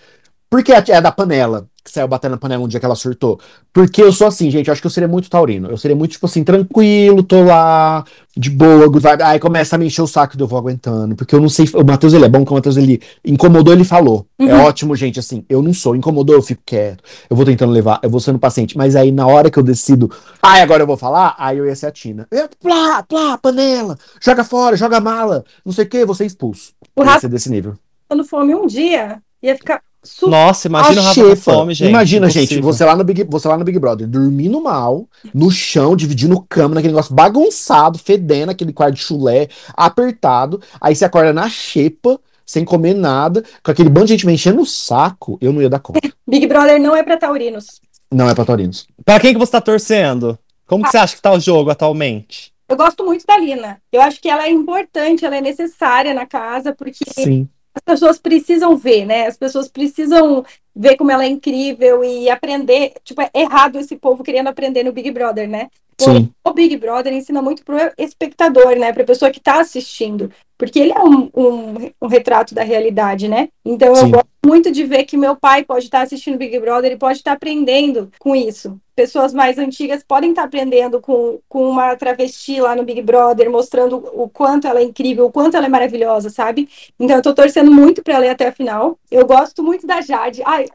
Por 0.50 0.64
que 0.64 0.72
a- 0.72 0.82
é 0.88 1.00
da 1.00 1.12
panela? 1.12 1.68
Que 1.82 1.90
saiu 1.90 2.06
batendo 2.06 2.32
na 2.32 2.36
panela 2.36 2.62
um 2.62 2.68
dia 2.68 2.78
que 2.78 2.84
ela 2.84 2.94
surtou. 2.94 3.40
Porque 3.72 4.02
eu 4.02 4.12
sou 4.12 4.26
assim, 4.26 4.50
gente. 4.50 4.66
Eu 4.68 4.72
acho 4.72 4.82
que 4.82 4.86
eu 4.86 4.90
seria 4.90 5.08
muito 5.08 5.30
taurino. 5.30 5.70
Eu 5.70 5.78
seria 5.78 5.96
muito, 5.96 6.12
tipo 6.12 6.26
assim, 6.26 6.44
tranquilo, 6.44 7.22
tô 7.22 7.42
lá, 7.42 8.04
de 8.36 8.50
boa, 8.50 8.86
good 8.86 9.02
vibe. 9.02 9.22
Aí 9.22 9.38
começa 9.38 9.76
a 9.76 9.78
me 9.78 9.86
encher 9.86 10.02
o 10.02 10.06
saco 10.06 10.36
e 10.36 10.40
eu 10.40 10.46
vou 10.46 10.58
aguentando. 10.58 11.16
Porque 11.16 11.34
eu 11.34 11.40
não 11.40 11.48
sei. 11.48 11.66
O 11.74 11.82
Matheus, 11.82 12.12
ele 12.12 12.26
é 12.26 12.28
bom, 12.28 12.44
que 12.44 12.50
o 12.52 12.54
Matheus, 12.54 12.76
ele 12.76 13.00
incomodou, 13.24 13.72
ele 13.72 13.84
falou. 13.84 14.26
É 14.38 14.44
Uhum. 14.44 14.62
ótimo, 14.64 14.94
gente, 14.94 15.18
assim. 15.18 15.42
Eu 15.48 15.62
não 15.62 15.72
sou. 15.72 15.96
Incomodou, 15.96 16.34
eu 16.36 16.42
fico 16.42 16.60
quieto. 16.66 17.02
Eu 17.30 17.34
vou 17.36 17.46
tentando 17.46 17.72
levar, 17.72 17.98
eu 18.02 18.10
vou 18.10 18.20
sendo 18.20 18.38
paciente. 18.38 18.76
Mas 18.76 18.94
aí, 18.94 19.10
na 19.10 19.26
hora 19.26 19.50
que 19.50 19.58
eu 19.58 19.62
decido, 19.62 20.10
ai, 20.42 20.60
agora 20.60 20.82
eu 20.82 20.86
vou 20.86 20.98
falar, 20.98 21.34
aí 21.38 21.56
eu 21.56 21.64
ia 21.66 21.74
ser 21.74 21.86
a 21.86 21.90
Tina. 21.90 22.28
Eu, 22.30 22.46
plá, 22.60 23.02
plá, 23.02 23.38
panela, 23.38 23.98
joga 24.20 24.44
fora, 24.44 24.76
joga 24.76 25.00
mala, 25.00 25.44
não 25.64 25.72
sei 25.72 25.84
o 25.86 25.88
que, 25.88 26.04
vou 26.04 26.14
ser 26.14 26.26
expulso. 26.26 26.72
O 26.94 27.00
Eu 27.00 27.04
ia 27.04 27.10
Rafa 27.12 27.20
ser 27.22 27.28
desse 27.28 27.48
nível. 27.48 27.74
passando 28.06 28.24
fome 28.26 28.54
um 28.54 28.66
dia 28.66 29.22
ia 29.42 29.56
ficar. 29.56 29.80
Nossa, 30.22 30.66
imagina 30.66 31.00
o 31.00 31.04
A 31.04 31.08
Rafa 31.08 31.20
com 31.20 31.28
xepa. 31.28 31.52
fome, 31.52 31.74
gente. 31.74 31.88
Imagina, 31.90 32.30
gente, 32.30 32.60
você 32.60 32.84
lá, 32.84 32.96
no 32.96 33.04
Big, 33.04 33.24
você 33.24 33.46
lá 33.46 33.58
no 33.58 33.64
Big 33.64 33.78
Brother, 33.78 34.06
dormindo 34.06 34.60
mal, 34.60 35.06
no 35.34 35.50
chão, 35.50 35.94
dividindo 35.94 36.40
cama, 36.48 36.74
naquele 36.74 36.94
negócio 36.94 37.14
bagunçado, 37.14 37.98
fedendo, 37.98 38.50
aquele 38.50 38.72
quarto 38.72 38.94
de 38.94 39.02
chulé, 39.02 39.48
apertado. 39.74 40.60
Aí 40.80 40.96
você 40.96 41.04
acorda 41.04 41.32
na 41.32 41.48
xepa, 41.48 42.18
sem 42.46 42.64
comer 42.64 42.94
nada, 42.94 43.44
com 43.62 43.70
aquele 43.70 43.90
bando 43.90 44.06
de 44.06 44.14
gente 44.14 44.26
me 44.26 44.32
enchendo 44.32 44.62
o 44.62 44.66
saco, 44.66 45.38
eu 45.40 45.52
não 45.52 45.60
ia 45.60 45.68
dar 45.68 45.80
conta. 45.80 46.00
Big 46.26 46.46
Brother 46.46 46.80
não 46.80 46.96
é 46.96 47.02
pra 47.02 47.16
taurinos. 47.16 47.80
Não 48.10 48.28
é 48.28 48.34
pra 48.34 48.44
taurinos. 48.44 48.86
Pra 49.04 49.20
quem 49.20 49.32
que 49.32 49.38
você 49.38 49.52
tá 49.52 49.60
torcendo? 49.60 50.38
Como 50.66 50.84
que 50.84 50.90
você 50.90 50.98
acha 50.98 51.16
que 51.16 51.22
tá 51.22 51.32
o 51.32 51.40
jogo 51.40 51.70
atualmente? 51.70 52.52
Eu 52.68 52.76
gosto 52.76 53.04
muito 53.04 53.26
da 53.26 53.36
Lina. 53.36 53.82
Eu 53.90 54.00
acho 54.00 54.20
que 54.20 54.28
ela 54.28 54.46
é 54.46 54.50
importante, 54.50 55.24
ela 55.24 55.36
é 55.36 55.40
necessária 55.40 56.14
na 56.14 56.24
casa, 56.24 56.72
porque 56.72 57.04
Sim. 57.12 57.48
As 57.74 57.82
pessoas 57.82 58.18
precisam 58.18 58.76
ver, 58.76 59.04
né? 59.04 59.26
As 59.26 59.36
pessoas 59.36 59.68
precisam 59.68 60.44
ver 60.74 60.96
como 60.96 61.10
ela 61.10 61.24
é 61.24 61.28
incrível 61.28 62.04
e 62.04 62.28
aprender. 62.28 62.94
Tipo, 63.04 63.22
é 63.22 63.30
errado 63.34 63.78
esse 63.78 63.96
povo 63.96 64.24
querendo 64.24 64.48
aprender 64.48 64.82
no 64.82 64.92
Big 64.92 65.10
Brother, 65.10 65.48
né? 65.48 65.70
Sim. 66.04 66.30
O 66.44 66.52
Big 66.52 66.76
Brother 66.76 67.12
ensina 67.12 67.40
muito 67.42 67.64
pro 67.64 67.76
espectador, 67.98 68.76
né? 68.76 68.92
Pra 68.92 69.04
pessoa 69.04 69.30
que 69.30 69.40
tá 69.40 69.60
assistindo. 69.60 70.30
Porque 70.58 70.78
ele 70.78 70.92
é 70.92 71.00
um, 71.02 71.30
um, 71.34 71.90
um 72.02 72.06
retrato 72.06 72.54
da 72.54 72.62
realidade, 72.62 73.28
né? 73.28 73.48
Então 73.64 73.88
eu 73.88 73.96
Sim. 73.96 74.10
gosto 74.10 74.28
muito 74.44 74.70
de 74.70 74.84
ver 74.84 75.04
que 75.04 75.16
meu 75.16 75.34
pai 75.36 75.64
pode 75.64 75.84
estar 75.84 76.02
assistindo 76.02 76.36
Big 76.36 76.58
Brother 76.58 76.92
e 76.92 76.96
pode 76.98 77.18
estar 77.18 77.32
aprendendo 77.32 78.10
com 78.18 78.36
isso. 78.36 78.78
Pessoas 78.94 79.32
mais 79.32 79.58
antigas 79.58 80.02
podem 80.06 80.30
estar 80.30 80.44
aprendendo 80.44 81.00
com, 81.00 81.38
com 81.48 81.70
uma 81.70 81.96
travesti 81.96 82.60
lá 82.60 82.76
no 82.76 82.82
Big 82.84 83.00
Brother, 83.00 83.50
mostrando 83.50 83.96
o 84.12 84.28
quanto 84.28 84.66
ela 84.66 84.80
é 84.80 84.82
incrível, 84.82 85.26
o 85.26 85.32
quanto 85.32 85.56
ela 85.56 85.66
é 85.66 85.68
maravilhosa, 85.70 86.28
sabe? 86.28 86.68
Então 86.98 87.16
eu 87.16 87.22
tô 87.22 87.32
torcendo 87.34 87.70
muito 87.70 88.02
pra 88.02 88.14
ela 88.14 88.26
ir 88.26 88.30
até 88.30 88.48
a 88.48 88.52
final. 88.52 88.98
Eu 89.10 89.26
gosto 89.26 89.62
muito 89.62 89.86
da 89.86 90.02
Jade. 90.02 90.42
Ai, 90.44 90.66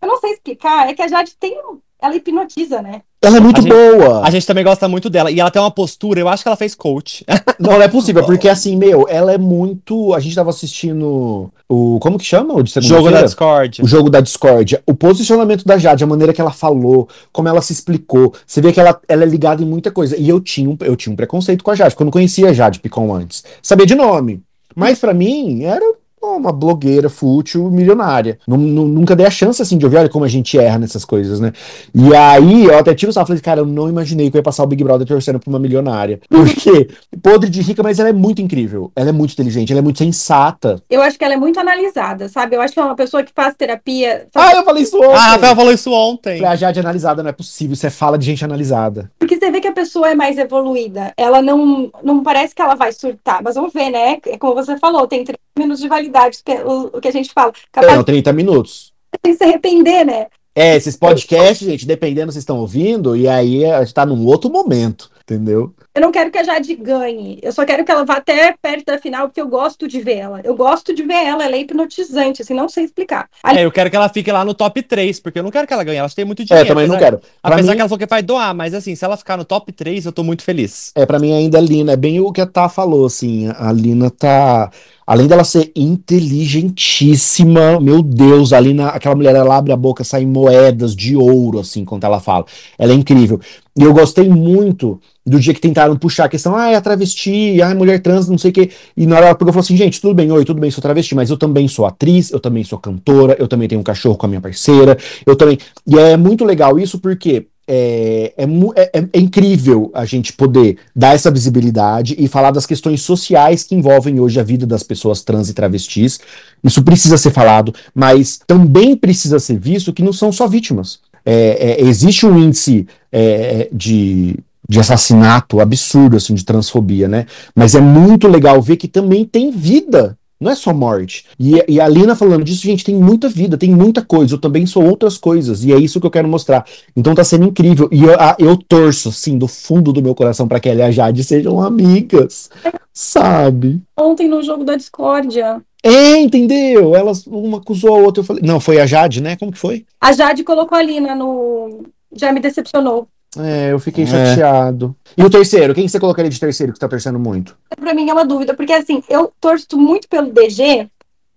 eu 0.00 0.08
não 0.08 0.18
sei 0.18 0.32
explicar, 0.32 0.90
é 0.90 0.94
que 0.94 1.02
a 1.02 1.08
Jade 1.08 1.34
tem. 1.36 1.58
um- 1.58 1.78
Ela 2.02 2.16
hipnotiza, 2.16 2.82
né? 2.82 3.02
Ela 3.22 3.36
é 3.36 3.40
muito 3.40 3.60
A 3.60 3.62
gente- 3.62 3.72
boa. 3.72 4.26
A 4.26 4.30
gente 4.30 4.44
também 4.44 4.64
gosta 4.64 4.88
muito 4.88 5.08
dela. 5.08 5.30
E 5.30 5.38
ela 5.38 5.50
tem 5.50 5.62
uma 5.62 5.70
postura, 5.70 6.18
eu 6.18 6.28
acho 6.28 6.42
que 6.42 6.48
ela 6.48 6.56
fez 6.56 6.74
coach. 6.74 7.24
Não, 7.60 7.74
não 7.74 7.82
é 7.82 7.86
possível, 7.86 8.24
porque 8.26 8.48
assim, 8.48 8.74
meu, 8.76 9.06
ela 9.08 9.32
é 9.32 9.38
muito. 9.38 10.12
A 10.12 10.18
gente 10.18 10.34
tava 10.34 10.50
assistindo 10.50 11.52
o. 11.68 11.98
Como 12.00 12.18
que 12.18 12.24
chama? 12.24 12.54
O 12.54 12.62
de 12.62 12.72
Jogo 12.80 13.08
da 13.08 13.22
Discord. 13.22 13.80
O 13.82 13.86
jogo 13.86 14.10
da 14.10 14.20
discórdia. 14.20 14.82
O 14.84 14.94
posicionamento 14.94 15.64
da 15.64 15.78
Jade, 15.78 16.02
a 16.02 16.06
maneira 16.08 16.32
que 16.32 16.40
ela 16.40 16.50
falou, 16.50 17.08
como 17.32 17.46
ela 17.48 17.62
se 17.62 17.72
explicou. 17.72 18.34
Você 18.44 18.60
vê 18.60 18.72
que 18.72 18.80
ela, 18.80 19.00
ela 19.08 19.22
é 19.22 19.26
ligada 19.26 19.62
em 19.62 19.66
muita 19.66 19.92
coisa. 19.92 20.16
E 20.16 20.28
eu 20.28 20.40
tinha, 20.40 20.68
um, 20.68 20.76
eu 20.80 20.96
tinha 20.96 21.12
um 21.12 21.16
preconceito 21.16 21.62
com 21.62 21.70
a 21.70 21.74
Jade, 21.76 21.90
porque 21.94 22.02
eu 22.02 22.06
não 22.06 22.10
conhecia 22.12 22.48
a 22.48 22.52
Jade 22.52 22.80
Picon 22.80 23.14
antes. 23.14 23.44
Sabia 23.62 23.86
de 23.86 23.94
nome. 23.94 24.42
Mas 24.74 24.98
pra 24.98 25.14
mim, 25.14 25.62
era 25.62 25.84
uma 26.22 26.52
blogueira 26.52 27.08
fútil, 27.08 27.70
milionária. 27.70 28.38
Nu- 28.46 28.56
nu- 28.56 28.86
nunca 28.88 29.14
dei 29.16 29.26
a 29.26 29.30
chance, 29.30 29.60
assim, 29.60 29.76
de 29.78 29.84
ouvir, 29.84 29.96
olha 29.98 30.08
como 30.08 30.24
a 30.24 30.28
gente 30.28 30.58
erra 30.58 30.78
nessas 30.78 31.04
coisas, 31.04 31.40
né? 31.40 31.52
E 31.94 32.14
aí, 32.14 32.64
eu 32.64 32.78
até 32.78 32.94
tive 32.94 33.10
essa, 33.10 33.24
falei, 33.26 33.40
cara, 33.40 33.60
eu 33.60 33.66
não 33.66 33.88
imaginei 33.88 34.30
que 34.30 34.36
eu 34.36 34.38
ia 34.38 34.42
passar 34.42 34.62
o 34.62 34.66
Big 34.66 34.82
Brother 34.82 35.06
torcendo 35.06 35.38
pra 35.38 35.48
uma 35.50 35.58
milionária. 35.58 36.20
Porque, 36.28 36.88
podre 37.22 37.48
de 37.50 37.60
rica, 37.62 37.82
mas 37.82 37.98
ela 37.98 38.08
é 38.08 38.12
muito 38.12 38.40
incrível. 38.40 38.90
Ela 38.94 39.08
é 39.10 39.12
muito 39.12 39.32
inteligente, 39.32 39.70
ela 39.72 39.80
é 39.80 39.82
muito 39.82 39.98
sensata. 39.98 40.80
Eu 40.88 41.02
acho 41.02 41.18
que 41.18 41.24
ela 41.24 41.34
é 41.34 41.36
muito 41.36 41.58
analisada, 41.58 42.28
sabe? 42.28 42.56
Eu 42.56 42.60
acho 42.60 42.72
que 42.74 42.80
é 42.80 42.84
uma 42.84 42.94
pessoa 42.96 43.22
que 43.22 43.32
faz 43.34 43.54
terapia. 43.54 44.26
faz- 44.32 44.54
Ah, 44.54 44.56
eu 44.58 44.64
falei 44.64 44.82
isso 44.82 44.96
ontem! 44.96 45.08
Ah, 45.14 45.18
a 45.24 45.30
Rafael 45.32 45.56
falou 45.56 45.72
isso 45.72 45.92
ontem. 45.92 46.36
Falei, 46.38 46.52
a 46.52 46.56
Jade 46.56 46.80
analisada 46.80 47.22
não 47.22 47.30
é 47.30 47.32
possível, 47.32 47.74
isso 47.74 47.86
é 47.86 47.90
fala 47.90 48.16
de 48.18 48.26
gente 48.26 48.44
analisada. 48.44 49.10
Porque 49.18 49.31
você 49.42 49.50
vê 49.50 49.60
que 49.60 49.66
a 49.66 49.72
pessoa 49.72 50.10
é 50.10 50.14
mais 50.14 50.38
evoluída. 50.38 51.12
Ela 51.16 51.42
não, 51.42 51.90
não 52.02 52.22
parece 52.22 52.54
que 52.54 52.62
ela 52.62 52.76
vai 52.76 52.92
surtar. 52.92 53.42
Mas 53.42 53.56
vamos 53.56 53.72
ver, 53.72 53.90
né? 53.90 54.18
É 54.26 54.38
como 54.38 54.54
você 54.54 54.78
falou, 54.78 55.06
tem 55.08 55.24
30 55.24 55.38
minutos 55.58 55.82
de 55.82 55.88
validade, 55.88 56.38
que 56.44 56.52
é 56.52 56.64
o, 56.64 56.90
o 56.92 57.00
que 57.00 57.08
a 57.08 57.12
gente 57.12 57.32
fala. 57.32 57.50
É, 57.50 57.66
Capaz 57.72 57.96
não, 57.96 58.04
30 58.04 58.32
minutos. 58.32 58.92
de 59.24 59.34
se 59.34 59.42
arrepender, 59.42 60.04
né? 60.04 60.26
É, 60.54 60.76
esses 60.76 60.96
podcasts, 60.96 61.66
gente, 61.66 61.86
dependendo 61.86 62.30
se 62.30 62.34
vocês 62.34 62.42
estão 62.42 62.58
ouvindo, 62.58 63.16
e 63.16 63.26
aí 63.26 63.64
a 63.64 63.82
gente 63.82 63.94
tá 63.94 64.06
num 64.06 64.24
outro 64.26 64.50
momento, 64.50 65.10
entendeu? 65.22 65.74
Eu 65.94 66.00
não 66.00 66.10
quero 66.10 66.30
que 66.30 66.38
a 66.38 66.42
Jade 66.42 66.74
ganhe. 66.74 67.38
Eu 67.42 67.52
só 67.52 67.66
quero 67.66 67.84
que 67.84 67.92
ela 67.92 68.02
vá 68.04 68.14
até 68.16 68.54
perto 68.62 68.86
da 68.86 68.98
final, 68.98 69.28
porque 69.28 69.40
eu 69.40 69.46
gosto 69.48 69.86
de 69.86 70.00
ver 70.00 70.16
ela. 70.16 70.40
Eu 70.42 70.54
gosto 70.56 70.94
de 70.94 71.02
ver 71.02 71.26
ela. 71.26 71.44
Ela 71.44 71.54
é 71.56 71.60
hipnotizante, 71.60 72.40
assim, 72.40 72.54
não 72.54 72.66
sei 72.68 72.84
explicar. 72.84 73.28
É, 73.44 73.62
eu 73.64 73.70
quero 73.70 73.90
que 73.90 73.96
ela 73.96 74.08
fique 74.08 74.32
lá 74.32 74.42
no 74.44 74.54
top 74.54 74.80
3, 74.82 75.20
porque 75.20 75.38
eu 75.38 75.42
não 75.42 75.50
quero 75.50 75.66
que 75.66 75.74
ela 75.74 75.84
ganhe. 75.84 75.98
Ela 75.98 76.08
tem 76.08 76.24
muito 76.24 76.42
É, 76.42 76.44
dinheiro. 76.46 76.68
também 76.68 76.86
não 76.86 76.94
apesar- 76.94 77.10
quero. 77.10 77.22
Pra 77.42 77.54
Apesar 77.54 77.72
mim, 77.72 77.76
que 77.76 77.80
ela 77.82 77.88
falou 77.90 77.98
que 77.98 78.06
vai 78.06 78.22
doar, 78.22 78.54
mas 78.54 78.72
assim, 78.72 78.94
se 78.94 79.04
ela 79.04 79.18
ficar 79.18 79.36
no 79.36 79.44
top 79.44 79.70
3, 79.70 80.06
eu 80.06 80.12
tô 80.12 80.22
muito 80.24 80.42
feliz. 80.42 80.92
é, 80.94 81.04
pra 81.04 81.18
mim 81.18 81.32
ainda 81.34 81.58
a 81.58 81.60
Lina, 81.60 81.92
é 81.92 81.96
bem 81.96 82.20
o 82.20 82.32
que 82.32 82.40
a 82.40 82.46
Tá 82.46 82.68
falou, 82.70 83.04
assim, 83.06 83.48
a 83.58 83.70
Lina 83.72 84.10
tá, 84.10 84.70
além 85.06 85.26
dela 85.26 85.44
ser 85.44 85.70
inteligentíssima, 85.76 87.78
meu 87.80 88.02
Deus, 88.02 88.52
a 88.52 88.60
Lina, 88.60 88.88
aquela 88.88 89.14
mulher, 89.14 89.34
ela 89.34 89.56
abre 89.56 89.72
a 89.72 89.76
boca, 89.76 90.04
saem 90.04 90.26
moedas 90.26 90.94
de 90.96 91.16
ouro, 91.16 91.58
assim, 91.60 91.84
quando 91.84 92.04
ela 92.04 92.20
fala. 92.20 92.44
Ela 92.78 92.92
é 92.92 92.94
incrível. 92.94 93.40
E 93.78 93.82
eu 93.82 93.92
gostei 93.94 94.28
muito 94.28 95.00
do 95.24 95.40
dia 95.40 95.54
que 95.54 95.60
tentaram 95.60 95.96
puxar 95.96 96.24
a 96.24 96.28
questão, 96.28 96.54
ah, 96.54 96.68
é 96.68 96.80
travesti, 96.80 97.62
ah, 97.62 97.70
é 97.70 97.74
mulher 97.74 98.00
trans, 98.02 98.28
não 98.28 98.36
sei 98.36 98.50
o 98.50 98.54
quê. 98.54 98.70
E 98.96 99.06
na 99.06 99.16
hora 99.16 99.26
ela 99.26 99.34
pegou 99.34 99.50
e 99.50 99.52
falou 99.54 99.64
assim, 99.64 99.76
gente, 99.76 100.00
tudo 100.00 100.14
bem, 100.14 100.30
oi, 100.30 100.44
tudo 100.44 100.60
bem, 100.60 100.70
sou 100.70 100.82
travesti, 100.82 101.14
mas 101.14 101.30
eu 101.30 101.38
também 101.38 101.66
sou 101.68 101.86
atriz, 101.86 102.30
eu 102.30 102.40
também 102.40 102.64
sou 102.64 102.78
cantora, 102.78 103.34
eu 103.38 103.48
também 103.48 103.68
tenho 103.68 103.80
um 103.80 103.84
cachorro 103.84 104.16
com 104.16 104.26
a 104.26 104.28
minha 104.28 104.40
parceira, 104.40 104.98
eu 105.24 105.34
também. 105.34 105.58
E 105.86 105.98
é 105.98 106.16
muito 106.16 106.44
legal 106.44 106.78
isso 106.78 106.98
porque 106.98 107.46
é, 107.66 108.34
é, 108.36 108.44
é- 108.44 108.98
é- 108.98 109.08
é 109.12 109.18
incrível 109.20 109.90
a 109.94 110.04
gente 110.04 110.32
poder 110.32 110.78
dar 110.94 111.14
essa 111.14 111.30
visibilidade 111.30 112.14
e 112.18 112.26
falar 112.28 112.50
das 112.50 112.66
questões 112.66 113.00
sociais 113.02 113.62
que 113.62 113.74
envolvem 113.74 114.20
hoje 114.20 114.38
a 114.38 114.42
vida 114.42 114.66
das 114.66 114.82
pessoas 114.82 115.22
trans 115.22 115.48
e 115.48 115.54
travestis. 115.54 116.18
Isso 116.62 116.82
precisa 116.82 117.16
ser 117.16 117.30
falado, 117.30 117.72
mas 117.94 118.38
também 118.46 118.96
precisa 118.96 119.38
ser 119.38 119.58
visto 119.58 119.92
que 119.92 120.02
não 120.02 120.12
são 120.12 120.30
só 120.32 120.46
vítimas. 120.46 120.98
É, 121.24 121.80
é, 121.80 121.82
existe 121.82 122.26
um 122.26 122.38
índice 122.38 122.86
é, 123.10 123.68
de, 123.72 124.36
de 124.68 124.80
assassinato 124.80 125.60
absurdo, 125.60 126.16
assim, 126.16 126.34
de 126.34 126.44
transfobia, 126.44 127.08
né? 127.08 127.26
Mas 127.54 127.74
é 127.74 127.80
muito 127.80 128.26
legal 128.28 128.60
ver 128.60 128.76
que 128.76 128.88
também 128.88 129.24
tem 129.24 129.50
vida 129.50 130.16
Não 130.40 130.50
é 130.50 130.56
só 130.56 130.74
morte. 130.74 131.24
E, 131.38 131.62
e 131.68 131.80
a 131.80 131.86
Lina 131.86 132.16
falando 132.16 132.42
disso, 132.42 132.62
gente, 132.64 132.82
tem 132.84 132.96
muita 132.96 133.28
vida, 133.28 133.56
tem 133.56 133.70
muita 133.72 134.02
coisa. 134.02 134.34
Eu 134.34 134.38
também 134.40 134.66
sou 134.66 134.84
outras 134.84 135.16
coisas. 135.16 135.62
E 135.64 135.72
é 135.72 135.78
isso 135.78 136.00
que 136.00 136.06
eu 136.06 136.10
quero 136.10 136.26
mostrar. 136.26 136.64
Então 136.96 137.14
tá 137.14 137.22
sendo 137.22 137.44
incrível. 137.46 137.88
E 137.92 138.02
eu, 138.02 138.14
a- 138.18 138.34
eu 138.40 138.56
torço, 138.56 139.10
assim, 139.10 139.38
do 139.38 139.46
fundo 139.46 139.92
do 139.92 140.02
meu 140.02 140.14
coração 140.16 140.48
pra 140.48 140.58
que 140.58 140.68
ela 140.68 140.80
e 140.80 140.82
a 140.82 140.90
Jade 140.90 141.22
sejam 141.22 141.60
amigas. 141.60 142.50
Sabe? 142.92 143.80
Ontem 143.96 144.28
no 144.28 144.42
jogo 144.42 144.64
da 144.64 144.74
discórdia, 144.76 145.62
É, 145.82 146.16
entendeu? 146.18 146.94
Elas, 146.94 147.26
uma 147.26 147.58
acusou 147.58 147.94
a 147.94 147.98
outra. 147.98 148.20
Eu 148.20 148.24
falei, 148.26 148.42
não, 148.44 148.60
foi 148.60 148.80
a 148.80 148.86
Jade, 148.86 149.20
né? 149.20 149.36
Como 149.36 149.50
que 149.52 149.58
foi? 149.58 149.84
a 150.00 150.12
Jade 150.12 150.44
colocou 150.44 150.78
a 150.78 150.82
Lina 150.82 151.14
no. 151.14 151.84
Já 152.14 152.32
me 152.32 152.40
decepcionou. 152.40 153.08
É, 153.38 153.72
eu 153.72 153.78
fiquei 153.80 154.04
É. 154.04 154.06
chateado. 154.06 154.94
E 155.16 155.24
o 155.24 155.30
terceiro? 155.30 155.74
Quem 155.74 155.88
você 155.88 155.98
colocaria 155.98 156.30
de 156.30 156.38
terceiro 156.38 156.72
que 156.72 156.78
tá 156.78 156.86
torcendo 156.86 157.18
muito? 157.18 157.56
Pra 157.80 157.94
mim 157.94 158.08
é 158.08 158.12
uma 158.12 158.26
dúvida, 158.26 158.54
porque 158.54 158.72
assim, 158.72 159.02
eu 159.08 159.32
torço 159.40 159.78
muito 159.78 160.06
pelo 160.08 160.30
DG, 160.30 160.88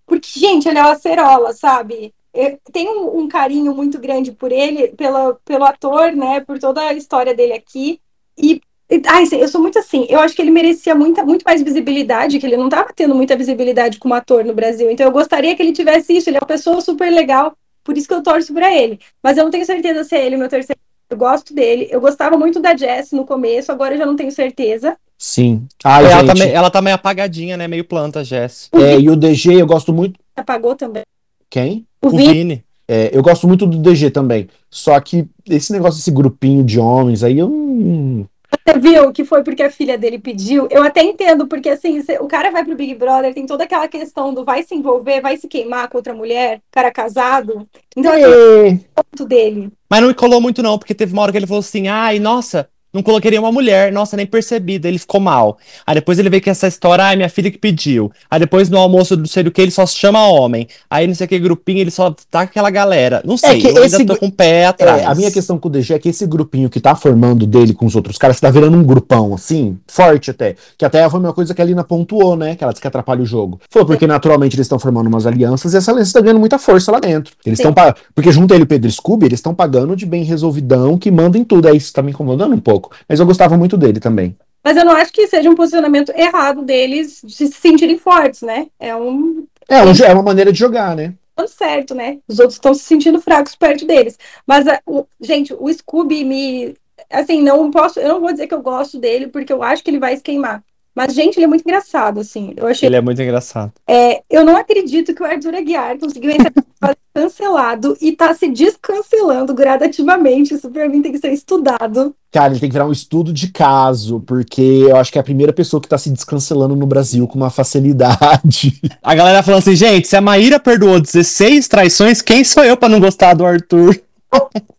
porque, 0.06 0.28
gente, 0.38 0.68
ele 0.68 0.78
é 0.78 0.82
uma 0.82 0.92
acerola, 0.92 1.52
sabe? 1.54 2.12
Eu 2.34 2.58
tenho 2.70 3.00
um, 3.00 3.20
um 3.20 3.28
carinho 3.28 3.74
muito 3.74 3.98
grande 3.98 4.30
por 4.30 4.52
ele, 4.52 4.88
pela, 4.88 5.38
pelo 5.42 5.64
ator, 5.64 6.12
né? 6.12 6.40
Por 6.40 6.58
toda 6.58 6.82
a 6.82 6.92
história 6.92 7.34
dele 7.34 7.54
aqui. 7.54 7.98
E. 8.38 8.60
Ai, 9.06 9.24
eu 9.32 9.48
sou 9.48 9.60
muito 9.60 9.78
assim, 9.78 10.06
eu 10.08 10.20
acho 10.20 10.34
que 10.34 10.40
ele 10.40 10.50
merecia 10.50 10.94
muita, 10.94 11.24
muito 11.24 11.42
mais 11.42 11.60
visibilidade, 11.62 12.38
que 12.38 12.46
ele 12.46 12.56
não 12.56 12.66
estava 12.66 12.92
tendo 12.94 13.14
muita 13.14 13.36
visibilidade 13.36 13.98
como 13.98 14.14
ator 14.14 14.44
no 14.44 14.54
Brasil. 14.54 14.90
Então 14.90 15.04
eu 15.06 15.12
gostaria 15.12 15.56
que 15.56 15.62
ele 15.62 15.72
tivesse 15.72 16.16
isso. 16.16 16.30
Ele 16.30 16.36
é 16.36 16.40
uma 16.40 16.46
pessoa 16.46 16.80
super 16.80 17.10
legal, 17.10 17.56
por 17.82 17.96
isso 17.96 18.06
que 18.06 18.14
eu 18.14 18.22
torço 18.22 18.54
pra 18.54 18.72
ele. 18.72 19.00
Mas 19.22 19.36
eu 19.36 19.44
não 19.44 19.50
tenho 19.50 19.66
certeza 19.66 20.04
se 20.04 20.14
é 20.14 20.24
ele 20.24 20.36
o 20.36 20.38
meu 20.38 20.48
terceiro. 20.48 20.78
Eu 21.10 21.16
gosto 21.16 21.54
dele. 21.54 21.88
Eu 21.90 22.00
gostava 22.00 22.36
muito 22.36 22.60
da 22.60 22.76
Jess 22.76 23.12
no 23.12 23.24
começo, 23.24 23.72
agora 23.72 23.94
eu 23.94 23.98
já 23.98 24.06
não 24.06 24.16
tenho 24.16 24.30
certeza. 24.30 24.96
Sim. 25.18 25.66
Ai, 25.84 26.04
ela, 26.04 26.20
gente. 26.20 26.26
tá 26.26 26.34
meio, 26.34 26.56
ela 26.56 26.70
tá 26.70 26.82
meio 26.82 26.94
apagadinha, 26.94 27.56
né? 27.56 27.66
Meio 27.66 27.84
planta, 27.84 28.22
Jess. 28.22 28.68
É, 28.72 28.98
e 28.98 29.08
o 29.08 29.16
DG, 29.16 29.60
eu 29.60 29.66
gosto 29.66 29.92
muito. 29.92 30.18
Apagou 30.36 30.74
também. 30.74 31.02
Quem? 31.48 31.86
O 32.02 32.08
O 32.08 32.10
Vini, 32.10 32.32
Vini. 32.32 32.64
É, 32.88 33.10
eu 33.12 33.22
gosto 33.22 33.48
muito 33.48 33.66
do 33.66 33.78
DG 33.78 34.10
também. 34.10 34.48
Só 34.70 34.98
que 35.00 35.26
esse 35.48 35.72
negócio, 35.72 35.98
esse 35.98 36.10
grupinho 36.10 36.62
de 36.62 36.78
homens 36.78 37.24
aí, 37.24 37.38
eu 37.38 37.48
não. 37.48 38.26
Você 38.66 38.78
viu 38.78 39.12
que 39.12 39.24
foi 39.24 39.44
porque 39.44 39.62
a 39.62 39.70
filha 39.70 39.96
dele 39.96 40.18
pediu? 40.18 40.66
Eu 40.70 40.82
até 40.82 41.02
entendo, 41.02 41.46
porque 41.46 41.68
assim, 41.68 42.02
o 42.20 42.26
cara 42.26 42.50
vai 42.50 42.64
pro 42.64 42.74
Big 42.74 42.94
Brother, 42.94 43.32
tem 43.32 43.46
toda 43.46 43.64
aquela 43.64 43.86
questão 43.86 44.34
do 44.34 44.44
vai 44.44 44.64
se 44.64 44.74
envolver, 44.74 45.20
vai 45.20 45.36
se 45.36 45.46
queimar 45.46 45.88
com 45.88 45.96
outra 45.98 46.12
mulher, 46.12 46.60
cara 46.70 46.90
casado. 46.90 47.66
Então, 47.96 48.12
É. 48.12 48.26
o 48.70 48.78
ponto 48.94 49.24
dele. 49.24 49.70
Mas 49.88 50.00
não 50.00 50.08
me 50.08 50.14
colou 50.14 50.40
muito, 50.40 50.62
não, 50.62 50.78
porque 50.78 50.94
teve 50.94 51.12
uma 51.12 51.22
hora 51.22 51.30
que 51.30 51.38
ele 51.38 51.46
falou 51.46 51.60
assim: 51.60 51.86
ai, 51.86 52.18
nossa, 52.18 52.68
não 52.96 53.02
coloquei 53.02 53.36
uma 53.38 53.52
mulher, 53.52 53.92
nossa, 53.92 54.16
nem 54.16 54.26
percebi. 54.26 54.78
Daí 54.78 54.92
ele 54.92 54.98
ficou 54.98 55.20
mal. 55.20 55.58
Aí 55.86 55.94
depois 55.94 56.18
ele 56.18 56.30
veio 56.30 56.42
com 56.42 56.50
essa 56.50 56.66
história, 56.66 57.04
ai, 57.04 57.16
minha 57.16 57.28
filha 57.28 57.50
que 57.50 57.58
pediu. 57.58 58.10
Aí 58.30 58.40
depois 58.40 58.68
no 58.68 58.78
almoço 58.78 59.16
do 59.16 59.28
sei 59.28 59.42
do 59.42 59.50
que, 59.50 59.60
ele 59.60 59.70
só 59.70 59.84
se 59.86 59.96
chama 59.96 60.26
homem. 60.26 60.66
Aí 60.90 61.06
não 61.06 61.14
sei 61.14 61.26
que 61.26 61.38
grupinho, 61.38 61.80
ele 61.80 61.90
só 61.90 62.10
tá 62.30 62.46
com 62.46 62.50
aquela 62.50 62.70
galera. 62.70 63.22
Não 63.24 63.36
sei, 63.36 63.60
que 63.60 63.68
eu 63.68 63.84
esse 63.84 63.96
ainda 63.96 64.14
tô 64.14 64.20
com 64.20 64.26
o 64.26 64.32
pé 64.32 64.66
atrás. 64.66 65.02
É, 65.02 65.04
a 65.04 65.14
minha 65.14 65.30
questão 65.30 65.58
com 65.58 65.68
o 65.68 65.70
DG 65.70 65.94
é 65.94 65.98
que 65.98 66.08
esse 66.08 66.26
grupinho 66.26 66.70
que 66.70 66.80
tá 66.80 66.94
formando 66.94 67.46
dele 67.46 67.72
com 67.74 67.86
os 67.86 67.94
outros 67.94 68.16
caras 68.18 68.40
tá 68.40 68.50
virando 68.50 68.76
um 68.76 68.82
grupão, 68.82 69.34
assim, 69.34 69.78
forte 69.86 70.30
até. 70.30 70.56
Que 70.78 70.84
até 70.84 71.08
foi 71.08 71.20
uma 71.20 71.32
coisa 71.32 71.54
que 71.54 71.62
a 71.62 71.64
Lina 71.64 71.84
pontuou, 71.84 72.36
né? 72.36 72.56
Que 72.56 72.64
ela 72.64 72.72
disse 72.72 72.80
que 72.80 72.88
atrapalha 72.88 73.22
o 73.22 73.26
jogo. 73.26 73.60
Falou, 73.70 73.86
porque 73.86 74.06
naturalmente 74.06 74.56
eles 74.56 74.64
estão 74.64 74.78
formando 74.78 75.06
umas 75.06 75.26
alianças 75.26 75.74
e 75.74 75.76
essa 75.76 75.92
aliança 75.92 76.14
tá 76.14 76.20
ganhando 76.20 76.40
muita 76.40 76.58
força 76.58 76.90
lá 76.90 76.98
dentro. 76.98 77.34
Eles 77.44 77.58
estão. 77.58 77.74
Porque 78.14 78.32
junto 78.32 78.54
ele 78.54 78.62
e 78.62 78.64
o 78.64 78.66
Pedro 78.66 78.90
Scooby, 78.90 79.26
eles 79.26 79.38
estão 79.38 79.54
pagando 79.54 79.94
de 79.94 80.06
bem 80.06 80.24
resolvidão, 80.24 80.96
que 80.96 81.10
manda 81.10 81.36
em 81.36 81.44
tudo. 81.44 81.68
Aí 81.68 81.76
isso 81.76 81.92
tá 81.92 82.02
me 82.02 82.10
incomodando 82.10 82.54
um 82.54 82.60
pouco. 82.60 82.85
Mas 83.08 83.20
eu 83.20 83.26
gostava 83.26 83.56
muito 83.56 83.76
dele 83.76 84.00
também. 84.00 84.36
Mas 84.64 84.76
eu 84.76 84.84
não 84.84 84.92
acho 84.92 85.12
que 85.12 85.26
seja 85.28 85.48
um 85.48 85.54
posicionamento 85.54 86.10
errado 86.16 86.62
deles 86.62 87.20
de 87.22 87.32
se 87.32 87.48
sentirem 87.48 87.98
fortes, 87.98 88.42
né? 88.42 88.66
É 88.80 88.96
um 88.96 89.46
É, 89.68 89.76
é 89.78 90.12
uma 90.12 90.22
maneira 90.22 90.52
de 90.52 90.58
jogar, 90.58 90.96
né? 90.96 91.14
dando 91.36 91.48
certo, 91.48 91.94
né? 91.94 92.18
Os 92.26 92.38
outros 92.38 92.54
estão 92.54 92.72
se 92.72 92.80
sentindo 92.82 93.20
fracos 93.20 93.54
perto 93.54 93.84
deles. 93.86 94.18
Mas, 94.46 94.66
a- 94.66 94.80
o- 94.86 95.04
gente, 95.20 95.54
o 95.58 95.72
Scooby 95.72 96.24
me. 96.24 96.74
Assim, 97.10 97.42
não 97.42 97.70
posso. 97.70 98.00
Eu 98.00 98.08
não 98.08 98.20
vou 98.20 98.32
dizer 98.32 98.46
que 98.46 98.54
eu 98.54 98.62
gosto 98.62 98.98
dele, 98.98 99.28
porque 99.28 99.52
eu 99.52 99.62
acho 99.62 99.84
que 99.84 99.90
ele 99.90 99.98
vai 99.98 100.16
se 100.16 100.22
queimar. 100.22 100.64
Mas, 100.96 101.12
gente, 101.12 101.36
ele 101.36 101.44
é 101.44 101.48
muito 101.48 101.60
engraçado, 101.60 102.20
assim. 102.20 102.54
Eu 102.56 102.66
achei. 102.66 102.88
Ele 102.88 102.96
é 102.96 103.00
muito 103.02 103.20
engraçado. 103.20 103.70
é, 103.86 104.22
eu 104.30 104.42
não 104.46 104.56
acredito 104.56 105.14
que 105.14 105.22
o 105.22 105.26
Arthur 105.26 105.54
Aguiar 105.54 105.98
conseguiu 105.98 106.30
entrar 106.30 106.50
cancelado 107.14 107.96
e 108.00 108.12
tá 108.12 108.34
se 108.34 108.48
descancelando 108.48 109.52
gradativamente. 109.52 110.54
Isso 110.54 110.70
pra 110.70 110.88
mim 110.88 111.02
tem 111.02 111.12
que 111.12 111.18
ser 111.18 111.32
estudado. 111.32 112.14
Cara, 112.32 112.52
ele 112.52 112.60
tem 112.60 112.68
que 112.68 112.72
virar 112.72 112.86
um 112.86 112.92
estudo 112.92 113.32
de 113.32 113.48
caso, 113.48 114.20
porque 114.20 114.60
eu 114.60 114.96
acho 114.96 115.12
que 115.12 115.18
é 115.18 115.20
a 115.20 115.24
primeira 115.24 115.52
pessoa 115.52 115.80
que 115.80 115.88
tá 115.88 115.98
se 115.98 116.10
descancelando 116.10 116.74
no 116.74 116.86
Brasil 116.86 117.26
com 117.26 117.36
uma 117.36 117.50
facilidade. 117.50 118.80
A 119.02 119.14
galera 119.14 119.42
falando 119.42 119.60
assim, 119.60 119.76
gente, 119.76 120.08
se 120.08 120.16
a 120.16 120.20
Maíra 120.20 120.58
perdoou 120.58 121.00
16 121.00 121.68
traições, 121.68 122.20
quem 122.20 122.42
sou 122.42 122.64
eu 122.64 122.76
pra 122.76 122.88
não 122.88 123.00
gostar 123.00 123.34
do 123.34 123.44
Arthur? 123.44 124.00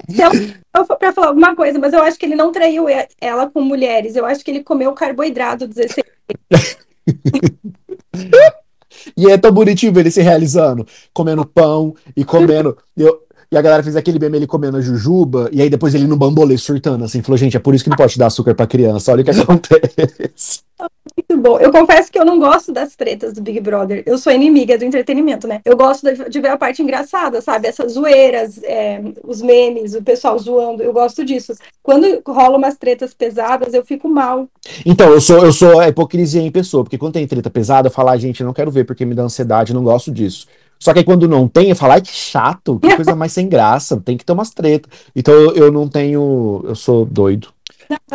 Se 0.10 0.22
ela 0.74 0.86
for 0.86 0.98
pra 0.98 1.12
falar 1.14 1.28
alguma 1.28 1.56
coisa, 1.56 1.78
mas 1.80 1.93
eu 1.93 2.02
acho 2.02 2.18
que 2.18 2.26
ele 2.26 2.36
não 2.36 2.52
traiu 2.52 2.86
ela 3.20 3.50
com 3.50 3.62
mulheres. 3.62 4.16
Eu 4.16 4.26
acho 4.26 4.43
que 4.43 4.52
ele 4.52 4.64
comeu 4.64 4.93
carboidrato 4.93 5.68
16 5.68 6.06
E 9.16 9.30
é 9.30 9.38
tão 9.38 9.52
bonitinho 9.52 9.93
ver 9.93 10.02
ele 10.02 10.12
se 10.12 10.22
realizando, 10.22 10.86
comendo 11.14 11.45
pão 11.45 11.95
e 12.16 12.24
comendo. 12.26 12.78
eu- 12.95 13.27
e 13.52 13.58
a 13.58 13.62
galera 13.62 13.84
fez 13.84 13.95
aquele 13.95 14.20
meme 14.20 14.38
ele 14.38 14.48
comendo 14.48 14.78
a 14.78 14.82
jujuba, 14.82 15.50
e 15.52 15.62
aí 15.62 15.70
depois 15.70 15.95
ele 15.95 16.06
no 16.06 16.18
bambolê 16.18 16.58
surtando, 16.58 17.04
assim, 17.04 17.22
falou: 17.22 17.38
gente, 17.38 17.56
é 17.56 17.60
por 17.60 17.74
isso 17.74 17.84
que 17.84 17.89
não 17.89 17.98
pode 17.98 18.18
dar 18.18 18.28
açúcar 18.28 18.54
pra 18.54 18.68
criança, 18.68 19.12
olha 19.12 19.22
o 19.22 19.26
que 19.26 19.32
acontece. 19.32 20.62
Muito 21.18 21.41
bom. 21.41 21.60
Eu 21.60 21.72
confesso 21.72 22.12
que 22.12 22.20
eu 22.20 22.26
não 22.26 22.39
gosto 22.39 22.72
das 22.72 22.95
tretas 22.95 23.34
do 23.34 23.41
Big 23.41 23.60
Brother. 23.60 24.04
Eu 24.06 24.18
sou 24.18 24.32
inimiga 24.32 24.78
do 24.78 24.86
entretenimento, 24.86 25.48
né? 25.48 25.62
Eu 25.66 25.76
gosto 25.76 26.08
de, 26.30 26.39
ver 26.39 26.50
a 26.50 26.58
parte 26.58 26.84
engraçada, 26.84 27.41
sabe? 27.41 27.68
Essas 27.68 27.93
zoeiras, 27.93 28.62
é, 28.64 29.02
os 29.24 29.41
memes, 29.41 29.95
o 29.95 30.04
pessoal 30.04 30.38
zoando. 30.38 30.84
Eu 30.84 30.93
gosto 30.93 31.26
disso. 31.26 31.54
Quando 31.82 32.22
rola 32.28 32.58
umas 32.58 32.78
tretas 32.78 33.14
pesadas, 33.14 33.74
eu 33.74 33.84
fico 33.84 34.08
mal. 34.08 34.48
Então, 34.86 35.10
eu 35.10 35.20
sou, 35.20 35.43
eu 35.43 35.52
sou 35.52 35.80
a 35.80 35.88
hipocrisia 35.88 36.41
em 36.41 36.52
pessoa, 36.52 36.84
porque 36.84 36.98
quando 36.98 37.14
tem 37.14 37.28
treta 37.28 37.50
pesada, 37.50 37.88
eu 37.88 37.91
falo, 37.91 38.10
ah, 38.10 38.18
gente, 38.18 38.43
não 38.43 38.54
quero 38.54 38.70
ver 38.70 38.84
porque 38.84 39.06
me 39.06 39.16
dá 39.16 39.24
ansiedade, 39.24 39.74
não 39.74 39.84
gosto 39.84 40.12
disso. 40.12 40.48
Só 40.80 40.94
que 40.94 41.00
aí 41.00 41.06
quando 41.06 41.28
não 41.28 41.48
tem, 41.48 41.70
eu 41.70 41.76
falo, 41.76 41.94
ai, 41.94 42.02
que 42.02 42.14
chato, 42.14 42.80
que 42.80 42.96
coisa 42.96 43.16
mais 43.16 43.32
sem 43.32 43.48
graça, 43.48 43.98
tem 43.98 44.18
que 44.18 44.26
ter 44.26 44.34
umas 44.34 44.52
tretas. 44.52 44.92
Então 45.16 45.34
eu, 45.34 45.56
eu 45.56 45.72
não 45.72 45.88
tenho. 45.88 46.64
Eu 46.64 46.76
sou 46.76 47.06
doido. 47.06 47.50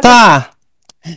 Tá. 0.01 0.51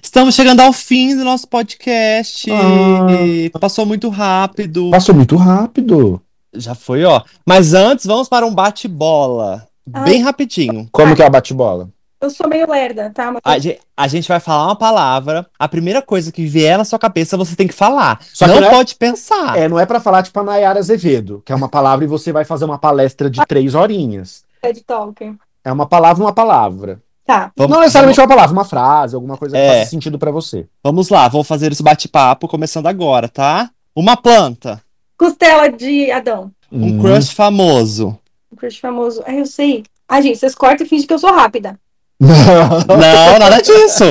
Estamos 0.02 0.34
chegando 0.34 0.62
ao 0.62 0.74
fim 0.74 1.16
do 1.16 1.24
nosso 1.24 1.48
podcast. 1.48 2.50
Ah. 2.52 3.60
Passou 3.60 3.86
muito 3.86 4.10
rápido. 4.10 4.90
Passou 4.90 5.14
muito 5.14 5.36
rápido. 5.36 6.20
Já 6.54 6.74
foi, 6.74 7.04
ó. 7.04 7.22
Mas 7.46 7.74
antes, 7.74 8.06
vamos 8.06 8.28
para 8.28 8.46
um 8.46 8.54
bate-bola. 8.54 9.68
Bem 10.04 10.24
rapidinho. 10.24 10.88
Como 10.92 11.16
que 11.16 11.22
é 11.22 11.28
a 11.28 11.30
bate-bola? 11.30 11.90
Eu 12.26 12.30
sou 12.30 12.48
meio 12.50 12.70
lerda, 12.70 13.12
tá? 13.14 13.32
Mas 13.32 13.42
A 13.46 13.58
gente, 13.60 13.80
a 13.96 14.08
gente 14.08 14.28
vai 14.28 14.40
falar 14.40 14.66
uma 14.66 14.76
palavra. 14.76 15.46
A 15.60 15.68
primeira 15.68 16.02
coisa 16.02 16.32
que 16.32 16.46
vier 16.46 16.78
na 16.78 16.84
sua 16.86 16.98
cabeça, 17.00 17.38
você 17.38 17.56
tem 17.56 17.68
que 17.68 17.74
falar. 17.74 18.20
Só 18.34 18.46
que 18.46 18.52
não 18.54 18.62
não 18.62 18.68
é- 18.68 18.72
pode 18.72 18.96
pensar. 18.96 19.58
É, 19.58 19.68
não 19.68 19.80
é 19.80 19.86
pra 19.86 20.00
falar 20.00 20.24
tipo 20.24 20.40
a 20.40 20.44
Nayara 20.44 20.80
Azevedo, 20.80 21.42
que 21.46 21.52
é 21.52 21.56
uma 21.56 21.70
palavra 21.70 22.04
e 22.04 22.08
você 22.08 22.32
vai 22.32 22.44
fazer 22.44 22.66
uma 22.66 22.78
palestra 22.80 23.30
de 23.30 23.40
três 23.48 23.76
horinhas. 23.76 24.44
TED 24.62 24.82
Talker. 24.84 25.34
É 25.64 25.72
uma 25.72 25.86
palavra, 25.86 26.24
uma 26.24 26.34
palavra. 26.34 27.00
Tá. 27.26 27.52
Vamos, 27.56 27.72
não 27.76 27.82
necessariamente 27.82 28.20
uma 28.20 28.28
palavra, 28.28 28.52
uma 28.54 28.66
frase, 28.66 29.16
alguma 29.16 29.36
coisa 29.38 29.56
que 29.56 29.62
É. 29.62 29.80
faça 29.80 29.90
sentido 29.90 30.20
pra 30.20 30.30
você. 30.32 30.68
vamos 30.84 31.10
lá, 31.10 31.28
vou 31.28 31.44
fazer 31.44 31.72
esse 31.72 31.82
bate-papo 31.82 32.48
começando 32.48 32.86
agora, 32.88 33.28
tá? 33.28 33.70
Uma 33.96 34.16
planta. 34.18 34.82
Costela 35.18 35.70
de 35.72 36.12
Adão. 36.12 36.52
Um 36.72 36.86
Hum. 36.98 37.02
crush 37.02 37.32
famoso. 37.32 38.18
Um 38.52 38.56
crush 38.56 38.80
famoso. 38.80 39.24
Ai, 39.26 39.40
eu 39.40 39.46
sei. 39.46 39.84
Ah, 40.08 40.22
gente, 40.22 40.38
vocês 40.38 40.54
cortam 40.54 40.86
e 40.86 40.90
fingem 40.90 41.08
que 41.08 41.14
eu 41.14 41.18
sou 41.20 41.32
rápida. 41.34 41.80
Não, 42.20 43.40
nada 43.40 43.62
disso. 43.62 44.04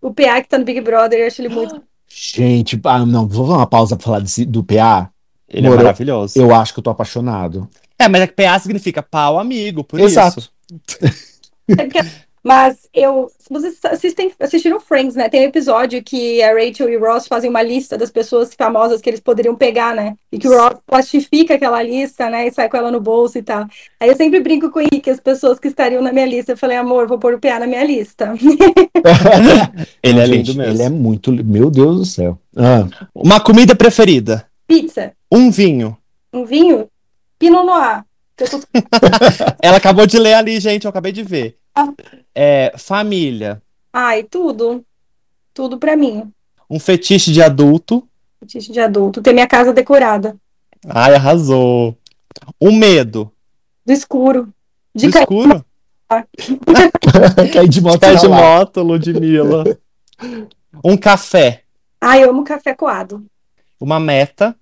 O 0.00 0.12
PA 0.14 0.40
que 0.42 0.48
tá 0.48 0.58
no 0.58 0.64
Big 0.64 0.80
Brother, 0.80 1.20
eu 1.20 1.26
acho 1.26 1.40
ele 1.42 1.48
muito. 1.48 1.82
Gente, 2.08 2.80
ah, 2.84 3.04
não, 3.04 3.26
vou 3.26 3.46
dar 3.48 3.54
uma 3.54 3.66
pausa 3.66 3.96
pra 3.96 4.04
falar 4.04 4.20
desse- 4.20 4.44
do 4.44 4.62
PA. 4.64 5.10
Ele 5.48 5.66
é 5.66 5.70
Morou. 5.70 5.84
maravilhoso. 5.84 6.38
Eu 6.38 6.54
acho 6.54 6.72
que 6.72 6.78
eu 6.78 6.84
tô 6.84 6.90
apaixonado. 6.90 7.68
É, 7.98 8.08
mas 8.08 8.22
é 8.22 8.26
que 8.26 8.34
PA 8.34 8.58
significa 8.58 9.02
pau 9.02 9.38
amigo, 9.38 9.82
por 9.82 9.98
Exato. 10.00 10.38
isso. 10.38 10.50
Mas 12.42 12.88
eu. 12.94 13.30
Vocês 13.50 13.78
assistem, 13.84 14.30
assistiram 14.38 14.78
Friends, 14.80 15.14
né? 15.16 15.28
Tem 15.28 15.40
um 15.40 15.48
episódio 15.48 16.02
que 16.02 16.42
a 16.42 16.52
Rachel 16.52 16.88
e 16.88 16.96
o 16.96 17.00
Ross 17.00 17.26
fazem 17.26 17.50
uma 17.50 17.62
lista 17.62 17.96
das 17.98 18.10
pessoas 18.10 18.54
famosas 18.56 19.00
que 19.00 19.10
eles 19.10 19.20
poderiam 19.20 19.54
pegar, 19.56 19.94
né? 19.94 20.14
E 20.30 20.38
que 20.38 20.48
o 20.48 20.56
Ross 20.56 20.78
plastifica 20.86 21.54
aquela 21.54 21.82
lista, 21.82 22.30
né? 22.30 22.46
E 22.46 22.52
sai 22.52 22.68
com 22.68 22.76
ela 22.76 22.90
no 22.90 23.00
bolso 23.00 23.38
e 23.38 23.42
tal. 23.42 23.66
Aí 24.00 24.08
eu 24.08 24.16
sempre 24.16 24.40
brinco 24.40 24.70
com 24.70 24.78
o 24.78 24.82
Henrique, 24.82 25.10
as 25.10 25.20
pessoas 25.20 25.58
que 25.58 25.68
estariam 25.68 26.00
na 26.02 26.12
minha 26.12 26.26
lista. 26.26 26.52
Eu 26.52 26.56
falei, 26.56 26.76
amor, 26.76 27.06
vou 27.06 27.18
pôr 27.18 27.34
o 27.34 27.40
PA 27.40 27.58
na 27.58 27.66
minha 27.66 27.84
lista. 27.84 28.32
Ele 30.02 30.20
é 30.20 30.26
lindo 30.26 30.54
mesmo. 30.54 30.72
Ele 30.72 30.82
é 30.82 30.88
muito. 30.88 31.32
Meu 31.32 31.70
Deus 31.70 31.96
do 31.98 32.04
céu. 32.04 32.38
Ah, 32.56 32.86
Uma 33.14 33.40
comida 33.40 33.74
preferida. 33.74 34.46
Pizza, 34.66 35.12
Um 35.32 35.50
vinho. 35.50 35.96
um 36.32 36.44
vinho, 36.44 36.88
Pinot 37.38 37.64
Noir. 37.64 38.04
tô- 38.38 38.46
Ela 39.62 39.78
acabou 39.78 40.06
de 40.06 40.18
ler 40.18 40.34
ali, 40.34 40.60
gente, 40.60 40.84
eu 40.84 40.90
acabei 40.90 41.10
de 41.12 41.22
ver. 41.22 41.56
É, 42.34 42.72
família. 42.76 43.62
Ai, 43.92 44.22
tudo. 44.22 44.84
Tudo 45.54 45.78
pra 45.78 45.96
mim. 45.96 46.30
Um 46.70 46.78
fetiche 46.78 47.32
de 47.32 47.42
adulto. 47.42 48.06
fetiche 48.40 48.70
de 48.72 48.80
adulto. 48.80 49.20
Ter 49.22 49.32
minha 49.32 49.46
casa 49.46 49.72
decorada. 49.72 50.36
Ai, 50.88 51.14
arrasou. 51.14 51.96
O 52.60 52.70
medo. 52.70 53.32
Do 53.84 53.92
escuro. 53.92 54.52
De 54.94 55.06
De 55.06 55.12
cair 55.12 55.22
escuro? 55.22 55.64
Cair 57.52 57.68
de 57.68 57.80
moto. 57.80 58.00
Pé 58.00 58.14
de 58.14 58.26
lá. 58.26 58.36
moto, 58.36 58.82
Ludmilla. 58.82 59.64
Um 60.84 60.96
café. 60.96 61.62
Ai, 62.00 62.22
eu 62.24 62.30
amo 62.30 62.44
café 62.44 62.74
coado. 62.74 63.24
Uma 63.80 63.98
meta. 64.00 64.56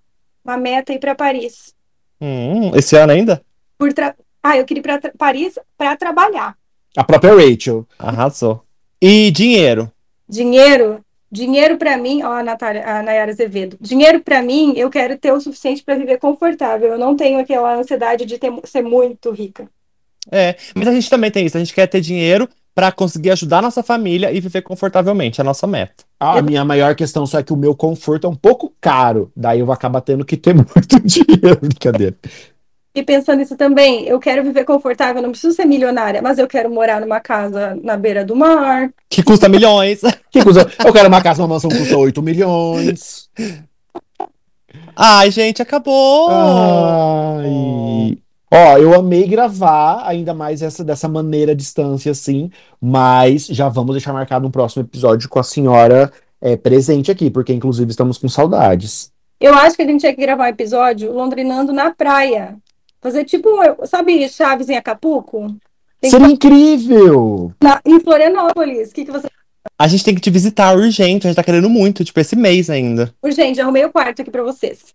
Uma 0.44 0.56
meta 0.56 0.92
é 0.92 0.96
ir 0.96 0.98
pra 0.98 1.14
Paris. 1.14 1.74
Hum, 2.20 2.74
esse 2.74 2.96
ano 2.96 3.12
ainda? 3.12 3.42
Por 3.78 3.92
tra... 3.92 4.14
Ah, 4.42 4.56
eu 4.56 4.64
queria 4.64 4.80
ir 4.80 4.82
pra 4.82 4.98
tra- 4.98 5.12
Paris 5.18 5.58
pra 5.76 5.96
trabalhar. 5.96 6.56
A 6.96 7.04
própria 7.04 7.34
Rachel. 7.34 7.86
Arrasou. 7.98 8.62
E 9.00 9.30
dinheiro. 9.30 9.90
Dinheiro, 10.28 11.00
dinheiro 11.30 11.76
pra 11.76 11.96
mim, 11.96 12.22
ó, 12.22 12.32
a 12.32 12.42
Natália, 12.42 12.84
a 12.86 13.02
Nayara 13.02 13.30
Azevedo. 13.30 13.76
Dinheiro 13.80 14.20
pra 14.20 14.42
mim, 14.42 14.72
eu 14.76 14.88
quero 14.90 15.16
ter 15.18 15.32
o 15.32 15.40
suficiente 15.40 15.82
pra 15.84 15.94
viver 15.94 16.18
confortável. 16.18 16.88
Eu 16.88 16.98
não 16.98 17.14
tenho 17.16 17.38
aquela 17.38 17.76
ansiedade 17.76 18.24
de 18.24 18.38
ter- 18.38 18.52
ser 18.64 18.82
muito 18.82 19.30
rica. 19.30 19.68
É, 20.32 20.56
mas 20.74 20.88
a 20.88 20.92
gente 20.92 21.08
também 21.08 21.30
tem 21.30 21.46
isso. 21.46 21.56
A 21.56 21.60
gente 21.60 21.74
quer 21.74 21.86
ter 21.86 22.00
dinheiro 22.00 22.48
pra 22.74 22.90
conseguir 22.90 23.30
ajudar 23.30 23.58
a 23.58 23.62
nossa 23.62 23.82
família 23.82 24.32
e 24.32 24.40
viver 24.40 24.62
confortavelmente. 24.62 25.40
É 25.40 25.42
a 25.42 25.44
nossa 25.44 25.66
meta. 25.66 26.04
A 26.18 26.42
minha 26.42 26.64
maior 26.64 26.94
questão 26.96 27.24
só 27.26 27.38
é 27.38 27.42
que 27.42 27.52
o 27.52 27.56
meu 27.56 27.74
conforto 27.74 28.26
é 28.26 28.30
um 28.30 28.34
pouco 28.34 28.72
caro. 28.80 29.30
Daí 29.36 29.60
eu 29.60 29.66
vou 29.66 29.72
acabar 29.72 30.00
tendo 30.00 30.24
que 30.24 30.36
ter 30.36 30.52
muito 30.56 31.00
dinheiro. 31.04 31.58
Brincadeira. 31.60 32.16
E 32.96 33.02
pensando 33.02 33.40
nisso 33.40 33.54
também, 33.58 34.04
eu 34.08 34.18
quero 34.18 34.42
viver 34.42 34.64
confortável, 34.64 35.20
não 35.20 35.30
preciso 35.30 35.54
ser 35.54 35.66
milionária, 35.66 36.22
mas 36.22 36.38
eu 36.38 36.48
quero 36.48 36.70
morar 36.70 36.98
numa 36.98 37.20
casa 37.20 37.78
na 37.82 37.94
beira 37.94 38.24
do 38.24 38.34
mar. 38.34 38.88
Que 39.10 39.22
custa 39.22 39.50
milhões. 39.50 40.00
Que 40.32 40.42
custa- 40.42 40.66
Eu 40.82 40.92
quero 40.94 41.06
uma 41.08 41.20
casa, 41.22 41.42
uma 41.42 41.48
mansão 41.48 41.68
que 41.68 41.76
custa 41.76 41.94
8 41.96 42.22
milhões. 42.22 43.28
Ai, 44.96 45.30
gente, 45.30 45.60
acabou. 45.60 46.30
Ai. 46.30 48.18
Ó, 48.50 48.78
eu 48.78 48.94
amei 48.94 49.26
gravar, 49.26 50.02
ainda 50.06 50.32
mais 50.32 50.62
essa 50.62 50.82
dessa 50.82 51.06
maneira 51.06 51.52
à 51.52 51.54
distância, 51.54 52.12
assim, 52.12 52.50
mas 52.80 53.46
já 53.46 53.68
vamos 53.68 53.94
deixar 53.94 54.12
marcado 54.14 54.46
um 54.46 54.50
próximo 54.50 54.82
episódio 54.84 55.28
com 55.28 55.38
a 55.38 55.42
senhora 55.42 56.10
é, 56.40 56.56
presente 56.56 57.10
aqui, 57.10 57.28
porque 57.30 57.52
inclusive 57.52 57.90
estamos 57.90 58.16
com 58.16 58.28
saudades. 58.28 59.10
Eu 59.38 59.52
acho 59.54 59.76
que 59.76 59.82
a 59.82 59.86
gente 59.86 60.00
tinha 60.00 60.14
que 60.14 60.20
gravar 60.22 60.44
um 60.44 60.48
episódio 60.48 61.12
londrinando 61.12 61.72
na 61.74 61.90
praia. 61.94 62.56
Fazer 63.00 63.24
tipo, 63.24 63.48
sabe, 63.86 64.28
Chaves 64.28 64.68
em 64.68 64.76
Acapulco? 64.76 65.46
Tem 66.00 66.10
que 66.10 66.10
Seria 66.10 66.26
incrível! 66.26 67.52
na- 67.62 67.80
em 67.84 68.00
Florianópolis. 68.00 68.90
O 68.90 68.94
que, 68.94 69.04
que 69.04 69.10
você. 69.12 69.28
A 69.78 69.86
gente 69.88 70.04
tem 70.04 70.14
que 70.14 70.20
te 70.20 70.30
visitar 70.30 70.74
urgente. 70.76 71.26
A 71.26 71.30
gente 71.30 71.36
tá 71.36 71.42
querendo 71.44 71.68
muito, 71.68 72.04
tipo, 72.04 72.18
esse 72.20 72.34
mês 72.36 72.70
ainda. 72.70 73.12
Gente, 73.28 73.60
arrumei 73.60 73.84
o 73.84 73.90
quarto 73.92 74.22
aqui 74.22 74.30
pra 74.30 74.42
vocês. 74.42 74.94